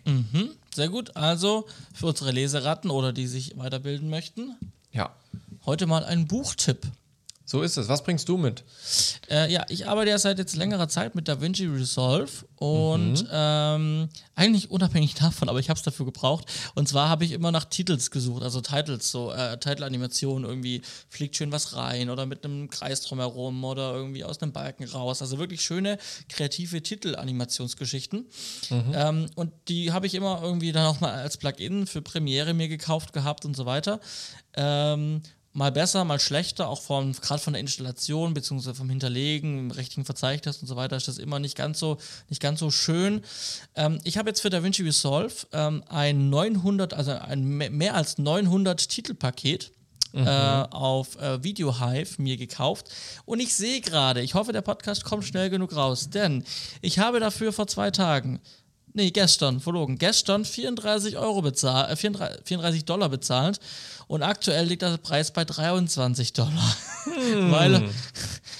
Mhm, 0.04 0.50
sehr 0.74 0.88
gut. 0.88 1.16
Also 1.16 1.66
für 1.92 2.06
unsere 2.06 2.30
Leseratten 2.32 2.90
oder 2.90 3.12
die 3.12 3.26
sich 3.26 3.58
weiterbilden 3.58 4.08
möchten, 4.08 4.56
ja, 4.92 5.14
heute 5.66 5.86
mal 5.86 6.04
ein 6.04 6.26
Buchtipp. 6.26 6.86
So 7.48 7.62
ist 7.62 7.78
es. 7.78 7.88
Was 7.88 8.04
bringst 8.04 8.28
du 8.28 8.36
mit? 8.36 8.62
Äh, 9.30 9.50
ja, 9.50 9.64
ich 9.70 9.88
arbeite 9.88 10.10
ja 10.10 10.18
seit 10.18 10.38
jetzt 10.38 10.54
längerer 10.54 10.86
Zeit 10.86 11.14
mit 11.14 11.28
DaVinci 11.28 11.64
Resolve 11.64 12.30
und 12.56 13.26
ähm, 13.32 14.10
eigentlich 14.34 14.70
unabhängig 14.70 15.14
davon, 15.14 15.48
aber 15.48 15.58
ich 15.58 15.70
habe 15.70 15.78
es 15.78 15.82
dafür 15.82 16.04
gebraucht. 16.04 16.44
Und 16.74 16.90
zwar 16.90 17.08
habe 17.08 17.24
ich 17.24 17.32
immer 17.32 17.50
nach 17.50 17.64
Titels 17.64 18.10
gesucht, 18.10 18.42
also 18.42 18.60
Titles, 18.60 19.10
so 19.10 19.32
äh, 19.32 19.56
Titelanimation, 19.56 20.44
irgendwie 20.44 20.82
fliegt 21.08 21.36
schön 21.36 21.50
was 21.50 21.74
rein 21.74 22.10
oder 22.10 22.26
mit 22.26 22.44
einem 22.44 22.68
Kreis 22.68 23.00
drumherum 23.00 23.64
oder 23.64 23.94
irgendwie 23.94 24.24
aus 24.24 24.42
einem 24.42 24.52
Balken 24.52 24.84
raus. 24.84 25.22
Also 25.22 25.38
wirklich 25.38 25.62
schöne, 25.62 25.96
kreative 26.28 26.82
Titelanimationsgeschichten. 26.82 28.26
Ähm, 28.92 29.26
und 29.36 29.52
die 29.68 29.92
habe 29.92 30.06
ich 30.06 30.14
immer 30.14 30.42
irgendwie 30.42 30.72
dann 30.72 30.84
auch 30.84 31.00
mal 31.00 31.14
als 31.14 31.38
Plugin 31.38 31.86
für 31.86 32.02
Premiere 32.02 32.52
mir 32.52 32.68
gekauft 32.68 33.14
gehabt 33.14 33.46
und 33.46 33.56
so 33.56 33.64
weiter. 33.64 34.00
Ähm, 34.54 35.22
mal 35.58 35.72
besser, 35.72 36.04
mal 36.04 36.20
schlechter, 36.20 36.68
auch 36.68 36.80
von, 36.80 37.12
gerade 37.12 37.42
von 37.42 37.52
der 37.52 37.60
Installation 37.60 38.32
bzw. 38.32 38.74
vom 38.74 38.88
Hinterlegen, 38.88 39.58
im 39.58 39.70
richtigen 39.72 40.04
Verzeichnis 40.04 40.58
und 40.58 40.68
so 40.68 40.76
weiter, 40.76 40.96
ist 40.96 41.08
das 41.08 41.18
immer 41.18 41.40
nicht 41.40 41.56
ganz 41.56 41.80
so, 41.80 41.98
nicht 42.28 42.40
ganz 42.40 42.60
so 42.60 42.70
schön. 42.70 43.22
Ähm, 43.74 43.98
ich 44.04 44.16
habe 44.16 44.30
jetzt 44.30 44.40
für 44.40 44.50
DaVinci 44.50 44.82
Resolve 44.84 45.34
ähm, 45.52 45.82
ein 45.88 46.30
900, 46.30 46.94
also 46.94 47.10
ein 47.12 47.44
me- 47.44 47.70
mehr 47.70 47.94
als 47.96 48.18
900 48.18 48.88
Titelpaket 48.88 49.72
äh, 50.14 50.20
auf 50.20 51.16
äh, 51.20 51.42
Video 51.44 51.80
Hive 51.80 52.22
mir 52.22 52.38
gekauft 52.38 52.88
und 53.26 53.40
ich 53.40 53.54
sehe 53.54 53.82
gerade, 53.82 54.22
ich 54.22 54.34
hoffe, 54.34 54.52
der 54.52 54.62
Podcast 54.62 55.04
kommt 55.04 55.24
schnell 55.26 55.50
genug 55.50 55.76
raus, 55.76 56.08
denn 56.08 56.44
ich 56.80 56.98
habe 56.98 57.20
dafür 57.20 57.52
vor 57.52 57.66
zwei 57.66 57.90
Tagen 57.90 58.40
nee, 58.92 59.10
gestern, 59.10 59.60
verlogen, 59.60 59.98
gestern 59.98 60.44
34 60.44 61.16
Euro 61.16 61.42
bezahlt, 61.42 61.90
äh, 61.90 61.96
34, 61.96 62.40
34 62.44 62.84
Dollar 62.84 63.08
bezahlt 63.08 63.60
und 64.06 64.22
aktuell 64.22 64.66
liegt 64.66 64.82
der 64.82 64.96
Preis 64.96 65.32
bei 65.32 65.44
23 65.44 66.32
Dollar. 66.32 66.76
Hm. 67.04 67.50
Weil, 67.50 67.88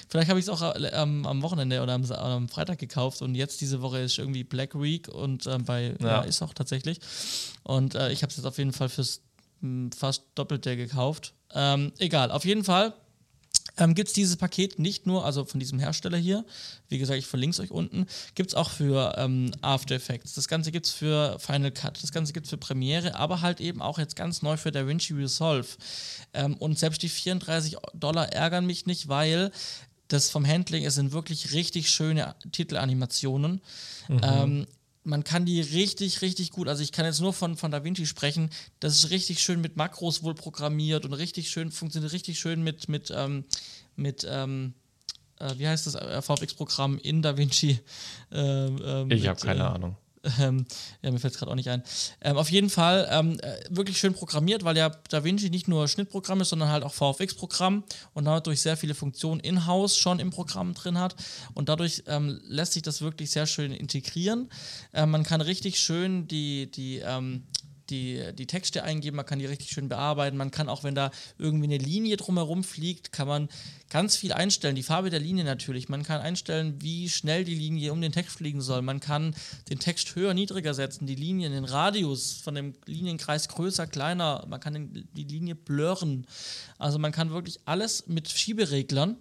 vielleicht 0.08 0.28
habe 0.30 0.40
ich 0.40 0.46
es 0.46 0.48
auch 0.48 0.62
äh, 0.74 0.90
am, 0.92 1.26
am, 1.26 1.42
Wochenende 1.42 1.82
oder 1.82 1.94
am, 1.94 2.10
am, 2.12 2.48
Freitag 2.48 2.78
gekauft 2.78 3.22
und 3.22 3.34
jetzt 3.34 3.60
diese 3.60 3.82
Woche 3.82 3.98
ist 3.98 4.18
irgendwie 4.18 4.44
Black 4.44 4.80
Week 4.80 5.08
und 5.08 5.46
äh, 5.46 5.58
bei, 5.58 5.94
ja. 6.00 6.06
ja. 6.06 6.20
ist 6.22 6.42
auch 6.42 6.54
tatsächlich. 6.54 7.00
Und 7.62 7.94
äh, 7.94 8.10
ich 8.10 8.22
habe 8.22 8.30
es 8.30 8.36
jetzt 8.36 8.46
auf 8.46 8.58
jeden 8.58 8.72
Fall 8.72 8.88
fürs 8.88 9.20
mh, 9.60 9.68
hm, 9.68 9.92
fast 9.92 10.24
Doppelte 10.34 10.76
gekauft. 10.76 11.34
Ähm, 11.54 11.92
egal, 11.98 12.30
auf 12.30 12.44
jeden 12.44 12.64
Fall 12.64 12.94
ähm, 13.78 13.94
gibt 13.94 14.08
es 14.08 14.14
dieses 14.14 14.36
Paket 14.36 14.78
nicht 14.78 15.06
nur, 15.06 15.24
also 15.24 15.44
von 15.44 15.60
diesem 15.60 15.78
Hersteller 15.78 16.18
hier, 16.18 16.44
wie 16.88 16.98
gesagt, 16.98 17.18
ich 17.18 17.26
verlinke 17.26 17.54
es 17.54 17.60
euch 17.60 17.70
unten, 17.70 18.06
gibt 18.34 18.50
es 18.50 18.54
auch 18.54 18.70
für 18.70 19.14
ähm, 19.16 19.52
After 19.62 19.94
Effects. 19.94 20.34
Das 20.34 20.48
Ganze 20.48 20.72
gibt 20.72 20.86
es 20.86 20.92
für 20.92 21.38
Final 21.38 21.70
Cut, 21.70 22.02
das 22.02 22.12
Ganze 22.12 22.32
gibt 22.32 22.46
es 22.46 22.50
für 22.50 22.58
Premiere, 22.58 23.14
aber 23.14 23.40
halt 23.40 23.60
eben 23.60 23.80
auch 23.80 23.98
jetzt 23.98 24.16
ganz 24.16 24.42
neu 24.42 24.56
für 24.56 24.72
DaVinci 24.72 25.14
Resolve. 25.14 25.68
Ähm, 26.34 26.54
und 26.56 26.78
selbst 26.78 27.02
die 27.02 27.08
34 27.08 27.76
Dollar 27.94 28.32
ärgern 28.32 28.66
mich 28.66 28.86
nicht, 28.86 29.08
weil 29.08 29.50
das 30.08 30.30
vom 30.30 30.46
Handling, 30.46 30.84
es 30.84 30.94
sind 30.94 31.12
wirklich 31.12 31.52
richtig 31.52 31.90
schöne 31.90 32.34
Titelanimationen. 32.50 33.60
Mhm. 34.08 34.20
Ähm, 34.22 34.66
man 35.08 35.24
kann 35.24 35.46
die 35.46 35.60
richtig, 35.60 36.22
richtig 36.22 36.50
gut, 36.50 36.68
also 36.68 36.82
ich 36.82 36.92
kann 36.92 37.06
jetzt 37.06 37.20
nur 37.20 37.32
von, 37.32 37.56
von 37.56 37.70
DaVinci 37.70 38.06
sprechen, 38.06 38.50
das 38.78 38.94
ist 38.94 39.10
richtig 39.10 39.40
schön 39.40 39.60
mit 39.60 39.76
Makros 39.76 40.22
wohl 40.22 40.34
programmiert 40.34 41.04
und 41.04 41.14
richtig 41.14 41.50
schön, 41.50 41.70
funktioniert 41.70 42.12
richtig 42.12 42.38
schön 42.38 42.62
mit, 42.62 42.88
mit, 42.88 43.10
ähm, 43.14 43.44
mit 43.96 44.26
ähm, 44.28 44.74
äh, 45.40 45.54
wie 45.56 45.66
heißt 45.66 45.86
das, 45.86 45.94
äh, 45.94 46.20
VFX-Programm 46.20 46.98
in 46.98 47.22
DaVinci. 47.22 47.80
Ähm, 48.32 48.80
ähm 48.84 49.10
ich 49.10 49.26
habe 49.26 49.40
keine 49.40 49.60
äh, 49.60 49.66
Ahnung. 49.66 49.96
Ähm, 50.40 50.66
ja, 51.02 51.10
mir 51.10 51.18
fällt 51.18 51.34
es 51.34 51.38
gerade 51.38 51.50
auch 51.50 51.56
nicht 51.56 51.68
ein. 51.68 51.82
Ähm, 52.20 52.36
auf 52.36 52.50
jeden 52.50 52.70
Fall 52.70 53.08
ähm, 53.10 53.38
äh, 53.40 53.56
wirklich 53.70 53.98
schön 53.98 54.14
programmiert, 54.14 54.64
weil 54.64 54.76
ja 54.76 54.90
DaVinci 55.10 55.50
nicht 55.50 55.68
nur 55.68 55.88
Schnittprogramm 55.88 56.40
ist, 56.40 56.50
sondern 56.50 56.68
halt 56.68 56.84
auch 56.84 56.92
VFX-Programm 56.92 57.84
und 58.14 58.24
dadurch 58.24 58.60
sehr 58.60 58.76
viele 58.76 58.94
Funktionen 58.94 59.40
in-house 59.40 59.96
schon 59.96 60.20
im 60.20 60.30
Programm 60.30 60.74
drin 60.74 60.98
hat. 60.98 61.16
Und 61.54 61.68
dadurch 61.68 62.02
ähm, 62.06 62.40
lässt 62.44 62.74
sich 62.74 62.82
das 62.82 63.00
wirklich 63.00 63.30
sehr 63.30 63.46
schön 63.46 63.72
integrieren. 63.72 64.50
Äh, 64.92 65.06
man 65.06 65.22
kann 65.22 65.40
richtig 65.40 65.80
schön 65.80 66.28
die, 66.28 66.70
die 66.70 66.98
ähm, 66.98 67.44
die, 67.90 68.32
die 68.34 68.46
Texte 68.46 68.82
eingeben, 68.82 69.16
man 69.16 69.26
kann 69.26 69.38
die 69.38 69.46
richtig 69.46 69.70
schön 69.70 69.88
bearbeiten, 69.88 70.36
man 70.36 70.50
kann 70.50 70.68
auch, 70.68 70.84
wenn 70.84 70.94
da 70.94 71.10
irgendwie 71.38 71.64
eine 71.66 71.78
Linie 71.78 72.16
drumherum 72.16 72.64
fliegt, 72.64 73.12
kann 73.12 73.28
man 73.28 73.48
ganz 73.90 74.16
viel 74.16 74.32
einstellen. 74.32 74.76
Die 74.76 74.82
Farbe 74.82 75.10
der 75.10 75.20
Linie 75.20 75.44
natürlich. 75.44 75.88
Man 75.88 76.02
kann 76.02 76.20
einstellen, 76.20 76.76
wie 76.80 77.08
schnell 77.08 77.44
die 77.44 77.54
Linie 77.54 77.92
um 77.92 78.00
den 78.00 78.12
Text 78.12 78.36
fliegen 78.36 78.60
soll. 78.60 78.82
Man 78.82 79.00
kann 79.00 79.34
den 79.70 79.78
Text 79.78 80.14
höher, 80.14 80.34
niedriger 80.34 80.74
setzen, 80.74 81.06
die 81.06 81.14
Linien, 81.14 81.52
den 81.52 81.64
Radius 81.64 82.32
von 82.32 82.54
dem 82.54 82.74
Linienkreis 82.86 83.48
größer, 83.48 83.86
kleiner. 83.86 84.44
Man 84.48 84.60
kann 84.60 84.74
den, 84.74 85.08
die 85.12 85.24
Linie 85.24 85.54
blurren. 85.54 86.26
Also 86.78 86.98
man 86.98 87.12
kann 87.12 87.30
wirklich 87.30 87.60
alles 87.64 88.06
mit 88.06 88.28
Schiebereglern 88.28 89.16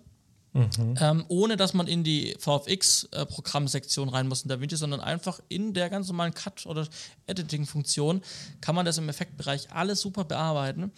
Mhm. 0.53 0.95
Ähm, 0.99 1.25
ohne 1.27 1.57
dass 1.57 1.73
man 1.73 1.87
in 1.87 2.03
die 2.03 2.35
VFX-Programmsektion 2.39 4.09
rein 4.09 4.27
muss 4.27 4.41
in 4.41 4.49
DaVinci, 4.49 4.75
sondern 4.75 5.01
einfach 5.01 5.39
in 5.49 5.73
der 5.73 5.89
ganz 5.89 6.07
normalen 6.07 6.33
Cut- 6.33 6.65
oder 6.65 6.87
Editing-Funktion 7.27 8.21
kann 8.61 8.73
man 8.73 8.85
das 8.85 8.97
im 8.97 9.07
Effektbereich 9.09 9.71
alles 9.71 10.01
super 10.01 10.23
bearbeiten. 10.23 10.91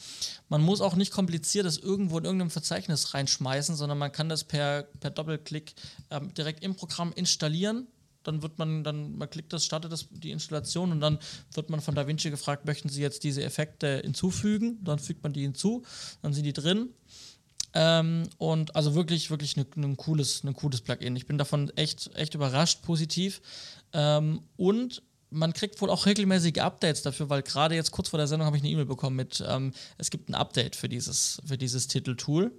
Man 0.48 0.62
muss 0.62 0.82
auch 0.82 0.96
nicht 0.96 1.12
kompliziertes 1.12 1.78
irgendwo 1.78 2.20
in 2.20 2.26
irgendeinem 2.26 2.52
Verzeichnis 2.52 3.14
reinschmeißen, 3.14 3.76
sondern 3.76 3.98
man 3.98 4.12
kann 4.12 4.30
das 4.30 4.44
per, 4.44 4.84
per 5.00 5.10
Doppelklick 5.10 5.74
ähm, 6.10 6.34
direkt 6.34 6.64
im 6.64 6.76
Programm 6.76 7.12
installieren 7.14 7.88
dann 8.24 8.42
wird 8.42 8.60
man, 8.60 8.84
dann 8.84 9.18
man 9.18 9.30
klickt 9.30 9.54
das, 9.54 9.66
startet 9.66 9.92
das 9.92 10.08
die 10.12 10.32
Installation 10.32 10.92
und 10.92 11.00
dann 11.00 11.20
wird 11.54 11.70
man 11.70 11.82
von 11.82 11.96
DaVinci 11.96 12.30
gefragt, 12.30 12.66
möchten 12.66 12.90
Sie 12.90 13.02
jetzt 13.02 13.24
diese 13.24 13.44
Effekte 13.44 14.02
hinzufügen? 14.04 14.78
Dann 14.84 15.00
fügt 15.00 15.24
man 15.24 15.34
die 15.34 15.42
hinzu, 15.42 15.84
dann 16.22 16.34
sind 16.34 16.44
die 16.44 16.54
drin 16.54 16.90
ähm, 17.74 18.30
und 18.38 18.76
also 18.76 18.96
wirklich, 18.96 19.30
wirklich 19.30 19.58
ein 19.58 19.66
ne, 19.76 19.88
ne 19.88 19.96
cooles, 19.96 20.44
ne 20.44 20.54
cooles 20.54 20.82
Plugin. 20.82 21.16
Ich 21.16 21.28
bin 21.28 21.38
davon 21.38 21.70
echt, 21.76 22.10
echt 22.16 22.34
überrascht, 22.36 22.82
positiv. 22.82 23.42
Ähm, 23.94 24.42
und 24.58 25.04
man 25.32 25.54
kriegt 25.54 25.80
wohl 25.82 25.90
auch 25.90 26.06
regelmäßige 26.06 26.58
Updates 26.58 27.04
dafür, 27.04 27.30
weil 27.30 27.44
gerade 27.44 27.76
jetzt 27.76 27.92
kurz 27.92 28.10
vor 28.10 28.18
der 28.18 28.28
Sendung 28.28 28.48
habe 28.48 28.58
ich 28.58 28.64
eine 28.64 28.72
E-Mail 28.72 28.86
bekommen 28.86 29.16
mit, 29.16 29.44
ähm, 29.48 29.74
es 29.98 30.10
gibt 30.10 30.30
ein 30.30 30.36
Update 30.36 30.76
für 30.76 30.90
dieses, 30.90 31.42
für 31.46 31.58
dieses 31.58 31.88
Titeltool. 31.88 32.52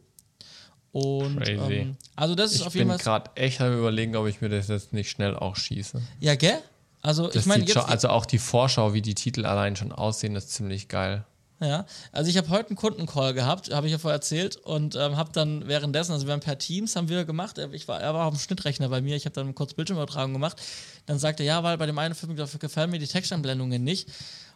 Und 0.93 1.49
ähm, 1.49 1.97
also 2.17 2.35
das 2.35 2.53
ist 2.53 2.61
ich 2.61 2.67
auf 2.67 2.75
jeden 2.75 2.89
Fall. 2.89 2.97
Ich 2.97 3.05
bin 3.05 3.13
gerade 3.13 3.31
echt 3.37 3.61
am 3.61 3.77
überlegen, 3.79 4.17
ob 4.17 4.27
ich 4.27 4.41
mir 4.41 4.49
das 4.49 4.69
jetzt 4.69 4.93
nicht 4.93 5.11
schnell 5.11 5.37
auch 5.37 5.57
schieße. 5.57 6.03
Ja, 6.19 6.35
gell? 6.35 6.59
Also 7.03 7.27
das 7.27 7.37
ich 7.37 7.47
meine 7.47 7.65
also 7.87 8.09
auch 8.09 8.27
die 8.27 8.39
Vorschau, 8.39 8.93
wie 8.93 9.01
die 9.01 9.15
Titel 9.15 9.47
allein 9.47 9.77
schon 9.77 9.93
aussehen, 9.93 10.37
ist 10.37 10.51
ziemlich 10.51 10.89
geil. 10.89 11.25
Ja, 11.63 11.85
also 12.11 12.31
ich 12.31 12.39
habe 12.39 12.49
heute 12.49 12.69
einen 12.69 12.77
Kundencall 12.77 13.35
gehabt, 13.35 13.71
habe 13.71 13.87
ich 13.87 13.93
ja 13.93 13.99
vorher 13.99 14.17
erzählt 14.17 14.57
und 14.57 14.97
ähm, 14.97 15.19
habe 15.19 15.31
dann 15.35 15.69
währenddessen, 15.69 16.13
also 16.13 16.27
wir 16.27 16.33
haben 16.33 16.41
per 16.41 16.57
Teams 16.57 16.97
haben 16.97 17.11
wir 17.11 17.27
gemacht, 17.27 17.59
ich 17.73 17.87
war, 17.87 18.01
er 18.01 18.15
war 18.15 18.27
auf 18.27 18.35
dem 18.35 18.41
Schnittrechner 18.41 18.89
bei 18.89 19.03
mir, 19.03 19.15
ich 19.15 19.27
habe 19.27 19.35
dann 19.35 19.55
kurz 19.55 19.75
Bildschirmübertragung 19.75 20.33
gemacht, 20.33 20.57
dann 21.05 21.19
sagte 21.19 21.43
er, 21.43 21.47
ja, 21.47 21.63
weil 21.63 21.77
bei 21.77 21.85
dem 21.85 21.99
einen 21.99 22.15
Film 22.15 22.35
gefallen 22.35 22.91
mir 22.91 22.99
die 22.99 23.07
Textanblendungen 23.07 23.85
nicht 23.85 24.09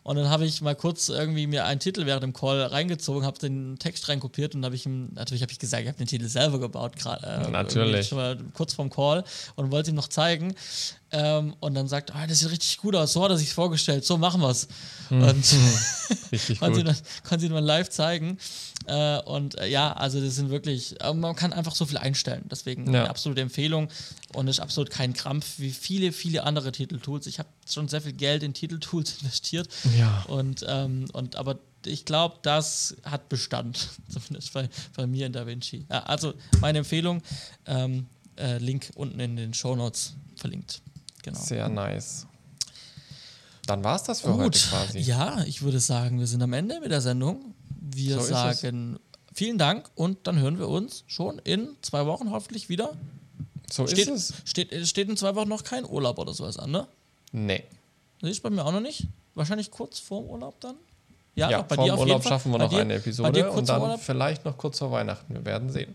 und 0.04 0.16
dann 0.16 0.28
habe 0.28 0.44
ich 0.44 0.60
mal 0.60 0.76
kurz 0.76 1.08
irgendwie 1.08 1.46
mir 1.46 1.64
einen 1.64 1.80
Titel 1.80 2.04
während 2.04 2.22
dem 2.22 2.34
Call 2.34 2.60
reingezogen, 2.60 3.24
habe 3.24 3.38
den 3.38 3.78
Text 3.78 4.06
reinkopiert 4.10 4.54
und 4.54 4.62
habe 4.62 4.74
ich 4.74 4.84
ihm, 4.84 5.08
natürlich 5.14 5.40
habe 5.40 5.50
ich 5.50 5.58
gesagt, 5.58 5.82
ich 5.82 5.88
habe 5.88 5.96
den 5.96 6.06
Titel 6.06 6.28
selber 6.28 6.60
gebaut, 6.60 6.96
gerade. 6.96 7.26
Äh, 7.26 7.50
natürlich. 7.50 8.08
Schon 8.08 8.18
mal 8.18 8.38
kurz 8.52 8.74
vorm 8.74 8.90
Call 8.90 9.24
und 9.56 9.72
wollte 9.72 9.90
ihm 9.90 9.96
noch 9.96 10.08
zeigen. 10.08 10.54
Ähm, 11.10 11.56
und 11.60 11.74
dann 11.74 11.88
sagt, 11.88 12.14
ah, 12.14 12.26
das 12.26 12.40
sieht 12.40 12.50
richtig 12.50 12.76
gut 12.78 12.94
aus, 12.94 13.14
so 13.14 13.24
hat 13.24 13.30
er 13.30 13.38
sich 13.38 13.54
vorgestellt, 13.54 14.04
so 14.04 14.18
machen 14.18 14.42
wir 14.42 14.50
es. 14.50 14.68
Hm. 15.08 15.22
Und 15.22 15.56
richtig 16.32 16.60
konnte, 16.60 16.84
gut. 16.84 16.90
Ihn 16.90 16.96
konnte 17.26 17.46
ihn 17.46 17.52
dann 17.52 17.64
live 17.64 17.88
zeigen. 17.88 18.36
Äh, 18.86 19.20
und 19.20 19.58
äh, 19.58 19.68
ja, 19.68 19.92
also 19.92 20.20
das 20.20 20.36
sind 20.36 20.50
wirklich, 20.50 21.00
äh, 21.00 21.12
man 21.14 21.34
kann 21.34 21.52
einfach 21.52 21.74
so 21.74 21.86
viel 21.86 21.98
einstellen. 21.98 22.44
Deswegen 22.50 22.92
ja. 22.92 23.00
eine 23.00 23.10
absolute 23.10 23.40
Empfehlung 23.40 23.88
und 24.34 24.48
ist 24.48 24.60
absolut 24.60 24.90
kein 24.90 25.14
Krampf 25.14 25.58
wie 25.58 25.70
viele, 25.70 26.12
viele 26.12 26.44
andere 26.44 26.72
Titeltools. 26.72 27.26
Ich 27.26 27.38
habe 27.38 27.48
schon 27.68 27.88
sehr 27.88 28.00
viel 28.00 28.12
Geld 28.12 28.42
in 28.42 28.54
Titeltools 28.54 29.18
investiert. 29.22 29.68
Ja. 29.98 30.24
Und, 30.28 30.64
ähm, 30.68 31.06
und 31.12 31.36
aber 31.36 31.58
ich 31.86 32.04
glaube, 32.04 32.36
das 32.42 32.96
hat 33.04 33.28
Bestand, 33.28 33.90
zumindest 34.08 34.52
bei, 34.52 34.68
bei 34.96 35.06
mir 35.06 35.26
in 35.26 35.32
DaVinci. 35.32 35.86
Ja, 35.90 36.04
also 36.04 36.34
meine 36.60 36.78
Empfehlung, 36.78 37.22
ähm, 37.66 38.06
äh, 38.36 38.58
Link 38.58 38.90
unten 38.94 39.20
in 39.20 39.36
den 39.36 39.54
Show 39.54 39.76
Notes 39.76 40.14
verlinkt. 40.36 40.82
Genau. 41.22 41.38
Sehr 41.38 41.68
nice. 41.68 42.26
Dann 43.66 43.82
war 43.82 43.96
es 43.96 44.02
das 44.02 44.20
für 44.20 44.32
Gut. 44.32 44.40
heute 44.40 44.58
quasi. 44.58 44.98
Ja, 44.98 45.42
ich 45.44 45.62
würde 45.62 45.80
sagen, 45.80 46.18
wir 46.18 46.26
sind 46.26 46.42
am 46.42 46.52
Ende 46.52 46.80
mit 46.80 46.90
der 46.90 47.00
Sendung. 47.00 47.53
Wir 47.94 48.20
so 48.20 48.24
sagen 48.24 48.98
vielen 49.34 49.58
Dank 49.58 49.90
und 49.94 50.26
dann 50.26 50.38
hören 50.38 50.58
wir 50.58 50.68
uns 50.68 51.04
schon 51.06 51.38
in 51.40 51.76
zwei 51.82 52.06
Wochen 52.06 52.30
hoffentlich 52.30 52.68
wieder. 52.68 52.92
So 53.70 53.86
steht, 53.86 54.08
ist 54.08 54.30
es. 54.30 54.34
Steht, 54.44 54.86
steht 54.86 55.08
in 55.08 55.16
zwei 55.16 55.34
Wochen 55.34 55.48
noch 55.48 55.64
kein 55.64 55.84
Urlaub 55.84 56.18
oder 56.18 56.32
sowas 56.32 56.58
an, 56.58 56.70
ne? 56.70 56.86
Nee. 57.32 57.64
Das 58.20 58.30
ist 58.30 58.42
bei 58.42 58.50
mir 58.50 58.64
auch 58.64 58.72
noch 58.72 58.80
nicht. 58.80 59.08
Wahrscheinlich 59.34 59.70
kurz 59.70 59.98
vorm 59.98 60.26
Urlaub 60.26 60.60
dann. 60.60 60.76
Ja, 61.34 61.50
ja 61.50 61.62
bei 61.62 61.76
dir 61.76 61.94
auf 61.94 62.00
Urlaub 62.00 62.22
schaffen 62.22 62.52
wir 62.52 62.58
noch 62.58 62.70
dir, 62.70 62.82
eine 62.82 62.94
Episode 62.94 63.50
und 63.50 63.68
dann 63.68 63.98
vielleicht 63.98 64.44
noch 64.44 64.56
kurz 64.56 64.78
vor 64.78 64.92
Weihnachten. 64.92 65.34
Wir 65.34 65.44
werden 65.44 65.70
sehen. 65.70 65.92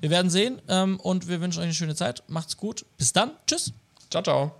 Wir 0.00 0.10
werden 0.10 0.30
sehen 0.30 0.60
ähm, 0.68 1.00
und 1.00 1.28
wir 1.28 1.40
wünschen 1.40 1.60
euch 1.60 1.64
eine 1.64 1.74
schöne 1.74 1.94
Zeit. 1.94 2.22
Macht's 2.28 2.56
gut. 2.56 2.84
Bis 2.98 3.12
dann. 3.12 3.32
Tschüss. 3.46 3.72
Ciao, 4.10 4.22
ciao. 4.22 4.52